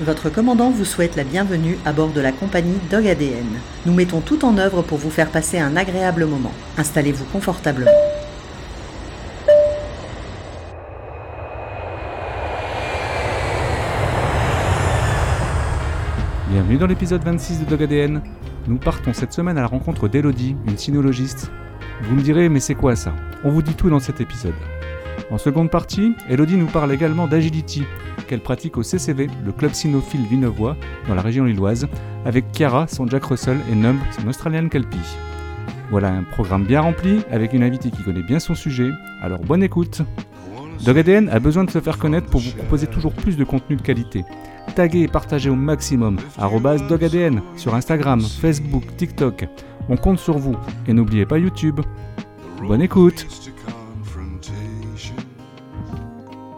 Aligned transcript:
Votre 0.00 0.30
commandant 0.30 0.70
vous 0.70 0.86
souhaite 0.86 1.14
la 1.14 1.24
bienvenue 1.24 1.76
à 1.84 1.92
bord 1.92 2.08
de 2.08 2.22
la 2.22 2.32
compagnie 2.32 2.78
Dog 2.90 3.06
ADN. 3.06 3.44
Nous 3.84 3.92
mettons 3.92 4.22
tout 4.22 4.46
en 4.46 4.56
œuvre 4.56 4.80
pour 4.80 4.96
vous 4.96 5.10
faire 5.10 5.30
passer 5.30 5.58
un 5.58 5.76
agréable 5.76 6.24
moment. 6.24 6.52
Installez-vous 6.78 7.26
confortablement. 7.26 7.90
Bienvenue 16.48 16.78
dans 16.78 16.86
l'épisode 16.86 17.22
26 17.22 17.60
de 17.60 17.64
Dog 17.66 17.82
ADN. 17.82 18.22
Nous 18.68 18.78
partons 18.78 19.12
cette 19.12 19.34
semaine 19.34 19.58
à 19.58 19.60
la 19.60 19.66
rencontre 19.66 20.08
d'Elodie, 20.08 20.56
une 20.66 20.78
sinologiste. 20.78 21.50
Vous 22.04 22.14
me 22.14 22.22
direz, 22.22 22.48
mais 22.48 22.60
c'est 22.60 22.74
quoi 22.74 22.96
ça? 22.96 23.12
On 23.44 23.50
vous 23.50 23.60
dit 23.60 23.74
tout 23.74 23.90
dans 23.90 24.00
cet 24.00 24.22
épisode. 24.22 24.54
En 25.30 25.38
seconde 25.38 25.70
partie, 25.70 26.12
Elodie 26.28 26.56
nous 26.56 26.66
parle 26.66 26.92
également 26.92 27.28
d'Agility, 27.28 27.84
qu'elle 28.26 28.40
pratique 28.40 28.76
au 28.76 28.82
CCV, 28.82 29.28
le 29.44 29.52
club 29.52 29.72
cynophile 29.72 30.26
Vinevois, 30.26 30.76
dans 31.06 31.14
la 31.14 31.22
région 31.22 31.44
lilloise, 31.44 31.86
avec 32.24 32.46
Chiara, 32.52 32.88
son 32.88 33.06
Jack 33.06 33.24
Russell, 33.26 33.58
et 33.70 33.76
Numb, 33.76 33.98
son 34.18 34.26
Australian 34.26 34.68
Kelpie. 34.68 34.98
Voilà 35.90 36.08
un 36.08 36.24
programme 36.24 36.64
bien 36.64 36.80
rempli, 36.80 37.20
avec 37.30 37.52
une 37.52 37.62
invitée 37.62 37.90
qui 37.90 38.02
connaît 38.02 38.24
bien 38.24 38.40
son 38.40 38.56
sujet, 38.56 38.90
alors 39.22 39.38
bonne 39.38 39.62
écoute 39.62 40.02
Dog 40.84 40.98
ADN 40.98 41.28
a 41.28 41.38
besoin 41.38 41.62
de 41.62 41.70
se 41.70 41.80
faire 41.80 41.98
connaître 41.98 42.28
pour 42.28 42.40
vous 42.40 42.52
proposer 42.52 42.88
toujours 42.88 43.12
plus 43.12 43.36
de 43.36 43.44
contenu 43.44 43.76
de 43.76 43.82
qualité. 43.82 44.24
Taguez 44.74 45.02
et 45.02 45.08
partagez 45.08 45.50
au 45.50 45.56
maximum, 45.56 46.16
DogADN, 46.88 47.42
sur 47.56 47.74
Instagram, 47.74 48.20
Facebook, 48.20 48.84
TikTok. 48.96 49.46
On 49.88 49.96
compte 49.96 50.18
sur 50.18 50.38
vous, 50.38 50.56
et 50.88 50.92
n'oubliez 50.92 51.26
pas 51.26 51.38
YouTube. 51.38 51.80
Bonne 52.66 52.82
écoute 52.82 53.26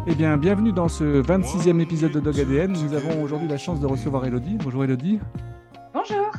Eh 0.04 0.16
bien, 0.16 0.36
bienvenue 0.36 0.72
dans 0.72 0.88
ce 0.88 1.22
26e 1.22 1.80
épisode 1.80 2.10
de 2.10 2.18
Dog 2.18 2.40
ADN. 2.40 2.72
Nous 2.72 2.92
avons 2.94 3.22
aujourd'hui 3.22 3.46
la 3.46 3.56
chance 3.56 3.78
de 3.78 3.86
recevoir 3.86 4.24
Elodie. 4.24 4.56
Bonjour 4.56 4.82
Elodie. 4.82 5.20
Bonjour. 5.94 6.32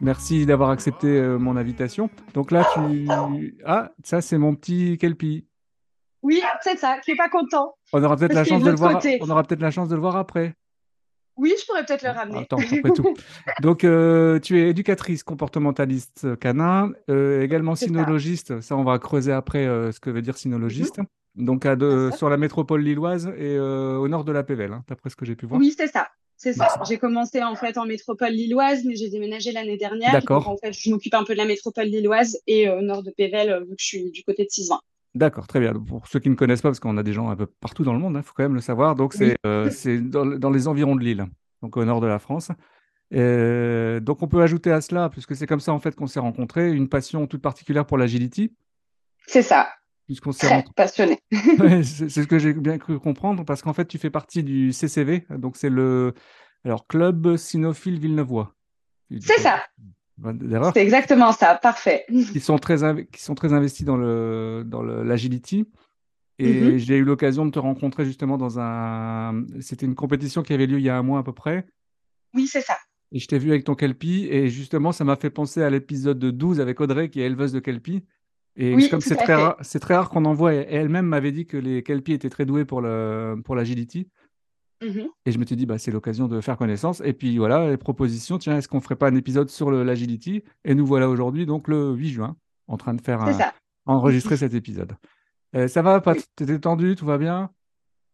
Merci 0.00 0.46
d'avoir 0.46 0.70
accepté 0.70 1.06
euh, 1.06 1.38
mon 1.38 1.56
invitation. 1.58 2.08
Donc 2.32 2.50
là, 2.50 2.66
tu... 2.72 3.06
Ah, 3.66 3.90
ça 4.02 4.22
c'est 4.22 4.38
mon 4.38 4.54
petit 4.54 4.96
Kelpie. 4.96 5.44
Oui, 6.22 6.42
c'est 6.62 6.78
ça, 6.78 6.98
qui 7.04 7.10
est 7.10 7.16
pas 7.16 7.28
content. 7.28 7.74
On 7.92 8.02
aura 8.02 8.16
peut-être 8.16 8.32
la 8.32 8.44
chance 8.44 8.60
de 8.60 8.66
de 8.66 8.70
le 8.70 8.76
voir. 8.76 8.94
côté. 8.94 9.18
On 9.20 9.28
aura 9.28 9.42
peut-être 9.42 9.60
la 9.60 9.70
chance 9.70 9.88
de 9.88 9.94
le 9.94 10.00
voir 10.00 10.16
après. 10.16 10.54
Oui, 11.36 11.54
je 11.58 11.66
pourrais 11.66 11.84
peut-être 11.84 12.02
le 12.02 12.10
ramener. 12.10 12.38
Attends, 12.40 12.58
après 12.58 12.90
tout. 12.90 13.14
Donc, 13.62 13.84
euh, 13.84 14.38
tu 14.40 14.60
es 14.60 14.68
éducatrice 14.68 15.22
comportementaliste 15.22 16.38
canin, 16.38 16.90
euh, 17.08 17.42
également 17.42 17.74
ça. 17.74 17.86
sinologiste. 17.86 18.60
Ça, 18.60 18.76
on 18.76 18.84
va 18.84 18.98
creuser 18.98 19.32
après 19.32 19.66
euh, 19.66 19.90
ce 19.92 20.00
que 20.00 20.10
veut 20.10 20.20
dire 20.22 20.36
sinologiste. 20.36 21.00
Donc, 21.36 21.64
à 21.64 21.76
de- 21.76 22.10
sur 22.16 22.28
la 22.28 22.36
métropole 22.36 22.82
lilloise 22.82 23.28
et 23.36 23.56
euh, 23.56 23.96
au 23.96 24.08
nord 24.08 24.24
de 24.24 24.32
la 24.32 24.42
Pévèle, 24.42 24.72
hein, 24.72 24.84
d'après 24.88 25.10
ce 25.10 25.16
que 25.16 25.24
j'ai 25.24 25.36
pu 25.36 25.46
voir. 25.46 25.60
Oui, 25.60 25.74
c'est 25.76 25.86
ça. 25.86 26.08
C'est 26.36 26.54
ça. 26.54 26.68
J'ai 26.88 26.96
commencé 26.98 27.42
en 27.42 27.54
fait 27.54 27.76
en 27.76 27.84
métropole 27.86 28.30
lilloise, 28.32 28.82
mais 28.86 28.96
j'ai 28.96 29.10
déménagé 29.10 29.52
l'année 29.52 29.76
dernière. 29.76 30.10
D'accord. 30.12 30.48
En 30.48 30.56
fait, 30.56 30.72
je 30.72 30.90
m'occupe 30.90 31.12
un 31.14 31.22
peu 31.24 31.34
de 31.34 31.38
la 31.38 31.44
métropole 31.44 31.84
lilloise 31.84 32.38
et 32.46 32.66
euh, 32.66 32.78
au 32.78 32.82
nord 32.82 33.02
de 33.02 33.10
Pével, 33.10 33.50
euh, 33.50 33.60
vu 33.60 33.66
que 33.76 33.80
je 33.80 33.84
suis 33.84 34.10
du 34.10 34.24
côté 34.24 34.44
de 34.44 34.48
Cisvin. 34.50 34.80
D'accord, 35.14 35.46
très 35.46 35.60
bien. 35.60 35.74
Pour 35.74 36.06
ceux 36.06 36.18
qui 36.18 36.30
ne 36.30 36.34
connaissent 36.36 36.62
pas, 36.62 36.70
parce 36.70 36.80
qu'on 36.80 36.96
a 36.96 37.02
des 37.02 37.12
gens 37.12 37.28
un 37.28 37.36
peu 37.36 37.46
partout 37.46 37.84
dans 37.84 37.92
le 37.92 37.98
monde, 37.98 38.14
il 38.16 38.22
faut 38.22 38.32
quand 38.34 38.42
même 38.44 38.54
le 38.54 38.60
savoir. 38.60 38.94
Donc, 38.94 39.12
c'est 39.12 39.36
Oui. 39.44 40.00
dans, 40.02 40.24
le- 40.24 40.38
dans 40.38 40.50
les 40.50 40.66
environs 40.66 40.96
de 40.96 41.02
Lille, 41.04 41.26
donc 41.62 41.76
au 41.76 41.84
nord 41.84 42.00
de 42.00 42.06
la 42.06 42.18
France. 42.18 42.48
Donc, 43.12 44.22
on 44.22 44.28
peut 44.28 44.40
ajouter 44.42 44.70
à 44.72 44.80
cela, 44.80 45.08
puisque 45.10 45.34
c'est 45.36 45.46
comme 45.46 45.60
ça 45.60 45.72
en 45.72 45.78
fait 45.80 45.94
qu'on 45.94 46.06
s'est 46.06 46.20
rencontrés, 46.20 46.70
une 46.72 46.88
passion 46.88 47.26
toute 47.26 47.42
particulière 47.42 47.84
pour 47.86 47.98
l'agility, 47.98 48.52
C'est 49.26 49.42
ça. 49.42 49.68
Puisqu'on 50.10 50.32
s'est 50.32 50.64
passionné. 50.74 51.20
Ouais, 51.60 51.84
c'est 51.84 52.08
ce 52.08 52.22
que 52.26 52.40
j'ai 52.40 52.52
bien 52.52 52.78
cru 52.78 52.98
comprendre, 52.98 53.44
parce 53.44 53.62
qu'en 53.62 53.72
fait, 53.72 53.86
tu 53.86 53.96
fais 53.96 54.10
partie 54.10 54.42
du 54.42 54.72
CCV, 54.72 55.24
donc 55.38 55.56
c'est 55.56 55.70
le 55.70 56.14
alors, 56.64 56.86
Club 56.88 57.36
Cynophile 57.36 58.00
Villeneuvois. 58.00 58.54
C'est 59.20 59.38
ça. 59.38 59.62
C'est 60.74 60.82
exactement 60.82 61.30
ça. 61.32 61.54
Parfait. 61.54 62.04
Qui 62.32 62.40
sont 62.40 62.58
très, 62.58 63.06
qui 63.06 63.22
sont 63.22 63.34
très 63.36 63.52
investis 63.52 63.86
dans 63.86 63.96
le, 63.96 64.64
dans 64.66 64.82
le- 64.82 65.02
l'agility. 65.04 65.64
Et 66.38 66.52
Mhm. 66.52 66.76
j'ai 66.78 66.96
eu 66.98 67.04
l'occasion 67.04 67.46
de 67.46 67.50
te 67.50 67.58
rencontrer 67.58 68.04
justement 68.04 68.36
dans 68.36 68.58
un. 68.58 69.44
C'était 69.60 69.86
une 69.86 69.94
compétition 69.94 70.42
qui 70.42 70.52
avait 70.52 70.66
lieu 70.66 70.78
il 70.78 70.84
y 70.84 70.90
a 70.90 70.96
un 70.98 71.02
mois 71.02 71.20
à 71.20 71.22
peu 71.22 71.32
près. 71.32 71.66
Oui, 72.34 72.46
c'est 72.46 72.60
ça. 72.62 72.76
Et 73.12 73.18
je 73.20 73.26
t'ai 73.26 73.38
vu 73.38 73.50
avec 73.50 73.64
ton 73.64 73.74
Kelpie. 73.74 74.26
Et 74.30 74.48
justement, 74.50 74.92
ça 74.92 75.04
m'a 75.04 75.16
fait 75.16 75.30
penser 75.30 75.62
à 75.62 75.70
l'épisode 75.70 76.18
de 76.18 76.30
12 76.30 76.60
avec 76.60 76.80
Audrey, 76.80 77.08
qui 77.08 77.20
est 77.22 77.26
éleveuse 77.26 77.52
de 77.52 77.60
Kelpie. 77.60 78.04
Et 78.62 78.74
Oui, 78.74 78.88
comme 78.90 79.00
c'est 79.00 79.16
très 79.16 79.34
rare, 79.34 79.56
c'est 79.62 79.80
très 79.80 79.94
rare 79.96 80.10
qu'on 80.10 80.24
en 80.26 80.34
voit, 80.34 80.52
et 80.54 80.66
elle-même 80.68 81.06
m'avait 81.06 81.32
dit 81.32 81.46
que 81.46 81.56
les 81.56 81.82
Kelpies 81.82 82.12
étaient 82.12 82.28
très 82.28 82.44
doués 82.44 82.64
pour 82.66 82.80
l'agility. 82.82 84.06
Mhm. 84.82 85.08
Et 85.26 85.32
je 85.32 85.38
me 85.38 85.44
suis 85.44 85.56
dit, 85.56 85.66
bah, 85.66 85.78
c'est 85.78 85.90
l'occasion 85.90 86.26
de 86.28 86.40
faire 86.40 86.56
connaissance. 86.56 87.02
Et 87.04 87.12
puis 87.12 87.36
voilà, 87.38 87.70
les 87.70 87.76
propositions, 87.76 88.38
tiens, 88.38 88.56
est-ce 88.58 88.68
qu'on 88.68 88.80
ferait 88.80 88.96
pas 88.96 89.08
un 89.08 89.14
épisode 89.14 89.48
sur 89.50 89.70
l'agility? 89.70 90.42
Et 90.64 90.74
nous 90.74 90.86
voilà 90.86 91.08
aujourd'hui, 91.08 91.46
donc 91.46 91.68
le 91.68 91.92
8 91.92 92.08
juin, 92.10 92.36
en 92.66 92.76
train 92.76 92.94
de 92.94 93.00
faire 93.00 93.22
un- 93.22 93.38
enregistrer 93.86 94.36
cet 94.36 94.54
épisode. 94.54 94.92
Euh, 95.56 95.66
ça 95.68 95.82
va, 95.82 96.02
Oui. 96.06 96.14
T'es 96.36 96.46
détendu 96.46 96.96
Tout 96.96 97.06
va 97.06 97.18
bien? 97.18 97.50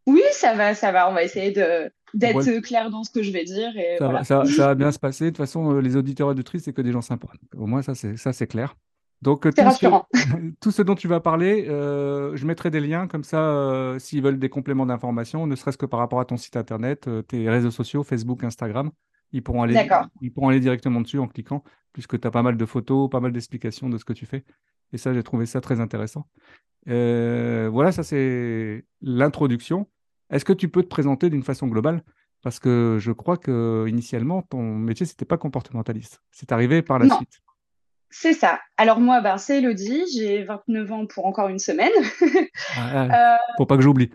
Oui, 0.06 0.22
ça 0.32 0.54
va, 0.54 0.74
ça 0.74 0.92
va. 0.92 1.10
On 1.10 1.12
va 1.14 1.22
essayer 1.24 1.50
de 1.50 1.90
d'être 2.14 2.36
Ouais. 2.46 2.60
clair 2.62 2.88
dans 2.90 3.02
ce 3.04 3.10
que 3.10 3.22
je 3.22 3.30
vais 3.32 3.44
dire 3.44 3.76
et 3.76 3.96
ça, 3.98 4.04
voilà. 4.04 4.18
va, 4.20 4.24
ça, 4.24 4.44
ça 4.46 4.66
va 4.68 4.74
bien 4.76 4.90
se 4.92 4.98
passer. 4.98 5.24
De 5.26 5.30
toute 5.30 5.36
façon, 5.38 5.72
euh, 5.74 5.80
les 5.80 5.96
auditeurs 5.96 6.28
et 6.28 6.30
auditrices, 6.30 6.62
c'est 6.62 6.72
que 6.72 6.80
des 6.82 6.92
gens 6.92 7.02
sympas. 7.02 7.28
Au 7.56 7.66
moins, 7.66 7.82
ça, 7.82 7.94
c'est 7.96 8.16
ça, 8.16 8.32
c'est 8.32 8.46
clair. 8.46 8.74
Donc, 9.22 9.46
euh, 9.46 9.50
tout 9.50 9.56
ce, 9.56 9.62
rassurant. 9.62 10.06
tout 10.60 10.70
ce 10.70 10.82
dont 10.82 10.94
tu 10.94 11.08
vas 11.08 11.20
parler, 11.20 11.66
euh, 11.68 12.36
je 12.36 12.46
mettrai 12.46 12.70
des 12.70 12.80
liens 12.80 13.06
comme 13.08 13.24
ça, 13.24 13.40
euh, 13.40 13.98
s'ils 13.98 14.22
veulent 14.22 14.38
des 14.38 14.48
compléments 14.48 14.86
d'information, 14.86 15.46
ne 15.46 15.56
serait-ce 15.56 15.78
que 15.78 15.86
par 15.86 16.00
rapport 16.00 16.20
à 16.20 16.24
ton 16.24 16.36
site 16.36 16.56
internet, 16.56 17.08
euh, 17.08 17.22
tes 17.22 17.48
réseaux 17.48 17.70
sociaux, 17.70 18.02
Facebook, 18.04 18.44
Instagram, 18.44 18.90
ils 19.32 19.42
pourront 19.42 19.62
aller, 19.62 19.88
ils 20.20 20.32
pourront 20.32 20.48
aller 20.50 20.60
directement 20.60 21.00
dessus 21.00 21.18
en 21.18 21.28
cliquant, 21.28 21.64
puisque 21.92 22.20
tu 22.20 22.28
as 22.28 22.30
pas 22.30 22.42
mal 22.42 22.56
de 22.56 22.66
photos, 22.66 23.08
pas 23.10 23.20
mal 23.20 23.32
d'explications 23.32 23.88
de 23.88 23.98
ce 23.98 24.04
que 24.04 24.12
tu 24.12 24.26
fais. 24.26 24.44
Et 24.92 24.98
ça, 24.98 25.12
j'ai 25.12 25.22
trouvé 25.22 25.46
ça 25.46 25.60
très 25.60 25.80
intéressant. 25.80 26.28
Voilà, 26.86 27.90
ça 27.92 28.02
c'est 28.02 28.84
l'introduction. 29.00 29.88
Est-ce 30.30 30.44
que 30.44 30.52
tu 30.52 30.68
peux 30.68 30.82
te 30.82 30.88
présenter 30.88 31.30
d'une 31.30 31.42
façon 31.42 31.66
globale? 31.66 32.02
Parce 32.42 32.60
que 32.60 32.98
je 33.00 33.10
crois 33.10 33.36
que 33.36 33.86
initialement, 33.88 34.42
ton 34.42 34.62
métier, 34.62 35.06
c'était 35.06 35.24
pas 35.24 35.38
comportementaliste. 35.38 36.22
C'est 36.30 36.52
arrivé 36.52 36.82
par 36.82 36.98
la 36.98 37.06
Non. 37.06 37.16
suite. 37.16 37.40
C'est 38.10 38.32
ça. 38.32 38.60
Alors 38.76 39.00
moi, 39.00 39.20
ben, 39.20 39.36
c'est 39.36 39.58
Elodie, 39.58 40.04
j'ai 40.14 40.44
29 40.44 40.92
ans 40.92 41.06
pour 41.06 41.26
encore 41.26 41.48
une 41.48 41.58
semaine. 41.58 41.92
Ah, 42.78 43.34
Euh, 43.34 43.36
faut 43.58 43.66
pas 43.66 43.76
que 43.76 43.82
j'oublie. 43.82 44.10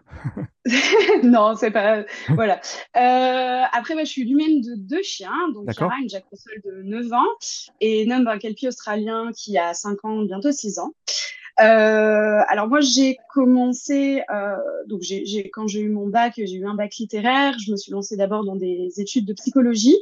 non, 1.24 1.56
c'est 1.56 1.72
pas. 1.72 2.03
Voilà. 2.29 2.59
Euh, 2.96 3.63
après, 3.72 3.94
moi, 3.94 4.03
je 4.03 4.09
suis 4.09 4.24
l'humaine 4.24 4.62
de 4.62 4.75
deux 4.75 5.02
chiens. 5.03 5.31
Donc, 5.53 5.66
D'accord. 5.66 5.90
Chiara, 5.90 6.02
une 6.02 6.09
Jack 6.09 6.25
Russell 6.31 6.62
de 6.66 6.84
9 6.84 7.13
ans, 7.13 7.28
et 7.79 8.06
Numb, 8.06 8.28
un 8.28 8.38
Kelpie 8.38 8.68
australien 8.68 9.31
qui 9.35 9.57
a 9.57 9.74
5 9.74 10.03
ans, 10.06 10.22
bientôt 10.23 10.52
6 10.52 10.79
ans. 10.79 10.94
Euh, 11.60 12.40
alors 12.48 12.68
moi 12.68 12.80
j'ai 12.80 13.18
commencé 13.34 14.24
euh, 14.34 14.56
donc 14.88 15.02
quand 15.52 15.68
j'ai 15.68 15.82
eu 15.82 15.90
mon 15.90 16.08
bac 16.08 16.34
j'ai 16.38 16.56
eu 16.56 16.66
un 16.66 16.76
bac 16.76 16.96
littéraire. 16.96 17.56
Je 17.60 17.72
me 17.72 17.78
suis 17.78 17.92
lancée 17.92 18.16
d'abord 18.16 18.46
dans 18.46 18.56
des 18.56 18.90
études 18.98 19.26
de 19.26 19.34
psychologie 19.34 19.98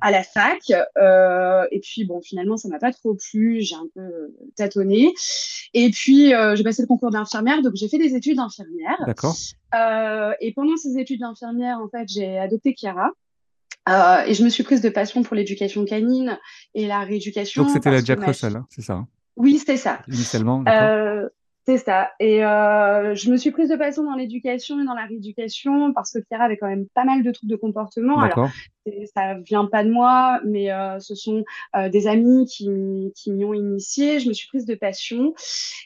à 0.00 0.10
la 0.10 0.22
fac. 0.22 0.72
Euh, 0.98 1.64
et 1.70 1.80
puis 1.80 2.04
bon 2.04 2.20
finalement 2.20 2.56
ça 2.56 2.68
m'a 2.68 2.78
pas 2.78 2.92
trop 2.92 3.14
plu. 3.14 3.60
J'ai 3.60 3.76
un 3.76 3.86
peu 3.94 4.34
tâtonné. 4.56 5.14
Et 5.74 5.90
puis 5.90 6.34
euh, 6.34 6.56
j'ai 6.56 6.64
passé 6.64 6.82
le 6.82 6.88
concours 6.88 7.10
d'infirmière. 7.10 7.62
Donc 7.62 7.74
j'ai 7.74 7.88
fait 7.88 7.98
des 7.98 8.14
études 8.14 8.36
d'infirmière 8.36 9.02
D'accord. 9.06 9.36
euh, 9.74 10.32
et 10.40 10.52
pendant 10.52 10.76
ces 10.76 10.98
études 10.98 11.20
d'infirmière, 11.20 11.78
en 11.78 11.88
fait, 11.88 12.08
j'ai 12.08 12.38
adopté 12.38 12.74
Chiara. 12.76 13.10
Euh, 13.88 14.24
et 14.26 14.34
je 14.34 14.44
me 14.44 14.50
suis 14.50 14.62
prise 14.62 14.82
de 14.82 14.90
passion 14.90 15.22
pour 15.22 15.34
l'éducation 15.34 15.84
canine 15.84 16.38
et 16.74 16.86
la 16.86 17.00
rééducation. 17.00 17.62
Donc 17.62 17.72
c'était 17.72 17.90
la 17.90 18.04
Jack 18.04 18.22
Russell, 18.22 18.56
hein, 18.56 18.66
c'est 18.68 18.82
ça, 18.82 18.94
hein, 18.94 19.08
Oui, 19.40 19.58
c'est 19.64 19.76
ça. 19.76 20.00
initialement. 20.06 20.62
Euh, 20.68 21.28
c'est 21.66 21.78
ça. 21.78 22.10
Et 22.20 22.44
euh, 22.44 23.14
je 23.14 23.30
me 23.30 23.36
suis 23.36 23.50
prise 23.50 23.68
de 23.70 23.76
passion 23.76 24.04
dans 24.04 24.14
l'éducation 24.14 24.80
et 24.80 24.84
dans 24.84 24.94
la 24.94 25.06
rééducation 25.06 25.92
parce 25.92 26.12
que 26.12 26.18
Chiara 26.28 26.44
avait 26.44 26.56
quand 26.58 26.68
même 26.68 26.86
pas 26.94 27.04
mal 27.04 27.22
de 27.22 27.30
troubles 27.30 27.50
de 27.50 27.56
comportement. 27.56 28.20
Alors, 28.20 28.48
ça 29.14 29.34
vient 29.44 29.66
pas 29.66 29.84
de 29.84 29.90
moi, 29.90 30.40
mais 30.44 30.72
euh, 30.72 30.98
ce 31.00 31.14
sont 31.14 31.44
euh, 31.76 31.88
des 31.88 32.06
amis 32.06 32.46
qui, 32.46 32.68
m'y- 32.68 33.12
qui 33.14 33.30
m'y 33.32 33.44
ont 33.44 33.54
initié. 33.54 34.20
Je 34.20 34.28
me 34.28 34.32
suis 34.34 34.48
prise 34.48 34.66
de 34.66 34.74
passion. 34.74 35.34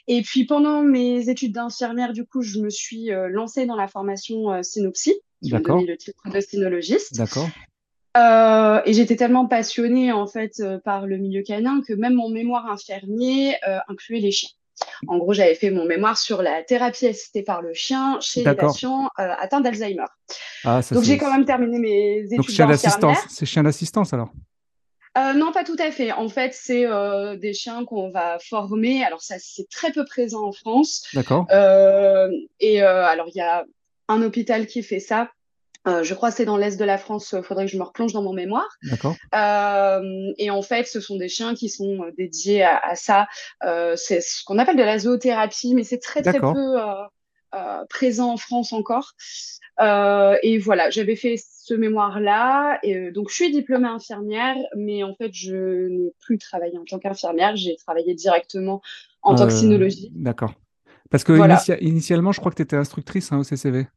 Et 0.07 0.21
puis 0.21 0.45
pendant 0.45 0.81
mes 0.81 1.29
études 1.29 1.53
d'infirmière, 1.53 2.13
du 2.13 2.25
coup, 2.25 2.41
je 2.41 2.59
me 2.59 2.69
suis 2.69 3.09
lancée 3.29 3.65
dans 3.65 3.75
la 3.77 3.87
formation 3.87 4.61
Synopsie, 4.63 5.15
D'accord. 5.43 5.81
le 5.85 5.95
titre 5.97 6.21
de 6.29 6.39
cynologiste. 6.39 7.15
D'accord. 7.17 7.47
Euh, 8.15 8.81
et 8.85 8.93
j'étais 8.93 9.15
tellement 9.15 9.45
passionnée 9.45 10.11
en 10.11 10.25
fait 10.25 10.59
euh, 10.59 10.79
par 10.79 11.05
le 11.05 11.17
milieu 11.17 11.43
canin 11.43 11.81
que 11.85 11.93
même 11.93 12.13
mon 12.13 12.29
mémoire 12.29 12.71
infirmier 12.71 13.55
euh, 13.67 13.79
incluait 13.89 14.19
les 14.19 14.31
chiens. 14.31 14.49
En 15.07 15.17
gros, 15.17 15.33
j'avais 15.33 15.55
fait 15.55 15.71
mon 15.71 15.85
mémoire 15.85 16.17
sur 16.17 16.41
la 16.41 16.61
thérapie 16.61 17.07
assistée 17.07 17.43
par 17.43 17.61
le 17.61 17.73
chien 17.73 18.17
chez 18.19 18.43
les 18.43 18.53
patients 18.55 19.09
atteints 19.15 19.61
d'Alzheimer. 19.61 20.05
Ah, 20.65 20.81
Donc 20.91 21.03
j'ai 21.03 21.17
quand 21.17 21.31
même 21.31 21.45
terminé 21.45 21.79
mes 21.79 22.17
études 22.25 22.37
Donc 22.37 22.49
chien 22.49 22.67
d'assistance, 22.67 23.19
c'est 23.29 23.45
chien 23.45 23.63
d'assistance 23.63 24.13
alors? 24.13 24.31
Euh, 25.17 25.33
non, 25.33 25.51
pas 25.53 25.63
tout 25.63 25.77
à 25.79 25.91
fait. 25.91 26.11
En 26.11 26.27
fait, 26.27 26.53
c'est 26.53 26.85
euh, 26.85 27.37
des 27.37 27.53
chiens 27.53 27.85
qu'on 27.85 28.11
va 28.11 28.37
former. 28.39 29.03
Alors 29.03 29.21
ça, 29.21 29.35
c'est 29.39 29.69
très 29.69 29.91
peu 29.91 30.03
présent 30.03 30.45
en 30.45 30.51
France. 30.51 31.05
D'accord. 31.13 31.47
Euh, 31.51 32.29
et 32.59 32.81
alors, 32.81 33.27
il 33.29 33.37
y 33.37 33.41
a 33.41 33.65
un 34.09 34.21
hôpital 34.21 34.67
qui 34.67 34.83
fait 34.83 34.99
ça. 34.99 35.31
Euh, 35.87 36.03
je 36.03 36.13
crois 36.15 36.31
que 36.31 36.35
c'est 36.37 36.45
dans 36.45 36.57
l'est 36.57 36.77
de 36.79 36.85
la 36.85 36.97
France. 36.97 37.33
Il 37.37 37.43
faudrait 37.43 37.65
que 37.65 37.71
je 37.71 37.77
me 37.77 37.83
replonge 37.83 38.11
dans 38.13 38.23
mon 38.23 38.33
mémoire. 38.33 38.67
D'accord. 38.89 39.15
Euh, 39.35 40.31
et 40.37 40.49
en 40.49 40.61
fait, 40.61 40.87
ce 40.87 40.99
sont 40.99 41.15
des 41.17 41.29
chiens 41.29 41.53
qui 41.53 41.69
sont 41.69 42.01
euh, 42.03 42.11
dédiés 42.17 42.63
à, 42.63 42.77
à 42.77 42.95
ça. 42.95 43.27
Euh, 43.63 43.95
c'est 43.95 44.21
ce 44.21 44.43
qu'on 44.43 44.57
appelle 44.57 44.77
de 44.77 44.83
la 44.83 44.97
zoothérapie, 44.97 45.75
mais 45.75 45.83
c'est 45.83 45.99
très 45.99 46.21
très 46.21 46.39
peu 46.53 46.79
euh, 46.81 47.85
présent 47.89 48.31
en 48.33 48.37
France 48.37 48.73
encore. 48.73 49.13
et 49.79 50.57
voilà, 50.57 50.89
j'avais 50.89 51.15
fait 51.15 51.35
ce 51.37 51.73
mémoire-là. 51.73 52.79
Et 52.83 53.11
donc, 53.11 53.29
je 53.29 53.35
suis 53.35 53.51
diplômée 53.51 53.87
infirmière, 53.87 54.55
mais 54.75 55.03
en 55.03 55.13
fait, 55.15 55.31
je 55.33 55.87
n'ai 55.87 56.11
plus 56.19 56.37
travaillé 56.37 56.77
en 56.77 56.83
tant 56.85 56.99
qu'infirmière. 56.99 57.55
J'ai 57.55 57.75
travaillé 57.75 58.13
directement 58.15 58.81
en 59.21 59.33
Euh, 59.35 59.37
toxinologie. 59.37 60.09
D'accord. 60.13 60.53
Parce 61.11 61.23
que 61.23 61.31
Voilà. 61.33 61.55
initia- 61.55 61.77
initialement, 61.81 62.31
je 62.31 62.39
crois 62.39 62.51
que 62.51 62.57
tu 62.57 62.63
étais 62.63 62.75
instructrice 62.75 63.31
hein, 63.31 63.37
au 63.37 63.43
CCV. 63.43 63.87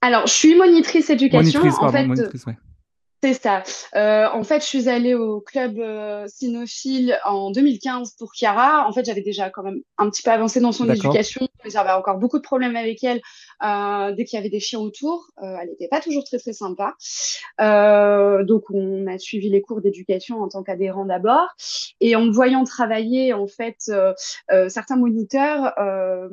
Alors, 0.00 0.26
je 0.26 0.32
suis 0.32 0.54
monitrice 0.54 1.10
éducation. 1.10 1.60
Monitrice, 1.60 1.82
en 1.82 1.90
fait, 1.90 2.06
monitrice, 2.06 2.46
ouais. 2.46 2.56
C'est 3.22 3.34
ça. 3.34 3.62
Euh, 3.94 4.26
en 4.32 4.42
fait, 4.44 4.60
je 4.60 4.66
suis 4.66 4.88
allée 4.88 5.14
au 5.14 5.40
club 5.40 5.78
euh, 5.78 6.26
cynophile 6.28 7.18
en 7.24 7.50
2015 7.50 8.14
pour 8.18 8.34
Chiara. 8.34 8.86
En 8.86 8.92
fait, 8.92 9.04
j'avais 9.06 9.22
déjà 9.22 9.48
quand 9.48 9.62
même 9.62 9.80
un 9.96 10.10
petit 10.10 10.22
peu 10.22 10.30
avancé 10.30 10.60
dans 10.60 10.72
son 10.72 10.88
éducation, 10.90 11.48
mais 11.64 11.70
j'avais 11.70 11.90
encore 11.90 12.18
beaucoup 12.18 12.36
de 12.36 12.42
problèmes 12.42 12.76
avec 12.76 13.02
elle 13.02 13.22
euh, 13.64 14.12
dès 14.14 14.24
qu'il 14.24 14.36
y 14.36 14.40
avait 14.40 14.50
des 14.50 14.60
chiens 14.60 14.80
autour. 14.80 15.28
Euh, 15.42 15.56
elle 15.60 15.70
n'était 15.70 15.88
pas 15.88 16.00
toujours 16.00 16.24
très 16.24 16.38
très 16.38 16.52
sympa. 16.52 16.94
Donc, 17.58 18.64
on 18.70 19.06
a 19.06 19.18
suivi 19.18 19.48
les 19.48 19.62
cours 19.62 19.80
d'éducation 19.80 20.42
en 20.42 20.48
tant 20.48 20.62
qu'adhérent 20.62 21.06
d'abord. 21.06 21.48
Et 22.00 22.16
en 22.16 22.22
me 22.26 22.30
voyant 22.30 22.64
travailler, 22.64 23.32
en 23.32 23.46
fait, 23.46 23.90
certains 24.68 24.96
moniteurs 24.96 25.72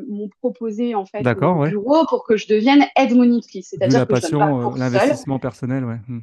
m'ont 0.09 0.29
proposé 0.41 0.95
en 0.95 1.05
fait 1.05 1.25
ouais. 1.25 1.69
bureau 1.69 2.05
pour 2.07 2.25
que 2.25 2.35
je 2.35 2.47
devienne 2.47 2.85
aide 2.97 3.15
monitrice, 3.15 3.69
c'est-à-dire 3.69 4.05
que 4.05 4.15
je 4.15 4.21
passion, 4.21 4.39
pas 4.39 4.77
l'investissement 4.77 5.39
personnel, 5.39 5.85
ouais. 5.85 5.99
Hmm. 6.07 6.19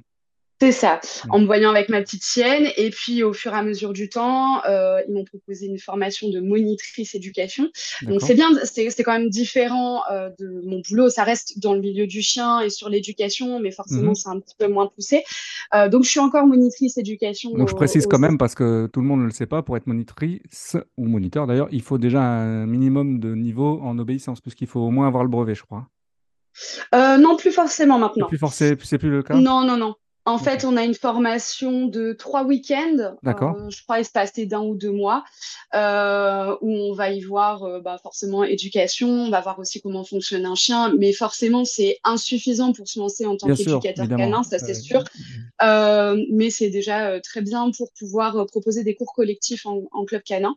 C'est 0.62 0.72
ça, 0.72 1.00
Mm. 1.24 1.30
en 1.30 1.38
me 1.40 1.46
voyant 1.46 1.70
avec 1.70 1.88
ma 1.88 2.02
petite 2.02 2.22
chienne. 2.22 2.66
Et 2.76 2.90
puis, 2.90 3.22
au 3.22 3.32
fur 3.32 3.52
et 3.54 3.56
à 3.56 3.62
mesure 3.62 3.94
du 3.94 4.10
temps, 4.10 4.62
euh, 4.66 5.00
ils 5.08 5.14
m'ont 5.14 5.24
proposé 5.24 5.66
une 5.66 5.78
formation 5.78 6.28
de 6.28 6.38
monitrice 6.40 7.14
éducation. 7.14 7.68
Donc, 8.02 8.20
c'est 8.20 8.34
bien, 8.34 8.48
c'est 8.64 8.90
c'est 8.90 9.02
quand 9.02 9.12
même 9.18 9.30
différent 9.30 10.02
euh, 10.12 10.28
de 10.38 10.60
mon 10.66 10.82
boulot. 10.86 11.08
Ça 11.08 11.24
reste 11.24 11.58
dans 11.60 11.72
le 11.72 11.80
milieu 11.80 12.06
du 12.06 12.20
chien 12.20 12.60
et 12.60 12.68
sur 12.68 12.90
l'éducation, 12.90 13.58
mais 13.58 13.70
forcément, 13.70 14.10
Mhm. 14.10 14.14
c'est 14.14 14.28
un 14.28 14.38
petit 14.38 14.54
peu 14.58 14.68
moins 14.68 14.86
poussé. 14.94 15.24
Euh, 15.74 15.88
donc, 15.88 16.04
je 16.04 16.10
suis 16.10 16.20
encore 16.20 16.46
monitrice 16.46 16.98
éducation. 16.98 17.50
Donc 17.52 17.68
je 17.70 17.74
précise 17.74 18.06
quand 18.06 18.18
même 18.18 18.36
parce 18.36 18.54
que 18.54 18.86
tout 18.92 19.00
le 19.00 19.06
monde 19.06 19.20
ne 19.20 19.24
le 19.26 19.30
sait 19.32 19.46
pas, 19.46 19.62
pour 19.62 19.76
être 19.78 19.86
monitrice 19.86 20.76
ou 20.98 21.06
moniteur 21.06 21.46
d'ailleurs, 21.46 21.68
il 21.72 21.80
faut 21.82 21.96
déjà 21.98 22.20
un 22.20 22.66
minimum 22.66 23.18
de 23.18 23.34
niveau 23.34 23.80
en 23.82 23.98
obéissance, 23.98 24.40
puisqu'il 24.42 24.66
faut 24.66 24.80
au 24.80 24.90
moins 24.90 25.06
avoir 25.06 25.22
le 25.24 25.30
brevet, 25.30 25.54
je 25.54 25.62
crois. 25.62 25.86
Euh, 26.94 27.16
non, 27.16 27.36
plus 27.36 27.52
forcément 27.52 27.94
C'est 27.94 28.00
maintenant. 28.00 28.26
plus 28.26 28.38
forcé, 28.38 28.76
c'est 28.82 28.98
plus 28.98 29.10
le 29.10 29.22
cas? 29.22 29.34
Non, 29.34 29.64
non, 29.64 29.76
non. 29.76 29.94
En 30.26 30.38
fait, 30.38 30.64
on 30.64 30.76
a 30.76 30.84
une 30.84 30.94
formation 30.94 31.86
de 31.86 32.12
trois 32.12 32.44
week-ends, 32.44 33.16
D'accord. 33.22 33.56
euh, 33.56 33.70
je 33.70 33.82
crois 33.82 34.00
espacés 34.00 34.44
d'un 34.44 34.60
ou 34.60 34.74
deux 34.76 34.90
mois, 34.90 35.24
euh, 35.74 36.56
où 36.60 36.70
on 36.70 36.92
va 36.92 37.10
y 37.10 37.22
voir 37.22 37.64
euh, 37.64 37.80
bah, 37.80 37.98
forcément 38.02 38.44
éducation, 38.44 39.08
on 39.08 39.30
va 39.30 39.40
voir 39.40 39.58
aussi 39.58 39.80
comment 39.80 40.04
fonctionne 40.04 40.44
un 40.44 40.54
chien, 40.54 40.94
mais 40.98 41.12
forcément 41.14 41.64
c'est 41.64 41.98
insuffisant 42.04 42.72
pour 42.72 42.86
se 42.86 42.98
lancer 42.98 43.24
en 43.24 43.36
tant 43.36 43.54
qu'éducateur 43.54 44.08
canin, 44.08 44.42
ça 44.42 44.58
c'est 44.58 44.74
sûr. 44.74 45.02
Euh, 45.62 46.22
mais 46.30 46.50
c'est 46.50 46.70
déjà 46.70 47.18
très 47.20 47.40
bien 47.40 47.70
pour 47.76 47.90
pouvoir 47.92 48.46
proposer 48.46 48.84
des 48.84 48.94
cours 48.94 49.14
collectifs 49.14 49.64
en, 49.64 49.84
en 49.90 50.04
club 50.04 50.22
canin. 50.22 50.54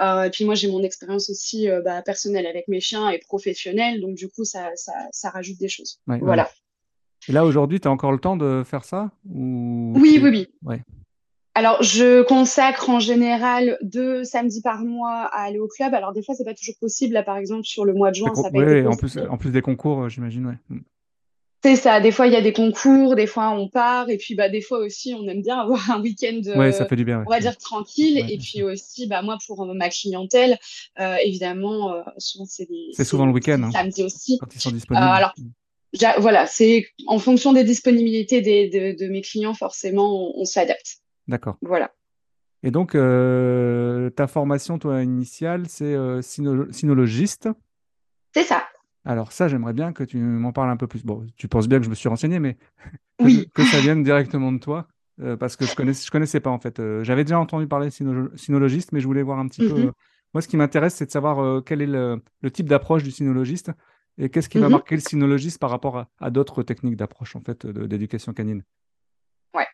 Et 0.00 0.30
puis 0.30 0.44
moi, 0.44 0.54
j'ai 0.54 0.68
mon 0.70 0.82
expérience 0.82 1.28
aussi 1.28 1.68
bah, 1.84 2.00
personnelle 2.02 2.46
avec 2.46 2.68
mes 2.68 2.80
chiens 2.80 3.10
et 3.10 3.18
professionnelle, 3.18 4.00
donc 4.00 4.14
du 4.14 4.28
coup, 4.28 4.44
ça, 4.44 4.70
ça, 4.74 4.92
ça 5.10 5.30
rajoute 5.30 5.58
des 5.58 5.68
choses. 5.68 6.00
ouais, 6.06 6.20
ouais. 6.20 6.44
Et 7.28 7.32
là 7.32 7.44
aujourd'hui, 7.44 7.80
tu 7.80 7.88
as 7.88 7.90
encore 7.90 8.12
le 8.12 8.18
temps 8.18 8.36
de 8.36 8.62
faire 8.64 8.84
ça? 8.84 9.10
Ou 9.32 9.92
Oui, 9.96 10.18
oui, 10.22 10.30
oui. 10.30 10.48
Ouais. 10.62 10.82
Alors, 11.54 11.82
je 11.82 12.22
consacre 12.22 12.88
en 12.90 13.00
général 13.00 13.76
deux 13.82 14.22
samedis 14.24 14.62
par 14.62 14.84
mois 14.84 15.24
à 15.32 15.42
aller 15.42 15.58
au 15.58 15.66
club. 15.66 15.92
Alors, 15.94 16.12
des 16.12 16.22
fois, 16.22 16.34
c'est 16.34 16.44
pas 16.44 16.54
toujours 16.54 16.76
possible. 16.80 17.12
Là, 17.14 17.22
par 17.24 17.36
exemple, 17.36 17.64
sur 17.64 17.84
le 17.84 17.92
mois 17.92 18.10
de 18.10 18.16
juin, 18.16 18.32
ça 18.34 18.48
été 18.48 18.58
ouais, 18.58 18.86
en 18.86 18.96
plus, 18.96 19.18
en 19.18 19.36
plus 19.36 19.50
des 19.50 19.60
concours, 19.60 20.02
euh, 20.04 20.08
j'imagine, 20.08 20.46
ouais. 20.46 20.58
Hmm. 20.68 20.78
C'est 21.62 21.76
ça. 21.76 22.00
Des 22.00 22.12
fois, 22.12 22.26
il 22.28 22.32
y 22.32 22.36
a 22.36 22.40
des 22.40 22.54
concours, 22.54 23.16
des 23.16 23.26
fois, 23.26 23.50
on 23.50 23.68
part. 23.68 24.08
Et 24.08 24.16
puis, 24.16 24.34
bah, 24.34 24.48
des 24.48 24.62
fois 24.62 24.78
aussi, 24.78 25.12
on 25.12 25.26
aime 25.28 25.42
bien 25.42 25.58
avoir 25.60 25.90
un 25.90 26.00
week-end, 26.00 26.40
Ouais, 26.56 26.72
ça 26.72 26.84
euh, 26.84 26.88
fait 26.88 26.96
du 26.96 27.04
bien, 27.04 27.18
ouais. 27.18 27.24
on 27.26 27.30
va 27.30 27.40
dire, 27.40 27.56
tranquille. 27.58 28.14
Ouais, 28.22 28.32
Et 28.32 28.38
puis 28.38 28.62
aussi, 28.62 29.08
bah, 29.08 29.20
moi, 29.20 29.36
pour 29.46 29.62
euh, 29.62 29.74
ma 29.74 29.90
clientèle, 29.90 30.56
euh, 31.00 31.16
évidemment, 31.24 31.92
euh, 31.92 32.00
souvent, 32.16 32.46
c'est 32.46 32.66
des, 32.66 32.90
C'est 32.92 33.04
souvent 33.04 33.26
le 33.26 33.32
week-end, 33.32 33.60
hein, 33.64 33.70
samedis 33.72 34.04
aussi. 34.04 34.38
quand 34.38 34.54
ils 34.54 34.60
sont 34.60 34.70
Euh, 34.70 34.74
disponibles. 34.74 35.04
alors, 35.04 35.34
j'a- 35.36 35.42
voilà, 36.18 36.46
c'est 36.46 36.86
en 37.06 37.18
fonction 37.18 37.52
des 37.52 37.64
disponibilités 37.64 38.40
des, 38.40 38.68
de, 38.68 39.04
de 39.04 39.10
mes 39.10 39.22
clients, 39.22 39.54
forcément, 39.54 40.30
on, 40.36 40.42
on 40.42 40.44
s'adapte. 40.44 40.98
D'accord. 41.28 41.56
Voilà. 41.62 41.92
Et 42.62 42.70
donc, 42.70 42.94
euh, 42.94 44.10
ta 44.10 44.26
formation, 44.26 44.78
toi, 44.78 45.02
initiale, 45.02 45.64
c'est 45.68 45.94
euh, 45.94 46.20
cynologiste. 46.22 47.48
C'est 48.34 48.42
ça. 48.44 48.64
Alors 49.04 49.32
ça, 49.32 49.48
j'aimerais 49.48 49.72
bien 49.72 49.92
que 49.94 50.04
tu 50.04 50.18
m'en 50.18 50.52
parles 50.52 50.68
un 50.70 50.76
peu 50.76 50.86
plus. 50.86 51.04
Bon, 51.04 51.26
tu 51.36 51.48
penses 51.48 51.68
bien 51.68 51.78
que 51.78 51.84
je 51.86 51.90
me 51.90 51.94
suis 51.94 52.08
renseigné, 52.08 52.38
mais 52.38 52.54
que, 53.18 53.24
Oui. 53.24 53.48
que 53.54 53.64
ça 53.64 53.80
vienne 53.80 54.02
directement 54.02 54.52
de 54.52 54.58
toi, 54.58 54.88
euh, 55.22 55.36
parce 55.38 55.56
que 55.56 55.64
je 55.64 55.70
je 55.72 56.10
connaissais 56.10 56.40
pas 56.40 56.50
en 56.50 56.58
fait. 56.58 56.82
J'avais 57.02 57.24
déjà 57.24 57.38
entendu 57.38 57.66
parler 57.66 57.88
de 57.88 58.30
cynologiste, 58.36 58.92
mais 58.92 59.00
je 59.00 59.06
voulais 59.06 59.22
voir 59.22 59.38
un 59.38 59.48
petit 59.48 59.66
peu. 59.66 59.84
Mhm. 59.84 59.92
moi, 60.34 60.42
ce 60.42 60.48
qui 60.48 60.58
m'intéresse, 60.58 60.94
c'est 60.96 61.06
de 61.06 61.10
savoir 61.10 61.64
quel 61.64 61.80
est 61.80 61.86
le, 61.86 62.22
le 62.42 62.50
type 62.50 62.68
d'approche 62.68 63.02
du 63.02 63.10
cynologiste 63.10 63.70
et 64.20 64.28
qu'est-ce 64.30 64.48
qui 64.48 64.58
va 64.58 64.66
Mhm. 64.66 64.72
marquer 64.72 64.94
le 64.94 65.00
cynologiste 65.00 65.58
par 65.58 65.70
rapport 65.70 65.96
à, 65.98 66.08
à 66.20 66.30
d'autres 66.30 66.62
techniques 66.62 66.96
d'approche 66.96 67.34
en 67.36 67.40
fait 67.40 67.66
d'éducation 67.66 68.32
canine? 68.32 68.62
Ouais. 69.54 69.66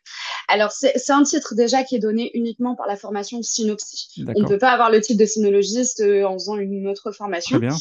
Alors, 0.48 0.70
c'est 0.72 1.10
un 1.10 1.22
titre 1.24 1.54
déjà 1.54 1.82
qui 1.82 1.96
est 1.96 1.98
donné 1.98 2.30
uniquement 2.34 2.76
par 2.76 2.86
la 2.86 2.96
formation 2.96 3.42
Synopsie. 3.42 4.24
On 4.34 4.40
ne 4.40 4.46
peut 4.46 4.58
pas 4.58 4.70
avoir 4.70 4.90
le 4.90 5.00
titre 5.00 5.18
de 5.20 5.26
cynologiste 5.26 6.00
euh, 6.00 6.24
en 6.24 6.34
faisant 6.34 6.56
une 6.56 6.86
autre 6.86 7.10
Très 7.10 7.16
formation. 7.18 7.58
bien. 7.58 7.76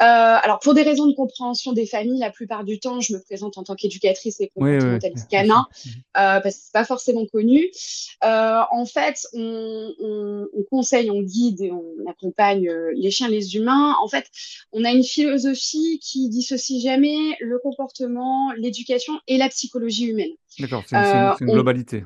Euh, 0.00 0.04
alors, 0.04 0.60
pour 0.60 0.74
des 0.74 0.82
raisons 0.82 1.06
de 1.06 1.12
compréhension 1.14 1.72
des 1.72 1.86
familles, 1.86 2.20
la 2.20 2.30
plupart 2.30 2.62
du 2.64 2.78
temps, 2.78 3.00
je 3.00 3.12
me 3.14 3.20
présente 3.20 3.58
en 3.58 3.64
tant 3.64 3.74
qu'éducatrice 3.74 4.40
et 4.40 4.50
Oui, 4.54 4.70
oui, 4.70 4.70
oui, 4.70 4.78
comportementaliste 4.78 5.28
canin. 5.28 5.66
Mhm. 5.86 5.92
euh, 6.18 6.40
parce 6.40 6.54
que 6.56 6.60
c'est 6.64 6.72
pas 6.72 6.84
forcément 6.84 7.26
connu. 7.26 7.68
Euh, 8.24 8.60
en 8.70 8.86
fait, 8.86 9.26
on, 9.32 9.92
on- 10.00 10.46
on 10.56 10.62
conseille, 10.70 11.10
on 11.10 11.20
guide 11.22 11.60
et 11.60 11.72
on 11.72 12.08
accompagne 12.08 12.70
les 12.94 13.10
chiens, 13.10 13.28
les 13.28 13.56
humains. 13.56 13.96
En 14.02 14.08
fait, 14.08 14.26
on 14.72 14.84
a 14.84 14.90
une 14.92 15.04
philosophie 15.04 15.98
qui 16.00 16.28
dissocie 16.28 16.80
jamais 16.82 17.36
le 17.40 17.58
comportement, 17.58 18.52
l'éducation 18.56 19.14
et 19.26 19.36
la 19.36 19.48
psychologie 19.48 20.06
humaine. 20.06 20.30
D'accord, 20.58 20.82
c'est 20.88 20.96
une, 20.96 21.34
on- 21.50 21.52
globalité. 21.54 22.04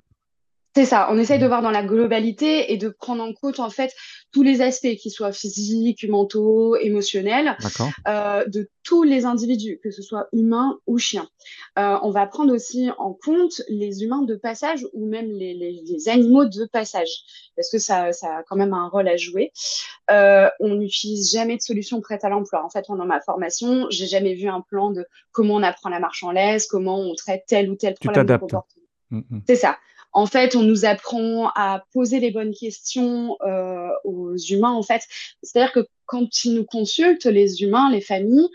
C'est 0.75 0.87
ça, 0.87 1.09
on 1.11 1.19
essaye 1.19 1.39
de 1.39 1.45
Mhm. 1.45 1.49
voir 1.49 1.63
dans 1.63 1.71
la 1.71 1.83
globalité 1.85 2.73
et 2.73 2.77
de 2.79 2.89
prendre 2.89 3.23
en 3.23 3.33
compte 3.35 3.61
en 3.61 3.69
fait 3.71 3.93
tous 4.33 4.43
les 4.43 4.63
aspects, 4.63 4.95
qu'ils 4.97 5.11
soient 5.13 5.33
physiques, 5.33 6.09
mentaux, 6.09 6.77
émotionnels, 6.77 7.57
euh, 8.09 8.45
de 8.47 8.71
tous 8.83 9.03
les 9.03 9.27
individus, 9.27 9.79
que 9.85 9.91
ce 9.91 10.01
soit 10.03 10.29
humains 10.33 10.79
ou 10.87 10.97
chiens. 10.99 11.29
Euh, 11.79 11.99
on 12.03 12.11
va 12.11 12.27
prendre 12.27 12.55
aussi 12.55 12.89
en 12.99 13.13
compte 13.13 13.61
les 13.69 14.03
humains 14.03 14.23
de 14.23 14.35
passage 14.35 14.87
ou 14.95 15.07
même 15.07 15.31
les, 15.31 15.53
les- 15.55 15.83
les 15.87 16.09
animaux 16.09 16.47
de 16.47 16.65
passage, 16.65 17.11
parce 17.55 17.71
que 17.71 17.79
ça, 17.79 18.13
ça 18.13 18.39
a 18.39 18.43
quand 18.45 18.57
même 18.57 18.73
un 18.73 18.89
rôle 18.89 19.09
à 19.09 19.17
jouer. 19.19 19.53
Euh, 20.11 20.49
on 20.61 20.75
n'utilise 20.77 21.31
jamais 21.33 21.57
de 21.57 21.63
solution 21.63 22.01
prête 22.01 22.25
à 22.25 22.29
l'emploi. 22.31 22.65
En 22.65 22.71
fait, 22.71 22.85
pendant 22.87 23.05
ma 23.07 23.21
formation, 23.21 23.87
j'ai 23.91 24.07
jamais 24.07 24.35
vu 24.35 24.49
un 24.49 24.63
plan 24.63 24.91
de 24.91 25.05
comment 25.33 25.55
on 25.57 25.63
apprend 25.63 25.91
la 25.91 26.01
marche 26.01 26.23
en 26.25 26.31
laisse, 26.33 26.67
comment 26.67 26.99
on 26.99 27.15
traite 27.15 27.45
tel 27.47 27.71
ou 27.71 27.77
tel 27.77 27.95
problème 27.95 28.25
de 28.25 28.29
t'adaptes. 28.29 28.41
comportement. 28.41 28.87
Mhm. 29.11 29.43
C'est 29.47 29.57
ça. 29.57 29.77
En 30.13 30.27
fait, 30.27 30.57
on 30.57 30.63
nous 30.63 30.85
apprend 30.85 31.49
à 31.55 31.85
poser 31.93 32.21
les 32.21 32.31
bonnes 32.31 32.53
questions 32.55 33.37
euh, 33.47 33.89
aux 34.05 34.37
humains. 34.37 34.73
En 34.73 34.83
fait, 34.83 35.03
c'est-à-dire 35.43 35.73
que 35.73 35.87
quand 36.05 36.45
ils 36.45 36.55
nous 36.55 36.65
consultent, 36.65 37.25
les 37.25 37.63
humains, 37.63 37.91
les 37.91 38.03
familles, 38.03 38.49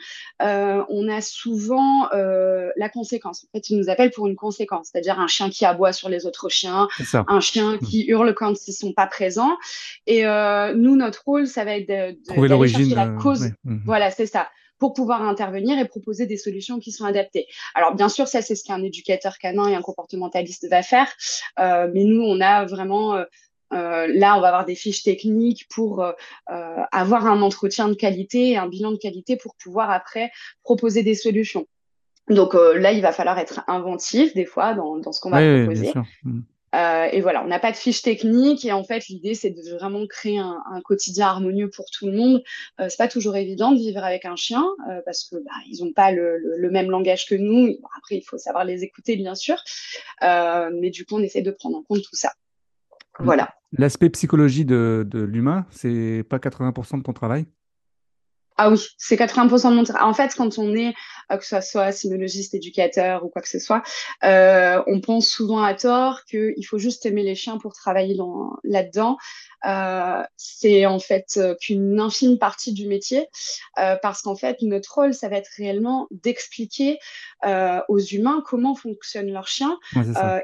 euh, 0.43 0.83
on 0.89 1.09
a 1.09 1.21
souvent 1.21 2.07
euh, 2.13 2.69
la 2.75 2.87
conséquence. 2.89 3.45
En 3.45 3.57
fait, 3.57 3.71
ils 3.71 3.77
nous 3.79 3.89
appellent 3.89 4.11
pour 4.11 4.27
une 4.27 4.35
conséquence, 4.35 4.89
c'est-à-dire 4.91 5.19
un 5.19 5.25
chien 5.27 5.49
qui 5.49 5.65
aboie 5.65 5.91
sur 5.93 6.07
les 6.09 6.27
autres 6.27 6.49
chiens, 6.49 6.87
un 7.27 7.39
chien 7.39 7.79
qui 7.79 8.05
hurle 8.05 8.35
quand 8.35 8.53
ils 8.67 8.73
sont 8.73 8.93
pas 8.93 9.07
présents. 9.07 9.57
Et 10.05 10.27
euh, 10.27 10.75
nous, 10.75 10.95
notre 10.95 11.23
rôle, 11.25 11.47
ça 11.47 11.65
va 11.65 11.77
être 11.77 11.89
de, 11.89 12.11
de- 12.11 12.33
Trouver 12.33 12.49
l'origine. 12.49 12.93
la 12.93 13.07
euh, 13.07 13.17
cause. 13.17 13.41
ouais. 13.41 13.53
Mhm. 13.63 13.81
Voilà, 13.85 14.11
c'est 14.11 14.27
ça 14.27 14.47
pour 14.79 14.93
pouvoir 14.93 15.21
intervenir 15.23 15.79
et 15.79 15.85
proposer 15.85 16.25
des 16.25 16.37
solutions 16.37 16.79
qui 16.79 16.91
sont 16.91 17.05
adaptées. 17.05 17.47
Alors 17.75 17.95
bien 17.95 18.09
sûr, 18.09 18.27
ça 18.27 18.41
c'est 18.41 18.55
ce 18.55 18.63
qu'un 18.63 18.83
éducateur 18.83 19.37
canin 19.37 19.67
et 19.67 19.75
un 19.75 19.81
comportementaliste 19.81 20.67
va 20.69 20.83
faire, 20.83 21.07
euh, 21.59 21.89
mais 21.93 22.03
nous 22.03 22.21
on 22.21 22.39
a 22.41 22.65
vraiment 22.65 23.15
euh, 23.15 23.23
euh, 23.73 24.07
là 24.13 24.37
on 24.37 24.41
va 24.41 24.47
avoir 24.47 24.65
des 24.65 24.75
fiches 24.75 25.03
techniques 25.03 25.67
pour 25.69 26.01
euh, 26.01 26.11
euh, 26.51 26.77
avoir 26.91 27.25
un 27.25 27.41
entretien 27.41 27.89
de 27.89 27.95
qualité 27.95 28.51
et 28.51 28.57
un 28.57 28.67
bilan 28.67 28.91
de 28.91 28.97
qualité 28.97 29.35
pour 29.35 29.55
pouvoir 29.55 29.91
après 29.91 30.31
proposer 30.63 31.03
des 31.03 31.15
solutions. 31.15 31.65
Donc 32.29 32.55
euh, 32.55 32.77
là 32.77 32.91
il 32.91 33.01
va 33.01 33.11
falloir 33.11 33.39
être 33.39 33.61
inventif 33.67 34.33
des 34.33 34.45
fois 34.45 34.73
dans, 34.73 34.97
dans 34.97 35.11
ce 35.11 35.19
qu'on 35.21 35.29
va 35.31 35.39
Oui, 35.39 35.63
proposer. 35.63 35.93
Mhm. 36.77 37.09
et 37.11 37.21
voilà, 37.21 37.43
on 37.43 37.47
n'a 37.47 37.59
pas 37.59 37.71
de 37.71 37.77
fiche 37.77 38.01
technique 38.01 38.65
et 38.65 38.71
en 38.71 38.83
fait 38.83 39.07
l'idée 39.07 39.33
c'est 39.33 39.49
de 39.49 39.75
vraiment 39.75 40.05
créer 40.07 40.39
un, 40.39 40.81
quotidien 40.83 41.27
harmonieux 41.27 41.69
pour 41.69 41.85
tout 41.91 42.05
le 42.07 42.13
monde. 42.13 42.43
c'est 42.79 42.97
pas 42.97 43.07
toujours 43.07 43.35
évident 43.35 43.71
de 43.71 43.77
vivre 43.77 44.03
avec 44.03 44.25
un 44.25 44.35
chien 44.35 44.63
parce 45.05 45.23
que 45.25 45.37
bah, 45.37 45.51
ils 45.67 45.83
n'ont 45.83 45.91
pas 45.91 46.11
le, 46.11 46.69
même 46.71 46.89
langage 46.91 47.25
que 47.25 47.35
nous. 47.35 47.77
après 47.97 48.15
il 48.15 48.21
faut 48.21 48.37
savoir 48.37 48.63
les 48.63 48.83
écouter 48.83 49.15
bien 49.15 49.35
sûr, 49.35 49.57
mais 50.21 50.89
du 50.89 51.05
coup 51.05 51.15
on 51.15 51.23
essaie 51.23 51.41
de 51.41 51.51
prendre 51.51 51.77
en 51.77 51.83
compte 51.83 52.03
tout 52.03 52.15
ça. 52.15 52.31
Voilà. 53.19 53.53
L'aspect 53.71 54.09
psychologie 54.09 54.65
de, 54.65 55.05
de 55.07 55.19
l'humain, 55.19 55.65
c'est 55.71 56.23
pas 56.29 56.37
80% 56.37 56.99
de 56.99 57.03
ton 57.03 57.13
travail? 57.13 57.45
Ah 58.57 58.71
oui, 58.71 58.83
c'est 58.97 59.15
80% 59.15 59.69
de 59.69 59.75
mon 59.75 59.83
travail. 59.83 60.03
En 60.03 60.13
fait, 60.13 60.33
quand 60.35 60.57
on 60.57 60.73
est, 60.73 60.95
euh, 61.31 61.37
que 61.37 61.45
ce 61.45 61.61
soit 61.61 61.91
sinologiste, 61.91 62.55
éducateur 62.55 63.23
ou 63.23 63.29
quoi 63.29 63.43
que 63.43 63.49
ce 63.49 63.59
soit, 63.59 63.83
euh, 64.23 64.81
on 64.87 64.99
pense 64.99 65.27
souvent 65.27 65.61
à 65.61 65.75
tort 65.75 66.25
qu'il 66.25 66.65
faut 66.65 66.79
juste 66.79 67.05
aimer 67.05 67.21
les 67.21 67.35
chiens 67.35 67.59
pour 67.59 67.73
travailler 67.73 68.17
là-dedans. 68.63 69.17
Euh, 69.67 70.23
c'est 70.37 70.87
en 70.87 70.99
fait 70.99 71.39
qu'une 71.61 71.99
infime 71.99 72.39
partie 72.39 72.73
du 72.73 72.87
métier, 72.87 73.27
parce 73.75 74.21
qu'en 74.23 74.35
fait, 74.35 74.57
notre 74.61 74.93
rôle, 74.93 75.13
ça 75.13 75.29
va 75.29 75.37
être 75.37 75.51
réellement 75.57 76.07
d'expliquer 76.09 76.97
aux 77.45 77.99
humains 77.99 78.41
comment 78.45 78.75
fonctionne 78.75 79.31
leur 79.31 79.47
chien 79.47 79.77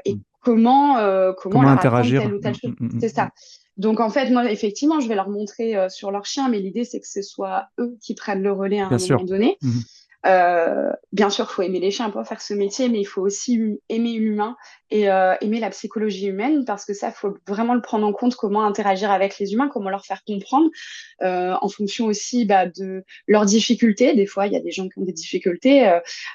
et 0.04 0.14
mm. 0.14 0.20
comment, 0.40 0.94
comment, 1.36 1.60
comment 1.60 1.68
interagir. 1.68 2.22
Telle 2.22 2.34
ou 2.34 2.40
telle 2.40 2.54
chose. 2.54 2.74
Mm, 2.78 3.00
c'est 3.00 3.08
ça. 3.08 3.30
Donc 3.76 4.00
en 4.00 4.10
fait, 4.10 4.30
moi, 4.30 4.50
effectivement, 4.50 5.00
je 5.00 5.08
vais 5.08 5.14
leur 5.14 5.28
montrer 5.28 5.76
euh, 5.76 5.88
sur 5.88 6.10
leur 6.10 6.26
chien, 6.26 6.48
mais 6.48 6.60
l'idée, 6.60 6.84
c'est 6.84 7.00
que 7.00 7.08
ce 7.08 7.22
soit 7.22 7.68
eux 7.78 7.96
qui 8.00 8.14
prennent 8.14 8.42
le 8.42 8.52
relais 8.52 8.80
à 8.80 8.86
un 8.86 8.96
moment 8.96 9.24
donné. 9.24 9.58
Mhm. 9.62 9.82
Euh, 10.26 10.90
bien 11.12 11.30
sûr, 11.30 11.46
il 11.50 11.52
faut 11.52 11.62
aimer 11.62 11.80
les 11.80 11.90
chiens 11.90 12.10
pour 12.10 12.26
faire 12.26 12.40
ce 12.40 12.54
métier, 12.54 12.88
mais 12.88 13.00
il 13.00 13.04
faut 13.04 13.22
aussi 13.22 13.60
aimer 13.88 14.14
l'humain 14.14 14.56
et 14.90 15.10
euh, 15.10 15.34
aimer 15.40 15.60
la 15.60 15.70
psychologie 15.70 16.26
humaine 16.26 16.64
parce 16.64 16.84
que 16.84 16.94
ça, 16.94 17.08
il 17.08 17.14
faut 17.14 17.36
vraiment 17.46 17.74
le 17.74 17.82
prendre 17.82 18.06
en 18.06 18.12
compte, 18.12 18.34
comment 18.36 18.64
interagir 18.64 19.10
avec 19.10 19.38
les 19.38 19.52
humains, 19.52 19.68
comment 19.68 19.90
leur 19.90 20.06
faire 20.06 20.22
comprendre 20.24 20.70
euh, 21.22 21.54
en 21.60 21.68
fonction 21.68 22.06
aussi 22.06 22.44
bah, 22.44 22.66
de 22.66 23.04
leurs 23.26 23.44
difficultés. 23.44 24.14
Des 24.14 24.26
fois, 24.26 24.46
il 24.46 24.52
y 24.52 24.56
a 24.56 24.60
des 24.60 24.70
gens 24.70 24.88
qui 24.88 24.98
ont 24.98 25.04
des 25.04 25.12
difficultés, 25.12 25.90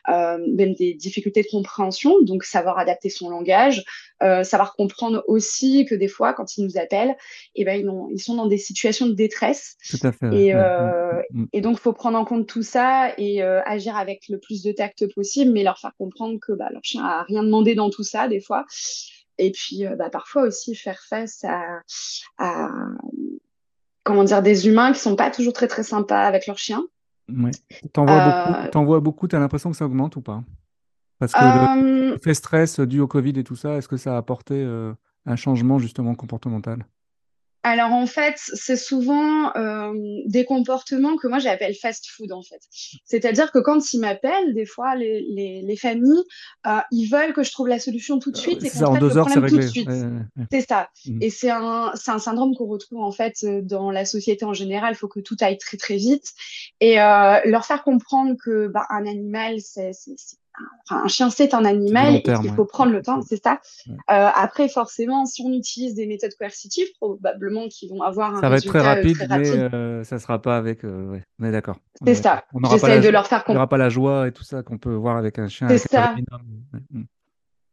même 0.08 0.74
des 0.75 0.93
difficultés 0.93 1.41
de 1.41 1.48
compréhension, 1.48 2.22
donc 2.22 2.43
savoir 2.43 2.77
adapter 2.77 3.10
son 3.10 3.29
langage, 3.29 3.84
savoir 4.19 4.75
comprendre 4.75 5.24
aussi 5.27 5.86
que 5.86 5.96
des 5.96 6.08
fois, 6.08 6.34
quand 6.34 6.58
ils 6.58 6.65
nous 6.65 6.77
appellent, 6.77 7.15
eh 7.55 7.65
ben, 7.65 7.79
ils, 7.79 7.89
ont, 7.89 8.10
ils 8.12 8.19
sont 8.19 8.36
dans 8.36 8.48
des 8.48 8.58
situations 8.58 9.08
de 9.08 9.13
détresse. 9.13 9.77
Tout 9.89 10.08
à 10.08 10.12
fait. 10.12 10.36
Et, 10.36 10.53
euh, 10.53 11.22
mm, 11.31 11.46
et 11.53 11.62
donc, 11.62 11.77
il 11.77 11.81
faut 11.81 11.93
prendre 11.93 12.17
en 12.17 12.25
compte 12.25 12.48
tout 12.48 12.63
ça 12.63 13.13
et 13.17 13.43
euh, 13.43 13.62
agir 13.79 13.98
avec 13.98 14.27
le 14.29 14.39
plus 14.39 14.63
de 14.63 14.71
tact 14.71 15.13
possible, 15.13 15.51
mais 15.51 15.63
leur 15.63 15.79
faire 15.79 15.95
comprendre 15.98 16.39
que 16.39 16.51
bah, 16.51 16.69
leur 16.71 16.83
chien 16.83 17.03
a 17.03 17.24
rien 17.24 17.43
demandé 17.43 17.75
dans 17.75 17.89
tout 17.89 18.03
ça, 18.03 18.27
des 18.27 18.41
fois. 18.41 18.65
Et 19.38 19.51
puis, 19.51 19.86
bah, 19.98 20.09
parfois 20.09 20.43
aussi 20.43 20.75
faire 20.75 21.00
face 21.07 21.43
à, 21.45 21.81
à, 22.38 22.69
comment 24.03 24.24
dire, 24.24 24.41
des 24.41 24.67
humains 24.67 24.91
qui 24.91 25.00
sont 25.00 25.15
pas 25.15 25.31
toujours 25.31 25.53
très, 25.53 25.67
très 25.67 25.83
sympas 25.83 26.24
avec 26.24 26.45
leur 26.45 26.57
chien. 26.57 26.86
Ouais. 27.29 27.51
T'en 27.93 28.05
vois 28.05 28.25
beaucoup, 28.25 28.86
vois 28.86 29.00
beaucoup, 29.00 29.27
t'as 29.27 29.39
l'impression 29.39 29.71
que 29.71 29.77
ça 29.77 29.86
augmente 29.86 30.15
ou 30.15 30.21
pas? 30.21 30.43
Parce 31.19 31.33
que 31.33 32.12
le 32.12 32.17
fait 32.17 32.33
stress 32.33 32.79
dû 32.79 33.00
au 33.01 33.07
Covid 33.07 33.38
et 33.38 33.43
tout 33.43 33.55
ça, 33.55 33.75
est-ce 33.77 33.88
que 33.88 33.98
ça 33.98 34.15
a 34.15 34.17
apporté 34.17 34.65
un 35.25 35.36
changement 35.36 35.79
justement 35.79 36.15
comportemental? 36.15 36.86
Alors 37.63 37.91
en 37.91 38.05
fait, 38.05 38.35
c'est 38.37 38.77
souvent 38.77 39.51
des 40.25 40.45
comportements 40.45 41.17
que 41.17 41.27
moi 41.27 41.39
j'appelle 41.39 41.75
fast 41.75 42.07
food 42.07 42.31
en 42.31 42.41
fait. 42.41 42.61
C'est-à-dire 43.05 43.51
que 43.51 43.59
quand 43.59 43.93
ils 43.93 43.99
m'appellent, 43.99 44.53
des 44.53 44.65
fois 44.65 44.95
les, 44.95 45.21
les, 45.61 45.75
familles, 45.75 46.23
ils 46.91 47.07
veulent 47.07 47.33
que 47.33 47.43
je 47.43 47.51
trouve 47.51 47.67
la 47.67 47.79
solution 47.79 48.19
tout 48.19 48.31
de 48.31 48.37
suite 48.37 48.63
et 48.63 48.69
qu'on 48.69 48.91
traite 48.91 49.01
le 49.01 49.09
problème 49.09 49.49
tout 49.49 49.57
de 49.57 49.61
suite. 49.61 49.89
C'est 50.51 50.67
ça. 50.67 50.89
Mmh. 51.05 51.21
Et 51.21 51.29
c'est 51.29 51.49
un, 51.49 51.91
un 52.07 52.19
syndrome 52.19 52.55
qu'on 52.55 52.67
retrouve 52.67 53.01
en 53.01 53.11
fait 53.11 53.45
dans 53.63 53.91
la 53.91 54.05
société 54.05 54.45
en 54.45 54.53
général. 54.53 54.93
Il 54.93 54.97
faut 54.97 55.09
que 55.09 55.19
tout 55.19 55.37
aille 55.41 55.57
très 55.57 55.77
très 55.77 55.97
vite 55.97 56.33
et 56.79 56.95
leur 56.95 57.65
faire 57.65 57.83
comprendre 57.83 58.35
que 58.41 58.67
bah, 58.67 58.85
un 58.89 59.05
animal 59.05 59.59
c'est 59.59 59.91
un 60.89 61.07
chien, 61.07 61.29
c'est 61.29 61.53
un 61.53 61.65
animal, 61.65 62.21
il 62.25 62.53
faut 62.55 62.65
prendre 62.65 62.91
le 62.91 63.01
temps, 63.01 63.21
c'est 63.21 63.41
ça. 63.41 63.59
Euh, 63.87 63.93
après, 64.07 64.69
forcément, 64.69 65.25
si 65.25 65.41
on 65.43 65.51
utilise 65.53 65.95
des 65.95 66.07
méthodes 66.07 66.33
coercitives, 66.37 66.87
probablement 66.99 67.67
qu'ils 67.67 67.89
vont 67.89 68.01
avoir 68.01 68.35
un 68.35 68.41
ça 68.41 68.49
va 68.49 68.57
être 68.57 68.65
très 68.65 68.81
rapide, 68.81 69.17
mais 69.29 69.49
euh, 69.49 70.03
ça 70.03 70.19
sera 70.19 70.41
pas 70.41 70.57
avec. 70.57 70.83
Euh, 70.83 71.19
on 71.39 71.45
est 71.45 71.51
d'accord. 71.51 71.77
C'est 72.05 72.15
ça. 72.15 72.45
J'essaie 72.71 73.01
de 73.01 73.09
leur 73.09 73.27
faire 73.27 73.39
comprendre. 73.39 73.49
Il 73.49 73.53
n'y 73.53 73.57
aura 73.57 73.69
pas 73.69 73.77
la 73.77 73.89
joie 73.89 74.27
et 74.27 74.31
tout 74.31 74.43
ça 74.43 74.63
qu'on 74.63 74.77
peut 74.77 74.93
voir 74.93 75.17
avec 75.17 75.39
un 75.39 75.47
chien. 75.47 75.67
C'est 75.69 75.77
ça. 75.77 76.15
Mm. 76.91 77.03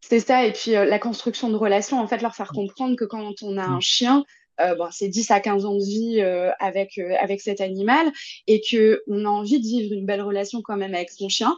C'est 0.01 0.21
ça. 0.21 0.47
Et 0.47 0.53
puis 0.53 0.73
la 0.73 0.99
construction 0.99 1.51
de 1.51 1.57
relations, 1.57 2.01
en 2.01 2.07
fait, 2.07 2.23
leur 2.23 2.35
faire 2.35 2.53
comprendre 2.53 2.97
que 2.97 3.05
quand 3.05 3.43
on 3.43 3.57
a 3.57 3.67
mm. 3.67 3.73
un 3.73 3.81
chien, 3.81 4.25
bon, 4.59 4.89
c'est 4.91 5.09
10 5.09 5.31
à 5.31 5.41
15 5.41 5.65
ans 5.65 5.75
de 5.75 5.85
vie 5.85 6.21
avec, 6.61 6.99
avec 6.99 7.41
cet 7.41 7.61
animal 7.61 8.07
et 8.47 8.61
qu'on 8.61 9.25
a 9.25 9.29
envie 9.29 9.61
de 9.61 9.67
vivre 9.67 9.95
une 9.95 10.07
belle 10.07 10.23
relation 10.23 10.61
quand 10.63 10.77
même 10.77 10.95
avec 10.95 11.11
son 11.11 11.29
chien. 11.29 11.57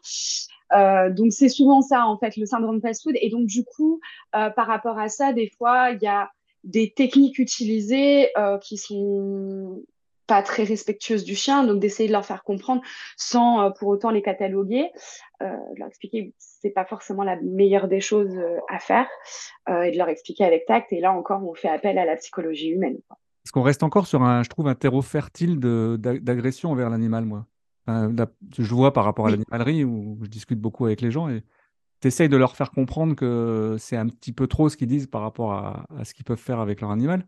Euh, 0.72 1.10
donc 1.10 1.32
c'est 1.32 1.48
souvent 1.48 1.80
ça 1.80 2.06
en 2.06 2.18
fait 2.18 2.36
le 2.36 2.46
syndrome 2.46 2.80
fast-food. 2.80 3.16
Et 3.20 3.30
donc 3.30 3.46
du 3.46 3.64
coup, 3.64 4.00
euh, 4.36 4.50
par 4.50 4.66
rapport 4.66 4.98
à 4.98 5.08
ça, 5.08 5.32
des 5.32 5.50
fois 5.56 5.90
il 5.90 6.02
y 6.02 6.06
a 6.06 6.30
des 6.64 6.92
techniques 6.92 7.38
utilisées 7.38 8.36
euh, 8.36 8.58
qui 8.58 8.76
sont 8.76 9.82
pas 10.26 10.42
très 10.42 10.64
respectueuses 10.64 11.24
du 11.24 11.34
chien, 11.34 11.64
donc 11.64 11.80
d'essayer 11.80 12.06
de 12.06 12.12
leur 12.12 12.26
faire 12.26 12.44
comprendre 12.44 12.82
sans 13.16 13.62
euh, 13.62 13.70
pour 13.70 13.88
autant 13.88 14.10
les 14.10 14.20
cataloguer, 14.20 14.90
de 15.40 15.78
leur 15.78 15.88
expliquer 15.88 16.28
que 16.28 16.34
c'est 16.38 16.70
pas 16.70 16.84
forcément 16.84 17.22
la 17.22 17.36
meilleure 17.40 17.88
des 17.88 18.00
choses 18.00 18.36
à 18.68 18.78
faire 18.80 19.06
et 19.68 19.92
de 19.92 19.96
leur 19.96 20.08
expliquer 20.08 20.44
avec 20.44 20.66
tact. 20.66 20.92
Et 20.92 21.00
là 21.00 21.12
encore, 21.12 21.48
on 21.48 21.54
fait 21.54 21.68
appel 21.68 21.96
à 21.96 22.04
la 22.04 22.16
psychologie 22.16 22.70
humaine. 22.70 22.98
Parce 23.44 23.52
qu'on 23.52 23.62
reste 23.62 23.84
encore 23.84 24.06
sur 24.08 24.22
un, 24.22 24.42
je 24.42 24.50
trouve, 24.50 24.66
un 24.66 24.74
terreau 24.74 25.00
fertile 25.00 25.58
d'agression 25.58 26.72
envers 26.72 26.90
l'animal, 26.90 27.24
moi? 27.24 27.46
Je 27.88 28.74
vois 28.74 28.92
par 28.92 29.04
rapport 29.04 29.26
à 29.26 29.30
l'animalerie 29.30 29.84
où 29.84 30.18
je 30.22 30.28
discute 30.28 30.60
beaucoup 30.60 30.86
avec 30.86 31.00
les 31.00 31.10
gens 31.10 31.28
et 31.28 31.42
tu 32.00 32.08
essayes 32.08 32.28
de 32.28 32.36
leur 32.36 32.56
faire 32.56 32.70
comprendre 32.70 33.14
que 33.14 33.76
c'est 33.78 33.96
un 33.96 34.06
petit 34.06 34.32
peu 34.32 34.46
trop 34.46 34.68
ce 34.68 34.76
qu'ils 34.76 34.88
disent 34.88 35.06
par 35.06 35.22
rapport 35.22 35.52
à, 35.52 35.86
ce 36.04 36.14
qu'ils 36.14 36.24
peuvent 36.24 36.38
faire 36.38 36.60
avec 36.60 36.80
leur 36.80 36.90
animal. 36.90 37.26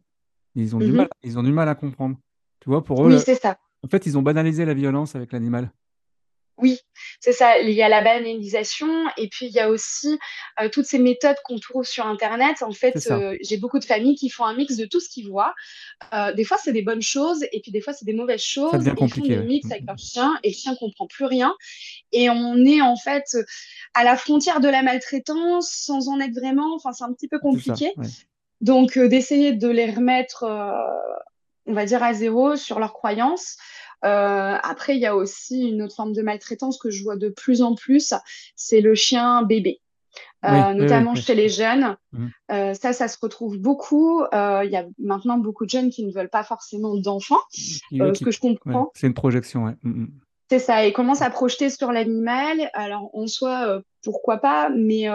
Ils 0.55 0.75
ont, 0.75 0.79
du 0.79 0.93
mmh 0.93 0.97
mal, 0.97 1.09
ils 1.23 1.39
ont 1.39 1.43
du 1.43 1.53
mal 1.53 1.69
à 1.69 1.75
comprendre. 1.75 2.17
Tu 2.61 2.69
vois, 2.69 2.85
pour 2.85 3.07
eux, 3.07 3.15
oui, 3.15 3.21
c'est 3.25 3.37
ça. 3.37 3.59
en 3.85 3.89
fait, 3.89 4.07
ils 4.07 4.19
ont 4.19 4.23
banalisé 4.23 4.65
la 4.65 4.75
violence 4.75 5.15
avec 5.17 5.33
l'animal. 5.33 5.73
Oui, 6.61 6.79
c'est 7.21 7.33
ça. 7.33 7.59
Il 7.59 7.71
y 7.71 7.83
a 7.83 7.89
la 7.89 8.03
banalisation 8.03 8.89
et 9.17 9.29
puis 9.29 9.47
il 9.47 9.53
y 9.53 9.61
a 9.61 9.71
aussi 9.71 10.19
euh, 10.61 10.69
toutes 10.69 10.87
ces 10.87 10.99
méthodes 10.99 11.37
qu'on 11.45 11.59
trouve 11.59 11.85
sur 11.85 12.07
Internet. 12.07 12.63
En 12.63 12.73
fait, 12.73 13.09
euh, 13.11 13.37
j'ai 13.43 13.57
beaucoup 13.57 13.79
de 13.79 13.85
familles 13.85 14.17
qui 14.17 14.29
font 14.29 14.45
un 14.45 14.55
mix 14.55 14.77
de 14.77 14.85
tout 14.85 15.01
ce 15.01 15.09
qu'ils 15.09 15.29
voient. 15.29 15.55
Euh, 16.13 16.33
des 16.33 16.45
fois, 16.45 16.59
c'est 16.63 16.73
des 16.73 16.83
bonnes 16.83 17.03
choses 17.03 17.45
et 17.53 17.61
puis 17.61 17.73
des 17.73 17.81
fois, 17.81 17.93
c'est 17.93 18.05
des 18.05 18.13
mauvaises 18.13 18.43
choses. 18.43 18.73
ils 18.75 19.09
font 19.09 19.23
des 19.23 19.37
mix 19.39 19.71
avec 19.71 19.85
leur 19.87 19.99
chien 19.99 20.39
et 20.43 20.49
le 20.49 20.55
chien 20.55 20.75
comprend 20.77 21.07
plus 21.07 21.25
rien. 21.25 21.55
Et 22.13 22.31
on 22.31 22.57
est 22.65 22.83
en 22.83 22.97
fait 22.97 23.37
à 23.95 24.05
la 24.05 24.17
frontière 24.17 24.61
de 24.61 24.69
la 24.69 24.83
maltraitance 24.83 25.71
sans 25.71 26.09
en 26.09 26.21
être 26.21 26.35
vraiment. 26.35 26.75
Enfin, 26.75 26.93
c'est 26.93 27.05
un 27.05 27.13
petit 27.13 27.29
peu 27.29 27.39
compliqué. 27.39 27.93
Donc, 28.61 28.99
d'essayer 28.99 29.53
de 29.53 29.69
les 29.69 29.91
remettre, 29.91 30.45
on 31.67 31.73
va 31.73 31.87
dire, 31.87 32.03
à 32.03 32.13
zéro 32.13 32.57
sur 32.57 32.79
leurs 32.79 32.93
croyances. 32.93 33.57
Euh, 34.05 34.57
après, 34.63 34.97
il 34.97 35.01
y 35.01 35.07
a 35.07 35.17
aussi 35.17 35.69
une 35.69 35.83
autre 35.83 35.95
forme 35.95 36.13
de 36.13 36.23
maltraitance 36.23 36.79
que 36.79 36.91
je 36.91 37.03
vois 37.03 37.17
de 37.17 37.29
plus 37.29 37.63
en 37.63 37.75
plus, 37.75 38.15
c'est 38.57 38.81
le 38.81 38.95
chien 38.95 39.43
bébé. 39.43 39.81
Euh, 40.45 40.73
notamment 40.73 41.15
chez 41.15 41.35
les 41.35 41.49
jeunes. 41.49 41.97
Mmh. 42.13 42.27
Euh, 42.51 42.75
ça, 42.75 42.93
ça 42.93 43.09
se 43.09 43.19
retrouve 43.21 43.59
beaucoup. 43.59 44.23
Il 44.33 44.71
y 44.71 44.77
a 44.77 44.87
maintenant 44.99 45.39
beaucoup 45.39 45.67
de 45.67 45.71
jeunes 45.71 45.91
qui 45.91 46.05
ne 46.05 46.13
veulent 46.13 46.31
pas 46.31 46.43
forcément 46.43 46.97
d'enfants, 46.97 47.41
ce 47.53 48.25
que 48.25 48.31
je 48.31 48.41
comprends. 48.41 48.91
c'est 48.95 49.07
une 49.07 49.15
projection, 49.15 49.65
ouais. 49.65 49.77
Mmh, 49.83 49.91
mmh. 49.91 50.11
C'est 50.51 50.59
ça, 50.59 50.85
et 50.85 50.93
commencent 50.93 51.23
à 51.23 51.31
projeter 51.31 51.71
sur 51.71 51.93
l'animal. 51.93 52.71
Alors, 52.73 53.11
en 53.15 53.29
soi, 53.29 53.83
pourquoi 54.03 54.39
pas, 54.39 54.69
mais 54.71 55.07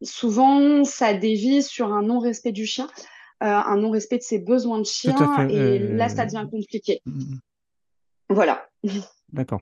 souvent, 0.00 0.84
ça 0.84 1.12
dévie 1.12 1.62
sur 1.62 1.92
un 1.92 2.00
non-respect 2.00 2.52
du 2.52 2.64
chien, 2.64 2.88
un 3.40 3.76
non-respect 3.76 4.18
de 4.18 4.22
ses 4.22 4.38
besoins 4.38 4.78
de 4.78 4.86
chien, 4.86 5.14
et 5.48 5.78
là, 5.78 6.08
ça 6.08 6.24
devient 6.24 6.46
compliqué. 6.50 7.02
Voilà. 8.34 8.66
D'accord. 9.32 9.60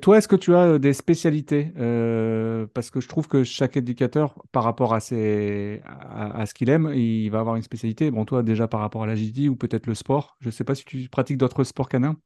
toi, 0.00 0.18
est-ce 0.18 0.28
que 0.28 0.36
tu 0.36 0.54
as 0.54 0.78
des 0.78 0.92
spécialités 0.92 1.72
euh, 1.78 2.66
Parce 2.72 2.90
que 2.90 3.00
je 3.00 3.08
trouve 3.08 3.28
que 3.28 3.44
chaque 3.44 3.76
éducateur, 3.76 4.34
par 4.52 4.64
rapport 4.64 4.94
à, 4.94 5.00
ses, 5.00 5.82
à, 5.84 6.46
ce 6.46 6.54
qu'il 6.54 6.70
aime, 6.70 6.92
il 6.94 7.28
va 7.28 7.40
avoir 7.40 7.56
une 7.56 7.62
spécialité. 7.62 8.10
Bon, 8.10 8.24
toi, 8.24 8.42
déjà 8.42 8.68
par 8.68 8.80
rapport 8.80 9.02
à 9.02 9.06
l'agility 9.06 9.48
ou 9.48 9.56
peut-être 9.56 9.86
le 9.86 9.94
sport. 9.94 10.36
Je 10.40 10.46
ne 10.46 10.52
sais 10.52 10.64
pas 10.64 10.74
si 10.74 10.84
tu 10.84 11.08
pratiques 11.08 11.36
d'autres 11.36 11.64
sports 11.64 11.88
canins. 11.88 12.16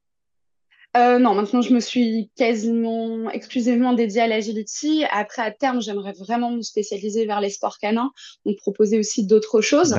Euh, 0.97 1.19
non, 1.19 1.35
maintenant 1.35 1.61
je 1.61 1.75
me 1.75 1.81
suis 1.81 2.31
quasiment 2.37 3.29
exclusivement 3.31 3.93
dédiée 3.93 4.23
à 4.23 4.27
l'agility. 4.27 5.05
Après, 5.11 5.43
à 5.43 5.51
terme, 5.51 5.83
j'aimerais 5.83 6.13
vraiment 6.13 6.51
me 6.51 6.63
spécialiser 6.63 7.27
vers 7.27 7.41
les 7.41 7.51
sports 7.51 7.79
canins, 7.79 8.13
donc 8.47 8.57
proposer 8.57 8.99
aussi 8.99 9.27
d'autres 9.27 9.61
choses, 9.61 9.97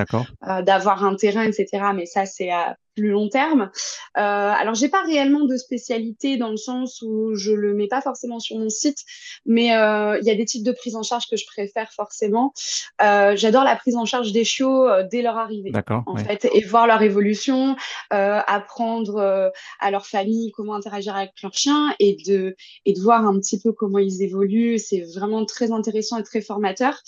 euh, 0.47 0.61
d'avoir 0.63 1.03
un 1.03 1.15
terrain, 1.15 1.43
etc. 1.43 1.67
Mais 1.93 2.05
ça, 2.05 2.25
c'est 2.25 2.49
à 2.49 2.77
plus 2.97 3.09
long 3.09 3.29
terme. 3.29 3.69
Euh, 4.17 4.21
alors, 4.21 4.73
j'ai 4.73 4.89
pas 4.89 5.03
réellement 5.03 5.45
de 5.45 5.55
spécialité 5.55 6.37
dans 6.37 6.49
le 6.49 6.57
sens 6.57 7.03
où 7.03 7.35
je 7.35 7.51
le 7.51 7.73
mets 7.75 7.87
pas 7.87 8.01
forcément 8.01 8.39
sur 8.39 8.57
mon 8.57 8.69
site, 8.69 9.03
mais 9.45 9.75
euh, 9.75 10.17
il 10.19 10.27
y 10.27 10.31
a 10.31 10.35
des 10.35 10.45
types 10.45 10.63
de 10.63 10.71
prise 10.71 10.95
en 10.95 11.03
charge 11.03 11.29
que 11.29 11.37
je 11.37 11.45
préfère 11.45 11.91
forcément. 11.91 12.53
Euh, 13.01 13.35
j'adore 13.35 13.63
la 13.63 13.75
prise 13.75 13.95
en 13.95 14.05
charge 14.05 14.31
des 14.31 14.43
chiots 14.43 14.87
dès 15.11 15.21
leur 15.21 15.37
arrivée, 15.37 15.71
en 15.87 16.17
fait, 16.17 16.47
et 16.51 16.63
voir 16.63 16.87
leur 16.87 17.01
évolution, 17.03 17.75
apprendre 18.09 19.51
à 19.79 19.91
leur 19.91 20.07
famille 20.07 20.51
comment 20.51 20.73
interagir 20.73 21.15
avec 21.15 21.31
leur 21.43 21.53
chien 21.53 21.93
et 21.99 22.17
de 22.25 22.55
et 22.85 22.93
de 22.93 22.99
voir 22.99 23.25
un 23.25 23.37
petit 23.39 23.59
peu 23.59 23.71
comment 23.71 23.99
ils 23.99 24.23
évoluent. 24.23 24.79
C'est 24.79 25.01
vraiment 25.01 25.45
très 25.45 25.71
intéressant 25.71 26.17
et 26.17 26.23
très 26.23 26.41
formateur 26.41 27.03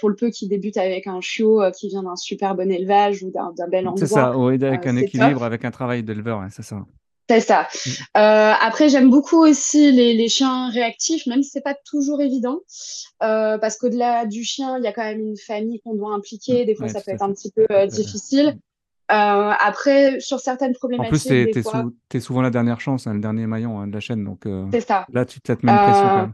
pour 0.00 0.08
le 0.08 0.16
peu 0.16 0.30
qui 0.30 0.48
débute 0.48 0.76
avec 0.76 1.06
un 1.06 1.20
chiot 1.20 1.62
qui 1.78 1.88
vient 1.88 2.02
d'un 2.02 2.16
super 2.16 2.56
bon 2.56 2.70
élevage 2.70 3.22
ou 3.22 3.30
d'un 3.30 3.68
bel 3.68 3.86
endroit. 3.86 4.06
C'est 4.06 4.12
ça, 4.12 4.36
oui, 4.36 4.54
avec 4.54 4.86
un 4.86 4.96
équilibre, 5.14 5.44
avec 5.44 5.64
un 5.64 5.70
travail 5.70 6.02
d'éleveur, 6.02 6.40
hein, 6.40 6.48
c'est 6.50 6.62
ça. 6.62 6.84
C'est 7.28 7.40
ça. 7.40 7.62
Mm. 7.62 7.90
Euh, 8.18 8.52
après, 8.60 8.88
j'aime 8.88 9.10
beaucoup 9.10 9.44
aussi 9.44 9.92
les, 9.92 10.28
chiens 10.28 10.70
réactifs, 10.70 11.26
même 11.26 11.42
si 11.42 11.50
c'est 11.50 11.62
pas 11.62 11.76
toujours 11.84 12.20
évident, 12.20 12.60
euh, 13.22 13.58
parce 13.58 13.76
qu'au-delà 13.76 14.26
du 14.26 14.44
chien, 14.44 14.78
il 14.78 14.84
y 14.84 14.86
a 14.86 14.92
quand 14.92 15.04
même 15.04 15.20
une 15.20 15.36
famille 15.36 15.80
qu'on 15.80 15.94
doit 15.94 16.14
impliquer. 16.14 16.64
Des 16.64 16.74
fois, 16.74 16.88
ça 16.88 17.00
peut 17.00 17.12
être 17.12 17.22
un 17.22 17.32
petit 17.32 17.50
peu 17.50 17.66
euh, 17.70 17.86
difficile. 17.86 18.58
après, 19.08 20.20
sur 20.20 20.40
certaines 20.40 20.74
problématiques. 20.74 21.14
En 21.14 21.16
plus, 21.16 21.92
tu 22.08 22.16
es, 22.16 22.20
souvent 22.20 22.42
la 22.42 22.50
dernière 22.50 22.80
chance, 22.80 23.06
hein, 23.06 23.14
le 23.14 23.20
dernier 23.20 23.46
maillon 23.46 23.80
hein, 23.80 23.86
de 23.86 23.92
la 23.92 24.00
chaîne. 24.00 24.24
Donc, 24.24 24.46
ça. 24.86 25.06
là, 25.12 25.24
tu 25.24 25.40
te 25.40 25.52
mets 25.52 25.72
une 25.72 25.78
pression 25.78 26.08
quand 26.08 26.16
même. 26.16 26.32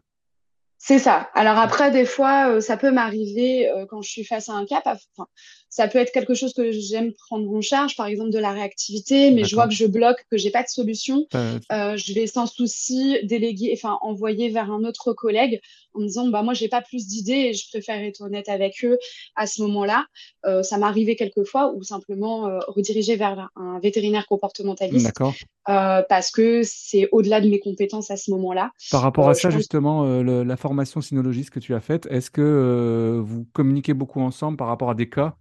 C'est 0.79 1.01
ça. 1.01 1.29
Alors 1.35 1.59
après, 1.59 1.91
des 1.91 2.05
fois, 2.05 2.61
ça 2.61 2.77
peut 2.77 2.93
m'arriver 2.93 3.69
quand 3.91 4.01
je 4.01 4.11
suis 4.11 4.25
face 4.25 4.49
à 4.49 4.53
un 4.53 4.65
cap. 4.65 4.85
Enfin, 4.87 5.27
ça 5.71 5.87
peut 5.89 5.99
être 5.99 6.13
quelque 6.13 6.35
chose 6.35 6.55
que 6.55 6.73
j'aime 6.73 7.13
prendre 7.13 7.53
en 7.53 7.61
charge, 7.61 7.97
par 7.97 8.07
exemple 8.07 8.31
de 8.31 8.39
la 8.39 8.53
réactivité, 8.53 9.31
mais 9.31 9.45
je 9.45 9.55
vois 9.55 9.69
que 9.69 9.75
je 9.75 9.87
bloque, 9.87 10.25
que 10.31 10.39
j'ai 10.39 10.51
pas 10.51 10.63
de 10.63 10.69
solution. 10.69 11.27
Euh, 11.35 11.97
je 11.97 12.15
vais 12.15 12.27
sans 12.27 12.47
souci 12.47 13.19
déléguer, 13.25 13.73
enfin 13.77 13.99
envoyer 14.01 14.49
vers 14.51 14.71
un 14.71 14.85
autre 14.85 15.13
collègue 15.13 15.61
en 15.99 16.03
me 16.03 16.07
disant 16.07 16.29
bah 16.29 16.43
moi 16.43 16.55
j'ai 16.55 16.69
pas 16.69 16.83
plus 16.83 17.07
d'idées 17.07 17.51
et 17.51 17.53
je 17.53 17.69
préfère 17.69 17.99
être 17.99 18.21
honnête 18.23 18.49
avec 18.49 18.85
eux 18.85 18.99
à 19.37 19.47
ce 19.47 19.63
moment-là. 19.63 20.07
Euh, 20.47 20.63
ça 20.63 20.79
m'arrivait 20.79 21.17
quelquefois 21.17 21.73
ou 21.75 21.83
simplement 21.83 22.49
euh, 22.49 22.59
rediriger 22.69 23.17
vers 23.17 23.51
un 23.57 23.79
vétérinaire 23.81 24.27
comportementaliste. 24.27 25.13
parce 25.65 26.31
que 26.31 26.63
c'est 26.65 27.09
au-delà 27.13 27.41
de 27.41 27.49
mes 27.49 27.61
compétences 27.61 28.11
à 28.11 28.17
ce 28.17 28.31
moment-là. 28.31 28.71
Par 28.91 29.03
rapport 29.03 29.29
à 29.29 29.35
ça, 29.35 29.51
justement, 29.51 30.23
la 30.23 30.57
formation 30.57 31.01
sinologiste 31.01 31.51
que 31.51 31.61
tu 31.61 31.75
as 31.75 31.81
faite, 31.81 32.07
est-ce 32.11 32.31
que 32.31 33.21
vous 33.23 33.47
communiquez 33.53 33.95
beaucoup 33.95 34.21
ensemble 34.21 34.57
par 34.57 34.69
rapport 34.69 34.91
à 34.91 34.95
des 34.95 35.09
cas? 35.09 35.37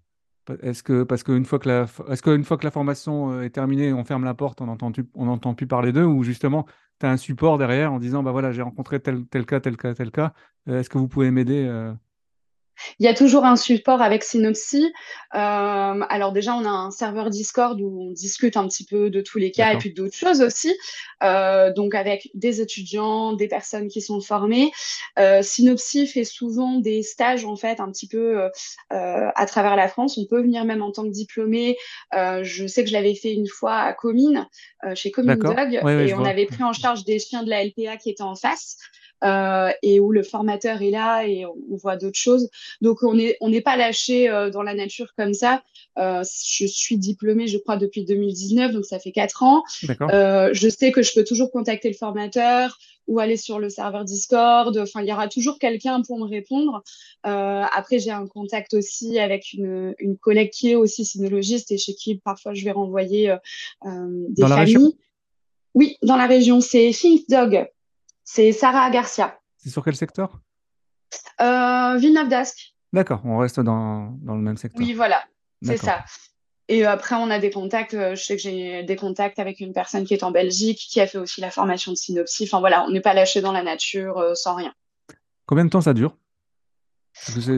Est-ce 0.62 0.84
que 0.84 1.04
parce 1.04 1.24
qu'une 1.24 1.46
fois 1.46 1.60
que 1.60 1.68
la 1.68 1.86
est-ce 2.10 2.22
qu'une 2.22 2.44
fois 2.44 2.58
que 2.58 2.64
la 2.64 2.72
formation 2.72 3.32
euh, 3.32 3.42
est 3.44 3.50
terminée, 3.50 3.94
on 3.94 4.04
ferme 4.04 4.24
la 4.24 4.34
porte, 4.34 4.62
on 4.62 4.66
n'entend 4.66 4.92
on 5.16 5.26
n'entend 5.26 5.54
plus 5.54 5.68
parler 5.68 5.92
d'eux, 5.92 6.06
ou 6.06 6.24
justement 6.24 6.66
tu 7.00 7.06
as 7.06 7.12
un 7.12 7.18
support 7.18 7.58
derrière 7.58 7.94
en 7.94 8.00
disant 8.00 8.24
bah 8.24 8.32
voilà 8.32 8.52
j'ai 8.52 8.62
rencontré 8.62 9.00
tel, 9.02 9.26
tel 9.28 9.46
cas, 9.46 9.60
tel 9.60 9.78
cas, 9.78 9.94
tel 9.94 10.12
cas. 10.12 10.34
Euh, 10.68 10.80
est-ce 10.80 10.90
que 10.90 10.98
vous 10.98 11.08
pouvez 11.08 11.32
m'aider 11.32 11.66
euh? 11.68 11.94
Il 13.00 13.06
y 13.06 13.10
a 13.10 13.14
toujours 13.14 13.46
un 13.46 13.56
support 13.56 14.02
avec 14.02 14.24
Synopsy. 14.24 14.94
Euh, 15.36 15.38
alors 16.10 16.32
déjà, 16.32 16.56
on 16.56 16.66
a 16.66 16.70
un 16.70 16.92
serveur 16.92 17.30
Discord 17.30 17.80
où 17.82 18.10
on 18.10 18.12
discute 18.12 18.58
un 18.58 18.68
petit 18.68 18.86
peu 18.86 19.10
de 19.10 19.22
tous 19.22 19.38
les 19.38 19.52
cas 19.52 19.74
et 19.74 19.78
puis 19.78 19.94
d'autres 19.94 20.16
choses 20.16 20.42
aussi. 20.42 20.76
Euh, 21.24 21.74
donc 21.74 21.96
avec 21.96 22.30
des 22.34 22.62
étudiants, 22.62 23.34
des 23.34 23.48
personnes 23.48 23.88
qui 23.88 24.02
sont 24.02 24.22
formées. 24.22 24.72
Euh, 25.20 25.42
Synopsy 25.42 26.08
fait 26.08 26.24
souvent 26.24 26.80
des 26.80 27.04
stages 27.04 27.46
en 27.46 27.56
fait 27.56 27.80
un 27.80 27.92
petit 27.92 28.08
peu 28.08 28.50
à 28.90 29.46
travers 29.46 29.76
la 29.76 29.88
France. 29.88 30.18
On 30.18 30.26
peut 30.26 30.42
venir 30.42 30.66
même 30.66 30.82
en 30.82 30.92
tant 30.92 31.04
que 31.04 31.12
diplômé. 31.12 31.78
je 32.14 32.68
sais 32.68 32.84
que 32.84 32.90
je 32.90 32.94
l'avais 32.94 33.16
fait 33.16 33.34
une 33.34 33.48
fois 33.48 33.76
à 33.78 33.94
Comines, 33.94 34.48
chez 34.96 35.12
Comines 35.12 35.36
Dog, 35.36 35.74
et 35.74 36.14
on 36.14 36.26
avait 36.26 36.46
pris 36.46 36.64
en 36.64 36.74
charge 36.74 37.04
des 37.04 37.20
chiens 37.20 37.44
de 37.44 37.50
la 37.50 37.64
LPA 37.64 37.98
qui 37.98 38.10
étaient 38.10 38.24
en 38.24 38.36
face. 38.36 38.78
Euh, 39.24 39.72
et 39.82 40.00
où 40.00 40.12
le 40.12 40.22
formateur 40.22 40.84
est 40.84 40.92
là 40.92 41.28
et 41.28 41.44
on, 41.44 41.76
voit 41.76 41.98
d'autres 41.98 42.20
choses. 42.20 42.50
Donc 42.82 43.02
on 43.02 43.16
n'est 43.16 43.36
on 43.42 43.50
n'est 43.50 43.62
pas 43.62 43.76
lâché 43.76 44.30
euh, 44.30 44.52
dans 44.52 44.62
la 44.62 44.76
nature 44.76 45.14
comme 45.18 45.34
ça. 45.34 45.64
Euh, 45.98 46.24
je 46.24 46.68
suis 46.68 46.98
diplômée, 46.98 47.48
je 47.48 47.58
crois, 47.58 47.78
depuis 47.78 48.06
2019, 48.06 48.74
donc 48.74 48.86
ça 48.86 49.00
fait 49.00 49.12
quatre 49.12 49.42
ans. 49.42 49.64
je 49.90 50.70
sais 50.70 50.92
que 50.92 51.02
je 51.02 51.14
peux 51.16 51.24
toujours 51.24 51.52
contacter 51.52 51.90
le 51.90 51.96
formateur 51.96 52.78
ou 53.08 53.20
aller 53.20 53.38
sur 53.38 53.58
le 53.58 53.70
serveur 53.70 54.06
Discord. 54.06 54.78
Enfin, 54.78 55.02
il 55.02 55.08
y 55.08 55.14
aura 55.14 55.28
toujours 55.28 55.58
quelqu'un 55.58 56.04
pour 56.04 56.20
me 56.20 56.26
répondre. 56.26 56.84
après, 57.24 57.98
j'ai 57.98 58.12
un 58.12 58.28
contact 58.28 58.76
aussi 58.76 59.18
avec 59.18 59.54
une, 59.54 59.96
une 59.98 60.18
collègue 60.18 60.52
qui 60.52 60.72
est 60.72 60.76
aussi 60.76 61.06
sinologiste 61.06 61.72
et 61.72 61.80
chez 61.80 61.96
qui 61.96 62.16
parfois 62.16 62.54
je 62.54 62.64
vais 62.64 62.72
renvoyer 62.72 63.36
des 63.84 64.42
dans 64.42 64.48
familles. 64.48 64.96
oui, 65.74 65.98
dans 66.04 66.18
la 66.18 66.28
région, 66.28 66.62
c'est 66.62 66.92
Think 66.92 67.28
Dog. 67.30 67.68
C'est 68.30 68.52
Sarah 68.52 68.90
Garcia. 68.90 69.40
C'est 69.56 69.70
sur 69.70 69.86
quel 69.86 69.96
secteur? 69.96 70.42
Euh, 71.40 71.96
Villeneuve 71.98 72.28
d'Ascq. 72.28 72.74
D'accord, 72.92 73.22
on 73.24 73.38
reste 73.38 73.62
dans, 73.62 74.18
dans, 74.22 74.36
le 74.36 74.42
même 74.42 74.58
secteur. 74.58 74.86
Oui, 74.86 74.94
voilà, 74.94 75.24
c'est 75.64 75.78
ça. 75.78 76.04
Et 76.68 76.86
euh, 76.86 76.92
après, 76.92 77.16
on 77.16 77.30
a 77.30 77.40
des 77.40 77.52
contacts. 77.52 77.94
Euh, 77.94 78.16
je 78.16 78.24
sais 78.26 78.36
que 78.36 78.42
j'ai 78.42 78.84
des 78.84 78.98
contacts 78.98 79.40
avec 79.40 79.62
une 79.62 79.72
personne 79.72 80.04
qui 80.04 80.14
est 80.14 80.24
en 80.24 80.32
Belgique, 80.32 80.78
qui 80.78 81.00
a 81.00 81.08
fait 81.08 81.18
aussi 81.18 81.40
la 81.40 81.52
formation 81.52 81.94
de 81.94 81.98
synopsis. 81.98 82.50
Enfin 82.52 82.60
voilà, 82.60 82.84
on 82.84 82.92
n'est 82.92 83.00
pas 83.00 83.14
lâché 83.14 83.40
dans 83.40 83.54
la 83.54 83.64
nature 83.64 84.22
sans 84.36 84.56
rien. 84.56 84.74
Combien 85.46 85.64
de 85.64 85.70
temps 85.70 85.82
ça 85.82 85.94
dure? 85.94 86.18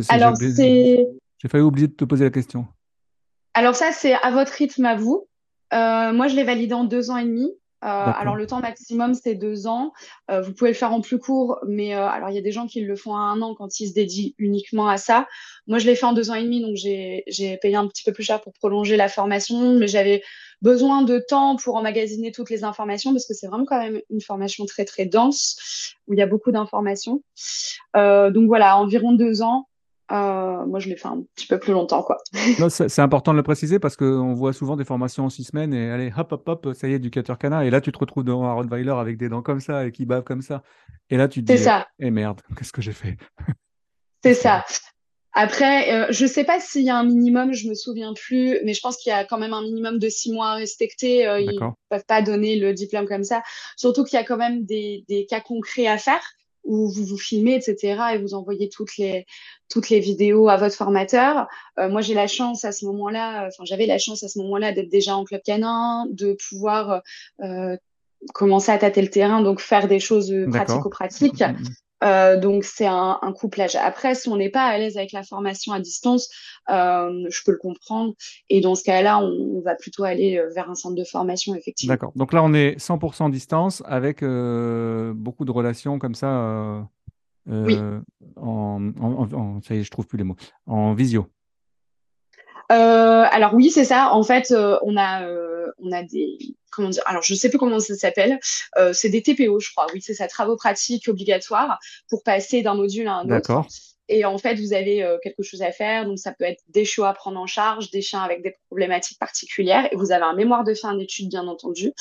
Alors, 0.10 0.38
c'est. 0.38 1.08
J'ai 1.40 1.48
failli 1.50 1.64
oublier 1.64 1.88
de 1.88 1.94
te 1.94 2.06
poser 2.06 2.26
la 2.26 2.32
question. 2.32 2.68
Alors, 3.56 3.76
ça, 3.76 3.92
c'est 3.92 4.14
à 4.14 4.30
votre 4.30 4.54
rythme 4.54 4.86
à 4.86 4.96
vous. 4.96 5.28
moi, 5.72 6.28
je 6.28 6.36
l'ai 6.36 6.44
validé 6.44 6.76
en 6.76 6.84
deux 6.84 7.10
ans 7.10 7.18
et 7.18 7.26
demi. 7.26 7.52
Euh, 7.84 7.88
alors 7.88 8.36
le 8.36 8.46
temps 8.46 8.60
maximum 8.60 9.14
c'est 9.14 9.36
deux 9.36 9.68
ans. 9.68 9.94
Euh, 10.30 10.42
vous 10.42 10.54
pouvez 10.54 10.72
le 10.72 10.76
faire 10.76 10.92
en 10.92 11.00
plus 11.00 11.18
court, 11.18 11.60
mais 11.66 11.96
euh, 11.96 12.08
alors 12.08 12.30
il 12.30 12.36
y 12.36 12.38
a 12.38 12.42
des 12.42 12.52
gens 12.52 12.68
qui 12.68 12.82
le 12.82 12.96
font 12.96 13.16
à 13.16 13.20
un 13.20 13.42
an 13.42 13.56
quand 13.56 13.80
ils 13.80 13.88
se 13.88 13.94
dédient 13.94 14.32
uniquement 14.38 14.90
à 14.90 14.98
ça. 14.98 15.28
Moi 15.68 15.80
je 15.80 15.86
l'ai 15.86 15.96
fait 15.96 16.06
en 16.06 16.14
deux 16.14 16.30
ans 16.30 16.36
et 16.36 16.44
demi, 16.44 16.62
donc 16.62 16.76
j'ai 16.76 17.58
payé 17.62 17.76
un 17.76 17.88
petit 17.88 18.04
peu 18.04 18.12
plus 18.12 18.24
cher 18.24 18.42
pour 18.42 18.54
prolonger 18.54 18.98
la 18.98 19.08
formation, 19.08 19.76
mais 19.76 19.88
j'avais 19.88 20.24
besoin 20.62 21.04
de 21.04 21.20
temps 21.20 21.56
pour 21.56 21.78
emmagasiner 21.78 22.34
toutes 22.34 22.50
les 22.50 22.66
informations 22.66 23.14
parce 23.14 23.26
que 23.26 23.34
c'est 23.34 23.48
vraiment 23.48 23.66
quand 23.66 23.80
même 23.80 24.02
une 24.10 24.22
formation 24.22 24.66
très 24.66 24.84
très 24.84 25.06
dense 25.06 25.96
où 26.08 26.14
il 26.14 26.20
y 26.20 26.22
a 26.22 26.28
beaucoup 26.28 26.52
d'informations. 26.52 27.24
donc 27.96 28.48
voilà, 28.48 28.78
environ 28.78 29.14
deux 29.14 29.42
ans. 29.42 29.68
Euh, 30.12 30.66
moi, 30.66 30.80
je 30.80 30.90
l'ai 30.90 30.96
fait 30.96 31.08
un 31.08 31.24
petit 31.36 31.46
peu 31.46 31.60
plus 31.60 31.74
longtemps, 31.74 32.02
quoi. 32.02 32.18
c'est 32.70 33.00
important 33.02 33.32
de 33.32 33.38
le 33.38 33.44
préciser 33.44 33.80
parce 33.80 33.96
qu'on 33.96 34.34
voit 34.34 34.54
souvent 34.54 34.76
des 34.76 34.86
formations 34.86 35.26
en 35.26 35.30
six 35.30 35.44
semaines 35.44 35.74
et 35.74 35.92
allez, 35.92 36.12
hop, 36.18 36.32
hop, 36.32 36.48
hop, 36.48 36.74
ça 36.74 36.88
y 36.88 36.94
est, 36.94 36.96
éducateur 36.96 37.38
canard. 37.38 37.62
Et 37.62 37.70
là, 37.70 37.80
tu 37.80 37.92
te 37.92 38.00
retrouves 38.00 38.24
devant 38.24 38.46
un 38.46 38.54
Rottweiler 38.54 38.92
avec 38.92 39.18
des 39.18 39.30
dents 39.30 39.44
comme 39.44 39.60
ça 39.60 39.86
et 39.86 39.92
qui 39.92 40.06
bave 40.06 40.24
comme 40.24 40.42
ça. 40.42 40.64
Et 41.10 41.18
là, 41.18 41.28
tu 41.28 41.44
te 41.44 41.52
dis, 41.52 41.60
ça. 41.60 41.88
eh 42.00 42.10
merde, 42.12 42.42
qu'est-ce 42.58 42.74
que 42.74 42.82
j'ai 42.82 42.94
fait? 42.94 43.18
C'est 44.24 44.34
ça. 44.34 44.66
Après, 45.34 45.94
euh, 45.94 46.08
je 46.10 46.24
ne 46.24 46.28
sais 46.28 46.44
pas 46.44 46.60
s'il 46.60 46.82
y 46.84 46.90
a 46.90 46.98
un 46.98 47.04
minimum, 47.04 47.54
je 47.54 47.70
me 47.70 47.76
souviens 47.76 48.14
plus, 48.14 48.58
mais 48.66 48.74
je 48.74 48.82
pense 48.82 48.98
qu'il 48.98 49.12
y 49.12 49.14
a 49.14 49.26
quand 49.26 49.38
même 49.38 49.54
un 49.54 49.62
minimum 49.62 50.00
de 50.00 50.10
six 50.10 50.34
mois 50.34 50.50
à 50.50 50.56
respecter. 50.56 51.28
Euh, 51.28 51.40
ils 51.40 51.60
ne 51.60 51.70
peuvent 51.90 52.06
pas 52.08 52.24
donner 52.24 52.58
le 52.58 52.74
diplôme 52.74 53.08
comme 53.08 53.24
ça. 53.24 53.44
Surtout 53.78 54.04
qu'il 54.04 54.18
y 54.18 54.22
a 54.22 54.26
quand 54.26 54.38
même 54.38 54.66
des, 54.66 55.06
des 55.08 55.28
cas 55.28 55.40
concrets 55.40 55.86
à 55.86 56.00
faire 56.00 56.24
où 56.64 56.90
vous 56.90 57.06
vous 57.06 57.18
filmez, 57.18 57.56
etc., 57.56 58.02
et 58.14 58.18
vous 58.18 58.34
envoyez 58.34 58.70
toutes 58.70 58.98
les, 58.98 59.26
toutes 59.70 59.90
les 59.90 60.00
vidéos 60.00 60.50
à 60.50 60.58
votre 60.58 60.76
formateur. 60.76 61.48
Euh, 61.80 61.90
moi, 61.90 62.02
j'ai 62.02 62.14
la 62.14 62.28
chance 62.28 62.66
à 62.66 62.72
ce 62.72 62.86
moment-là, 62.86 63.48
enfin, 63.48 63.64
j'avais 63.66 63.86
la 63.86 63.98
chance 63.98 64.24
à 64.24 64.28
ce 64.28 64.40
moment-là 64.40 64.72
d'être 64.72 64.90
déjà 64.90 65.16
en 65.16 65.24
club 65.24 65.42
canin, 65.44 66.06
de 66.10 66.38
pouvoir 66.50 67.02
euh, 67.42 67.78
commencer 68.34 68.72
à 68.72 68.78
tâter 68.78 69.02
le 69.02 69.10
terrain, 69.10 69.42
donc 69.42 69.60
faire 69.60 69.88
des 69.88 70.00
choses 70.00 70.34
pratico-pratiques. 70.52 71.44
Euh, 72.04 72.40
donc 72.40 72.64
c'est 72.64 72.86
un, 72.86 73.20
un, 73.22 73.34
couplage. 73.34 73.76
Après, 73.76 74.16
si 74.16 74.30
on 74.30 74.38
n'est 74.38 74.50
pas 74.50 74.64
à 74.64 74.78
l'aise 74.78 74.98
avec 74.98 75.12
la 75.12 75.24
formation 75.24 75.74
à 75.74 75.80
distance, 75.80 76.30
euh, 76.70 77.26
je 77.30 77.40
peux 77.46 77.52
le 77.52 77.58
comprendre. 77.58 78.14
Et 78.50 78.62
dans 78.62 78.76
ce 78.76 78.84
cas-là, 78.84 79.20
on, 79.20 79.62
va 79.62 79.76
plutôt 79.76 80.04
aller 80.04 80.38
euh, 80.38 80.50
vers 80.54 80.70
un 80.70 80.76
centre 80.76 80.96
de 80.96 81.04
formation, 81.04 81.56
effectivement. 81.56 81.94
D'accord. 81.94 82.12
Donc 82.16 82.34
là, 82.34 82.44
on 82.44 82.54
est 82.54 82.80
100% 82.80 83.32
distance 83.32 83.84
avec 83.86 84.24
euh, 84.24 85.14
beaucoup 85.14 85.46
de 85.46 85.52
relations 85.52 86.00
comme 86.00 86.16
ça. 86.16 86.88
Oui. 87.48 87.78
En, 88.36 88.92
en, 89.02 89.34
en, 89.34 89.62
ça 89.62 89.74
y 89.74 89.80
est, 89.80 89.84
je 89.84 89.92
trouve 89.92 90.06
plus 90.06 90.18
les 90.18 90.24
mots. 90.24 90.36
En 90.68 90.94
visio. 90.94 91.28
Alors 92.70 93.54
oui, 93.54 93.70
c'est 93.72 93.86
ça. 93.86 94.14
En 94.14 94.24
fait, 94.24 94.54
on 94.84 94.98
a 94.98 95.28
on 95.80 95.92
a 95.92 96.04
des 96.04 96.38
comment 96.72 96.90
dire 96.90 97.04
alors 97.06 97.24
je 97.24 97.34
sais 97.34 97.50
plus 97.50 97.58
comment 97.58 97.80
ça 97.80 97.96
s'appelle. 97.96 98.40
C'est 98.94 99.10
des 99.10 99.22
TPO 99.22 99.60
je 99.60 99.72
crois. 99.72 99.88
Oui 99.94 100.02
c'est 100.02 100.14
ça. 100.14 100.28
Travaux 100.28 100.56
pratiques 100.56 101.08
obligatoires 101.08 101.80
pour 102.10 102.24
passer 102.24 102.62
d'un 102.62 102.76
module 102.76 103.08
à 103.08 103.16
un 103.16 103.30
autre 103.30 103.66
et 104.10 104.26
en 104.26 104.38
fait, 104.40 104.56
vous 104.56 104.74
avez 104.74 105.04
euh, 105.04 105.18
quelque 105.22 105.44
chose 105.44 105.62
à 105.62 105.72
faire. 105.72 106.06
Donc, 106.06 106.18
ça 106.18 106.34
peut 106.34 106.44
être 106.44 106.64
des 106.70 106.84
chiots 106.84 107.06
à 107.06 107.14
prendre 107.14 107.40
en 107.40 107.46
charge, 107.46 107.92
des 107.92 108.02
chiens 108.02 108.22
avec 108.22 108.42
des 108.42 108.56
problématiques 108.68 109.20
particulières. 109.20 109.88
Et 109.92 109.96
vous 109.96 110.12
avez 110.12 110.24
un 110.24 110.34
mémoire 110.34 110.64
de 110.64 110.74
fin 110.74 110.96
d'études, 110.96 111.30
bien 111.30 111.48
entendu, 111.48 111.94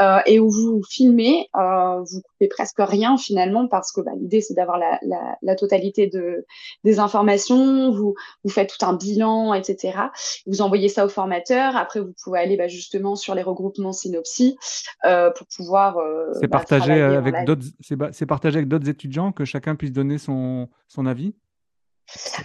euh, 0.00 0.18
et 0.24 0.40
où 0.40 0.50
vous 0.50 0.80
filmez. 0.88 1.48
Euh, 1.54 2.00
vous 2.00 2.22
coupez 2.22 2.48
presque 2.48 2.78
rien 2.78 3.18
finalement 3.18 3.68
parce 3.68 3.92
que 3.92 4.00
bah, 4.00 4.12
l'idée, 4.18 4.40
c'est 4.40 4.54
d'avoir 4.54 4.78
la, 4.78 4.98
la, 5.02 5.36
la, 5.42 5.54
totalité 5.54 6.06
de, 6.06 6.46
des 6.84 6.98
informations. 6.98 7.90
Vous, 7.92 8.14
vous 8.44 8.50
faites 8.50 8.74
tout 8.76 8.84
un 8.86 8.94
bilan, 8.94 9.52
etc. 9.52 9.98
Vous 10.46 10.62
envoyez 10.62 10.88
ça 10.88 11.04
au 11.04 11.10
formateur. 11.10 11.76
Après, 11.76 12.00
vous 12.00 12.14
pouvez 12.24 12.38
aller 12.38 12.56
bah, 12.56 12.68
justement 12.68 13.14
sur 13.14 13.34
les 13.34 13.42
regroupements 13.42 13.92
synopsis 13.92 14.54
euh, 15.04 15.30
pour 15.30 15.46
pouvoir. 15.54 15.98
C'est 16.40 16.48
bah, 16.48 16.58
partagé 16.58 16.92
avec 16.94 17.44
d'autres. 17.44 17.66
C'est 17.80 18.26
partagé 18.26 18.56
avec 18.56 18.68
d'autres 18.68 18.88
étudiants 18.88 19.32
que 19.32 19.44
chacun 19.44 19.76
puisse 19.76 19.92
donner 19.92 20.16
son, 20.16 20.68
son 20.88 21.04
avis? 21.04 21.34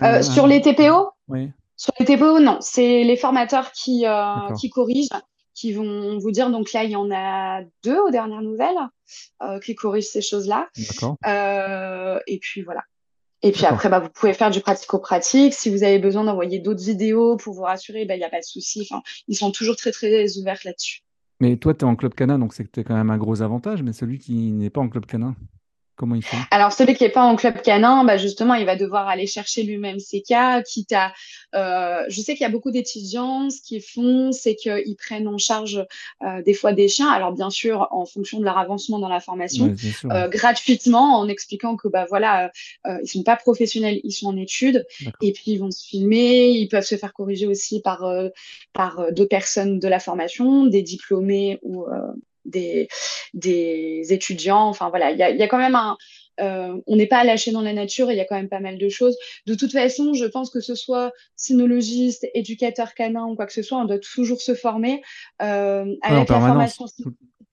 Euh, 0.01 0.21
sur 0.21 0.47
les 0.47 0.61
TPO 0.61 1.11
Oui. 1.27 1.51
Sur 1.75 1.93
les 1.99 2.05
TPO, 2.05 2.39
non. 2.39 2.57
C'est 2.61 3.03
les 3.03 3.17
formateurs 3.17 3.71
qui, 3.71 4.05
euh, 4.05 4.53
qui 4.59 4.69
corrigent, 4.69 5.21
qui 5.53 5.73
vont 5.73 6.17
vous 6.17 6.31
dire. 6.31 6.49
Donc 6.49 6.73
là, 6.73 6.83
il 6.83 6.91
y 6.91 6.95
en 6.95 7.11
a 7.11 7.61
deux 7.83 7.99
aux 7.99 8.09
dernières 8.09 8.41
nouvelles 8.41 8.77
euh, 9.43 9.59
qui 9.59 9.75
corrigent 9.75 10.07
ces 10.07 10.21
choses-là. 10.21 10.69
et 12.27 12.39
puis 12.39 12.61
voilà. 12.63 12.81
Et 13.43 13.51
puis 13.51 13.65
après, 13.65 13.87
bah, 13.89 13.99
vous 13.99 14.09
pouvez 14.09 14.33
faire 14.33 14.49
du 14.49 14.61
pratico-pratique. 14.61 15.53
Si 15.53 15.69
vous 15.69 15.83
avez 15.83 15.99
besoin 15.99 16.23
d'envoyer 16.23 16.57
d'autres 16.57 16.83
vidéos 16.83 17.37
pour 17.37 17.53
vous 17.53 17.61
rassurer, 17.61 18.05
bah, 18.05 18.15
il 18.15 18.19
n'y 18.19 18.25
a 18.25 18.29
pas 18.29 18.39
de 18.39 18.45
souci. 18.45 18.87
Enfin, 18.89 19.03
ils 19.27 19.35
sont 19.35 19.51
toujours 19.51 19.75
très, 19.75 19.91
très 19.91 20.37
ouverts 20.39 20.59
là-dessus. 20.65 21.01
Mais 21.39 21.55
toi, 21.57 21.75
tu 21.75 21.81
es 21.81 21.83
en 21.83 21.95
club 21.95 22.15
canin, 22.15 22.39
donc 22.39 22.55
c'est 22.55 22.63
que 22.63 22.71
tu 22.71 22.83
quand 22.83 22.95
même 22.95 23.11
un 23.11 23.17
gros 23.17 23.43
avantage. 23.43 23.83
Mais 23.83 23.93
celui 23.93 24.17
qui 24.17 24.33
n'est 24.53 24.71
pas 24.71 24.81
en 24.81 24.89
club 24.89 25.05
canin? 25.05 25.35
Comment 25.97 26.13
il 26.13 26.23
fait 26.23 26.37
Alors, 26.51 26.71
celui 26.71 26.93
qui 26.93 27.03
n'est 27.03 27.09
pas 27.09 27.23
en 27.23 27.35
club 27.35 27.59
canin, 27.63 28.03
bah 28.03 28.17
justement, 28.17 28.53
il 28.53 28.67
va 28.67 28.75
devoir 28.75 29.07
aller 29.07 29.25
chercher 29.25 29.63
lui-même 29.63 29.97
ses 29.97 30.21
cas, 30.21 30.61
quitte 30.61 30.93
à. 30.93 31.11
Euh, 31.55 32.03
je 32.07 32.21
sais 32.21 32.33
qu'il 32.33 32.43
y 32.43 32.45
a 32.45 32.49
beaucoup 32.49 32.69
d'étudiants, 32.69 33.49
ce 33.49 33.59
qu'ils 33.63 33.81
font, 33.81 34.31
c'est 34.31 34.53
qu'ils 34.53 34.95
prennent 34.95 35.27
en 35.27 35.39
charge 35.39 35.83
euh, 36.23 36.43
des 36.43 36.53
fois 36.53 36.71
des 36.73 36.87
chiens. 36.87 37.09
Alors, 37.09 37.33
bien 37.33 37.49
sûr, 37.49 37.87
en 37.89 38.05
fonction 38.05 38.39
de 38.39 38.45
leur 38.45 38.59
avancement 38.59 38.99
dans 38.99 39.09
la 39.09 39.19
formation, 39.19 39.73
euh, 40.11 40.27
gratuitement, 40.29 41.17
en 41.17 41.27
expliquant 41.27 41.75
que, 41.75 41.87
bah 41.87 42.05
voilà, 42.07 42.51
euh, 42.85 42.99
ils 43.01 43.07
sont 43.07 43.23
pas 43.23 43.35
professionnels, 43.35 43.99
ils 44.03 44.11
sont 44.11 44.27
en 44.27 44.37
études, 44.37 44.85
et 45.23 45.31
puis 45.31 45.53
ils 45.53 45.57
vont 45.57 45.71
se 45.71 45.83
filmer, 45.83 46.49
ils 46.49 46.67
peuvent 46.67 46.85
se 46.85 46.95
faire 46.95 47.13
corriger 47.13 47.47
aussi 47.47 47.81
par, 47.81 48.03
euh, 48.03 48.29
par 48.73 49.11
deux 49.13 49.27
personnes 49.27 49.79
de 49.79 49.87
la 49.87 49.99
formation, 49.99 50.67
des 50.67 50.83
diplômés 50.83 51.57
ou 51.63 51.87
des, 52.47 52.87
des 53.33 54.07
étudiants. 54.09 54.67
Enfin 54.67 54.89
voilà, 54.89 55.11
il 55.11 55.17
y 55.17 55.23
a, 55.23 55.29
y 55.29 55.43
a, 55.43 55.47
quand 55.47 55.57
même 55.57 55.75
un. 55.75 55.97
Euh, 56.39 56.75
on 56.85 56.95
n'est 56.95 57.07
pas 57.07 57.23
lâché 57.23 57.51
dans 57.51 57.61
la 57.61 57.73
nature 57.73 58.11
et 58.11 58.13
il 58.13 58.17
y 58.17 58.21
a 58.21 58.25
quand 58.25 58.35
même 58.35 58.49
pas 58.49 58.59
mal 58.59 58.77
de 58.77 58.89
choses. 58.89 59.17
De 59.47 59.55
toute 59.55 59.71
façon, 59.71 60.13
je 60.13 60.25
pense 60.25 60.51
que 60.51 60.59
ce 60.59 60.75
soit 60.75 61.11
sinologiste, 61.35 62.27
éducateur 62.35 62.93
canin 62.93 63.25
ou 63.25 63.35
quoi 63.35 63.47
que 63.47 63.53
ce 63.53 63.63
soit, 63.63 63.79
on 63.79 63.85
doit 63.85 63.97
toujours 63.97 64.39
se 64.39 64.53
former 64.53 65.01
euh, 65.41 65.95
avec 66.03 66.29
la 66.29 66.39
formation 66.39 66.85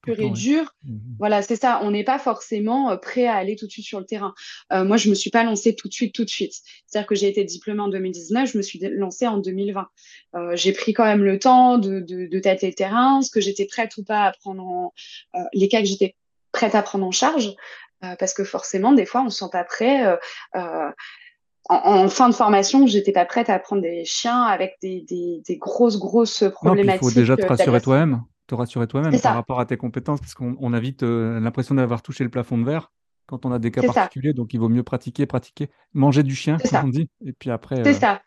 pure 0.05 0.21
et 0.21 0.31
dure. 0.31 0.75
Mmh 0.85 0.99
voilà, 1.19 1.43
c'est 1.43 1.57
ça. 1.57 1.81
On 1.83 1.91
n'est 1.91 2.05
pas 2.05 2.19
forcément 2.19 2.91
euh, 2.91 2.97
prêt 2.97 3.27
à 3.27 3.35
aller 3.35 3.57
tout 3.57 3.67
de 3.67 3.71
suite 3.71 3.87
sur 3.87 4.01
le 4.01 4.05
terrain. 4.05 4.35
Euh, 4.73 4.85
moi, 4.85 4.97
je 4.97 5.09
me 5.09 5.15
suis 5.15 5.31
pas 5.31 5.45
lancée 5.45 5.75
tout 5.75 5.89
de 5.89 5.93
suite, 5.93 6.15
tout 6.15 6.25
de 6.25 6.31
suite. 6.31 6.55
C'est-à-dire 6.87 7.07
que 7.07 7.15
j'ai 7.15 7.29
été 7.29 7.45
diplômée 7.45 7.81
en 7.81 7.89
2019, 7.89 8.51
je 8.53 8.59
me 8.59 8.63
suis 8.63 8.79
lancée 8.81 9.27
en 9.27 9.39
2020. 9.39 9.87
Euh, 10.35 10.57
j'ai 10.57 10.73
pris 10.73 10.93
quand 10.93 11.05
même 11.05 11.25
le 11.25 11.39
temps 11.39 11.79
de, 11.79 12.01
de, 12.01 12.27
de 12.27 12.39
tâter 12.41 12.67
le 12.67 12.75
terrain, 12.75 13.23
ce 13.23 13.31
que 13.31 13.41
j'étais 13.41 13.67
prête 13.67 13.97
ou 13.97 14.05
pas 14.05 14.25
à 14.25 14.33
prendre 14.33 14.63
en, 14.65 14.93
euh, 15.37 15.39
les 15.53 15.69
cas 15.69 15.81
que 15.81 15.87
j'étais 15.87 16.17
prête 16.53 16.75
à 16.75 16.83
prendre 16.83 17.07
en 17.07 17.11
charge, 17.11 17.51
parce 18.19 18.35
que 18.35 18.45
forcément, 18.45 18.93
des 18.93 19.07
fois, 19.07 19.23
on 19.23 19.31
se 19.31 19.39
sent 19.39 19.51
pas 19.51 19.65
prêt. 19.65 20.05
En, 20.53 20.93
en, 21.71 22.09
fin 22.09 22.29
de 22.29 22.35
formation, 22.35 22.87
j'étais 22.87 23.13
pas 23.13 23.25
prête 23.25 23.49
à 23.49 23.59
prendre 23.59 23.81
des 23.81 24.05
chiens 24.05 24.43
avec 24.43 24.77
des, 24.83 25.01
des, 25.01 25.41
des 25.47 25.57
grosses, 25.57 25.99
grosses 25.99 26.45
problématiques. 26.53 27.03
Il 27.03 27.09
faut 27.09 27.15
déjà 27.19 27.37
te 27.37 27.47
rassurer 27.47 27.81
toi-même 27.81 28.23
te 28.47 28.55
rassurer 28.55 28.87
toi-même 28.87 29.19
par 29.21 29.35
rapport 29.35 29.61
à 29.61 29.67
tes 29.67 29.77
compétences, 29.77 30.21
parce 30.21 30.35
qu'on 30.35 30.73
a 30.73 30.81
vite 30.81 31.03
euh, 31.03 31.41
l'impression 31.41 31.75
d'avoir 31.75 32.03
touché 32.03 32.25
le 32.25 32.31
plafond 32.31 32.59
de 32.59 32.65
verre 32.65 32.93
quand 33.27 33.47
on 33.47 33.53
a 33.53 33.59
des 33.59 33.71
cas 33.71 33.83
particuliers, 33.83 34.35
donc 34.35 34.53
il 34.53 34.61
vaut 34.61 34.69
mieux 34.69 34.83
pratiquer, 34.83 35.27
pratiquer, 35.27 35.71
manger 35.95 36.23
du 36.23 36.35
chien, 36.35 36.59
comme 36.59 36.85
on 36.85 36.89
dit, 36.89 37.09
et 37.25 37.33
puis 37.33 37.51
après. 37.51 37.83
C'est 37.83 37.97
euh, 37.97 37.99
ça. 37.99 38.23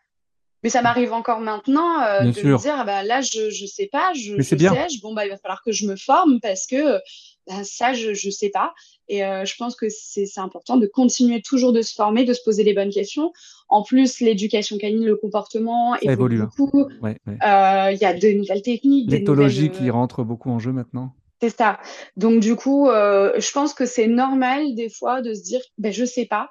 Mais 0.62 0.70
ça 0.70 0.82
m'arrive 0.82 1.12
encore 1.12 1.40
maintenant 1.40 2.02
euh, 2.02 2.20
de 2.22 2.26
me 2.26 2.58
dire, 2.58 2.74
ah 2.76 2.84
bah, 2.84 3.02
là, 3.04 3.20
je 3.20 3.46
ne 3.46 3.66
sais 3.66 3.88
pas, 3.90 4.12
je, 4.14 4.36
je 4.36 4.42
sais, 4.42 4.56
bon, 5.02 5.14
bah, 5.14 5.24
il 5.24 5.30
va 5.30 5.36
falloir 5.36 5.62
que 5.62 5.72
je 5.72 5.86
me 5.86 5.96
forme 5.96 6.40
parce 6.40 6.66
que 6.66 6.98
bah, 7.46 7.62
ça, 7.62 7.92
je 7.92 8.10
ne 8.10 8.30
sais 8.30 8.50
pas. 8.50 8.74
Et 9.08 9.24
euh, 9.24 9.44
je 9.44 9.54
pense 9.56 9.74
que 9.74 9.86
c'est 9.88 10.26
important 10.36 10.76
de 10.76 10.86
continuer 10.86 11.40
toujours 11.40 11.72
de 11.72 11.80
se 11.80 11.94
former, 11.94 12.24
de 12.24 12.34
se 12.34 12.42
poser 12.44 12.62
les 12.62 12.74
bonnes 12.74 12.90
questions. 12.90 13.32
En 13.68 13.82
plus, 13.82 14.20
l'éducation 14.20 14.76
canine, 14.78 15.04
le 15.04 15.16
comportement 15.16 15.96
évolue 15.96 16.42
hein. 16.42 16.50
beaucoup. 16.58 16.82
Euh, 16.82 17.92
il 17.92 17.98
y 17.98 18.04
a 18.04 18.12
de 18.12 18.32
nouvelles 18.36 18.62
techniques. 18.62 19.10
L'éthologie 19.10 19.70
qui 19.70 19.88
rentre 19.90 20.24
beaucoup 20.24 20.50
en 20.50 20.58
jeu 20.58 20.72
maintenant. 20.72 21.14
C'est 21.40 21.56
ça. 21.56 21.78
Donc 22.16 22.40
du 22.40 22.56
coup, 22.56 22.88
euh, 22.88 23.32
je 23.38 23.52
pense 23.52 23.72
que 23.72 23.86
c'est 23.86 24.08
normal 24.08 24.74
des 24.74 24.88
fois 24.88 25.22
de 25.22 25.34
se 25.34 25.42
dire, 25.42 25.60
ben 25.78 25.92
je 25.92 26.04
sais 26.04 26.26
pas, 26.26 26.50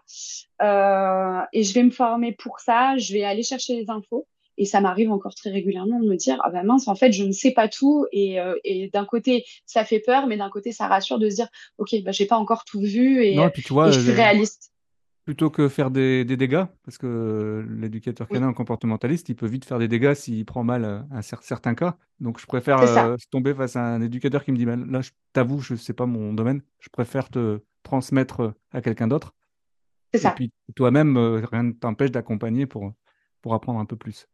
euh, 0.61 1.41
et 1.51 1.63
je 1.63 1.73
vais 1.73 1.83
me 1.83 1.91
former 1.91 2.31
pour 2.31 2.59
ça, 2.59 2.97
je 2.97 3.13
vais 3.13 3.23
aller 3.23 3.43
chercher 3.43 3.75
les 3.75 3.89
infos. 3.89 4.27
Et 4.59 4.65
ça 4.65 4.81
m'arrive 4.81 5.11
encore 5.11 5.35
très 5.35 5.51
régulièrement 5.51 5.99
de 5.99 6.07
me 6.07 6.15
dire, 6.15 6.41
ah 6.43 6.49
ben 6.49 6.63
mince, 6.63 6.87
en 6.87 6.95
fait, 6.95 7.11
je 7.11 7.23
ne 7.23 7.31
sais 7.31 7.51
pas 7.51 7.67
tout. 7.67 8.07
Et, 8.11 8.39
euh, 8.39 8.55
et 8.63 8.89
d'un 8.91 9.05
côté, 9.05 9.45
ça 9.67 9.85
fait 9.85 9.99
peur, 9.99 10.25
mais 10.25 10.35
d'un 10.35 10.49
côté, 10.49 10.71
ça 10.71 10.87
rassure 10.87 11.19
de 11.19 11.29
se 11.29 11.35
dire, 11.35 11.47
ok, 11.77 11.95
ben 12.03 12.11
j'ai 12.11 12.25
pas 12.25 12.37
encore 12.37 12.63
tout 12.65 12.81
vu 12.81 13.23
et, 13.23 13.35
et 13.35 13.91
je 13.91 13.99
suis 13.99 14.11
réaliste 14.13 14.71
plutôt 15.27 15.49
que 15.49 15.67
faire 15.67 15.91
des, 15.91 16.23
dégâts, 16.23 16.63
parce 16.85 16.97
que 16.97 17.67
l'éducateur 17.69 18.29
canin 18.29 18.53
comportementaliste, 18.53 19.27
il 19.27 19.35
peut 19.35 19.45
vite 19.45 19.65
faire 19.65 19.77
des 19.77 19.89
dégâts 19.89 20.13
s'il 20.13 20.45
prend 20.45 20.63
mal 20.63 20.85
euh, 20.85 20.99
un 21.11 21.21
certain 21.21 21.75
cas. 21.75 21.97
Donc, 22.21 22.39
je 22.39 22.45
préfère 22.45 22.79
euh, 22.79 23.17
tomber 23.29 23.53
face 23.53 23.75
à 23.75 23.81
un 23.81 24.01
éducateur 24.01 24.45
qui 24.45 24.53
me 24.53 24.57
dit 24.57 24.65
bah, 24.65 24.77
Là, 24.77 25.01
je 25.01 25.11
t'avoue, 25.33 25.59
je 25.59 25.73
ne 25.73 25.77
sais 25.77 25.91
pas 25.91 26.05
mon 26.05 26.33
domaine, 26.33 26.61
je 26.79 26.87
préfère 26.87 27.27
te 27.27 27.59
transmettre 27.83 28.39
euh, 28.39 28.51
à 28.71 28.81
quelqu'un 28.81 29.09
d'autre. 29.09 29.35
C'est 30.13 30.21
ça. 30.21 30.29
Et 30.29 30.35
puis, 30.35 30.51
toi-même, 30.77 31.17
rien 31.17 31.63
ne 31.63 31.71
t'empêche 31.73 32.11
d'accompagner 32.11 32.65
pour, 32.65 32.93
pour 33.41 33.53
apprendre 33.53 33.81
un 33.81 33.85
peu 33.85 33.97
plus. 33.97 34.29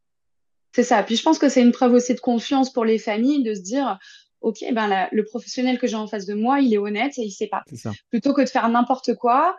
C'est 0.76 0.84
ça. 0.84 1.02
Puis, 1.02 1.16
je 1.16 1.24
pense 1.24 1.40
que 1.40 1.50
c'est 1.50 1.64
une 1.64 1.72
preuve 1.72 1.94
aussi 1.94 2.14
de 2.14 2.20
confiance 2.20 2.72
pour 2.72 2.86
les 2.86 3.00
familles 3.00 3.42
de 3.42 3.56
se 3.56 3.62
dire 3.62 3.98
ok, 4.42 4.60
ben 4.74 5.08
le 5.12 5.26
professionnel 5.26 5.80
que 5.80 5.88
j'ai 5.88 5.96
en 5.96 6.06
face 6.06 6.28
de 6.28 6.36
moi, 6.36 6.60
il 6.60 6.72
est 6.72 6.78
honnête 6.78 7.18
et 7.18 7.24
il 7.24 7.32
sait 7.32 7.48
pas. 7.48 7.64
Plutôt 8.12 8.36
que 8.36 8.42
de 8.42 8.50
faire 8.50 8.70
n'importe 8.70 9.16
quoi, 9.16 9.58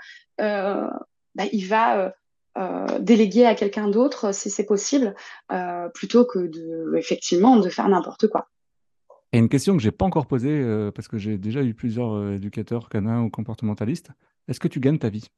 bah, 1.35 1.44
il 1.53 1.66
va 1.66 1.99
euh, 1.99 2.11
euh, 2.59 2.99
déléguer 3.01 3.47
à 3.47 3.55
quelqu'un 3.55 3.88
d'autre 3.88 4.33
si 4.33 4.51
c'est 4.51 4.66
possible, 4.66 5.14
euh, 5.53 5.88
plutôt 5.88 6.25
que 6.25 6.38
de 6.38 6.97
effectivement 6.97 7.57
de 7.57 7.68
faire 7.68 7.88
n'importe 7.88 8.29
quoi. 8.29 8.49
Et 9.33 9.38
une 9.38 9.49
question 9.49 9.77
que 9.77 9.83
j'ai 9.83 9.90
pas 9.90 10.05
encore 10.05 10.27
posée 10.27 10.62
parce 10.94 11.09
que 11.09 11.18
j'ai 11.18 11.38
déjà 11.38 11.64
eu 11.64 11.75
plusieurs 11.75 12.35
éducateurs 12.35 12.88
canins 12.88 13.23
ou 13.23 13.31
comportementalistes. 13.31 14.11
Est-ce 14.47 14.61
que 14.61 14.68
tu 14.68 14.79
gagnes 14.79 14.99
ta 14.99 15.09
vie? 15.09 15.29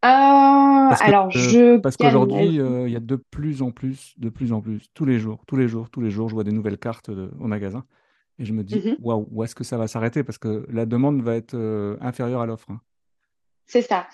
Parce 0.00 1.02
alors 1.02 1.30
je 1.30 1.76
parce 1.78 1.96
qu'aujourd'hui 1.96 2.56
il 2.56 2.90
y 2.90 2.96
a 2.96 3.00
de 3.00 3.14
plus 3.14 3.62
en 3.62 3.70
plus, 3.70 4.14
de 4.16 4.28
plus 4.28 4.52
en 4.52 4.60
plus, 4.60 4.88
tous 4.92 5.04
les 5.04 5.20
jours, 5.20 5.44
tous 5.46 5.54
les 5.54 5.68
jours, 5.68 5.88
tous 5.90 6.00
les 6.00 6.10
jours, 6.10 6.28
je 6.28 6.34
vois 6.34 6.42
des 6.42 6.50
nouvelles 6.50 6.78
cartes 6.78 7.10
au 7.10 7.46
magasin 7.46 7.84
et 8.40 8.44
je 8.44 8.52
me 8.52 8.64
dis 8.64 8.76
mmh 8.76 8.96
waouh, 9.00 9.28
où 9.30 9.44
est-ce 9.44 9.54
que 9.54 9.62
ça 9.62 9.76
va 9.76 9.86
s'arrêter? 9.86 10.24
Parce 10.24 10.38
que 10.38 10.66
la 10.70 10.84
demande 10.84 11.22
va 11.22 11.36
être 11.36 11.54
inférieure 12.00 12.40
à 12.40 12.46
l'offre. 12.46 12.70
Hein. 12.70 12.80
C'est 13.68 13.82
ça. 13.82 14.06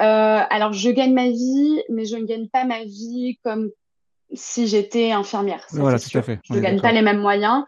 Euh, 0.00 0.40
alors, 0.50 0.72
je 0.74 0.90
gagne 0.90 1.14
ma 1.14 1.28
vie, 1.28 1.82
mais 1.88 2.04
je 2.04 2.16
ne 2.16 2.24
gagne 2.24 2.48
pas 2.48 2.64
ma 2.64 2.84
vie 2.84 3.38
comme 3.42 3.70
si 4.32 4.68
j'étais 4.68 5.10
infirmière. 5.10 5.66
voilà, 5.72 5.98
tout 5.98 6.16
à 6.16 6.22
fait. 6.22 6.38
Je 6.44 6.54
ne 6.54 6.60
gagne 6.60 6.80
pas 6.80 6.92
les 6.92 7.02
mêmes 7.02 7.20
moyens. 7.20 7.64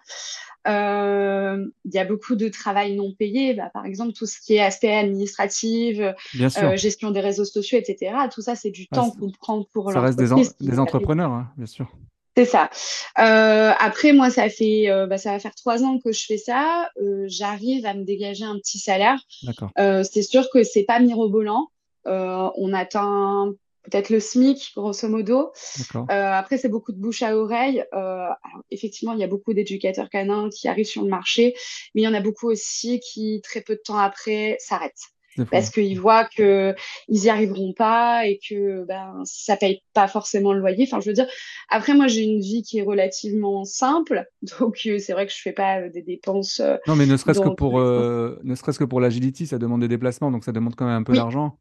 Euh, 0.69 1.67
il 1.85 1.93
y 1.93 1.99
a 1.99 2.05
beaucoup 2.05 2.37
de 2.37 2.49
travail 2.49 2.95
non 2.95 3.13
payé, 3.19 3.55
bah, 3.55 3.69
par 3.75 3.85
exemple 3.85 4.13
tout 4.13 4.27
ce 4.27 4.39
qui 4.41 4.55
est 4.55 4.61
aspect 4.61 4.95
administratif, 4.95 5.99
euh, 5.99 6.77
gestion 6.77 7.11
des 7.11 7.19
réseaux 7.21 7.45
sociaux, 7.45 7.79
etc. 7.79 8.15
Tout 8.33 8.43
ça, 8.43 8.55
c'est 8.55 8.71
du 8.71 8.87
temps 8.87 9.11
qu'on 9.11 9.33
prend 9.33 9.65
pour 9.73 9.91
Ça 9.91 10.01
reste 10.01 10.19
des, 10.19 10.29
des 10.61 10.79
entrepreneurs, 10.79 11.33
hein, 11.33 11.51
bien 11.57 11.67
sûr. 11.67 11.89
C'est 12.37 12.47
ça. 12.47 12.71
Euh, 13.19 13.73
après, 13.79 14.13
moi, 14.13 14.31
ça 14.31 14.49
fait, 14.49 14.89
euh, 14.89 15.07
bah, 15.07 15.19
ça 15.19 15.33
va 15.33 15.39
faire 15.39 15.55
trois 15.55 15.83
ans 15.83 15.99
que 15.99 16.13
je 16.13 16.25
fais 16.25 16.39
ça. 16.39 16.89
Euh, 17.01 17.25
j'arrive 17.27 17.85
à 17.85 17.93
me 17.93 18.05
dégager 18.05 18.45
un 18.45 18.57
petit 18.57 18.79
salaire. 18.79 19.21
Euh, 19.79 20.03
c'est 20.03 20.23
sûr 20.23 20.49
que 20.51 20.63
c'est 20.65 20.85
pas 20.85 20.99
mirobolant. 20.99 21.69
Euh, 22.07 22.49
on 22.57 22.73
atteint 22.73 23.53
peut-être 23.83 24.11
le 24.11 24.21
SMIC, 24.21 24.73
grosso 24.77 25.09
modo. 25.09 25.53
après, 26.09 26.57
c'est 26.57 26.69
beaucoup 26.69 26.93
de 26.93 26.99
bouche 26.99 27.23
à 27.23 27.37
oreille. 27.37 27.85
Alors, 27.93 28.37
effectivement, 28.71 29.13
il 29.13 29.19
y 29.19 29.25
a 29.25 29.29
beaucoup 29.29 29.53
d'éducateurs 29.53 30.09
canins 30.09 30.49
qui 30.49 30.69
arrivent 30.69 30.87
sur 30.87 31.03
le 31.03 31.09
marché, 31.09 31.55
mais 31.95 32.03
il 32.03 32.05
y 32.05 32.09
en 32.09 32.15
a 32.15 32.21
beaucoup 32.21 32.49
aussi 32.49 33.01
qui, 33.01 33.43
très 33.43 33.61
peu 33.61 33.75
de 33.75 33.81
temps 33.85 33.99
après, 33.99 34.57
s'arrêtent 34.59 35.11
parce 35.51 35.71
qu'ils 35.71 35.99
voient 36.01 36.25
qu'ils 36.27 36.75
n'y 37.09 37.29
arriveront 37.29 37.73
pas 37.73 38.27
et 38.27 38.39
que 38.47 38.85
ben, 38.85 39.23
ça 39.25 39.57
paye 39.57 39.83
pas 39.95 40.09
forcément 40.09 40.53
le 40.53 40.61
loyer. 40.61 40.85
Enfin, 40.85 41.01
je 41.01 41.09
veux 41.09 41.15
dire, 41.15 41.27
après, 41.69 41.95
moi, 41.95 42.07
j'ai 42.07 42.23
une 42.23 42.41
vie 42.41 42.63
qui 42.63 42.79
est 42.79 42.83
relativement 42.83 43.65
simple, 43.65 44.25
donc 44.61 44.81
euh, 44.87 44.99
c'est 44.99 45.13
vrai 45.13 45.27
que 45.27 45.33
je 45.33 45.41
fais 45.41 45.53
pas 45.53 45.81
euh, 45.81 45.91
des 45.91 46.03
dépenses. 46.03 46.61
Euh, 46.61 46.77
non, 46.87 46.97
mais 46.97 47.07
ne 47.07 47.17
serait-ce 47.17 47.41
que 47.41 47.49
pour, 47.49 47.79
ne 47.81 48.55
serait-ce 48.55 48.79
que 48.79 48.85
pour 48.85 49.01
l'agility, 49.01 49.47
ça 49.47 49.59
demande 49.59 49.81
des 49.81 49.89
déplacements, 49.89 50.31
donc 50.31 50.45
ça 50.45 50.53
demande 50.53 50.75
quand 50.75 50.87
même 50.87 51.01
un 51.01 51.03
peu 51.03 51.15
d'argent. 51.15 51.59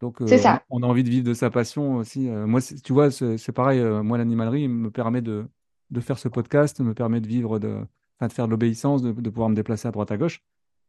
Donc, 0.00 0.22
euh, 0.22 0.26
ça. 0.38 0.62
on 0.70 0.82
a 0.82 0.86
envie 0.86 1.04
de 1.04 1.10
vivre 1.10 1.26
de 1.26 1.34
sa 1.34 1.50
passion 1.50 1.96
aussi. 1.96 2.28
Euh, 2.28 2.46
moi, 2.46 2.60
tu 2.62 2.92
vois, 2.92 3.10
c'est 3.10 3.52
pareil. 3.52 3.80
euh, 3.80 4.02
moi, 4.02 4.16
l'animalerie 4.18 4.66
me 4.66 4.90
permet 4.90 5.20
de, 5.20 5.46
de 5.90 6.00
faire 6.00 6.18
ce 6.18 6.28
podcast, 6.28 6.80
me 6.80 6.94
permet 6.94 7.20
de 7.20 7.26
vivre, 7.26 7.58
de, 7.58 7.80
de 8.22 8.32
faire 8.32 8.46
de 8.46 8.50
l'obéissance, 8.50 9.02
de, 9.02 9.12
de 9.12 9.30
pouvoir 9.30 9.50
me 9.50 9.54
déplacer 9.54 9.88
à 9.88 9.90
droite 9.90 10.10
à 10.10 10.16
gauche. 10.16 10.40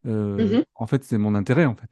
Euh, 0.06 0.38
Mhm. 0.38 0.64
en 0.76 0.88
fait, 0.88 1.04
c'est 1.04 1.18
mon 1.18 1.36
intérêt, 1.36 1.66
en 1.66 1.76
fait. 1.76 1.90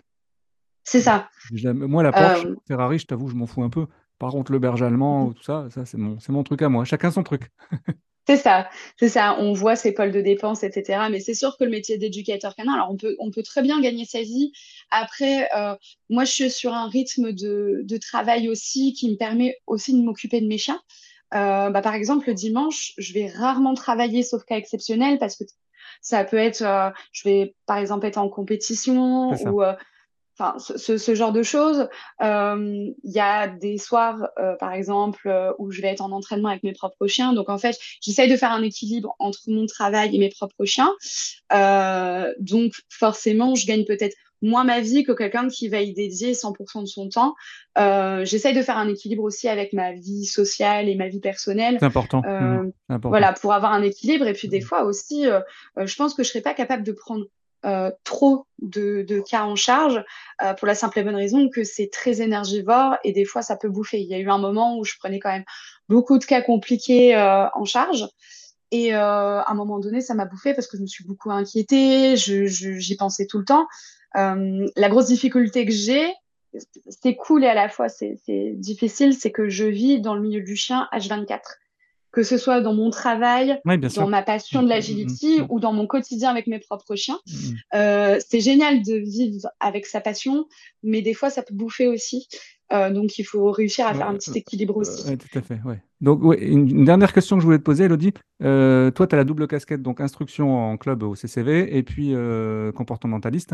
C'est 0.89 1.01
ça. 1.01 1.29
Moi, 1.51 2.01
la 2.01 2.11
Porsche, 2.11 2.45
Euh, 2.45 2.55
Ferrari, 2.67 2.97
je 2.97 3.05
t'avoue, 3.05 3.29
je 3.29 3.35
m'en 3.35 3.45
fous 3.45 3.61
un 3.61 3.69
peu. 3.69 3.85
Par 4.17 4.31
contre, 4.31 4.51
le 4.51 4.57
berger 4.57 4.85
allemand, 4.85 5.27
ou 5.27 5.33
tout 5.33 5.43
ça, 5.43 5.67
ça, 5.69 5.85
c'est 5.85 5.97
mon, 5.97 6.43
truc 6.43 6.63
à 6.63 6.69
moi. 6.69 6.83
Chacun 6.83 7.11
son 7.11 7.21
truc. 7.21 7.51
C'est 8.27 8.37
ça, 8.37 8.69
c'est 8.99 9.09
ça. 9.09 9.37
On 9.39 9.53
voit 9.53 9.75
ces 9.75 9.91
pôles 9.91 10.11
de 10.11 10.21
dépenses, 10.21 10.61
etc. 10.61 11.07
Mais 11.09 11.19
c'est 11.19 11.33
sûr 11.33 11.57
que 11.57 11.63
le 11.63 11.71
métier 11.71 11.97
d'éducateur 11.97 12.55
canin, 12.55 12.73
alors 12.75 12.91
on 12.91 12.95
peut, 12.95 13.15
on 13.17 13.31
peut 13.31 13.41
très 13.41 13.63
bien 13.63 13.81
gagner 13.81 14.05
sa 14.05 14.21
vie. 14.21 14.51
Après, 14.91 15.49
euh, 15.57 15.73
moi, 16.11 16.25
je 16.25 16.31
suis 16.33 16.51
sur 16.51 16.75
un 16.75 16.87
rythme 16.89 17.31
de, 17.31 17.81
de 17.83 17.97
travail 17.97 18.47
aussi 18.47 18.93
qui 18.93 19.09
me 19.09 19.15
permet 19.15 19.57
aussi 19.65 19.93
de 19.93 20.03
m'occuper 20.05 20.41
de 20.41 20.47
mes 20.47 20.59
chiens. 20.59 20.79
Euh, 21.33 21.71
bah, 21.71 21.81
par 21.81 21.95
exemple, 21.95 22.27
le 22.27 22.35
dimanche, 22.35 22.93
je 22.99 23.13
vais 23.13 23.29
rarement 23.29 23.73
travailler, 23.73 24.21
sauf 24.21 24.43
cas 24.43 24.57
exceptionnel, 24.57 25.17
parce 25.17 25.35
que 25.35 25.45
ça 26.01 26.23
peut 26.23 26.37
être, 26.37 26.61
euh, 26.61 26.91
je 27.11 27.27
vais 27.27 27.55
par 27.65 27.79
exemple 27.79 28.05
être 28.05 28.19
en 28.19 28.29
compétition 28.29 29.31
ou 29.31 29.63
enfin 30.39 30.57
ce, 30.57 31.15
genre 31.15 31.31
de 31.31 31.43
choses. 31.43 31.87
Euh, 32.21 32.89
Il 33.03 33.11
y 33.11 33.19
a 33.19 33.47
des 33.47 33.77
soirs, 33.77 34.29
euh, 34.39 34.55
par 34.55 34.73
exemple, 34.73 35.27
euh, 35.27 35.51
où 35.59 35.71
je 35.71 35.81
vais 35.81 35.89
être 35.89 36.01
en 36.01 36.11
entraînement 36.11 36.49
avec 36.49 36.63
mes 36.63 36.73
propres 36.73 37.07
chiens. 37.07 37.33
Donc 37.33 37.49
en 37.49 37.57
fait, 37.57 37.77
j'essaye 38.01 38.29
de 38.29 38.37
faire 38.37 38.51
un 38.51 38.63
équilibre 38.63 39.15
entre 39.19 39.39
mon 39.47 39.65
travail 39.65 40.15
et 40.15 40.19
mes 40.19 40.29
propres 40.29 40.65
chiens. 40.65 40.91
Donc 42.39 42.73
forcément, 42.89 43.55
je 43.55 43.65
gagne 43.67 43.85
peut-être 43.85 44.15
moins 44.41 44.63
ma 44.63 44.79
vie 44.79 45.03
que 45.03 45.11
quelqu'un 45.11 45.49
qui 45.49 45.67
va 45.67 45.81
y 45.81 45.93
dédier 45.93 46.33
100% 46.33 46.81
de 46.81 46.85
son 46.85 47.09
temps. 47.09 47.35
J'essaye 48.23 48.55
de 48.55 48.61
faire 48.61 48.77
un 48.77 48.87
équilibre 48.87 49.23
aussi 49.23 49.49
avec 49.49 49.73
ma 49.73 49.91
vie 49.93 50.25
sociale 50.25 50.87
et 50.87 50.95
ma 50.95 51.09
vie 51.09 51.19
personnelle. 51.19 51.77
C'est 51.79 51.85
important. 51.85 52.21
C'est 52.23 52.93
important. 52.93 53.09
voilà, 53.09 53.33
pour 53.33 53.53
avoir 53.53 53.73
un 53.73 53.81
équilibre. 53.83 54.25
Et 54.27 54.33
puis 54.33 54.47
des 54.47 54.59
Mhm. 54.59 54.65
fois 54.65 54.83
aussi, 54.83 55.25
je 55.77 55.95
pense 55.95 56.13
que 56.13 56.23
je 56.23 56.29
serais 56.29 56.41
pas 56.41 56.53
capable 56.53 56.83
de 56.83 56.93
prendre 56.93 57.25
euh, 57.65 57.91
trop 58.03 58.45
de, 58.61 59.03
de 59.03 59.19
cas 59.19 59.43
en 59.43 59.55
charge 59.55 60.03
euh, 60.41 60.53
pour 60.53 60.67
la 60.67 60.75
simple 60.75 60.99
et 60.99 61.03
bonne 61.03 61.15
raison 61.15 61.49
que 61.49 61.63
c'est 61.63 61.89
très 61.91 62.21
énergivore 62.21 62.95
et 63.03 63.11
des 63.11 63.25
fois 63.25 63.41
ça 63.41 63.55
peut 63.57 63.69
bouffer. 63.69 63.99
Il 63.99 64.07
y 64.07 64.13
a 64.13 64.19
eu 64.19 64.29
un 64.29 64.37
moment 64.37 64.77
où 64.77 64.85
je 64.85 64.93
prenais 64.97 65.19
quand 65.19 65.31
même 65.31 65.45
beaucoup 65.89 66.17
de 66.19 66.25
cas 66.25 66.41
compliqués 66.41 67.15
euh, 67.15 67.47
en 67.53 67.65
charge. 67.65 68.07
Et 68.71 68.93
euh, 68.93 69.41
à 69.41 69.51
un 69.51 69.55
moment 69.55 69.79
donné, 69.79 69.99
ça 69.99 70.13
m'a 70.13 70.25
bouffé 70.25 70.53
parce 70.53 70.67
que 70.67 70.77
je 70.77 70.83
me 70.83 70.87
suis 70.87 71.03
beaucoup 71.03 71.31
inquiétée, 71.31 72.15
je, 72.17 72.45
je- 72.45 72.77
j'y 72.77 72.95
pensais 72.95 73.25
tout 73.25 73.39
le 73.39 73.45
temps. 73.45 73.67
Euh, 74.15 74.67
la 74.75 74.89
grosse 74.89 75.07
difficulté 75.07 75.65
que 75.65 75.71
j'ai, 75.71 76.13
c'est 76.89 77.15
cool 77.15 77.43
et 77.43 77.47
à 77.47 77.53
la 77.53 77.69
fois 77.69 77.89
c'est 77.89 78.17
difficile, 78.55 79.13
c'est 79.13 79.31
que 79.31 79.49
je 79.49 79.65
vis 79.65 80.01
dans 80.01 80.15
le 80.15 80.21
milieu 80.21 80.41
du 80.41 80.55
chien 80.55 80.87
H24 80.93 81.39
que 82.11 82.23
ce 82.23 82.37
soit 82.37 82.61
dans 82.61 82.73
mon 82.73 82.89
travail, 82.89 83.59
Oui, 83.65 83.77
dans 83.77 83.89
sûr. 83.89 84.07
ma 84.07 84.23
passion 84.23 84.59
de 84.61 84.65
Mhm, 84.65 84.69
l'agility 84.69 85.39
mhm, 85.41 85.47
ou 85.49 85.59
dans 85.59 85.73
mon 85.73 85.85
quotidien 85.87 86.29
avec 86.29 86.47
mes 86.47 86.59
propres 86.59 86.95
chiens. 86.95 87.19
Euh, 87.75 88.19
c'est 88.27 88.39
génial 88.41 88.81
de 88.83 88.95
vivre 88.95 89.47
avec 89.59 89.85
sa 89.85 90.01
passion, 90.01 90.47
mais 90.83 91.01
des 91.01 91.13
fois, 91.13 91.29
ça 91.29 91.43
peut 91.43 91.53
bouffer 91.53 91.87
aussi. 91.87 92.27
Euh, 92.71 92.91
donc, 92.91 93.17
il 93.17 93.23
faut 93.23 93.51
réussir 93.51 93.87
à 93.87 93.93
faire 93.95 94.07
un 94.07 94.13
petit 94.15 94.31
équilibre 94.37 94.77
euh, 94.77 94.81
aussi. 94.81 95.07
ouais, 95.07 95.17
tout 95.17 95.37
à 95.37 95.41
fait. 95.41 95.59
Ouais. 95.65 95.81
Donc, 96.01 96.23
ouais, 96.23 96.39
une, 96.43 96.69
une 96.69 96.85
dernière 96.85 97.13
question 97.13 97.35
que 97.35 97.41
je 97.41 97.45
voulais 97.45 97.57
te 97.57 97.63
poser, 97.63 97.85
Elodie. 97.85 98.13
Euh, 98.43 98.91
toi, 98.91 99.07
tu 99.07 99.15
as 99.15 99.17
la 99.17 99.23
double 99.23 99.47
casquette, 99.47 99.81
donc 99.81 100.01
instruction 100.01 100.55
en 100.55 100.77
club 100.77 101.01
au 101.03 101.15
CCV 101.15 101.75
et 101.77 101.83
puis 101.83 102.13
comportementaliste. 102.75 103.53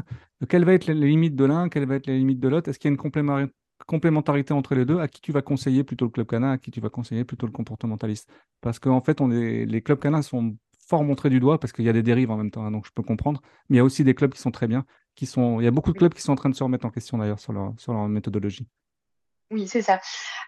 Quelles 0.50 0.66
vont 0.66 0.72
être 0.72 0.88
les 0.88 0.94
limites 0.94 1.36
de 1.36 1.46
l'un, 1.46 1.70
quelles 1.70 1.86
vont 1.86 1.94
être 1.96 2.08
les 2.08 2.18
limites 2.18 2.40
de 2.40 2.48
l'autre? 2.48 2.70
Est-ce 2.70 2.80
qu'il 2.80 2.90
y 2.90 2.92
a 2.92 2.96
une 2.96 3.02
complémari- 3.02 3.48
complémentarité 3.86 4.54
entre 4.54 4.76
les 4.76 4.86
deux? 4.86 5.00
À 5.00 5.08
qui 5.08 5.22
tu 5.22 5.32
vas 5.32 5.42
conseiller 5.42 5.84
plutôt 5.84 6.06
le 6.06 6.12
club 6.12 6.28
canin, 6.28 6.52
à 6.54 6.58
qui 6.58 6.72
tu 6.72 6.82
vas 6.82 6.90
conseiller 6.90 7.24
plutôt 7.24 7.46
le 7.46 7.52
comportementaliste? 7.52 8.30
Parce 8.62 8.80
qu'en 8.80 9.02
fait, 9.02 9.22
on 9.22 9.32
est, 9.32 9.66
les 9.66 9.82
clubs 9.82 10.00
canins 10.00 10.22
sont 10.22 10.58
fort 10.88 11.04
montrés 11.04 11.30
du 11.30 11.40
doigt 11.40 11.60
parce 11.60 11.74
qu'il 11.74 11.86
y 11.86 11.90
a 11.90 11.94
des 11.94 12.04
dérives 12.04 12.32
en 12.32 12.38
même 12.38 12.52
temps, 12.52 12.66
hein, 12.66 12.72
donc 12.72 12.86
je 12.86 12.92
peux 12.94 13.04
comprendre. 13.04 13.42
Mais 13.70 13.76
il 13.76 13.78
y 13.78 13.82
a 13.82 13.84
aussi 13.86 14.04
des 14.04 14.16
clubs 14.16 14.32
qui 14.34 14.40
sont 14.42 14.52
très 14.52 14.68
bien, 14.68 14.86
qui 15.16 15.26
sont, 15.26 15.60
il 15.60 15.64
y 15.64 15.68
a 15.68 15.72
beaucoup 15.72 15.92
de 15.92 15.98
clubs 15.98 16.14
qui 16.14 16.22
sont 16.22 16.32
en 16.34 16.36
train 16.36 16.50
de 16.50 16.56
se 16.56 16.64
remettre 16.64 16.86
en 16.86 16.92
question 16.92 17.18
d'ailleurs 17.18 17.40
sur 17.40 17.54
leur, 17.54 17.74
sur 17.80 17.94
leur 17.94 18.08
méthodologie. 18.08 18.68
Oui, 19.52 19.68
c'est 19.68 19.84
ça. 19.84 20.00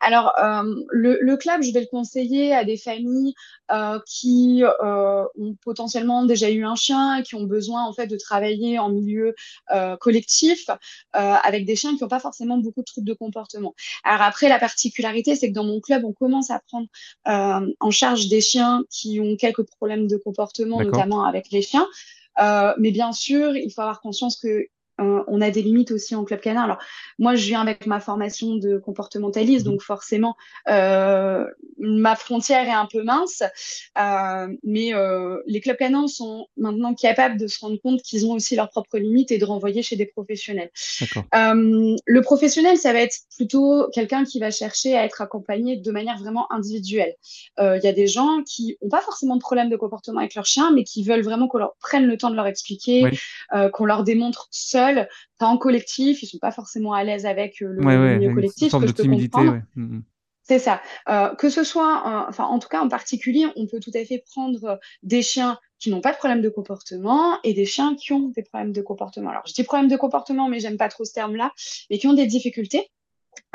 Alors, 0.01 0.33
euh, 0.39 0.63
le, 0.89 1.19
le 1.21 1.38
club, 1.38 1.62
je 1.62 1.71
vais 1.71 1.81
le 1.81 1.86
conseiller 1.86 2.55
à 2.55 2.63
des 2.63 2.77
familles 2.77 3.36
euh, 3.71 3.99
qui 4.07 4.63
euh, 4.63 5.23
ont 5.38 5.55
potentiellement 5.63 6.25
déjà 6.25 6.49
eu 6.49 6.65
un 6.65 6.75
chien 6.75 7.17
et 7.17 7.23
qui 7.23 7.36
ont 7.36 7.43
besoin 7.43 7.83
en 7.86 7.93
fait 7.93 8.07
de 8.07 8.17
travailler 8.17 8.79
en 8.79 8.89
milieu 8.89 9.36
euh, 9.71 9.97
collectif 9.97 10.69
euh, 10.69 10.73
avec 11.13 11.65
des 11.65 11.75
chiens 11.75 11.95
qui 11.95 12.01
n'ont 12.01 12.10
pas 12.10 12.19
forcément 12.19 12.57
beaucoup 12.57 12.79
de 12.81 12.86
troubles 12.86 13.07
de 13.07 13.13
comportement. 13.13 13.75
Alors 14.03 14.23
après, 14.23 14.49
la 14.49 14.57
particularité, 14.57 15.36
c'est 15.36 15.49
que 15.49 15.53
dans 15.53 15.63
mon 15.63 15.79
club, 15.79 16.03
on 16.03 16.13
commence 16.13 16.49
à 16.49 16.60
prendre 16.67 16.88
euh, 17.27 17.71
en 17.79 17.91
charge 17.91 18.29
des 18.29 18.41
chiens 18.41 18.83
qui 18.89 19.19
ont 19.19 19.36
quelques 19.36 19.63
problèmes 19.63 20.07
de 20.07 20.17
comportement, 20.17 20.81
notamment 20.81 21.23
avec 21.23 21.51
les 21.51 21.62
chiens. 21.62 21.88
Euh, 22.39 22.73
mais 22.79 22.91
bien 22.91 23.12
sûr, 23.12 23.55
il 23.55 23.71
faut 23.71 23.81
avoir 23.81 24.01
conscience 24.01 24.38
que 24.38 24.67
euh, 24.99 25.23
on 25.27 25.41
a 25.41 25.49
des 25.51 25.62
limites 25.62 25.91
aussi 25.91 26.15
en 26.15 26.23
club 26.23 26.39
canin. 26.39 26.63
Alors, 26.63 26.79
moi, 27.19 27.36
je 27.36 27.45
viens 27.45 27.62
avec 27.62 27.86
ma 27.86 27.99
formation 27.99 28.55
de 28.55 28.77
comportementaliste, 28.77 29.65
Mhm. 29.65 29.71
donc 29.73 29.81
forcément, 29.81 30.36
euh, 30.69 31.45
ma 31.79 32.15
frontière 32.15 32.67
est 32.67 32.71
un 32.71 32.88
peu 32.91 33.03
mince. 33.03 33.43
Euh, 33.99 34.47
mais 34.63 34.93
euh, 34.93 35.38
les 35.45 35.62
clubs 35.62 35.77
canins 35.77 36.07
sont 36.07 36.47
maintenant 36.57 36.93
capables 36.93 37.38
de 37.38 37.47
se 37.47 37.60
rendre 37.60 37.77
compte 37.81 38.01
qu'ils 38.01 38.25
ont 38.25 38.33
aussi 38.33 38.55
leurs 38.55 38.69
propres 38.69 38.97
limites 38.97 39.31
et 39.31 39.38
de 39.38 39.45
renvoyer 39.45 39.81
chez 39.83 39.95
des 39.95 40.05
professionnels. 40.05 40.71
Le 41.33 42.19
professionnel, 42.21 42.77
ça 42.77 42.93
va 42.93 42.99
être 43.01 43.17
plutôt 43.36 43.88
quelqu'un 43.93 44.23
qui 44.23 44.39
va 44.39 44.51
chercher 44.51 44.97
à 44.97 45.03
être 45.05 45.21
accompagné 45.21 45.77
de 45.77 45.91
manière 45.91 46.17
vraiment 46.17 46.51
individuelle. 46.51 47.15
Il 47.60 47.81
y 47.83 47.88
a 47.88 47.93
des 47.93 48.07
gens 48.07 48.41
qui 48.45 48.77
n'ont 48.81 48.89
pas 48.89 49.01
forcément 49.01 49.36
de 49.36 49.41
problème 49.41 49.69
de 49.69 49.75
comportement 49.75 50.19
avec 50.19 50.36
leur 50.36 50.45
chien, 50.45 50.71
mais 50.73 50.83
qui 50.83 51.03
veulent 51.03 51.23
vraiment 51.23 51.47
qu'on 51.47 51.57
leur 51.60 51.75
prenne 51.79 52.05
le 52.05 52.17
temps 52.17 52.29
de 52.29 52.36
leur 52.36 52.47
expliquer, 52.47 53.03
Oui. 53.03 53.71
qu'on 53.73 53.86
leur 53.86 54.03
démontre 54.03 54.47
seul, 54.51 54.87
pas 55.38 55.47
en 55.47 55.58
collectif. 55.58 56.23
Ils 56.23 56.28
sont 56.28 56.38
pas 56.39 56.52
forcément 56.52 56.93
à 56.93 57.04
l'aise 57.04 57.26
avec 57.26 57.62
euh, 57.62 57.73
le, 57.73 57.86
Ouais, 57.86 57.95
le 57.95 58.02
ouais, 58.02 58.17
milieu 58.17 58.34
collectif, 58.34 58.71
que 58.71 58.88
je 58.88 58.93
peux 58.93 59.04
comprendre. 59.04 59.54
ouais. 59.54 59.62
Mhm. 59.76 60.04
C'est 60.43 60.60
ça. 60.60 60.82
Euh, 61.10 61.36
que 61.36 61.50
ce 61.50 61.65
soit, 61.65 62.04
euh, 62.08 62.30
enfin, 62.30 62.45
en 62.45 62.58
tout 62.60 62.69
cas, 62.69 62.80
en 62.80 62.88
particulier, 62.88 63.47
on 63.58 63.67
peut 63.67 63.82
tout 63.82 63.91
à 63.93 64.06
fait 64.06 64.23
prendre 64.34 64.80
des 65.04 65.21
chiens 65.21 65.60
qui 65.78 65.89
n'ont 65.89 66.00
pas 66.00 66.13
de 66.13 66.17
problème 66.17 66.41
de 66.41 66.47
comportement 66.47 67.38
et 67.43 67.54
des 67.54 67.65
chiens 67.65 67.95
qui 67.95 68.13
ont 68.13 68.30
des 68.30 68.43
problèmes 68.43 68.71
de 68.71 68.82
comportement. 68.82 69.30
Alors, 69.30 69.43
je 69.45 69.54
dis 69.54 69.63
problème 69.63 69.89
de 69.89 69.97
comportement, 69.97 70.47
mais 70.47 70.60
j'aime 70.62 70.78
pas 70.78 70.88
trop 70.88 71.04
ce 71.04 71.12
terme-là, 71.12 71.52
mais 71.89 71.97
qui 71.97 72.08
ont 72.08 72.13
des 72.13 72.28
difficultés. 72.28 72.89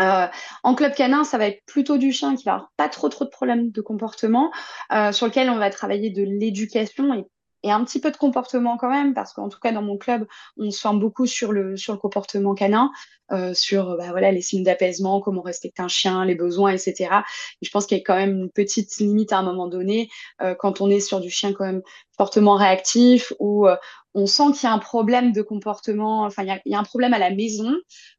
Euh, 0.01 0.27
en 0.62 0.75
club 0.75 0.95
canin, 0.95 1.25
ça 1.25 1.38
va 1.38 1.47
être 1.47 1.62
plutôt 1.66 1.99
du 1.99 2.12
chien 2.12 2.37
qui 2.37 2.45
va 2.45 2.53
avoir 2.55 2.73
pas 2.77 2.88
trop 2.88 3.09
trop 3.09 3.25
de 3.25 3.31
problèmes 3.31 3.71
de 3.71 3.81
comportement, 3.81 4.53
euh, 4.92 5.12
sur 5.12 5.27
lequel 5.27 5.51
on 5.51 5.59
va 5.59 5.71
travailler 5.71 6.11
de 6.11 6.23
l'éducation 6.23 7.14
et, 7.14 7.25
et 7.62 7.70
un 7.70 7.85
petit 7.85 8.01
peu 8.01 8.11
de 8.11 8.16
comportement 8.16 8.77
quand 8.77 8.90
même, 8.90 9.14
parce 9.14 9.33
qu'en 9.33 9.48
tout 9.48 9.61
cas 9.61 9.72
dans 9.72 9.83
mon 9.83 9.96
club, 9.96 10.27
on 10.57 10.70
se 10.70 10.81
forme 10.81 11.01
beaucoup 11.01 11.27
sur 11.27 11.53
le 11.53 11.77
sur 11.77 11.92
le 11.92 11.98
comportement 11.98 12.55
canin, 12.55 12.90
euh, 13.33 13.55
sur 13.55 13.96
bah, 13.96 14.09
voilà 14.11 14.31
les 14.31 14.42
signes 14.42 14.64
d'apaisement, 14.64 15.20
comment 15.20 15.40
respecter 15.40 15.83
un 15.83 15.88
chien, 15.88 16.25
les 16.25 16.35
besoins, 16.35 16.70
etc. 16.72 17.22
Et 17.62 17.66
je 17.66 17.70
pense 17.70 17.87
qu'il 17.87 17.96
y 17.96 18.01
a 18.01 18.05
quand 18.05 18.16
même 18.16 18.37
une 18.37 18.51
petite 18.51 18.96
limite 18.98 19.33
à 19.33 19.38
un 19.38 19.42
moment 19.42 19.68
donné 19.68 20.11
euh, 20.42 20.55
quand 20.55 20.81
on 20.83 20.90
est 20.90 21.01
sur 21.01 21.20
du 21.20 21.31
chien 21.31 21.53
quand 21.55 21.64
même 21.64 21.83
fortement 22.16 22.57
réactif 22.57 23.33
ou 23.38 23.66
euh, 23.66 23.77
on 24.14 24.27
sent 24.27 24.53
qu'il 24.55 24.64
y 24.64 24.66
a 24.66 24.75
un 24.75 24.79
problème 24.79 25.33
de 25.33 25.40
comportement, 25.40 26.25
enfin 26.25 26.42
il 26.42 26.61
y 26.66 26.75
a, 26.75 26.79
un 26.79 26.85
problème 26.85 27.14
à 27.14 27.18
la 27.18 27.31
maison 27.31 27.75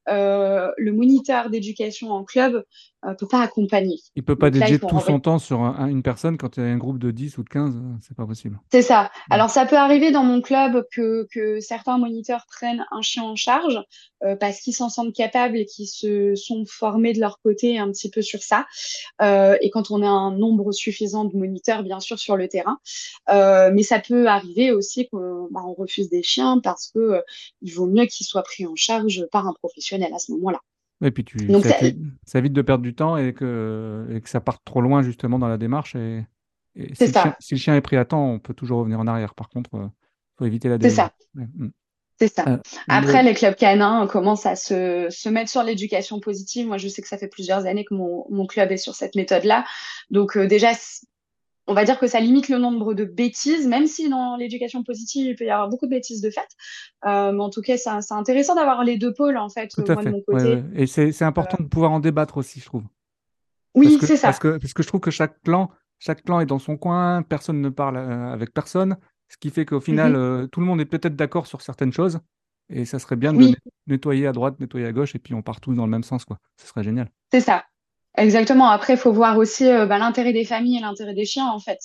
le 0.08 0.92
moniteur 0.92 1.52
d'éducation 1.52 2.12
en 2.12 2.24
club 2.24 2.66
ne 3.10 3.14
peut 3.16 3.28
pas 3.28 3.42
accompagner. 3.42 4.00
Il 4.16 4.24
peut 4.24 4.36
pas 4.36 4.50
dédier 4.50 4.80
tout 4.80 5.00
son 5.00 5.20
temps 5.20 5.40
sur 5.40 5.62
un- 5.62 5.88
une 5.88 6.04
personne 6.04 6.38
quand 6.38 6.58
il 6.58 6.64
y 6.64 6.66
a 6.66 6.70
un 6.70 6.78
groupe 6.78 7.00
de 7.00 7.12
10 7.12 7.38
ou 7.38 7.44
de 7.44 7.50
15, 7.50 7.76
euh, 7.76 7.80
c'est 8.02 8.16
pas 8.16 8.26
possible. 8.26 8.60
C'est 8.72 8.82
ça. 8.82 9.04
Ouais. 9.04 9.08
Alors, 9.36 9.50
ça 9.50 9.66
peut 9.66 9.78
arriver 9.78 10.12
dans 10.12 10.24
mon 10.24 10.42
club 10.42 10.86
que, 10.92 11.28
que 11.32 11.60
certains 11.60 11.98
moniteurs 11.98 12.46
prennent 12.48 12.86
un 12.92 13.02
chien 13.02 13.24
en 13.24 13.36
charge 13.36 13.80
euh, 14.24 14.36
parce 14.36 14.60
qu'ils 14.62 14.74
s'en 14.74 14.90
sentent 14.90 15.14
capables 15.14 15.58
et 15.58 15.66
qu'ils 15.66 15.88
se 15.88 16.36
sont 16.36 16.66
formés 16.66 17.14
de 17.14 17.20
leur 17.20 17.40
côté 17.42 17.78
un 17.78 17.90
petit 17.92 18.10
peu 18.10 18.22
sur 18.22 18.42
ça. 18.42 18.66
Euh, 19.22 19.58
et 19.62 19.70
quand 19.70 19.92
on 19.92 20.02
a 20.02 20.08
un 20.08 20.32
nombre 20.32 20.72
suffisant 20.72 21.26
de 21.26 21.36
moniteurs, 21.36 21.84
bien 21.84 22.00
sûr, 22.00 22.18
sur 22.20 22.38
le 22.38 22.48
terrain. 22.48 22.78
Euh, 23.30 23.72
mais 23.74 23.84
ça 23.84 24.00
peut 24.00 24.28
arriver 24.28 24.72
aussi 24.72 25.08
qu'on 25.10 25.48
bah, 25.52 25.62
on 25.66 25.74
refuse 25.74 26.10
des 26.10 26.24
chiens 26.24 26.60
parce 26.64 26.88
que 26.94 27.00
euh, 27.00 27.22
il 27.62 27.74
vaut 27.74 27.86
mieux 27.88 28.06
qu'ils 28.06 28.26
soient 28.26 28.44
pris 28.44 28.66
en 28.66 28.76
charge 28.76 29.26
par 29.32 29.48
un 29.48 29.54
professionnel 29.54 30.14
à 30.14 30.20
ce 30.20 30.32
moment-là. 30.34 30.60
Et 31.04 31.12
puis 31.12 31.24
tu, 31.24 31.38
Donc, 31.48 31.64
ça, 31.64 31.72
ça- 31.72 31.86
évite- 31.86 32.00
ça 32.26 32.40
évite 32.40 32.54
de 32.54 32.62
perdre 32.62 32.84
du 32.84 32.96
temps 32.96 33.18
et 33.18 33.34
que, 33.34 34.08
et 34.12 34.22
que 34.22 34.30
ça 34.30 34.42
parte 34.42 34.64
trop 34.66 34.82
loin 34.82 35.04
justement 35.04 35.38
dans 35.38 35.48
la 35.50 35.58
démarche. 35.58 35.96
Et, 35.96 36.26
et 36.76 36.88
si 36.90 36.96
c'est 36.96 37.08
le 37.08 37.14
ça. 37.14 37.22
chien, 37.24 37.36
si 37.40 37.54
le 37.56 37.60
chien 37.60 37.76
est 37.76 37.82
pris 37.82 37.98
à 37.98 38.06
temps, 38.06 38.26
on 38.26 38.40
peut 38.40 38.54
toujours 38.54 38.80
revenir 38.80 39.00
en 39.00 39.08
arrière. 39.08 39.36
Par 39.36 39.50
contre, 39.50 39.70
il 39.74 39.90
faut 40.38 40.46
éviter 40.46 40.70
la 40.70 40.78
C'est 40.82 40.90
ça. 40.90 41.12
Ouais, 41.36 41.46
mm. 41.56 41.70
C'est 42.20 42.28
ça. 42.34 42.46
Euh, 42.48 42.58
Après, 42.88 43.22
le- 43.24 43.30
les 43.30 43.36
clubs 43.36 43.56
canins 43.56 44.08
commencent 44.08 44.46
à 44.46 44.56
se, 44.56 45.08
se 45.10 45.30
mettre 45.30 45.50
sur 45.50 45.64
l'éducation 45.64 46.20
positive. 46.20 46.68
Moi, 46.68 46.78
je 46.78 46.88
sais 46.88 47.02
que 47.02 47.08
ça 47.08 47.18
fait 47.18 47.28
plusieurs 47.28 47.66
années 47.66 47.84
que 47.86 47.96
mon, 47.96 48.26
mon 48.30 48.46
club 48.46 48.72
est 48.72 48.78
sur 48.78 48.96
cette 48.96 49.16
méthode-là. 49.16 49.66
Donc, 50.12 50.38
euh, 50.38 50.48
déjà, 50.48 50.70
on 51.68 51.74
va 51.74 51.86
dire 51.86 51.98
que 52.00 52.08
ça 52.08 52.20
limite 52.20 52.50
le 52.50 52.58
nombre 52.58 52.94
de 52.94 53.06
bêtises, 53.06 53.68
même 53.68 53.88
si 53.88 54.10
dans 54.10 54.36
l'éducation 54.36 54.84
positive, 54.84 55.28
il 55.28 55.36
peut 55.36 55.46
y 55.46 55.50
avoir 55.50 55.70
beaucoup 55.70 55.86
de 55.86 55.92
bêtises 55.92 56.22
de 56.22 56.30
fait. 56.30 56.48
Euh, 57.06 57.32
mais 57.32 57.42
en 57.42 57.50
tout 57.50 57.62
cas, 57.62 57.78
c'est 57.78 57.90
intéressant 58.14 58.56
d'avoir 58.56 58.84
les 58.84 58.98
deux 58.98 59.14
pôles, 59.14 59.38
en 59.38 59.50
fait, 59.50 59.70
tout 59.70 59.84
à 59.88 59.94
moi 59.94 60.04
fait. 60.04 60.10
de 60.10 60.16
mon 60.16 60.22
côté. 60.22 60.64
Et 60.76 60.88
c'est 60.88 61.22
important 61.24 61.58
de 61.64 61.68
pouvoir 61.68 61.92
en 61.92 62.00
débattre 62.00 62.38
aussi, 62.38 62.60
je 62.60 62.66
trouve. 62.66 62.84
Oui, 63.76 63.98
c'est 64.02 64.18
ça. 64.18 64.28
Parce 64.28 64.40
que, 64.40 64.58
parce 64.58 64.74
que 64.74 64.84
je 64.84 64.88
trouve 64.88 65.00
que 65.02 65.10
chaque 65.12 65.42
clan, 65.42 65.72
chaque 66.00 66.24
clan 66.24 66.40
est 66.42 66.46
dans 66.46 66.60
son 66.60 66.78
coin, 66.78 67.24
personne 67.24 67.62
ne 67.62 67.70
parle 67.70 67.98
avec 67.98 68.54
personne, 68.54 68.98
ce 69.30 69.38
qui 69.38 69.50
fait 69.50 69.66
qu'au 69.66 69.80
final, 69.80 70.12
Mhm. 70.16 70.50
tout 70.50 70.60
le 70.60 70.66
monde 70.66 70.82
est 70.82 70.86
peut-être 70.86 71.16
d'accord 71.16 71.48
sur 71.48 71.62
certaines 71.62 71.94
choses, 71.94 72.20
et 72.70 72.86
ça 72.86 73.00
serait 73.00 73.16
bien 73.16 73.34
de 73.34 73.38
Oui, 73.40 73.56
nettoyer 73.88 74.28
à 74.28 74.32
droite, 74.32 74.60
nettoyer 74.60 74.86
à 74.86 74.92
gauche, 74.92 75.16
et 75.16 75.20
puis 75.20 75.34
on 75.34 75.42
part 75.42 75.60
tous 75.60 75.74
dans 75.74 75.86
le 75.86 75.92
même 75.92 76.04
sens, 76.04 76.24
quoi. 76.26 76.38
Ce 76.62 76.68
serait 76.68 76.84
génial. 76.84 77.10
c'est 77.32 77.42
ça. 77.42 77.64
Exactement. 78.16 78.70
Après, 78.70 78.94
il 78.94 79.00
faut 79.00 79.12
voir 79.12 79.38
aussi 79.40 79.68
euh, 79.68 79.88
bah, 79.88 79.98
l'intérêt 79.98 80.34
des 80.34 80.46
familles 80.46 80.78
et 80.78 80.82
l'intérêt 80.82 81.16
des 81.16 81.26
chiens, 81.26 81.48
en 81.48 81.60
fait. 81.60 81.80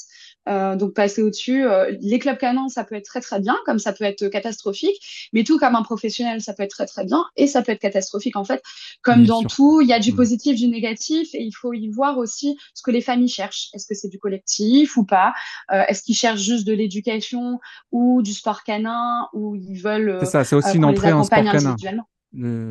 Euh, 0.48 0.76
donc, 0.76 0.92
passer 0.92 1.22
au-dessus. 1.22 1.64
euh, 1.66 1.96
les 2.00 2.18
clubs 2.18 2.36
canins, 2.36 2.68
ça 2.68 2.84
peut 2.84 2.94
être 2.96 3.06
très, 3.06 3.20
très 3.22 3.40
bien, 3.40 3.56
comme 3.64 3.78
ça 3.78 3.92
peut 3.94 4.04
être 4.04 4.28
catastrophique. 4.28 4.96
Mais 5.32 5.42
tout 5.42 5.58
comme 5.58 5.74
un 5.74 5.82
professionnel, 5.82 6.42
ça 6.42 6.52
peut 6.52 6.62
être 6.62 6.70
très, 6.70 6.84
très 6.86 7.04
bien 7.04 7.24
et 7.36 7.46
ça 7.46 7.62
peut 7.62 7.72
être 7.72 7.80
catastrophique, 7.80 8.36
en 8.36 8.44
fait. 8.44 8.62
Comme 9.02 9.22
Bien 9.24 9.34
dans 9.34 9.40
sûr. 9.40 9.50
tout, 9.50 9.80
il 9.80 9.88
y 9.88 9.92
a 9.94 9.98
du 10.00 10.12
Mm. 10.12 10.16
positif, 10.16 10.56
du 10.56 10.68
négatif 10.68 11.28
et 11.34 11.42
il 11.42 11.52
faut 11.52 11.72
y 11.72 11.88
voir 11.88 12.18
aussi 12.18 12.58
ce 12.74 12.82
que 12.82 12.90
les 12.90 13.00
familles 13.00 13.28
cherchent. 13.28 13.68
Est-ce 13.72 13.86
que 13.86 13.94
c'est 13.94 14.08
du 14.08 14.18
collectif 14.18 14.98
ou 14.98 15.04
pas? 15.04 15.32
Euh, 15.72 15.82
est-ce 15.88 16.02
qu'ils 16.02 16.16
cherchent 16.16 16.42
juste 16.42 16.66
de 16.66 16.74
l'éducation 16.74 17.58
ou 17.90 18.20
du 18.20 18.34
sport 18.34 18.64
canin 18.64 19.28
ou 19.32 19.56
ils 19.56 19.80
veulent 19.80 20.18
C'est 20.20 20.26
euh, 20.26 20.30
ça, 20.30 20.44
c'est 20.44 20.56
euh, 20.56 20.58
aussi 20.58 20.76
une 20.76 20.84
entrée 20.84 21.12
en 21.12 21.24
sport 21.24 21.42
canin. 21.42 21.76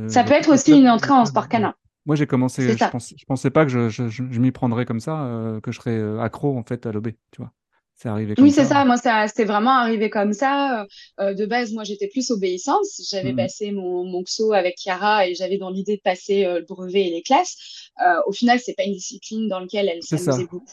Ça 0.10 0.24
peut 0.24 0.34
être 0.34 0.54
aussi 0.54 0.78
une 0.78 0.90
entrée 0.90 1.12
en 1.14 1.26
sport 1.26 1.48
canin. 1.50 1.74
Moi, 2.08 2.16
j'ai 2.18 2.28
commencé, 2.28 2.76
C'est 2.76 2.78
je 2.78 2.88
pense, 2.90 3.14
je 3.18 3.26
pensais 3.26 3.52
pas 3.52 3.66
que 3.66 3.72
je, 3.72 3.90
je, 3.90 4.10
je- 4.10 4.24
je 4.32 4.40
m'y 4.42 4.52
prendrais 4.52 4.86
comme 4.86 5.02
ça, 5.02 5.26
euh, 5.28 5.62
que 5.62 5.72
je 5.74 5.80
serais 5.80 5.98
euh, 5.98 6.22
accro 6.22 6.58
en 6.58 6.64
fait 6.64 6.86
à 6.88 6.92
l'OB, 6.94 7.10
tu 7.32 7.42
vois. 7.42 7.54
C'est 7.96 8.10
arrivé 8.10 8.38
comme 8.38 8.46
Oui, 8.46 8.52
c'est 8.52 8.66
ça. 8.66 8.66
ça. 8.66 8.86
Moi, 8.86 8.98
ça, 8.98 9.28
c'était 9.28 9.46
vraiment 9.46 9.72
arrivé 9.72 10.12
comme 10.12 10.32
ça. 10.32 10.86
Euh, 11.20 11.34
de 11.34 11.46
base, 11.48 11.74
moi, 11.74 11.84
j'étais 11.84 12.08
plus 12.08 12.30
obéissance. 12.30 13.02
J'avais 13.10 13.34
Mm. 13.34 13.38
passé 13.42 13.72
mon, 13.72 14.04
mon 14.06 14.22
XO 14.22 14.54
avec 14.54 14.78
Chiara 14.80 15.28
et 15.28 15.34
j'avais 15.34 15.58
dans 15.58 15.72
l'idée 15.72 15.98
de 15.98 16.02
passer 16.02 16.46
euh, 16.46 16.60
le 16.60 16.66
brevet 16.66 17.08
et 17.08 17.10
les 17.10 17.24
classes. 17.24 17.90
Au 18.28 18.32
final, 18.32 18.60
c'est 18.60 18.76
pas 18.76 18.84
une 18.84 18.94
discipline 18.94 19.48
dans 19.48 19.60
laquelle 19.60 19.90
elle 19.90 20.04
C'est 20.04 20.18
s'amusait 20.18 20.46
beaucoup. 20.46 20.64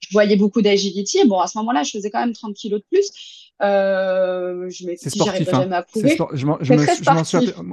Je 0.00 0.08
voyais 0.12 0.36
beaucoup 0.36 0.62
d'agility. 0.62 1.26
Bon, 1.26 1.40
à 1.40 1.46
ce 1.48 1.58
moment-là, 1.58 1.82
je 1.82 1.90
faisais 1.90 2.10
quand 2.10 2.20
même 2.20 2.32
30 2.32 2.54
kilos 2.54 2.80
de 2.80 2.86
plus. 2.90 3.45
Euh, 3.62 4.68
je 4.68 4.86
m'étais 4.86 5.06
C'est 5.06 5.10
dit, 5.10 5.20
sportif, 5.20 5.24
j'arriverai 5.24 5.54
hein. 5.54 5.62
jamais 5.62 5.76
à 5.76 5.82
sport- 6.08 6.30
Je 6.34 6.46
m'en 6.46 6.58
je 6.60 6.72
me 6.72 6.86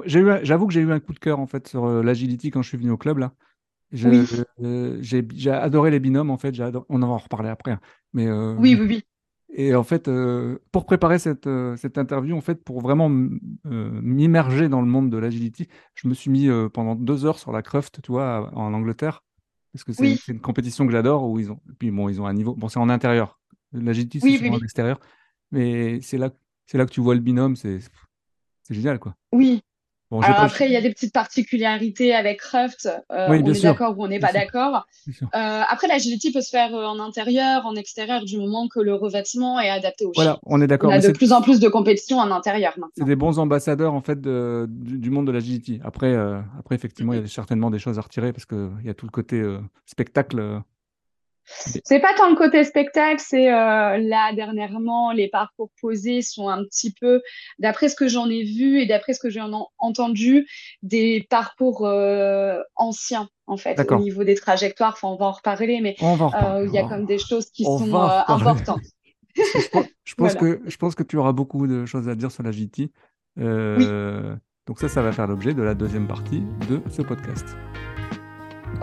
je 0.08 0.20
eu, 0.20 0.46
j'avoue 0.46 0.68
que 0.68 0.74
j'ai 0.74 0.82
eu 0.82 0.92
un 0.92 1.00
coup 1.00 1.14
de 1.14 1.20
cœur 1.20 1.40
en 1.40 1.48
fait 1.48 1.68
sur 1.68 1.86
euh, 1.86 2.04
l'agility 2.04 2.52
quand 2.52 2.62
je 2.62 2.70
suis 2.70 2.78
venu 2.78 2.92
au 2.92 2.98
club 2.98 3.18
là. 3.18 3.34
Je, 3.92 4.10
Oui, 4.10 4.28
euh, 4.64 4.98
j'ai, 5.02 5.28
j'ai 5.36 5.52
adoré 5.52 5.92
les 5.92 6.00
binômes 6.00 6.32
en 6.32 6.38
fait. 6.38 6.56
j'ai 6.56 6.64
adoré- 6.64 6.86
On 6.90 7.02
en 7.04 7.08
va 7.08 7.14
en 7.16 7.18
reparler 7.20 7.50
après. 7.50 7.72
hein. 7.74 7.82
Mais 8.14 8.28
euh, 8.28 8.56
oui, 8.56 8.76
oui, 8.76 8.86
oui. 8.88 9.04
et 9.56 9.76
en 9.76 9.84
fait, 9.84 10.10
pour 10.72 10.86
préparer 10.86 11.20
cette, 11.20 11.50
cette 11.78 11.98
interview, 12.00 12.36
en 12.38 12.42
fait, 12.42 12.64
pour 12.64 12.82
vraiment 12.82 13.10
m'immerger 13.10 14.70
dans 14.70 14.82
le 14.82 14.88
monde 14.88 15.10
de 15.12 15.18
l'agility, 15.18 15.68
je 15.96 16.08
me 16.08 16.14
suis 16.14 16.32
mis 16.32 16.50
pendant 16.74 16.96
deux 16.96 17.26
heures 17.26 17.40
sur 17.40 17.52
la 17.52 17.62
Cruft, 17.62 18.02
tu 18.02 18.12
vois, 18.12 18.52
en 18.56 18.74
Angleterre, 18.74 19.24
parce 19.74 19.84
que 19.84 19.94
c'est 19.94 20.08
une, 20.08 20.16
Oui, 20.16 20.24
c'est 20.26 20.32
une 20.34 20.42
compétition 20.42 20.86
que 20.86 20.92
j'adore 20.92 21.30
où 21.30 21.40
ils 21.40 21.52
ont, 21.52 21.60
puis 21.80 21.92
bon, 21.92 22.10
ils 22.10 22.22
ont 22.22 22.26
un 22.28 22.34
niveau. 22.34 22.56
Bon, 22.56 22.68
c'est 22.70 22.80
en 22.80 22.90
intérieur. 22.90 23.40
L'agility, 23.74 24.22
c'est 24.22 24.32
oui, 24.32 24.34
souvent 24.34 24.54
en 24.56 24.60
extérieur, 24.62 25.00
mais 25.54 26.02
c'est 26.02 26.18
là, 26.18 26.30
c'est 26.66 26.78
là 26.78 26.86
que 26.86 26.92
tu 26.92 27.00
vois 27.02 27.16
le 27.16 27.22
binôme. 27.22 27.56
C'est, 27.56 27.80
c'est 28.64 28.74
génial, 28.74 29.00
quoi. 29.00 29.16
Oui. 29.32 29.62
Bon, 30.12 30.22
Alors 30.22 30.38
pas. 30.38 30.44
après, 30.44 30.68
il 30.68 30.72
y 30.72 30.76
a 30.76 30.82
des 30.82 30.92
petites 30.92 31.12
particularités 31.14 32.14
avec 32.14 32.40
Craft. 32.40 32.88
Euh, 33.12 33.30
Oui, 33.32 33.42
on 33.44 33.50
est 33.50 33.54
sûr, 33.56 33.72
d'accord 33.72 33.98
ou 33.98 34.04
on 34.04 34.08
n'est 34.08 34.20
pas 34.20 34.28
sûr, 34.28 34.42
d'accord. 34.42 34.86
Euh, 35.10 35.62
après, 35.68 35.88
l'agility 35.88 36.32
peut 36.32 36.42
se 36.42 36.52
faire 36.52 36.76
euh, 36.76 36.86
en 36.86 37.00
intérieur, 37.00 37.66
en 37.66 37.74
extérieur, 37.76 38.24
du 38.24 38.38
moment 38.38 38.68
que 38.68 38.80
le 38.80 38.94
revêtement 38.94 39.60
est 39.60 39.72
adapté 39.72 40.06
au 40.06 40.14
chien. 40.14 40.24
Voilà, 40.24 40.40
on 40.44 40.62
est 40.62 40.66
On 40.66 40.68
d'accord. 40.68 40.92
a 40.92 40.96
Mais 40.98 41.02
de 41.02 41.08
c'est, 41.08 41.14
plus 41.14 41.34
en 41.34 41.42
plus 41.42 41.60
de 41.60 41.68
compétitions 41.68 42.20
en 42.20 42.30
intérieur 42.30 42.74
c'est 42.76 42.82
maintenant. 42.82 43.06
des 43.08 43.16
bons 43.16 43.40
ambassadeurs 43.40 43.94
en 43.96 44.02
fait 44.02 44.22
de- 44.22 44.68
du, 44.70 45.00
du 45.00 45.10
monde 45.10 45.26
de 45.26 45.32
l'agility. 45.32 45.80
Après, 45.84 46.14
euh, 46.14 46.42
après 46.60 46.76
effectivement, 46.76 47.14
il 47.14 47.22
y 47.22 47.24
a 47.24 47.28
certainement 47.28 47.72
des 47.72 47.80
choses 47.80 47.98
à 47.98 48.02
retirer 48.02 48.34
parce 48.34 48.46
que 48.46 48.70
il 48.82 48.86
y 48.86 48.92
a 48.92 48.94
tout 48.94 49.08
le 49.08 49.12
côté 49.12 49.44
spectacle. 49.88 50.62
C'est 51.46 52.00
pas 52.00 52.14
tant 52.16 52.30
le 52.30 52.36
côté 52.36 52.64
spectacle, 52.64 53.22
c'est 53.26 53.52
euh, 53.52 53.98
là 53.98 54.34
dernièrement 54.34 55.12
les 55.12 55.28
parcours 55.28 55.70
posés 55.82 56.22
sont 56.22 56.48
un 56.48 56.64
petit 56.64 56.94
peu, 56.94 57.22
d'après 57.60 57.90
ce 57.90 57.96
que 57.96 58.08
j'en 58.08 58.30
ai 58.30 58.44
vu 58.44 58.80
et 58.80 58.86
d'après 58.86 59.14
ce 59.14 59.20
que 59.20 59.30
j'ai 59.30 59.42
en- 59.42 59.68
entendu, 59.78 60.48
des 60.84 61.28
parcours 61.30 61.86
euh, 61.86 62.60
anciens 62.76 63.28
en 63.48 63.58
fait 63.58 63.78
au 63.92 64.00
niveau 64.00 64.24
des 64.24 64.36
trajectoires. 64.36 64.94
Enfin, 64.94 65.10
on 65.10 65.18
va 65.18 65.26
en 65.26 65.32
reparler, 65.34 65.82
mais 65.82 65.96
euh, 66.02 66.66
il 66.66 66.74
y 66.74 66.78
a 66.78 66.88
comme 66.88 67.06
des 67.06 67.20
choses 67.20 67.50
qui 67.52 67.66
On 67.68 67.78
sont 67.80 67.94
importantes. 68.28 68.80
Je 69.36 69.68
pense, 69.70 69.86
je 70.06 70.14
pense 70.16 70.34
Voilà. 70.36 70.58
que, 70.58 70.62
je 70.70 70.78
pense 70.78 70.96
que 70.96 71.04
tu 71.04 71.18
auras 71.18 71.34
beaucoup 71.34 71.68
de 71.68 71.86
choses 71.86 72.08
à 72.08 72.16
dire 72.16 72.32
sur. 72.32 72.92
Oui. 73.36 73.44
Euh, 73.46 74.36
donc 74.68 74.80
ça, 74.80 74.88
ça 74.88 75.02
va 75.02 75.12
faire 75.12 75.28
l'objet 75.28 75.54
de 75.54 75.62
la 75.62 75.74
deuxième 75.74 76.08
partie 76.08 76.42
de 76.70 76.82
ce 76.90 77.02
podcast. 77.02 77.46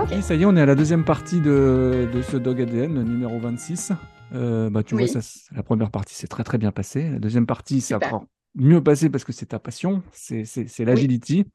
Ok. 0.03 0.13
Et 0.13 0.23
ça 0.23 0.35
y 0.35 0.43
est, 0.43 0.45
on 0.47 0.57
est 0.57 0.61
à 0.61 0.67
la 0.67 0.75
deuxième 0.75 1.05
partie 1.05 1.41
de, 1.41 2.09
de 2.13 2.23
ce 2.23 2.37
Dog 2.37 2.61
ADN, 2.61 2.95
le 2.95 3.03
numéro 3.03 3.39
26. 3.39 3.93
Euh, 4.33 4.71
bah, 4.71 4.83
tu 4.83 4.95
vois, 4.97 5.07
ça, 5.07 5.21
la 5.55 5.63
première 5.63 5.91
partie 5.91 6.15
s'est 6.15 6.27
très 6.29 6.45
très 6.45 6.59
bien 6.59 6.73
passée. 6.73 7.11
La 7.11 7.19
deuxième 7.19 7.47
partie, 7.47 7.81
Super. 7.81 8.09
encore 8.09 8.25
mieux 8.55 8.83
passé 8.83 9.11
parce 9.11 9.25
que 9.25 9.33
c'est 9.33 9.47
ta 9.47 9.59
passion, 9.59 10.03
c'est 10.13 10.45
Oui. 10.57 10.85
l'agility. 10.85 11.47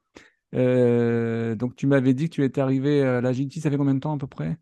Euh, 0.54 1.54
donc 1.54 1.76
tu 1.76 1.86
m'avais 1.86 2.14
dit 2.14 2.28
que 2.28 2.34
tu 2.34 2.44
étais 2.44 2.60
arrivé 2.60 3.02
à 3.02 3.20
l'agility, 3.20 3.60
ça 3.60 3.70
fait 3.70 3.76
combien 3.76 3.94
de 3.94 4.00
temps 4.00 4.14
à 4.14 4.18
peu 4.18 4.26
près? 4.28 4.56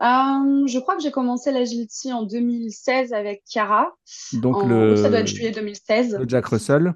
Euh, 0.00 0.66
je 0.66 0.78
crois 0.80 0.96
que 0.96 1.02
j'ai 1.02 1.10
commencé 1.10 1.52
l'agility 1.52 2.12
en 2.12 2.22
2016 2.22 3.12
avec 3.12 3.42
Chiara. 3.46 3.92
Donc 4.34 4.56
En... 4.56 4.90
Oui, 4.90 4.96
ça 4.98 5.08
doit 5.10 5.18
être 5.20 5.30
le, 5.30 5.34
juillet 5.34 5.50
2016. 5.52 6.16
le 6.20 6.28
Jack 6.28 6.46
Russell. 6.46 6.94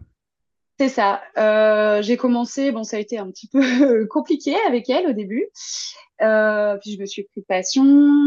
C'est 0.78 0.88
ça. 0.88 1.22
Euh, 1.38 2.02
j'ai 2.02 2.16
commencé, 2.16 2.70
bon, 2.70 2.84
ça 2.84 2.96
a 2.96 3.00
été 3.00 3.18
un 3.18 3.30
petit 3.30 3.48
peu 3.48 3.60
compliqué 4.10 4.54
avec 4.66 4.90
elle 4.90 5.06
au 5.06 5.12
début. 5.12 5.46
Euh, 6.22 6.76
puis 6.78 6.92
je 6.92 7.00
me 7.00 7.06
suis 7.06 7.24
pris 7.24 7.40
de 7.40 7.46
passion. 7.46 7.84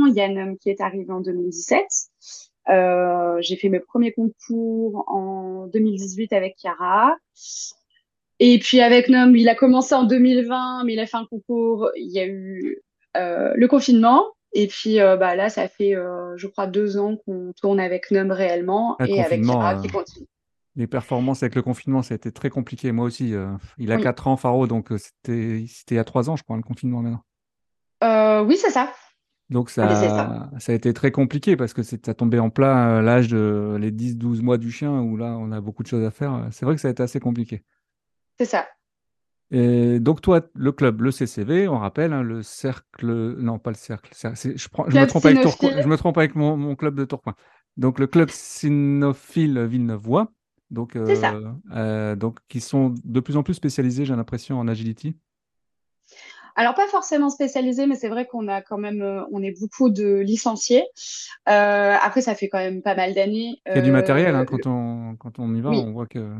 Il 0.07 0.13
y 0.13 0.21
a 0.21 0.25
un 0.25 0.37
homme 0.37 0.57
qui 0.57 0.69
est 0.69 0.81
arrivé 0.81 1.11
en 1.11 1.21
2017. 1.21 1.85
Euh, 2.69 3.37
j'ai 3.41 3.55
fait 3.55 3.69
mes 3.69 3.79
premiers 3.79 4.11
concours 4.11 5.03
en 5.07 5.67
2018 5.67 6.33
avec 6.33 6.55
Chiara. 6.57 7.15
Et 8.39 8.57
puis 8.59 8.79
avec 8.81 9.09
Nom, 9.09 9.33
il 9.35 9.49
a 9.49 9.55
commencé 9.55 9.93
en 9.93 10.03
2020, 10.03 10.85
mais 10.85 10.93
il 10.93 10.99
a 10.99 11.05
fait 11.05 11.17
un 11.17 11.25
concours. 11.25 11.89
Il 11.95 12.11
y 12.11 12.19
a 12.19 12.25
eu 12.25 12.81
le 13.15 13.67
confinement. 13.67 14.25
Et 14.53 14.67
puis 14.67 14.99
euh, 14.99 15.15
bah, 15.15 15.35
là, 15.35 15.49
ça 15.49 15.67
fait, 15.67 15.95
euh, 15.95 16.35
je 16.37 16.47
crois, 16.47 16.67
deux 16.67 16.97
ans 16.97 17.17
qu'on 17.17 17.53
tourne 17.59 17.79
avec 17.79 18.11
Nom 18.11 18.33
réellement 18.33 18.95
Le 18.99 19.09
et 19.09 19.21
avec 19.21 19.43
Chiara 19.43 19.77
euh, 19.77 19.81
qui 19.81 19.89
continue. 19.89 20.27
Les 20.75 20.87
performances 20.87 21.43
avec 21.43 21.55
le 21.55 21.61
confinement, 21.61 22.01
ça 22.01 22.13
a 22.13 22.15
été 22.15 22.31
très 22.31 22.49
compliqué. 22.49 22.91
Moi 22.91 23.05
aussi, 23.05 23.33
euh, 23.33 23.51
il 23.77 23.91
a 23.91 23.97
Oui, 23.97 24.03
4 24.03 24.27
ans, 24.27 24.37
Faro, 24.37 24.67
donc 24.67 24.91
euh, 24.91 24.97
c'était 24.97 25.61
il 25.61 25.95
y 25.95 25.99
a 25.99 26.03
3 26.03 26.29
ans, 26.29 26.35
je 26.35 26.43
crois, 26.43 26.55
le 26.57 26.63
confinement 26.63 27.01
maintenant. 27.01 27.23
Euh, 28.03 28.43
oui, 28.43 28.57
c'est 28.57 28.69
ça. 28.69 28.93
Donc 29.49 29.71
ça. 29.71 29.87
a 29.87 30.71
été 30.73 30.93
très 30.93 31.11
compliqué 31.11 31.57
parce 31.57 31.73
que 31.73 31.81
ça 31.81 31.97
tombait 31.97 32.39
en 32.39 32.49
plein 32.49 33.01
l'âge 33.01 33.29
de 33.29 33.77
les 33.79 33.91
10-12 33.91 34.41
mois 34.41 34.57
du 34.57 34.71
chien 34.71 34.91
où 35.01 35.17
là, 35.17 35.35
on 35.37 35.51
a 35.51 35.59
beaucoup 35.59 35.81
de 35.83 35.87
choses 35.87 36.05
à 36.05 36.11
faire. 36.11 36.47
C'est 36.51 36.65
vrai 36.65 36.75
que 36.75 36.81
ça 36.81 36.87
a 36.87 36.91
été 36.91 37.01
assez 37.01 37.19
compliqué. 37.19 37.63
C'est 38.37 38.45
ça. 38.45 38.67
Et 39.51 39.99
donc 39.99 40.21
toi, 40.21 40.41
le 40.53 40.71
club, 40.71 41.01
le 41.01 41.11
CCV, 41.11 41.67
on 41.67 41.79
rappelle, 41.79 42.13
hein, 42.13 42.21
le 42.21 42.43
cercle, 42.43 43.35
non 43.39 43.57
pas 43.57 43.71
le 43.71 43.75
cercle, 43.75 44.11
je, 44.13 44.67
prends- 44.69 44.87
je 44.87 44.99
me 44.99 45.07
trompe 45.07 45.25
avec 45.25 45.41
Tourcoing, 45.41 45.69
cynophile. 45.69 45.83
je 45.83 45.87
me 45.87 45.97
trompe 45.97 46.17
avec 46.19 46.35
mon, 46.35 46.55
mon 46.55 46.75
club 46.75 46.93
de 46.95 47.03
Tourcoing. 47.05 47.33
Donc 47.75 47.97
le 47.97 48.05
club 48.05 48.29
cynophile 48.29 49.65
Villeneuvois, 49.65 50.31
donc, 50.71 50.93
ça. 50.93 51.33
euh, 51.33 51.51
euh, 51.73 52.15
donc 52.15 52.39
qui 52.47 52.61
sont 52.61 52.93
de 53.03 53.19
plus 53.19 53.37
en 53.37 53.43
plus 53.43 53.53
spécialisés, 53.53 54.05
j'ai 54.05 54.15
l'impression, 54.15 54.59
en 54.59 54.67
agility. 54.67 55.15
Alors, 56.55 56.73
pas 56.73 56.87
forcément 56.87 57.29
spécialisé, 57.29 57.87
mais 57.87 57.95
c'est 57.95 58.09
vrai 58.09 58.25
qu'on 58.25 58.47
a 58.49 58.61
quand 58.61 58.77
même, 58.77 59.01
euh, 59.01 59.23
on 59.31 59.41
est 59.41 59.57
beaucoup 59.59 59.89
de 59.89 60.15
licenciés. 60.17 60.83
Euh, 61.47 61.95
après, 62.01 62.21
ça 62.21 62.35
fait 62.35 62.49
quand 62.49 62.57
même 62.57 62.81
pas 62.81 62.95
mal 62.95 63.13
d'années. 63.13 63.61
Il 63.65 63.75
y 63.75 63.79
a 63.79 63.81
du 63.81 63.91
matériel, 63.91 64.35
hein, 64.35 64.45
quand 64.45 64.65
on, 64.65 65.15
quand 65.17 65.39
on 65.39 65.53
y 65.55 65.61
va, 65.61 65.69
oui, 65.69 65.81
on 65.85 65.93
voit 65.93 66.05
que 66.07 66.33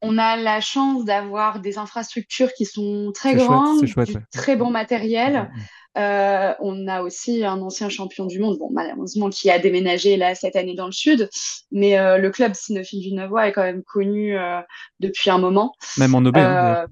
on 0.00 0.16
a 0.18 0.36
la 0.36 0.60
chance 0.60 1.04
d'avoir 1.04 1.60
des 1.60 1.78
infrastructures 1.78 2.52
qui 2.52 2.64
sont 2.64 3.10
très 3.12 3.32
chouette, 3.32 3.48
grandes, 3.48 3.86
chouette, 3.86 4.08
du 4.08 4.14
ouais. 4.16 4.22
très 4.32 4.54
bon 4.54 4.70
matériel. 4.70 5.50
Euh, 5.98 6.54
on 6.60 6.86
a 6.86 7.02
aussi 7.02 7.44
un 7.44 7.60
ancien 7.60 7.88
champion 7.88 8.26
du 8.26 8.38
monde, 8.38 8.58
bon, 8.58 8.70
malheureusement, 8.72 9.30
qui 9.30 9.50
a 9.50 9.58
déménagé 9.58 10.16
là 10.16 10.34
cette 10.34 10.56
année 10.56 10.74
dans 10.74 10.86
le 10.86 10.92
sud. 10.92 11.28
Mais 11.72 11.98
euh, 11.98 12.18
le 12.18 12.30
club 12.30 12.54
Cynophile 12.54 13.00
Villeneuvois 13.00 13.48
est 13.48 13.52
quand 13.52 13.62
même 13.62 13.82
connu 13.82 14.38
euh, 14.38 14.60
depuis 15.00 15.30
un 15.30 15.38
moment. 15.38 15.74
Même 15.96 16.14
en 16.14 16.24
OB, 16.24 16.36
hein, 16.36 16.86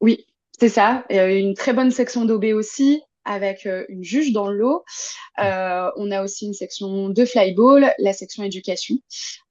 oui, 0.00 0.26
c'est 0.58 0.68
ça. 0.68 1.04
Et, 1.10 1.20
euh, 1.20 1.38
une 1.38 1.54
très 1.54 1.72
bonne 1.72 1.90
section 1.90 2.24
d'OB 2.24 2.46
aussi, 2.54 3.02
avec 3.24 3.68
une 3.88 4.02
juge 4.02 4.32
dans 4.32 4.48
le 4.48 4.56
lot. 4.56 4.84
Euh, 5.38 5.90
on 5.96 6.10
a 6.10 6.22
aussi 6.22 6.46
une 6.46 6.54
section 6.54 7.10
de 7.10 7.24
flyball, 7.24 7.92
la 7.98 8.12
section 8.12 8.42
éducation. 8.42 8.96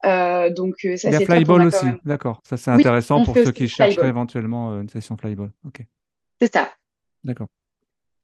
Euh, 0.05 0.49
donc 0.49 0.75
ça 0.81 0.88
Il 1.09 1.13
y 1.13 1.15
a 1.15 1.19
c'est 1.19 1.25
flyball 1.25 1.62
a 1.62 1.65
aussi, 1.67 1.85
même. 1.85 1.99
d'accord. 2.03 2.41
Ça, 2.43 2.57
c'est 2.57 2.71
Oui, 2.71 2.79
intéressant 2.79 3.23
pour 3.23 3.35
ceux 3.35 3.51
qui 3.51 3.67
chercheraient 3.67 4.09
éventuellement 4.09 4.81
une 4.81 4.89
session 4.89 5.15
flyball. 5.17 5.51
Ok, 5.65 5.85
C'est 6.41 6.51
ça. 6.53 6.71
d'accord. 7.23 7.47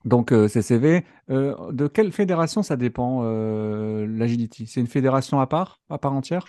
Donc 0.06 0.32
CCV, 0.32 1.04
de 1.30 1.88
quelle 1.88 2.12
fédération 2.12 2.64
ça 2.64 2.78
dépend 2.78 3.24
l'agility? 3.24 4.68
C'est 4.68 4.80
une 4.80 4.88
fédération 4.88 5.40
à 5.40 5.48
part, 5.48 5.80
à 5.90 5.98
part 5.98 6.14
entière? 6.14 6.46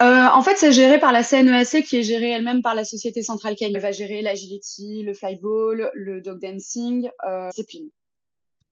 En 0.00 0.42
fait, 0.42 0.56
c'est 0.56 0.72
géré 0.72 0.98
par 1.00 1.12
la 1.12 1.22
CNESC 1.22 1.82
qui 1.82 1.96
est 1.96 2.02
gérée 2.02 2.30
elle-même 2.30 2.62
par 2.62 2.74
la 2.74 2.84
Société 2.84 3.22
Centrale. 3.22 3.56
Elle 3.60 3.78
va 3.78 3.92
gérer 3.92 4.22
l'agility, 4.22 5.02
le 5.02 5.14
flyball, 5.14 5.90
le 5.94 6.20
dog 6.20 6.40
dancing, 6.40 7.08
euh, 7.26 7.48
discipline. 7.50 7.88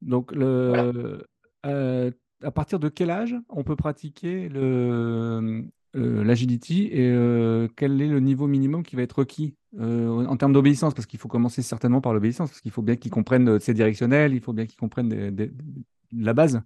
Donc, 0.03 0.33
le, 0.33 1.27
à 1.65 2.51
partir 2.51 2.79
de 2.79 2.89
quel 2.89 3.11
âge 3.11 3.35
on 3.49 3.65
peut 3.65 3.77
pratiquer 3.77 4.49
le, 4.49 4.61
euh, 4.61 5.63
l'agility 5.95 6.89
et 6.93 7.09
euh, 7.11 7.69
quel 7.77 8.01
est 8.01 8.07
le 8.07 8.21
niveau 8.21 8.47
minimum 8.47 8.83
qui 8.83 8.97
va 8.97 9.03
être 9.03 9.19
requis 9.19 9.55
euh, 9.79 10.27
en 10.27 10.37
termes 10.37 10.53
d'obéissance? 10.53 10.95
Parce 10.95 11.07
qu'il 11.07 11.19
faut 11.19 11.29
commencer 11.29 11.63
certainement 11.63 12.01
par 12.01 12.13
l'obéissance, 12.13 12.51
parce 12.51 12.61
qu'il 12.61 12.71
faut 12.71 12.83
bien 12.83 12.97
qu'ils 12.97 13.11
comprennent 13.11 13.61
ces 13.61 13.75
directionnels, 13.75 14.35
il 14.35 14.41
faut 14.41 14.53
bien 14.53 14.67
qu'ils 14.67 14.79
comprennent 14.79 15.35
la 16.13 16.35
base. 16.35 16.61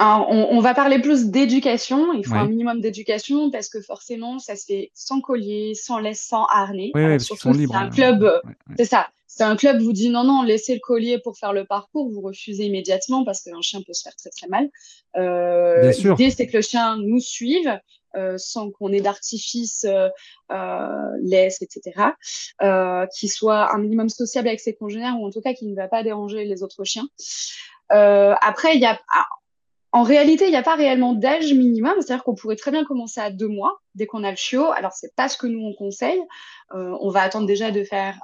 on, 0.00 0.60
va 0.60 0.74
parler 0.74 1.00
plus 1.00 1.26
d'éducation. 1.26 2.12
Il 2.12 2.26
faut 2.26 2.34
un 2.34 2.48
minimum 2.48 2.80
d'éducation 2.80 3.50
parce 3.50 3.68
que 3.68 3.80
forcément, 3.80 4.38
ça 4.38 4.56
se 4.56 4.64
fait 4.64 4.90
sans 4.94 5.20
collier, 5.20 5.74
sans 5.74 5.98
laisse, 5.98 6.22
sans 6.22 6.46
harnais. 6.46 6.90
Oui, 6.94 7.20
surtout 7.20 7.52
si 7.54 7.66
c'est 7.66 7.74
un 7.74 7.86
hein. 7.86 7.90
club. 7.90 8.40
C'est 8.76 8.84
ça. 8.84 9.08
C'est 9.28 9.44
un 9.44 9.56
club 9.56 9.80
vous 9.80 9.92
dit 9.92 10.08
non, 10.08 10.24
non, 10.24 10.42
laissez 10.42 10.74
le 10.74 10.80
collier 10.80 11.18
pour 11.18 11.38
faire 11.38 11.52
le 11.52 11.64
parcours, 11.64 12.10
vous 12.10 12.22
refusez 12.22 12.64
immédiatement 12.64 13.24
parce 13.24 13.42
qu'un 13.42 13.60
chien 13.60 13.82
peut 13.86 13.92
se 13.92 14.02
faire 14.02 14.16
très 14.16 14.30
très 14.30 14.48
mal. 14.48 14.68
L'idée, 15.14 16.30
c'est 16.30 16.46
que 16.46 16.56
le 16.56 16.62
chien 16.62 16.96
nous 16.96 17.20
suive 17.20 17.78
euh, 18.16 18.38
sans 18.38 18.70
qu'on 18.70 18.90
ait 18.90 19.02
d'artifice, 19.02 19.84
euh, 19.84 20.08
euh, 20.50 21.10
laisse, 21.20 21.60
etc., 21.60 21.92
qui 23.14 23.28
soit 23.28 23.72
un 23.74 23.78
minimum 23.78 24.08
sociable 24.08 24.48
avec 24.48 24.60
ses 24.60 24.74
congénères 24.74 25.20
ou 25.20 25.26
en 25.26 25.30
tout 25.30 25.42
cas 25.42 25.52
qui 25.52 25.66
ne 25.66 25.76
va 25.76 25.88
pas 25.88 26.02
déranger 26.02 26.44
les 26.44 26.62
autres 26.62 26.84
chiens. 26.84 27.06
après, 27.90 28.76
il 28.76 28.80
y 28.80 28.86
a, 28.86 28.98
ah, 29.14 29.26
en 29.92 30.02
réalité, 30.02 30.46
il 30.46 30.50
n'y 30.50 30.56
a 30.56 30.62
pas 30.62 30.74
réellement 30.74 31.12
d'âge 31.12 31.52
minimum, 31.52 31.94
c'est-à-dire 31.96 32.24
qu'on 32.24 32.34
pourrait 32.34 32.56
très 32.56 32.70
bien 32.70 32.84
commencer 32.84 33.20
à 33.20 33.30
deux 33.30 33.48
mois 33.48 33.78
dès 33.94 34.06
qu'on 34.06 34.24
a 34.24 34.30
le 34.30 34.36
chiot. 34.36 34.70
Alors, 34.72 34.92
c'est 34.92 35.14
pas 35.14 35.28
ce 35.28 35.36
que 35.36 35.46
nous 35.46 35.60
on 35.60 35.74
conseille. 35.74 36.20
on 36.72 37.10
va 37.10 37.22
attendre 37.22 37.46
déjà 37.46 37.70
de 37.70 37.84
faire 37.84 38.18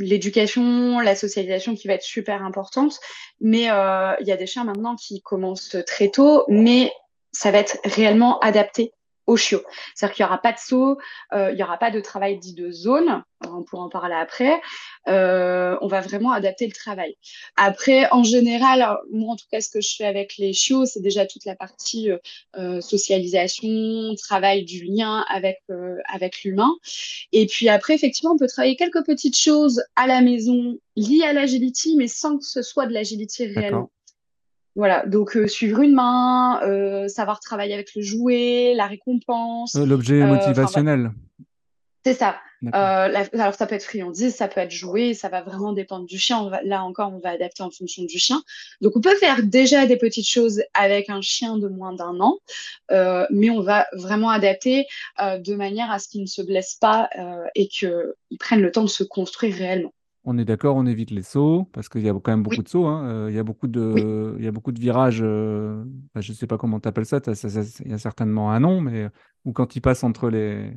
l'éducation, 0.00 1.00
la 1.00 1.14
socialisation 1.14 1.74
qui 1.74 1.88
va 1.88 1.94
être 1.94 2.02
super 2.02 2.42
importante. 2.42 2.98
Mais 3.40 3.64
il 3.64 4.26
y 4.26 4.32
a 4.32 4.36
des 4.36 4.46
chiens 4.46 4.64
maintenant 4.64 4.96
qui 4.96 5.22
commencent 5.22 5.76
très 5.86 6.08
tôt, 6.08 6.44
mais 6.48 6.92
ça 7.32 7.50
va 7.50 7.58
être 7.58 7.78
réellement 7.84 8.38
adapté 8.40 8.92
au. 9.30 9.62
C'est-à-dire 9.94 10.14
qu'il 10.14 10.24
n'y 10.24 10.28
aura 10.28 10.38
pas 10.38 10.52
de 10.52 10.58
saut, 10.58 10.98
euh, 11.32 11.50
il 11.50 11.56
n'y 11.56 11.62
aura 11.62 11.78
pas 11.78 11.90
de 11.90 12.00
travail 12.00 12.38
dit 12.38 12.54
de 12.54 12.70
zone, 12.70 13.22
on 13.46 13.62
pourra 13.62 13.84
en 13.84 13.88
parler 13.88 14.14
après. 14.14 14.60
Euh, 15.08 15.76
on 15.80 15.86
va 15.86 16.00
vraiment 16.00 16.32
adapter 16.32 16.66
le 16.66 16.72
travail. 16.72 17.16
Après, 17.56 18.10
en 18.12 18.22
général, 18.22 18.98
moi 19.12 19.32
en 19.32 19.36
tout 19.36 19.46
cas, 19.50 19.60
ce 19.60 19.70
que 19.70 19.80
je 19.80 19.94
fais 19.96 20.04
avec 20.04 20.36
les 20.38 20.52
chiots, 20.52 20.84
c'est 20.84 21.00
déjà 21.00 21.26
toute 21.26 21.44
la 21.44 21.56
partie 21.56 22.10
euh, 22.56 22.80
socialisation, 22.80 24.14
travail 24.16 24.64
du 24.64 24.84
lien 24.84 25.24
avec, 25.28 25.60
avec 26.12 26.42
l'humain. 26.42 26.72
Et 27.32 27.46
puis 27.46 27.68
après, 27.68 27.94
effectivement, 27.94 28.32
on 28.32 28.38
peut 28.38 28.48
travailler 28.48 28.76
quelques 28.76 29.04
petites 29.04 29.38
choses 29.38 29.82
à 29.96 30.06
la 30.06 30.20
maison 30.20 30.78
liées 30.96 31.24
à 31.24 31.32
l'agility, 31.32 31.96
mais 31.96 32.08
sans 32.08 32.38
que 32.38 32.44
ce 32.44 32.62
soit 32.62 32.86
de 32.86 32.92
l'agility 32.92 33.46
réellement. 33.46 33.90
Voilà, 34.80 35.04
donc 35.04 35.36
euh, 35.36 35.46
suivre 35.46 35.82
une 35.82 35.92
main, 35.92 36.62
euh, 36.62 37.06
savoir 37.06 37.38
travailler 37.40 37.74
avec 37.74 37.94
le 37.94 38.00
jouet, 38.00 38.72
la 38.74 38.86
récompense. 38.86 39.74
Euh, 39.74 39.84
l'objet 39.84 40.24
motivationnel. 40.24 41.10
c'est 42.02 42.14
ça. 42.14 42.36
alors 42.72 43.54
ça 43.54 43.66
peut 43.66 43.74
être 43.74 43.84
friandise, 43.84 44.34
ça 44.34 44.48
peut 44.48 44.62
être 44.62 44.70
jouet, 44.70 45.12
ça 45.12 45.28
va 45.28 45.42
vraiment 45.42 45.74
dépendre 45.74 46.06
du 46.06 46.18
chien. 46.18 46.50
là 46.64 46.82
encore, 46.82 47.12
on 47.12 47.18
va 47.18 47.28
adapter 47.28 47.62
en 47.62 47.70
fonction 47.70 48.04
du 48.04 48.18
chien. 48.18 48.42
Donc 48.80 48.96
on 48.96 49.02
peut 49.02 49.16
faire 49.16 49.42
déjà 49.42 49.84
des 49.84 49.98
petites 49.98 50.26
choses 50.26 50.62
avec 50.72 51.10
un 51.10 51.20
chien 51.20 51.58
de 51.58 51.68
moins 51.68 51.92
d'un 51.92 52.18
an, 52.18 52.38
mais 53.28 53.50
on 53.50 53.60
va 53.60 53.86
vraiment 53.92 54.30
adapter 54.30 54.86
de 55.18 55.54
manière 55.56 55.90
à 55.90 55.98
ce 55.98 56.08
qu'il 56.08 56.22
ne 56.22 56.26
se 56.26 56.40
blesse 56.40 56.78
pas 56.80 57.10
et 57.54 57.68
qu'il 57.68 58.14
prenne 58.38 58.62
le 58.62 58.72
temps 58.72 58.84
de 58.84 58.88
se 58.88 59.04
construire 59.04 59.56
réellement. 59.56 59.92
On 60.24 60.36
est 60.36 60.44
d'accord, 60.44 60.76
on 60.76 60.84
évite 60.84 61.10
les 61.10 61.22
sauts 61.22 61.66
parce 61.72 61.88
qu'il 61.88 62.02
y 62.02 62.08
a 62.08 62.12
quand 62.12 62.30
même 62.30 62.42
beaucoup 62.42 62.62
de 62.62 62.68
sauts. 62.68 62.86
Hein. 62.86 63.08
Euh, 63.08 63.30
il 63.30 63.36
y 63.36 63.38
a 63.38 63.42
beaucoup 63.42 63.68
de, 63.68 64.36
il 64.38 64.44
y 64.44 64.48
a 64.48 64.50
beaucoup 64.50 64.72
de 64.72 64.78
virages. 64.78 65.20
Euh, 65.22 65.82
bah, 66.14 66.20
je 66.20 66.32
ne 66.32 66.36
sais 66.36 66.46
pas 66.46 66.58
comment 66.58 66.78
tu 66.78 66.88
appelles 66.88 67.06
ça, 67.06 67.20
Il 67.84 67.90
y 67.90 67.94
a 67.94 67.98
certainement 67.98 68.52
un 68.52 68.60
nom, 68.60 68.82
mais 68.82 69.08
ou 69.46 69.52
quand 69.52 69.76
il 69.76 69.80
passe 69.80 70.04
entre 70.04 70.28
les. 70.28 70.72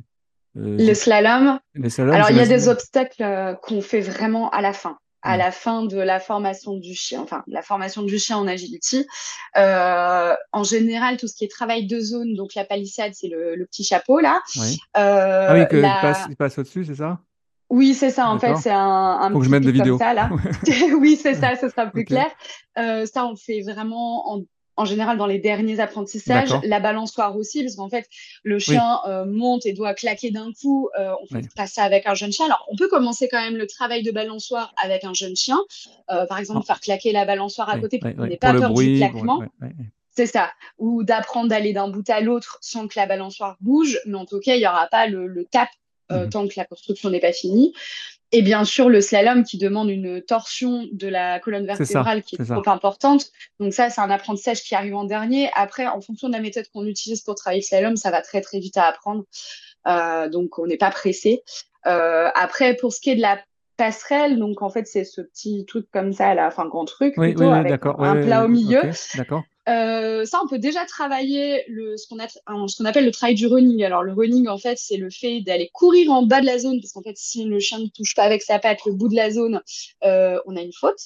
Euh, 0.56 0.76
les 0.76 0.94
slaloms. 0.94 1.58
Alors 1.98 2.30
il 2.30 2.36
y 2.36 2.40
a 2.40 2.46
des 2.46 2.68
obstacles 2.68 3.58
qu'on 3.62 3.82
fait 3.82 4.00
vraiment 4.00 4.50
à 4.50 4.60
la 4.60 4.72
fin 4.72 4.96
à 5.26 5.38
la 5.38 5.50
fin 5.50 5.86
de 5.86 5.96
la 5.96 6.20
formation 6.20 6.76
du 6.76 6.92
chien, 6.92 7.22
enfin 7.22 7.42
la 7.46 7.62
formation 7.62 8.02
du 8.02 8.18
chien 8.18 8.36
en 8.36 8.46
agility. 8.46 9.06
en 9.54 10.64
général, 10.64 11.16
tout 11.16 11.28
ce 11.28 11.34
qui 11.34 11.44
est 11.44 11.50
travail 11.50 11.86
de 11.86 11.98
zone, 11.98 12.34
donc 12.34 12.54
la 12.54 12.64
palissade, 12.64 13.12
c'est 13.14 13.28
le, 13.28 13.66
petit 13.66 13.84
chapeau 13.84 14.20
là. 14.20 14.40
ah 14.94 15.54
oui, 15.54 15.66
que 15.68 15.82
il 16.30 16.36
passe 16.36 16.58
au-dessus, 16.58 16.84
c'est 16.86 16.94
ça? 16.94 17.20
Oui, 17.70 17.94
c'est 17.94 18.10
ça. 18.10 18.28
En 18.28 18.38
fait, 18.38 18.56
c'est 18.56 18.70
un, 18.70 19.18
un 19.20 19.30
Faut 19.30 19.38
que 19.38 19.44
je 19.44 19.50
mette 19.50 19.62
des 19.62 19.72
vidéos. 19.72 19.98
Ça, 19.98 20.14
là. 20.14 20.30
oui, 20.98 21.16
c'est 21.20 21.34
ça. 21.34 21.56
Ce 21.56 21.68
sera 21.68 21.86
plus 21.86 22.04
clair. 22.04 22.30
Euh, 22.78 23.06
ça, 23.06 23.26
on 23.26 23.36
fait 23.36 23.62
vraiment 23.62 24.32
en, 24.32 24.42
en, 24.76 24.84
général 24.84 25.16
dans 25.16 25.26
les 25.26 25.38
derniers 25.38 25.80
apprentissages. 25.80 26.50
La 26.64 26.80
balançoire 26.80 27.36
aussi, 27.36 27.62
parce 27.62 27.76
qu'en 27.76 27.88
fait, 27.88 28.08
le 28.42 28.58
chien 28.58 29.00
euh, 29.06 29.24
monte 29.24 29.66
et 29.66 29.72
doit 29.72 29.94
claquer 29.94 30.30
d'un 30.30 30.52
coup. 30.52 30.88
Euh, 30.98 31.12
on 31.22 31.26
fait 31.26 31.48
pas 31.54 31.66
ça 31.66 31.84
avec 31.84 32.06
un 32.06 32.14
jeune 32.14 32.32
chien. 32.32 32.46
Alors, 32.46 32.66
on 32.70 32.76
peut 32.76 32.88
commencer 32.88 33.28
quand 33.30 33.40
même 33.40 33.56
le 33.56 33.66
travail 33.66 34.02
de 34.02 34.12
balançoire 34.12 34.72
avec 34.82 35.04
un 35.04 35.14
jeune 35.14 35.36
chien. 35.36 35.58
Euh, 36.10 36.26
par 36.26 36.38
exemple, 36.38 36.64
faire 36.66 36.80
claquer 36.80 37.12
la 37.12 37.24
balançoire 37.24 37.70
à 37.70 37.78
côté 37.78 37.98
pour 37.98 38.14
qu'on 38.14 38.26
n'ait 38.26 38.36
pas 38.36 38.52
peur 38.52 38.72
du 38.74 38.96
claquement. 38.96 39.42
C'est 40.16 40.26
ça. 40.26 40.52
Ou 40.78 41.02
d'apprendre 41.02 41.48
d'aller 41.48 41.72
d'un 41.72 41.88
bout 41.88 42.08
à 42.08 42.20
l'autre 42.20 42.58
sans 42.60 42.86
que 42.86 42.94
la 42.96 43.06
balançoire 43.06 43.56
bouge. 43.60 43.98
Mais 44.06 44.16
en 44.16 44.26
tout 44.26 44.38
cas, 44.38 44.54
il 44.54 44.60
n'y 44.60 44.66
aura 44.66 44.86
pas 44.86 45.08
le, 45.08 45.26
le 45.26 45.44
tap 45.44 45.68
euh, 46.12 46.24
mhm. 46.24 46.30
tant 46.30 46.48
que 46.48 46.54
la 46.56 46.64
construction 46.64 47.10
n'est 47.10 47.20
pas 47.20 47.32
finie. 47.32 47.72
Et 48.32 48.42
bien 48.42 48.64
sûr, 48.64 48.88
le 48.88 49.00
slalom 49.00 49.44
qui 49.44 49.58
demande 49.58 49.90
une 49.90 50.20
torsion 50.20 50.88
de 50.90 51.06
la 51.06 51.38
colonne 51.38 51.66
vertébrale 51.66 52.22
qui 52.22 52.34
est, 52.34 52.44
trop 52.44 52.68
importante. 52.68 53.30
Donc 53.60 53.72
ça, 53.72 53.90
c'est 53.90 54.00
un 54.00 54.10
apprentissage 54.10 54.62
qui 54.62 54.74
arrive 54.74 54.96
en 54.96 55.04
dernier. 55.04 55.50
Après, 55.54 55.86
en 55.86 56.00
fonction 56.00 56.28
de 56.28 56.32
la 56.32 56.40
méthode 56.40 56.66
qu'on 56.72 56.84
utilise 56.84 57.20
pour 57.20 57.36
travailler 57.36 57.60
le 57.60 57.66
slalom, 57.66 57.96
ça 57.96 58.10
va 58.10 58.22
très 58.22 58.40
très 58.40 58.58
vite 58.58 58.76
à 58.76 58.86
apprendre. 58.86 59.24
Euh, 59.86 60.28
donc 60.28 60.58
on 60.58 60.66
n'est 60.66 60.76
pas 60.76 60.90
pressé. 60.90 61.42
Euh, 61.86 62.28
après, 62.34 62.74
pour 62.74 62.92
ce 62.92 63.00
qui 63.00 63.10
est 63.10 63.16
de 63.16 63.20
la 63.20 63.38
passerelle, 63.76 64.38
donc 64.38 64.62
en 64.62 64.70
fait 64.70 64.86
c'est 64.86 65.04
ce 65.04 65.20
petit 65.20 65.64
truc 65.66 65.86
comme 65.92 66.12
ça, 66.12 66.34
là, 66.34 66.46
enfin 66.46 66.66
grand 66.66 66.84
truc, 66.84 67.14
plutôt, 67.14 67.50
avec 67.50 67.84
un 67.84 68.22
plat 68.22 68.44
au 68.44 68.48
milieu. 68.48 68.82
d'accord. 69.16 69.42
Euh, 69.68 70.24
ça, 70.24 70.40
on 70.44 70.48
peut 70.48 70.58
déjà 70.58 70.84
travailler 70.84 71.64
le, 71.68 71.96
ce 71.96 72.06
qu'on 72.06 72.18
appelle 72.84 73.04
le 73.04 73.10
travail 73.10 73.34
du 73.34 73.46
running. 73.46 73.82
Alors, 73.82 74.02
le 74.02 74.12
running, 74.12 74.48
en 74.48 74.58
fait, 74.58 74.78
c'est 74.78 74.96
le 74.96 75.10
fait 75.10 75.40
d'aller 75.40 75.70
courir 75.72 76.10
en 76.10 76.22
bas 76.22 76.40
de 76.40 76.46
la 76.46 76.58
zone, 76.58 76.80
parce 76.80 76.92
qu'en 76.92 77.02
fait, 77.02 77.16
si 77.16 77.44
le 77.44 77.58
chien 77.60 77.78
ne 77.78 77.88
touche 77.88 78.14
pas 78.14 78.24
avec 78.24 78.42
sa 78.42 78.58
patte 78.58 78.84
le 78.84 78.92
bout 78.92 79.08
de 79.08 79.16
la 79.16 79.30
zone, 79.30 79.62
euh, 80.04 80.38
on 80.46 80.56
a 80.56 80.60
une 80.60 80.72
faute. 80.72 80.98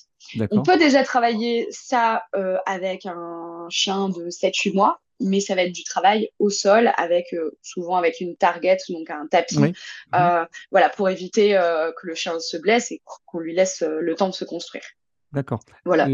On 0.51 0.63
peut 0.63 0.77
déjà 0.77 1.05
travailler 1.05 1.69
ça 1.71 2.25
euh, 2.35 2.57
avec 2.67 3.07
un 3.07 3.67
chien 3.71 4.09
de 4.09 4.29
7-8 4.29 4.75
mois, 4.75 5.01
mais 5.21 5.41
ça 5.41 5.55
va 5.55 5.63
être 5.63 5.73
du 5.73 5.85
travail 5.85 6.29
au 6.39 6.51
sol, 6.51 6.93
avec 6.97 7.35
souvent 7.63 7.97
avec 7.97 8.21
une 8.21 8.37
target, 8.37 8.79
donc 8.89 9.11
un 9.11 9.27
tapis, 9.29 9.59
mhm. 9.59 10.47
voilà, 10.71 10.89
pour 10.91 11.09
éviter 11.09 11.51
que 11.97 12.07
le 12.07 12.15
chien 12.15 12.39
se 12.41 12.57
blesse 12.57 12.91
et 12.91 13.01
qu'on 13.27 13.39
lui 13.39 13.55
laisse 13.55 13.83
le 13.83 14.15
temps 14.17 14.29
de 14.29 14.35
se 14.35 14.45
construire. 14.45 14.85
D'accord. 15.33 15.61
Voilà. 15.85 16.09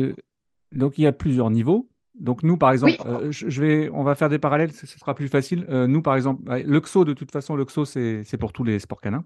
donc, 0.73 0.99
il 0.99 1.05
y 1.05 1.07
a 1.07 1.13
plusieurs 1.13 1.51
niveaux. 1.51 1.89
Donc 2.15 2.43
nous, 2.45 2.57
par 2.57 2.71
exemple, 2.71 2.95
euh, 3.07 3.31
je 3.31 3.61
vais, 3.61 3.91
on 3.91 4.05
va 4.05 4.15
faire 4.15 4.29
des 4.29 4.39
parallèles, 4.39 4.73
ce, 4.73 4.87
sera 4.87 5.15
plus 5.15 5.29
facile. 5.29 5.67
Euh, 5.69 5.87
nous, 5.87 6.01
par 6.01 6.15
exemple, 6.15 6.43
le 6.49 6.81
XO, 6.81 7.05
de 7.05 7.13
toute 7.13 7.33
façon, 7.33 7.57
le 7.57 7.65
XO, 7.65 7.85
c'est 7.85 8.37
pour 8.39 8.53
tous 8.53 8.65
les 8.65 8.79
sports 8.79 9.01
canins. 9.01 9.25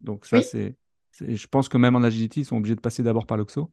Donc 0.00 0.24
ça, 0.24 0.40
c'est, 0.40 0.74
je 1.20 1.46
pense 1.46 1.68
que 1.68 1.76
même 1.76 1.96
en 1.96 2.02
agility, 2.02 2.40
ils 2.40 2.44
sont 2.46 2.56
obligés 2.56 2.76
de 2.76 2.80
passer 2.80 3.02
d'abord 3.02 3.26
par 3.26 3.36
le 3.36 3.44
XO. 3.44 3.70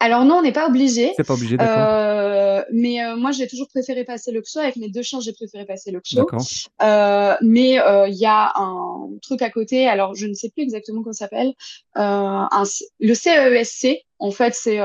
Alors 0.00 0.24
non, 0.24 0.36
on 0.36 0.42
n'est 0.42 0.52
pas 0.52 0.68
obligé. 0.68 1.12
C'est 1.16 1.26
pas 1.26 1.34
obligé, 1.34 1.56
d'accord. 1.56 1.76
Euh, 1.76 2.62
mais 2.72 2.98
moi, 3.16 3.32
j'ai 3.32 3.46
toujours 3.46 3.68
préféré 3.68 4.04
passer 4.04 4.32
le 4.32 4.40
XO. 4.40 4.60
Avec 4.60 4.76
mes 4.76 4.88
deux 4.88 5.02
chiens, 5.02 5.20
j'ai 5.20 5.32
préféré 5.34 5.66
passer 5.66 5.90
le 5.90 6.00
XO. 6.00 6.26
mais 7.42 7.72
il 8.08 8.14
y 8.14 8.26
a 8.26 8.52
un 8.56 9.10
truc 9.20 9.42
à 9.42 9.50
côté. 9.50 9.86
Alors, 9.86 10.14
je 10.14 10.26
ne 10.26 10.32
sais 10.32 10.48
plus 10.48 10.62
exactement 10.62 11.02
comment 11.02 11.12
ça 11.12 11.26
s'appelle. 11.26 11.52
le 11.94 13.14
CESC, 13.14 13.84
e 13.84 13.96
en 14.18 14.30
fait, 14.30 14.54
c'est 14.54 14.80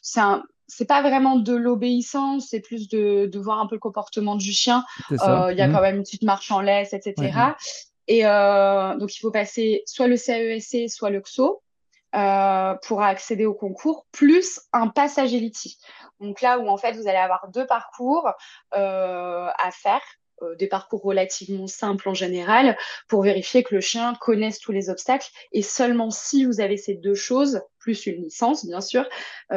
c'est 0.00 0.20
un 0.20 0.44
c'est 0.70 0.86
pas 0.86 1.02
vraiment 1.02 1.36
de 1.36 1.54
l'obéissance, 1.54 2.48
c'est 2.50 2.60
plus 2.60 2.88
de, 2.88 3.26
de, 3.26 3.38
voir 3.38 3.60
un 3.60 3.66
peu 3.66 3.74
le 3.74 3.80
comportement 3.80 4.36
du 4.36 4.52
chien. 4.52 4.84
Euh, 5.10 5.48
il 5.50 5.58
y 5.58 5.60
a 5.60 5.68
mmh. 5.68 5.72
quand 5.72 5.80
même 5.80 5.96
une 5.96 6.02
petite 6.02 6.22
marche 6.22 6.50
en 6.50 6.60
laisse, 6.60 6.92
etc. 6.92 7.32
Et 8.06 8.24
euh, 8.24 8.96
donc, 8.96 9.14
il 9.14 9.18
faut 9.18 9.30
passer 9.30 9.82
soit 9.86 10.06
le 10.06 10.16
CESC, 10.16 10.88
soit 10.88 11.10
le 11.10 11.20
XO 11.20 11.62
euh, 12.14 12.74
pour 12.86 13.02
accéder 13.02 13.46
au 13.46 13.54
concours, 13.54 14.06
plus 14.12 14.60
un 14.72 14.88
pass 14.88 15.18
agility. 15.18 15.78
Donc 16.20 16.40
là 16.40 16.58
où 16.58 16.68
en 16.68 16.76
fait, 16.76 16.92
vous 16.92 17.08
allez 17.08 17.18
avoir 17.18 17.48
deux 17.48 17.66
parcours 17.66 18.30
à 18.72 19.70
faire 19.72 20.02
des 20.58 20.66
parcours 20.66 21.02
relativement 21.02 21.66
simples 21.66 22.08
en 22.08 22.14
général, 22.14 22.76
pour 23.08 23.22
vérifier 23.22 23.62
que 23.62 23.74
le 23.74 23.80
chien 23.80 24.14
connaisse 24.20 24.58
tous 24.58 24.72
les 24.72 24.90
obstacles. 24.90 25.28
Et 25.52 25.62
seulement 25.62 26.10
si 26.10 26.44
vous 26.44 26.60
avez 26.60 26.76
ces 26.76 26.94
deux 26.94 27.14
choses, 27.14 27.60
plus 27.78 28.06
une 28.06 28.22
licence, 28.22 28.66
bien 28.66 28.80
sûr, 28.80 29.04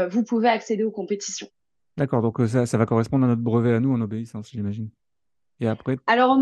vous 0.09 0.23
pouvez 0.23 0.49
accéder 0.49 0.84
aux 0.84 0.91
compétitions. 0.91 1.47
D'accord, 1.97 2.21
donc 2.21 2.39
ça, 2.47 2.65
ça 2.65 2.77
va 2.77 2.86
correspondre 2.86 3.25
à 3.25 3.27
notre 3.27 3.41
brevet 3.41 3.73
à 3.73 3.79
nous 3.79 3.93
en 3.93 4.01
obéissance, 4.01 4.49
j'imagine. 4.49 4.89
Et 5.59 5.67
après? 5.67 5.97
Alors, 6.07 6.38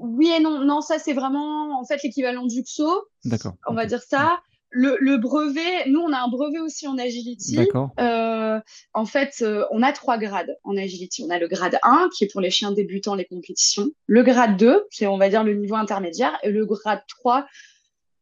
oui 0.00 0.30
et 0.36 0.40
non. 0.40 0.64
Non, 0.64 0.80
ça, 0.80 0.98
c'est 0.98 1.12
vraiment 1.12 1.78
en 1.80 1.84
fait 1.84 2.02
l'équivalent 2.02 2.44
du 2.46 2.62
XO. 2.62 3.06
D'accord. 3.24 3.54
On 3.66 3.74
va 3.74 3.86
dire 3.86 4.02
ça. 4.02 4.40
Le, 4.70 5.16
brevet, 5.16 5.88
nous, 5.88 6.00
on 6.00 6.12
a 6.12 6.18
un 6.18 6.28
brevet 6.28 6.58
aussi 6.58 6.86
en 6.86 6.98
agility. 6.98 7.56
D'accord. 7.56 7.90
Euh, 7.98 8.60
en 8.92 9.06
fait, 9.06 9.36
euh, 9.42 9.64
on 9.70 9.82
a 9.82 9.92
trois 9.92 10.18
grades 10.18 10.56
en 10.62 10.76
agility. 10.76 11.24
On 11.26 11.30
a 11.30 11.38
le 11.38 11.48
grade 11.48 11.78
1, 11.82 12.10
qui 12.14 12.24
est 12.24 12.28
pour 12.30 12.40
les 12.40 12.50
chiens 12.50 12.72
débutants, 12.72 13.14
les 13.14 13.24
compétitions. 13.24 13.88
Le 14.06 14.22
grade 14.22 14.56
2, 14.56 14.86
c'est, 14.90 15.06
on 15.06 15.16
va 15.16 15.30
dire, 15.30 15.42
le 15.42 15.54
niveau 15.54 15.76
intermédiaire. 15.76 16.38
Et 16.42 16.50
le 16.50 16.66
grade 16.66 17.02
3, 17.08 17.46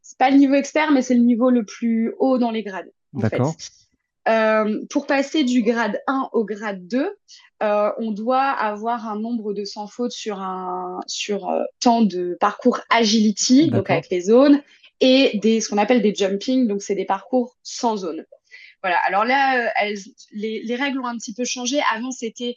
c'est 0.02 0.18
pas 0.18 0.30
le 0.30 0.36
niveau 0.36 0.54
expert, 0.54 0.92
mais 0.92 1.02
c'est 1.02 1.14
le 1.14 1.22
niveau 1.22 1.50
le 1.50 1.64
plus 1.64 2.14
haut 2.18 2.38
dans 2.38 2.52
les 2.52 2.62
grades. 2.62 2.90
D'accord. 3.12 3.54
Euh, 4.28 4.84
pour 4.90 5.06
passer 5.06 5.44
du 5.44 5.62
grade 5.62 6.00
1 6.08 6.30
au 6.32 6.44
grade 6.44 6.86
2, 6.88 7.16
euh, 7.62 7.90
on 7.98 8.10
doit 8.10 8.42
avoir 8.42 9.08
un 9.08 9.18
nombre 9.18 9.52
de 9.54 9.64
sans 9.64 9.86
fautes 9.86 10.12
sur 10.12 10.40
un 10.40 11.00
sur 11.06 11.48
euh, 11.48 11.62
temps 11.80 12.02
de 12.02 12.36
parcours 12.40 12.80
agility, 12.90 13.70
donc 13.70 13.88
avec 13.88 14.10
les 14.10 14.22
zones, 14.22 14.60
et 15.00 15.38
des 15.38 15.60
ce 15.60 15.68
qu'on 15.68 15.78
appelle 15.78 16.02
des 16.02 16.14
jumping, 16.14 16.66
donc 16.66 16.82
c'est 16.82 16.94
des 16.94 17.04
parcours 17.04 17.56
sans 17.62 17.96
zone. 17.98 18.24
Voilà. 18.82 18.98
Alors 19.06 19.24
là, 19.24 19.72
les, 20.32 20.62
les, 20.62 20.76
règles 20.76 21.00
ont 21.00 21.06
un 21.06 21.16
petit 21.16 21.34
peu 21.34 21.44
changé. 21.44 21.80
Avant, 21.92 22.10
c'était 22.12 22.56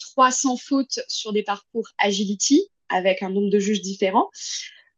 300 0.00 0.56
fautes 0.56 1.00
sur 1.06 1.32
des 1.32 1.42
parcours 1.42 1.88
agility 1.98 2.66
avec 2.88 3.22
un 3.22 3.30
nombre 3.30 3.50
de 3.50 3.58
juges 3.58 3.82
différents. 3.82 4.30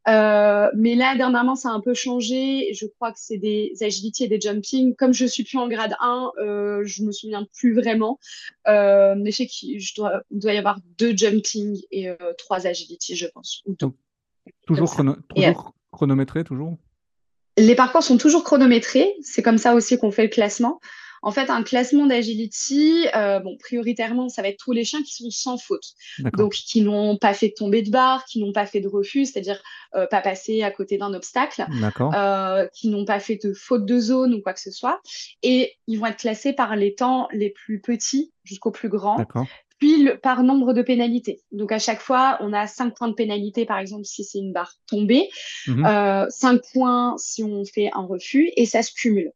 Euh, 0.09 0.69
mais 0.75 0.95
là, 0.95 1.17
dernièrement, 1.17 1.55
ça 1.55 1.71
a 1.71 1.73
un 1.73 1.81
peu 1.81 1.95
changé. 1.95 2.73
Je 2.75 2.87
crois 2.87 3.13
que 3.13 3.19
c'est 3.21 3.39
des 3.39 3.73
agility 3.81 4.25
et 4.25 4.29
des 4.29 4.41
jumping. 4.41 4.95
Comme 4.97 5.13
je 5.13 5.27
suis 5.27 5.45
plus 5.45 5.59
en 5.59 5.69
grade 5.69 5.95
1, 6.01 6.33
euh, 6.39 6.83
je 6.85 7.03
me 7.03 7.13
souviens 7.13 7.47
plus 7.57 7.75
vraiment. 7.75 8.19
Euh, 8.67 9.15
mais 9.17 9.31
je 9.31 9.37
sais 9.37 9.47
qu'il 9.47 9.81
doit, 9.97 10.23
doit, 10.31 10.55
y 10.55 10.59
avoir 10.59 10.79
deux 10.99 11.17
jumping 11.17 11.81
et 11.91 12.09
euh, 12.09 12.17
trois 12.37 12.67
agility, 12.67 13.15
je 13.15 13.27
pense. 13.27 13.63
Donc, 13.67 13.95
toujours, 14.67 14.91
chrono 14.91 15.17
toujours 15.35 15.75
chronométré, 15.93 16.45
toujours? 16.45 16.79
Les 17.57 17.75
parcours 17.75 18.03
sont 18.03 18.19
toujours 18.19 18.45
chronométrés. 18.45 19.15
C'est 19.23 19.43
comme 19.43 19.59
ça 19.59 19.75
aussi 19.75 19.99
qu'on 19.99 20.11
fait 20.11 20.23
le 20.23 20.29
classement. 20.29 20.81
En 21.25 21.31
fait, 21.31 21.51
un 21.51 21.63
classement 21.63 22.07
d'agility, 22.07 23.07
euh, 23.15 23.39
bon, 23.39 23.57
prioritairement, 23.57 24.29
ça 24.29 24.43
va 24.43 24.49
être 24.49 24.59
tous 24.59 24.73
les 24.73 24.85
chiens 24.85 25.03
qui 25.05 25.15
sont 25.15 25.31
sans 25.31 25.57
faute. 25.57 25.93
Donc, 26.37 26.55
qui 26.55 26.83
n'ont 26.83 27.17
pas 27.17 27.33
fait 27.33 27.51
de 27.51 27.55
tombée 27.55 27.83
de 27.83 27.91
barre, 27.91 28.25
qui 28.25 28.41
n'ont 28.41 28.53
pas 28.53 28.67
fait 28.67 28.81
de 28.81 28.89
refus, 28.89 29.27
c'est-à-dire 29.27 29.63
euh, 29.95 30.09
pas 30.09 30.21
passer 30.21 30.65
à 30.65 30.73
côté 30.73 30.99
d'un 30.99 31.15
obstacle, 31.15 31.65
euh, 32.01 32.67
qui 32.75 32.89
n'ont 32.89 33.05
pas 33.05 33.21
fait 33.21 33.39
de 33.41 33.53
faute 33.53 33.87
de 33.87 34.01
zone 34.01 34.35
ou 34.35 34.43
quoi 34.43 34.53
que 34.53 34.61
ce 34.61 34.73
soit. 34.73 35.01
Et 35.45 35.77
ils 35.87 36.01
vont 36.01 36.07
être 36.07 36.19
classés 36.19 36.53
par 36.53 36.75
les 36.75 36.97
temps 36.97 37.29
les 37.31 37.51
plus 37.51 37.81
petits 37.81 38.33
jusqu'aux 38.43 38.73
plus 38.73 38.89
grands 38.89 39.25
puis 39.83 40.09
par 40.23 40.45
nombre 40.45 40.75
de 40.75 40.83
pénalités. 40.83 41.41
Donc 41.51 41.73
à 41.73 41.81
chaque 41.81 42.01
fois, 42.01 42.37
on 42.39 42.53
a 42.53 42.69
5 42.69 42.97
points 42.97 43.09
de 43.09 43.15
pénalité, 43.15 43.67
par 43.67 43.81
exemple, 43.81 44.05
si 44.05 44.23
c'est 44.23 44.39
une 44.39 44.53
barre 44.53 44.75
tombée, 44.87 45.29
euh, 45.69 46.25
5 46.29 46.61
points 46.73 47.17
si 47.19 47.43
on 47.43 47.65
fait 47.65 47.91
un 47.93 48.03
refus, 48.03 48.53
et 48.57 48.65
ça 48.65 48.85
se 48.85 48.93
cumule. 48.93 49.33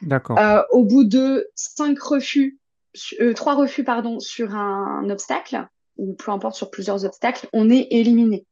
D'accord. 0.00 0.38
Euh, 0.38 0.62
au 0.70 0.84
bout 0.84 1.04
de 1.04 1.46
5 1.54 1.98
refus, 1.98 2.58
euh, 3.20 3.34
3 3.34 3.56
refus 3.56 3.84
pardon, 3.84 4.20
sur 4.20 4.54
un, 4.54 5.10
obstacle, 5.10 5.68
ou 5.98 6.14
peu 6.14 6.30
importe 6.30 6.56
sur 6.56 6.70
plusieurs 6.70 7.04
obstacles, 7.04 7.46
on 7.52 7.68
est 7.68 7.88
éliminé. 7.90 8.46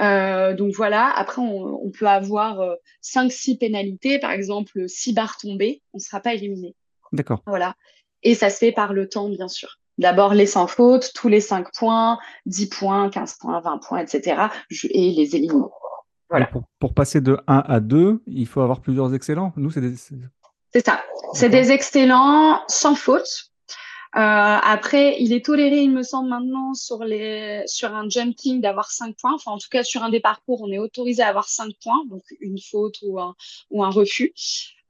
Euh, 0.00 0.54
donc 0.54 0.72
voilà, 0.74 1.12
après 1.14 1.42
on, 1.42 1.84
on 1.84 1.90
peut 1.90 2.08
avoir 2.08 2.78
5-6 3.02 3.52
euh, 3.52 3.58
pénalités, 3.58 4.18
par 4.18 4.30
exemple 4.30 4.88
6 4.88 5.12
barres 5.12 5.36
tombées, 5.36 5.82
on 5.92 5.98
ne 5.98 6.02
sera 6.02 6.20
pas 6.20 6.32
éliminé. 6.32 6.74
D'accord. 7.12 7.42
Voilà. 7.46 7.74
Et 8.22 8.34
ça 8.34 8.48
se 8.48 8.56
fait 8.56 8.72
par 8.72 8.94
le 8.94 9.06
temps, 9.06 9.28
bien 9.28 9.48
sûr. 9.48 9.79
D'abord 9.98 10.34
les 10.34 10.46
sans 10.46 10.66
faute, 10.66 11.12
tous 11.14 11.28
les 11.28 11.40
5 11.40 11.68
points, 11.76 12.18
10 12.46 12.68
points, 12.68 13.10
15 13.10 13.36
points, 13.38 13.60
20 13.60 13.78
points, 13.78 13.98
etc. 13.98 14.48
et 14.90 15.10
les 15.10 15.36
éliminer. 15.36 15.66
Voilà. 16.30 16.48
Pour, 16.78 16.94
passer 16.94 17.20
de 17.20 17.38
1 17.48 17.64
à 17.66 17.80
2, 17.80 18.22
il 18.26 18.46
faut 18.46 18.60
avoir 18.60 18.80
plusieurs 18.80 19.12
excellents. 19.14 19.52
Nous, 19.56 19.70
c'est 19.70 19.80
des... 19.80 19.94
C'est 19.96 20.86
ça. 20.86 21.00
C'est 21.34 21.48
des 21.48 21.72
excellents 21.72 22.60
sans 22.68 22.94
faute. 22.94 23.50
Euh, 24.16 24.18
après, 24.18 25.16
il 25.20 25.32
est 25.32 25.44
toléré, 25.44 25.82
il 25.82 25.92
me 25.92 26.02
semble, 26.02 26.28
maintenant 26.28 26.74
sur, 26.74 27.04
les, 27.04 27.62
sur 27.66 27.94
un 27.94 28.08
jumping 28.08 28.60
d'avoir 28.60 28.90
5 28.90 29.16
points. 29.16 29.34
Enfin, 29.34 29.52
en 29.52 29.58
tout 29.58 29.68
cas, 29.70 29.84
sur 29.84 30.02
un 30.02 30.10
des 30.10 30.20
parcours, 30.20 30.62
on 30.62 30.72
est 30.72 30.78
autorisé 30.78 31.22
à 31.22 31.28
avoir 31.28 31.48
5 31.48 31.72
points, 31.82 32.04
donc 32.08 32.22
une 32.40 32.58
faute 32.58 32.96
ou 33.02 33.20
un, 33.20 33.34
ou 33.70 33.84
un 33.84 33.90
refus. 33.90 34.32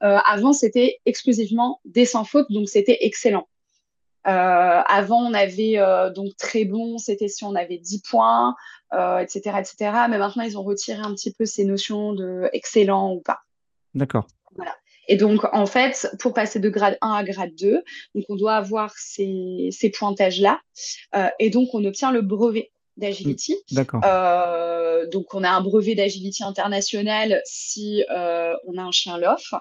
Euh, 0.03 0.19
avant, 0.25 0.55
c'était 0.55 1.01
exclusivement 1.05 1.81
des 1.85 2.07
sans 2.07 2.25
faute, 2.25 2.47
donc 2.51 2.69
c'était 2.69 2.99
excellent. 3.03 3.47
Euh, 4.27 4.83
avant, 4.87 5.21
on 5.21 5.35
avait 5.35 5.79
euh, 5.79 6.11
donc 6.11 6.37
très 6.37 6.65
bon, 6.65 6.99
c'était 6.99 7.29
si 7.29 7.45
on 7.45 7.55
avait 7.55 7.79
10 7.79 8.03
points, 8.03 8.55
etc., 8.93 9.41
euh, 9.47 9.59
etc. 9.59 9.75
Mais 10.09 10.19
maintenant, 10.19 10.43
ils 10.43 10.59
ont 10.59 10.63
retiré 10.63 11.01
un 11.01 11.15
petit 11.15 11.33
peu 11.33 11.47
ces 11.47 11.65
notions 11.65 12.13
de 12.13 12.49
excellent 12.53 13.13
ou 13.13 13.21
pas. 13.21 13.41
D'accord. 13.95 14.27
Voilà. 14.57 14.75
Et 15.09 15.17
donc, 15.17 15.45
en 15.53 15.67
fait, 15.67 16.09
pour 16.21 16.35
passer 16.35 16.61
de 16.61 16.69
grade 16.69 16.99
1 17.01 17.13
à 17.13 17.25
grade 17.25 17.55
2, 17.59 17.83
donc 18.15 18.25
on 18.29 18.37
doit 18.37 18.55
avoir 18.55 18.93
ces, 18.97 19.71
ces 19.73 19.91
pointages-là. 19.91 20.61
et 21.39 21.51
donc, 21.51 21.71
on 21.73 21.85
obtient 21.85 22.13
le 22.13 22.23
brevet 22.23 22.71
d'agility. 23.01 23.57
D'accord. 23.73 24.01
Euh, 24.05 25.07
donc, 25.07 25.35
on 25.35 25.43
a 25.43 25.51
un 25.51 25.61
brevet 25.61 25.95
d'agility 25.95 26.45
international 26.45 27.41
si 27.45 28.05
euh, 28.11 28.55
on 28.67 28.79
a 28.79 28.83
un 28.83 28.93
chien 28.93 29.19
LOF. 29.19 29.55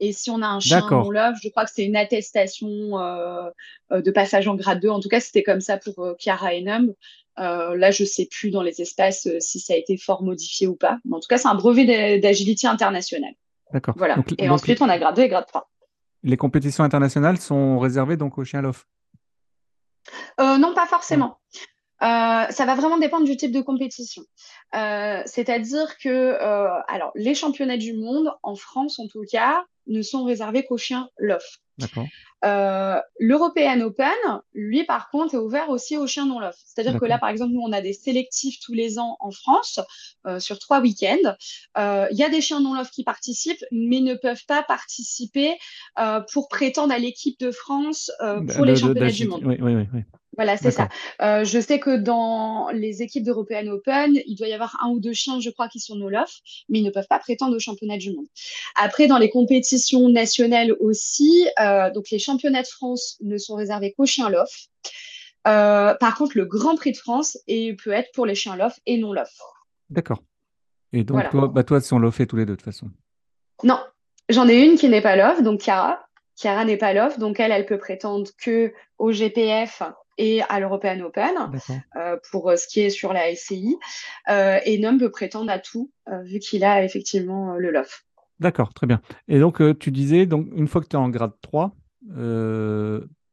Et 0.00 0.12
si 0.12 0.30
on 0.30 0.42
a 0.42 0.46
un 0.46 0.60
chien 0.60 0.86
non 0.90 1.10
LOF, 1.10 1.36
je 1.42 1.48
crois 1.48 1.64
que 1.64 1.70
c'est 1.72 1.84
une 1.84 1.96
attestation 1.96 2.98
euh, 2.98 3.50
de 3.90 4.10
passage 4.10 4.48
en 4.48 4.54
grade 4.54 4.80
2. 4.80 4.88
En 4.88 5.00
tout 5.00 5.08
cas, 5.08 5.20
c'était 5.20 5.42
comme 5.42 5.60
ça 5.60 5.76
pour 5.76 6.14
Chiara 6.18 6.54
et 6.54 6.62
Num. 6.62 6.92
là, 7.36 7.90
je 7.90 8.02
ne 8.02 8.08
sais 8.08 8.26
plus 8.30 8.50
dans 8.50 8.62
les 8.62 8.80
espaces 8.80 9.28
si 9.40 9.60
ça 9.60 9.74
a 9.74 9.76
été 9.76 9.96
fort 9.96 10.22
modifié 10.22 10.66
ou 10.66 10.76
pas. 10.76 10.98
Mais 11.04 11.16
en 11.16 11.20
tout 11.20 11.28
cas, 11.28 11.38
c'est 11.38 11.48
un 11.48 11.54
brevet 11.54 12.18
d'agility 12.18 12.66
international. 12.66 13.32
D'accord. 13.72 13.94
Voilà. 13.96 14.16
et 14.38 14.48
ensuite, 14.48 14.80
on 14.80 14.88
a 14.88 14.98
grade 14.98 15.16
2 15.16 15.22
et 15.22 15.28
grade 15.28 15.46
3. 15.46 15.68
Les 16.24 16.36
compétitions 16.36 16.84
internationales 16.84 17.38
sont 17.38 17.78
réservées 17.78 18.16
donc 18.16 18.38
aux 18.38 18.44
chiens 18.44 18.62
LOF? 18.62 18.86
Non, 20.38 20.72
pas 20.74 20.86
forcément. 20.86 21.38
Euh, 22.02 22.46
ça 22.50 22.64
va 22.64 22.74
vraiment 22.76 22.98
dépendre 22.98 23.24
du 23.24 23.36
type 23.36 23.52
de 23.52 23.60
compétition. 23.60 24.22
Euh, 24.76 25.20
c'est-à-dire 25.26 25.98
que, 25.98 26.08
euh, 26.08 26.68
alors, 26.86 27.10
les 27.14 27.34
championnats 27.34 27.76
du 27.76 27.94
monde, 27.94 28.32
en 28.42 28.54
France 28.54 28.98
en 28.98 29.08
tout 29.08 29.24
cas, 29.30 29.64
ne 29.86 30.02
sont 30.02 30.24
réservés 30.24 30.64
qu'aux 30.64 30.78
chiens 30.78 31.08
LOF. 31.18 31.58
Euh, 32.44 33.00
L'European 33.18 33.80
Open, 33.80 34.14
lui, 34.52 34.84
par 34.84 35.10
contre, 35.10 35.34
est 35.34 35.38
ouvert 35.38 35.70
aussi 35.70 35.96
aux 35.96 36.06
chiens 36.06 36.26
non 36.26 36.38
LOF. 36.38 36.54
C'est-à-dire 36.64 37.00
que 37.00 37.04
là, 37.04 37.18
par 37.18 37.30
exemple, 37.30 37.52
nous, 37.52 37.62
on 37.62 37.72
a 37.72 37.80
des 37.80 37.94
sélectifs 37.94 38.60
tous 38.60 38.74
les 38.74 39.00
ans 39.00 39.16
en 39.18 39.32
France 39.32 39.80
euh, 40.26 40.38
sur 40.38 40.58
trois 40.60 40.80
week-ends. 40.80 41.34
Il 41.76 42.16
y 42.16 42.22
a 42.22 42.28
des 42.28 42.40
chiens 42.40 42.60
non 42.60 42.74
LOF 42.74 42.90
qui 42.90 43.02
participent, 43.02 43.64
mais 43.72 44.00
ne 44.00 44.14
peuvent 44.14 44.44
pas 44.46 44.62
participer 44.62 45.58
pour 46.32 46.48
prétendre 46.48 46.92
à 46.92 46.98
l'équipe 46.98 47.40
de 47.40 47.50
France 47.50 48.12
pour 48.54 48.64
les 48.64 48.76
championnats 48.76 49.10
du 49.10 49.26
monde. 49.26 49.42
Oui, 49.44 49.56
oui, 49.60 49.74
oui. 49.92 50.02
Voilà, 50.38 50.56
c'est 50.56 50.70
ça. 50.70 50.88
Euh, 51.20 51.44
je 51.44 51.58
sais 51.58 51.80
que 51.80 51.96
dans 51.96 52.68
les 52.72 53.02
équipes 53.02 53.24
d'European 53.24 53.66
Open, 53.66 54.20
il 54.24 54.36
doit 54.36 54.46
y 54.46 54.52
avoir 54.52 54.78
un 54.84 54.90
ou 54.90 55.00
deux 55.00 55.12
chiens, 55.12 55.40
je 55.40 55.50
crois, 55.50 55.66
qui 55.66 55.80
sont 55.80 55.96
no 55.96 56.08
lof, 56.08 56.32
mais 56.68 56.78
ils 56.78 56.84
ne 56.84 56.90
peuvent 56.90 57.08
pas 57.08 57.18
prétendre 57.18 57.56
au 57.56 57.58
championnat 57.58 57.98
du 57.98 58.12
monde. 58.12 58.26
Après, 58.76 59.08
dans 59.08 59.18
les 59.18 59.30
compétitions 59.30 60.08
nationales 60.08 60.76
aussi, 60.78 61.48
euh, 61.60 61.90
donc 61.90 62.10
les 62.10 62.20
championnats 62.20 62.62
de 62.62 62.68
France 62.68 63.16
ne 63.20 63.36
sont 63.36 63.56
réservés 63.56 63.92
qu'aux 63.94 64.06
chiens 64.06 64.30
lof. 64.30 64.68
Euh, 65.48 65.94
par 65.94 66.16
contre, 66.16 66.36
le 66.36 66.44
Grand 66.44 66.76
Prix 66.76 66.92
de 66.92 66.98
France 66.98 67.36
et 67.48 67.74
peut 67.74 67.90
être 67.90 68.12
pour 68.12 68.24
les 68.24 68.36
chiens 68.36 68.54
lof 68.54 68.78
et 68.86 68.96
non 68.96 69.12
lof. 69.12 69.32
D'accord. 69.90 70.22
Et 70.92 71.02
donc, 71.02 71.30
toi, 71.30 71.48
bah, 71.48 71.64
toi, 71.64 71.80
sont 71.80 71.98
lofés 71.98 72.28
tous 72.28 72.36
les 72.36 72.46
deux 72.46 72.52
de 72.52 72.56
toute 72.56 72.64
façon. 72.64 72.86
Non, 73.64 73.80
j'en 74.28 74.46
ai 74.46 74.64
une 74.64 74.78
qui 74.78 74.88
n'est 74.88 75.02
pas 75.02 75.16
lof, 75.16 75.42
donc 75.42 75.62
Chiara. 75.62 75.98
Chiara 76.36 76.64
n'est 76.64 76.76
pas 76.76 76.92
lof, 76.92 77.18
donc 77.18 77.40
elle, 77.40 77.50
elle 77.50 77.66
peut 77.66 77.78
prétendre 77.78 78.30
que 78.40 78.72
au 78.98 79.10
GPF 79.10 79.82
et 80.18 80.42
à 80.42 80.60
l'European 80.60 81.00
Open 81.00 81.34
euh, 81.96 82.16
pour 82.30 82.50
euh, 82.50 82.56
ce 82.56 82.66
qui 82.66 82.80
est 82.80 82.90
sur 82.90 83.12
la 83.12 83.34
SCI. 83.34 83.78
Euh, 84.28 84.58
et 84.64 84.78
Nom 84.78 84.98
peut 84.98 85.10
prétendre 85.10 85.50
à 85.50 85.58
tout 85.58 85.90
vu 86.24 86.38
qu'il 86.38 86.64
a 86.64 86.84
effectivement 86.84 87.54
le 87.56 87.70
LOF. 87.70 88.04
D'accord, 88.40 88.72
très 88.72 88.86
bien. 88.86 89.00
Et 89.26 89.38
donc, 89.38 89.60
tu 89.78 89.90
disais, 89.90 90.24
donc, 90.26 90.48
une 90.54 90.68
fois 90.68 90.80
que 90.80 90.86
tu 90.86 90.96
es 90.96 90.98
en 90.98 91.10
grade 91.10 91.32
3, 91.42 91.74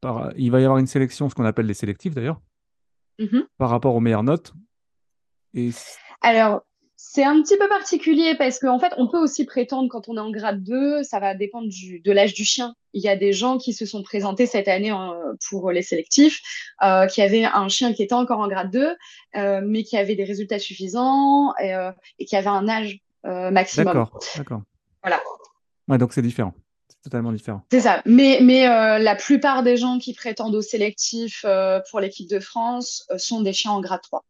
par, 0.02 0.32
il 0.36 0.52
va 0.52 0.60
y 0.60 0.64
avoir 0.64 0.78
une 0.78 0.88
sélection, 0.88 1.30
ce 1.30 1.36
qu'on 1.36 1.46
appelle 1.46 1.68
les 1.68 1.74
sélectifs 1.74 2.14
d'ailleurs, 2.14 2.42
mm-hmm. 3.20 3.46
par 3.58 3.70
rapport 3.70 3.96
aux 3.96 4.02
meilleures 4.02 4.24
notes. 4.24 4.54
Et... 5.54 5.70
Alors, 6.22 6.64
C'est 6.98 7.24
un 7.24 7.42
petit 7.42 7.58
peu 7.58 7.68
particulier 7.68 8.36
parce 8.36 8.60
qu'en 8.60 8.80
fait, 8.80 8.94
on 8.98 9.08
peut 9.08 9.18
aussi 9.18 9.46
prétendre 9.46 9.90
quand 9.90 10.08
on 10.08 10.16
est 10.16 10.22
en 10.22 10.32
grade 10.32 10.64
2, 10.64 11.04
ça 11.04 11.20
va 11.20 11.36
dépendre 11.36 11.68
du, 11.68 12.00
de 12.00 12.12
l'âge 12.12 12.34
du 12.34 12.46
chien. 12.46 12.76
Il 12.94 13.04
y 13.04 13.10
a 13.10 13.16
des 13.16 13.34
gens 13.34 13.58
qui 13.58 13.74
se 13.74 13.86
sont 13.86 14.02
présentés 14.02 14.46
cette 14.46 14.68
année 14.68 14.94
pour 15.50 15.72
les 15.72 15.82
sélectifs, 15.82 16.42
euh, 16.84 17.06
qui 17.08 17.22
avaient 17.22 17.44
un 17.46 17.68
chien 17.68 17.94
qui 17.94 18.04
était 18.04 18.14
encore 18.14 18.40
en 18.40 18.48
grade 18.48 18.72
2, 18.72 18.96
euh, 19.36 19.62
mais 19.66 19.84
qui 19.84 19.98
avait 19.98 20.16
des 20.16 20.24
résultats 20.24 20.60
suffisants 20.60 21.54
et, 21.58 21.74
euh, 21.74 21.92
et 22.20 22.26
qui 22.26 22.36
avait 22.36 22.48
un 22.48 22.68
âge 22.68 23.00
maximum. 23.24 23.86
D'accord, 23.86 24.20
d'accord. 24.38 24.62
Voilà. 25.02 25.20
Ouais, 25.88 25.98
donc 25.98 26.14
c'est 26.14 26.22
différent. 26.22 26.54
C'est 26.90 27.02
totalement 27.04 27.32
différent. 27.32 27.62
C'est 27.72 27.82
ça. 27.82 28.02
Mais, 28.06 28.40
mais 28.42 28.68
euh, 28.68 28.98
la 28.98 29.16
plupart 29.16 29.64
des 29.64 29.78
gens 29.78 30.00
qui 30.00 30.14
prétendent 30.14 30.56
au 30.56 30.62
sélectif 30.62 31.46
euh, 31.46 31.80
pour 31.90 32.00
l'équipe 32.00 32.30
de 32.30 32.40
France 32.40 33.06
euh, 33.12 33.18
sont 33.18 33.42
des 33.42 33.54
chiens 33.54 33.72
en 33.72 33.82
grade 33.82 34.02
3. 34.02 34.24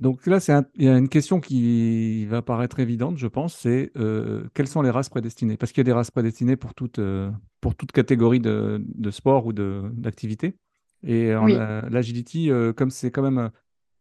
Donc 0.00 0.26
là, 0.26 0.38
c'est 0.38 0.52
il 0.76 0.84
y 0.84 0.88
a 0.88 0.96
une 0.96 1.08
question 1.08 1.40
qui 1.40 2.24
va 2.26 2.40
paraître 2.40 2.78
évidente, 2.78 3.18
je 3.18 3.26
pense, 3.26 3.56
c'est 3.56 3.90
euh, 3.96 4.44
quelles 4.54 4.68
sont 4.68 4.82
les 4.82 4.90
races 4.90 5.08
prédestinées? 5.08 5.56
Parce 5.56 5.72
qu'il 5.72 5.80
y 5.80 5.86
a 5.86 5.90
des 5.90 5.92
races 5.92 6.12
prédestinées 6.12 6.56
pour 6.56 6.72
toute, 6.74 7.00
euh, 7.00 7.32
pour 7.60 7.74
toute 7.74 7.90
catégorie 7.90 8.38
de, 8.38 8.80
de 8.86 9.10
sport 9.10 9.46
ou 9.46 9.52
d'activité. 9.52 10.54
Et 11.02 11.34
Oui. 11.34 11.54
a- 11.54 11.88
l'agility, 11.90 12.50
euh, 12.50 12.72
comme 12.72 12.90
c'est 12.90 13.10
quand 13.10 13.22
même, 13.22 13.38
euh, 13.38 13.48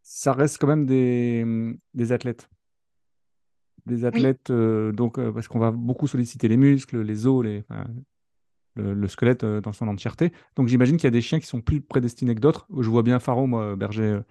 ça 0.04 0.34
reste 0.34 0.60
quand 0.60 0.68
même 0.68 0.86
des, 0.86 1.44
des 1.96 2.12
athlètes. 2.12 2.48
Des 3.88 4.06
athlètes, 4.06 4.50
euh, 4.52 4.92
donc, 4.92 5.18
euh, 5.18 5.32
parce 5.32 5.48
qu'on 5.48 5.60
va 5.60 5.72
beaucoup 5.72 6.08
solliciter 6.08 6.48
les 6.48 6.58
muscles, 6.58 7.02
les 7.02 7.26
os, 7.26 7.44
les, 7.44 7.64
le, 8.76 8.94
le 8.94 9.08
squelette 9.08 9.44
euh, 9.44 9.62
dans 9.62 9.74
son 9.74 9.88
entièreté. 9.88 10.32
Donc 10.56 10.68
j'imagine 10.68 10.98
qu'il 10.98 11.06
y 11.06 11.08
a 11.08 11.12
des 11.12 11.22
chiens 11.22 11.40
qui 11.40 11.48
sont 11.48 11.62
plus 11.62 11.82
prédestinés 11.82 12.36
que 12.36 12.40
d'autres. 12.42 12.68
Je 12.78 12.90
vois 12.90 13.02
bien 13.02 13.20
Faro, 13.20 13.48
moi, 13.48 13.76
berger, 13.76 14.04
euh, 14.04 14.22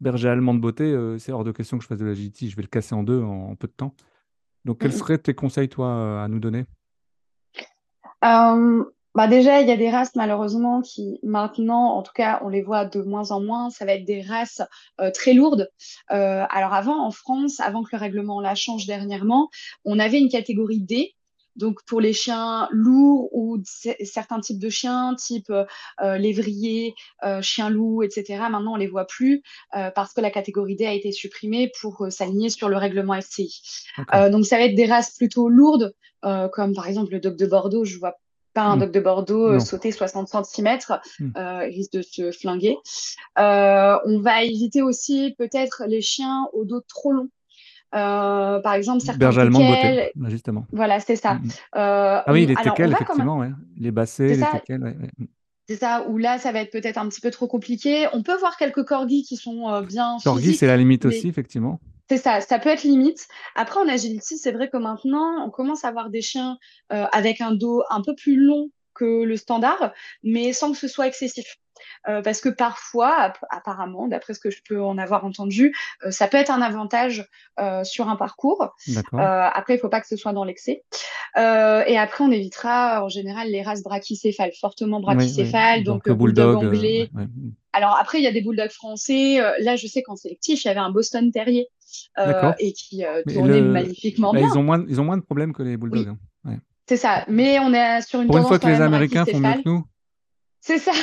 berger 0.00 0.28
allemand 0.28 0.54
de 0.54 0.60
beauté, 0.60 0.84
euh, 0.84 1.18
c'est 1.18 1.32
hors 1.32 1.44
de 1.44 1.52
question 1.52 1.78
que 1.78 1.82
je 1.84 1.88
fasse 1.88 1.98
de 1.98 2.06
l'agility, 2.06 2.50
je 2.50 2.56
vais 2.56 2.62
le 2.62 2.68
casser 2.68 2.94
en 2.94 3.02
deux 3.02 3.20
en, 3.22 3.50
en 3.50 3.56
peu 3.56 3.66
de 3.68 3.72
temps. 3.72 3.94
Donc 4.64 4.80
quels 4.80 4.92
Mhm. 4.92 4.96
seraient 4.98 5.18
tes 5.18 5.34
conseils, 5.34 5.68
toi, 5.68 6.22
à 6.22 6.28
nous 6.28 6.40
donner? 6.40 6.66
Euh, 8.24 8.84
bah 9.14 9.26
déjà, 9.26 9.60
il 9.60 9.68
y 9.68 9.72
a 9.72 9.76
des 9.76 9.90
races 9.90 10.14
malheureusement 10.14 10.82
qui 10.82 11.18
maintenant, 11.22 11.96
en 11.96 12.02
tout 12.02 12.12
cas, 12.14 12.40
on 12.44 12.48
les 12.48 12.62
voit 12.62 12.84
de 12.84 13.02
moins 13.02 13.30
en 13.32 13.40
moins. 13.40 13.70
Ça 13.70 13.84
va 13.84 13.94
être 13.94 14.04
des 14.04 14.22
races 14.22 14.62
euh, 15.00 15.10
très 15.10 15.32
lourdes. 15.32 15.68
Euh, 16.12 16.44
alors 16.50 16.74
avant, 16.74 17.04
en 17.04 17.10
France, 17.10 17.60
avant 17.60 17.82
que 17.82 17.90
le 17.92 17.98
règlement 17.98 18.40
la 18.40 18.54
change 18.54 18.86
dernièrement, 18.86 19.50
on 19.84 19.98
avait 19.98 20.20
une 20.20 20.28
catégorie 20.28 20.80
D. 20.80 21.14
Donc 21.56 21.78
pour 21.86 22.00
les 22.00 22.12
chiens 22.12 22.68
lourds 22.70 23.28
ou 23.32 23.58
certains 24.02 24.40
types 24.40 24.58
de 24.58 24.68
chiens, 24.70 25.14
type 25.16 25.50
euh, 25.50 26.16
lévrier, 26.16 26.94
euh, 27.24 27.42
chien 27.42 27.70
loup, 27.70 28.02
etc. 28.02 28.48
Maintenant, 28.50 28.74
on 28.74 28.76
les 28.76 28.86
voit 28.86 29.06
plus 29.06 29.42
euh, 29.76 29.90
parce 29.94 30.12
que 30.12 30.20
la 30.20 30.30
catégorie 30.30 30.76
D 30.76 30.86
a 30.86 30.92
été 30.94 31.12
supprimée 31.12 31.70
pour 31.80 32.02
euh, 32.04 32.10
s'aligner 32.10 32.50
sur 32.50 32.68
le 32.68 32.76
règlement 32.76 33.14
FCI. 33.14 33.60
Euh, 34.14 34.30
donc 34.30 34.46
ça 34.46 34.56
va 34.56 34.64
être 34.64 34.74
des 34.74 34.86
races 34.86 35.16
plutôt 35.16 35.48
lourdes, 35.48 35.94
euh, 36.24 36.48
comme 36.48 36.74
par 36.74 36.86
exemple 36.88 37.12
le 37.12 37.20
dog 37.20 37.36
de 37.36 37.46
Bordeaux. 37.46 37.84
Je 37.84 37.98
vois 37.98 38.14
pas 38.54 38.62
un 38.62 38.76
Hmm. 38.76 38.80
dog 38.80 38.90
de 38.92 39.00
Bordeaux 39.00 39.46
euh, 39.48 39.54
Non. 39.54 39.60
sauter 39.60 39.92
60 39.92 40.28
cm, 40.28 40.78
Hmm. 41.18 41.30
euh, 41.36 41.68
il 41.68 41.74
risque 41.76 41.92
de 41.92 42.02
se 42.02 42.32
flinguer. 42.32 42.76
Euh, 43.38 43.96
on 44.06 44.20
va 44.20 44.42
éviter 44.42 44.82
aussi 44.82 45.34
peut-être 45.38 45.84
les 45.86 46.00
chiens 46.00 46.48
au 46.52 46.64
dos 46.64 46.80
trop 46.88 47.12
long. 47.12 47.28
Euh, 47.94 48.60
par 48.60 48.74
exemple, 48.74 49.00
certains 49.00 49.18
Berger 49.18 49.40
allemand 49.40 49.58
beauté, 49.58 50.12
justement. 50.28 50.66
voilà, 50.72 51.00
c'est 51.00 51.16
ça. 51.16 51.34
Mm, 51.34 51.44
mm. 51.44 51.50
Euh, 51.76 52.22
Ah 52.24 52.32
oui, 52.32 52.46
les 52.46 52.54
teckels, 52.54 52.90
même, 52.90 52.92
effectivement, 52.92 53.38
ouais. 53.38 53.50
Les 53.78 53.90
bassets, 53.90 54.28
les 54.28 54.38
ça, 54.38 54.50
teckels, 54.52 54.82
ouais, 54.82 54.96
ouais. 55.00 55.10
Mm. 55.18 55.24
c'est 55.68 55.76
ça, 55.76 56.06
où 56.08 56.16
là, 56.16 56.38
ça 56.38 56.52
va 56.52 56.60
être 56.60 56.70
peut-être 56.70 56.98
un 56.98 57.08
petit 57.08 57.20
peu 57.20 57.30
trop 57.30 57.48
compliqué. 57.48 58.06
On 58.12 58.22
peut 58.22 58.36
voir 58.36 58.56
quelques 58.56 58.84
corgis 58.84 59.24
qui 59.24 59.36
sont 59.36 59.68
euh, 59.68 59.82
bien 59.82 60.18
Corgi, 60.22 60.42
physiques, 60.42 60.60
c'est 60.60 60.66
la 60.66 60.76
limite 60.76 61.04
mais 61.04 61.16
aussi, 61.16 61.28
effectivement. 61.28 61.80
C'est 62.08 62.18
ça, 62.18 62.40
ça 62.40 62.58
peut 62.58 62.70
être 62.70 62.82
limite. 62.82 63.26
Après, 63.54 63.80
en 63.80 63.88
agility, 63.88 64.36
c'est 64.38 64.52
vrai 64.52 64.68
que 64.68 64.76
maintenant, 64.76 65.44
on 65.44 65.50
commence 65.50 65.84
à 65.84 65.88
avoir 65.88 66.10
des 66.10 66.22
chiens 66.22 66.58
avec 66.88 67.40
un 67.40 67.52
dos 67.52 67.84
un 67.88 68.02
peu 68.02 68.16
plus 68.16 68.34
long 68.34 68.70
que 68.94 69.22
le 69.22 69.36
standard, 69.36 69.92
mais 70.24 70.52
sans 70.52 70.72
que 70.72 70.78
ce 70.78 70.88
soit 70.88 71.06
excessif. 71.06 71.56
Euh, 72.08 72.22
parce 72.22 72.40
que 72.40 72.48
parfois, 72.48 73.14
app- 73.14 73.44
apparemment, 73.50 74.08
d'après 74.08 74.34
ce 74.34 74.40
que 74.40 74.50
je 74.50 74.60
peux 74.66 74.82
en 74.82 74.98
avoir 74.98 75.24
entendu, 75.24 75.74
euh, 76.04 76.10
ça 76.10 76.28
peut 76.28 76.36
être 76.36 76.50
un 76.50 76.62
avantage 76.62 77.28
euh, 77.58 77.84
sur 77.84 78.08
un 78.08 78.16
parcours. 78.16 78.74
Après, 79.12 79.74
il 79.74 79.78
faut 79.78 79.88
pas 79.88 80.00
que 80.00 80.08
ce 80.08 80.16
soit 80.16 80.32
dans 80.32 80.44
l'excès. 80.44 80.84
Et 81.36 81.98
après, 81.98 82.24
on 82.24 82.30
évitera 82.30 83.04
en 83.04 83.08
général 83.08 83.48
les 83.48 83.62
races 83.62 83.82
brachycéphales, 83.82 84.52
fortement 84.60 84.98
Oui, 84.98 85.04
oui. 85.08 85.14
brachycéphales, 85.16 85.84
donc 85.84 86.06
Donc 86.06 86.18
bulldog 86.18 86.58
bulldog, 86.58 86.74
anglais, 86.74 87.10
ouais, 87.14 87.22
ouais. 87.22 87.28
Alors 87.72 87.96
après, 88.00 88.18
il 88.18 88.24
y 88.24 88.26
a 88.26 88.32
des 88.32 88.40
bulldogs 88.40 88.70
français. 88.70 89.40
Là, 89.60 89.76
je 89.76 89.86
sais 89.86 90.02
qu'en 90.02 90.16
sélectif, 90.16 90.64
il 90.64 90.68
y 90.68 90.70
avait 90.70 90.80
un 90.80 90.90
Boston 90.90 91.30
Terrier 91.30 91.68
et 92.58 92.72
qui 92.72 93.04
tournait 93.32 93.60
le... 93.60 93.70
magnifiquement 93.70 94.32
bah, 94.32 94.40
bien. 94.40 94.48
ils 94.48 94.58
ont 94.58 94.62
moins, 94.62 94.84
ils 94.88 95.00
ont 95.00 95.04
moins 95.04 95.16
de 95.16 95.22
problèmes 95.22 95.52
que 95.52 95.62
les 95.62 95.76
bulldogs. 95.76 96.06
Oui, 96.06 96.08
hein. 96.08 96.18
Ouais. 96.50 96.58
c'est 96.88 96.96
ça. 96.96 97.24
Mais 97.28 97.58
on 97.58 97.72
est 97.72 98.02
sur 98.02 98.20
une 98.20 98.28
Pour 98.28 98.38
une 98.38 98.44
fois 98.44 98.58
que 98.58 98.66
les 98.66 98.80
Américains 98.80 99.24
font 99.24 99.38
mieux 99.38 99.54
que 99.54 99.68
nous. 99.68 99.84
C'est 100.60 100.78
ça. 100.78 100.92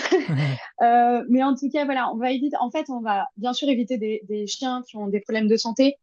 Euh, 0.83 1.23
mais 1.27 1.41
en 1.41 1.55
tout 1.55 1.69
cas, 1.71 1.85
voilà, 1.85 2.11
on 2.13 2.17
va 2.17 2.31
éviter. 2.31 2.55
En 2.59 2.69
fait, 2.69 2.85
on 2.89 3.01
va 3.01 3.29
bien 3.35 3.51
sûr 3.51 3.67
éviter 3.67 3.97
des, 3.97 4.21
des 4.29 4.45
chiens 4.45 4.83
qui 4.87 4.95
ont 4.95 5.07
des 5.07 5.19
problèmes 5.21 5.47
de 5.47 5.57
santé, 5.57 5.95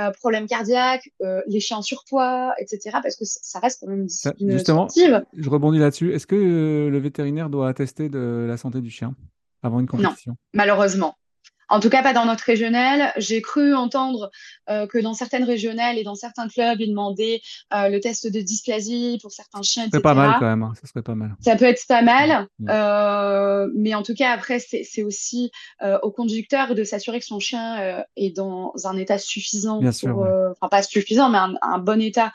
euh, 0.00 0.10
problèmes 0.10 0.46
cardiaques, 0.46 1.10
euh, 1.20 1.42
les 1.46 1.60
chiens 1.60 1.76
en 1.78 1.82
surpoids, 1.82 2.54
etc. 2.58 2.96
Parce 3.02 3.16
que 3.16 3.26
ça 3.26 3.58
reste 3.58 3.80
quand 3.82 3.90
même 3.90 4.06
une 4.40 4.50
justement, 4.50 4.88
sportive. 4.88 5.22
je 5.36 5.50
rebondis 5.50 5.78
là-dessus. 5.78 6.14
Est-ce 6.14 6.26
que 6.26 6.88
le 6.90 6.98
vétérinaire 6.98 7.50
doit 7.50 7.68
attester 7.68 8.08
de 8.08 8.46
la 8.48 8.56
santé 8.56 8.80
du 8.80 8.88
chien 8.88 9.14
avant 9.62 9.80
une 9.80 9.86
Non, 9.92 9.98
compétition? 9.98 10.34
malheureusement. 10.54 11.14
En 11.68 11.80
tout 11.80 11.88
cas, 11.88 12.02
pas 12.02 12.12
dans 12.12 12.26
notre 12.26 12.44
régional. 12.44 13.12
J'ai 13.16 13.40
cru 13.40 13.74
entendre 13.74 14.30
euh, 14.68 14.86
que 14.86 14.98
dans 14.98 15.14
certaines 15.14 15.44
régionales 15.44 15.96
et 15.98 16.02
dans 16.04 16.14
certains 16.14 16.48
clubs, 16.48 16.80
ils 16.80 16.90
demandaient 16.90 17.40
euh, 17.72 17.88
le 17.88 17.98
test 18.00 18.30
de 18.30 18.40
dysplasie 18.40 19.18
pour 19.22 19.32
certains 19.32 19.62
chiens, 19.62 19.84
Ce 19.84 19.90
serait 19.90 20.02
pas 20.02 20.14
mal 20.14 20.36
quand 20.38 20.46
même. 20.46 20.62
hein. 20.62 20.72
Ça 20.80 20.86
serait 20.86 21.02
pas 21.02 21.14
mal. 21.14 21.34
Ça 21.40 21.56
peut 21.56 21.64
être 21.64 21.82
pas 21.88 22.02
mal, 22.02 22.46
euh, 22.68 23.68
mais 23.74 23.94
en 23.94 24.02
tout 24.02 24.14
cas, 24.14 24.30
après, 24.32 24.58
c'est 24.58 24.82
c'est 24.84 25.02
aussi 25.02 25.50
au 26.02 26.10
conducteur 26.10 26.74
de 26.74 26.84
s'assurer 26.84 27.20
que 27.20 27.26
son 27.26 27.38
chien 27.40 28.04
est 28.16 28.36
dans 28.36 28.72
un 28.84 28.96
état 28.96 29.18
suffisant 29.18 29.80
Bien 29.80 29.92
sûr, 29.92 30.10
pour, 30.10 30.22
ouais. 30.22 30.28
euh, 30.28 30.50
enfin 30.52 30.68
pas 30.68 30.82
suffisant, 30.82 31.30
mais 31.30 31.38
un, 31.38 31.54
un 31.62 31.78
bon 31.78 32.00
état 32.00 32.32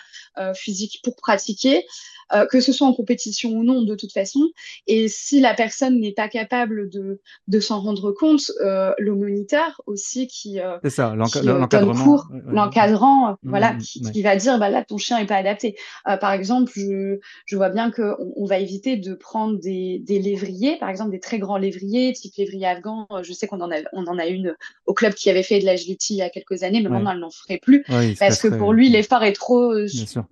physique 0.56 1.00
pour 1.04 1.16
pratiquer, 1.16 1.86
euh, 2.34 2.46
que 2.46 2.60
ce 2.60 2.72
soit 2.72 2.86
en 2.88 2.94
compétition 2.94 3.52
ou 3.52 3.64
non, 3.64 3.82
de 3.84 3.96
toute 3.96 4.12
façon. 4.12 4.42
Et 4.86 5.08
si 5.08 5.40
la 5.40 5.54
personne 5.54 6.00
n'est 6.00 6.12
pas 6.12 6.28
capable 6.28 6.90
de, 6.90 7.22
de 7.48 7.60
s'en 7.60 7.80
rendre 7.82 8.12
compte, 8.12 8.52
euh, 8.62 8.94
le 9.00 9.16
moniteur 9.28 9.82
aussi 9.86 10.28
qui, 10.28 10.60
euh, 10.60 10.78
C'est 10.84 10.90
ça, 10.90 11.14
qui 11.32 11.40
euh, 11.40 11.68
donne 11.68 11.96
cours, 11.96 12.28
ouais, 12.30 12.38
ouais, 12.38 12.46
ouais. 12.46 12.54
l'encadrant, 12.54 13.30
euh, 13.30 13.34
voilà, 13.44 13.74
mm, 13.74 13.78
qui, 13.80 14.02
ouais. 14.04 14.12
qui 14.12 14.22
va 14.22 14.36
dire 14.36 14.58
bah 14.60 14.70
là 14.70 14.84
ton 14.84 14.98
chien 14.98 15.18
est 15.20 15.26
pas 15.26 15.36
adapté. 15.36 15.76
Euh, 16.08 16.18
par 16.18 16.32
exemple, 16.32 16.72
je, 16.76 17.20
je 17.46 17.56
vois 17.56 17.70
bien 17.70 17.92
que 17.92 18.16
on, 18.20 18.34
on 18.44 18.46
va 18.46 18.60
éviter 18.60 18.98
de 18.98 19.14
prendre 19.14 19.60
des, 19.60 20.00
des 20.00 20.20
lévriers, 20.20 20.78
par 20.78 20.90
exemple 20.90 21.12
des 21.12 21.20
très 21.20 21.40
grands 21.40 21.58
lévriers, 21.58 22.14
type 22.14 22.34
lévrier 22.38 22.66
afghan. 22.68 23.08
Je 23.22 23.34
sais 23.34 23.48
qu'on 23.48 23.62
en 23.62 23.72
a 23.72 23.78
on 23.94 24.06
en 24.08 24.18
a 24.18 24.28
une 24.28 24.56
au 24.86 24.94
club 24.94 25.14
qui 25.14 25.30
avait 25.30 25.44
fait 25.44 25.60
de 25.60 25.66
l'agility 25.66 26.16
il 26.16 26.18
y 26.18 26.22
a 26.22 26.30
quelques 26.30 26.64
années, 26.64 26.82
mais 26.82 26.90
maintenant 26.90 27.12
elle 27.12 27.20
n'en 27.20 27.32
ferait 27.32 27.60
plus 27.60 27.86
parce 28.20 28.42
que 28.42 28.48
pour 28.48 28.74
lui 28.74 28.90
l'effort 28.90 29.24
est 29.24 29.34
trop 29.34 29.74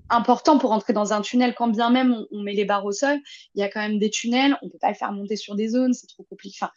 important 0.09 0.57
pour 0.57 0.71
entrer 0.71 0.93
dans 0.93 1.13
un 1.13 1.21
tunnel. 1.21 1.53
Quand 1.55 1.67
bien 1.67 1.89
même 1.89 2.13
on, 2.13 2.27
on 2.31 2.41
met 2.41 2.53
les 2.53 2.65
barres 2.65 2.85
au 2.85 2.91
sol, 2.91 3.17
il 3.53 3.61
y 3.61 3.63
a 3.63 3.69
quand 3.69 3.81
même 3.81 3.99
des 3.99 4.09
tunnels, 4.09 4.57
on 4.61 4.69
peut 4.69 4.77
pas 4.79 4.89
le 4.89 4.95
faire 4.95 5.11
monter 5.11 5.35
sur 5.35 5.55
des 5.55 5.69
zones, 5.69 5.93
c'est 5.93 6.07
trop 6.07 6.23
compliqué. 6.23 6.57
Enfin, 6.61 6.71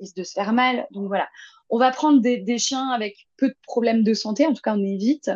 risque 0.00 0.16
de 0.16 0.24
se 0.24 0.32
faire 0.32 0.52
mal. 0.52 0.86
Donc 0.90 1.06
voilà, 1.06 1.28
on 1.74 1.78
va 1.78 1.90
prendre 1.90 2.20
des, 2.20 2.36
des 2.38 2.58
chiens 2.58 2.88
avec 2.90 3.26
peu 3.36 3.48
de 3.48 3.56
problèmes 3.66 4.02
de 4.04 4.14
santé, 4.14 4.46
en 4.46 4.54
tout 4.54 4.62
cas 4.62 4.74
on 4.76 4.84
évite, 4.84 5.30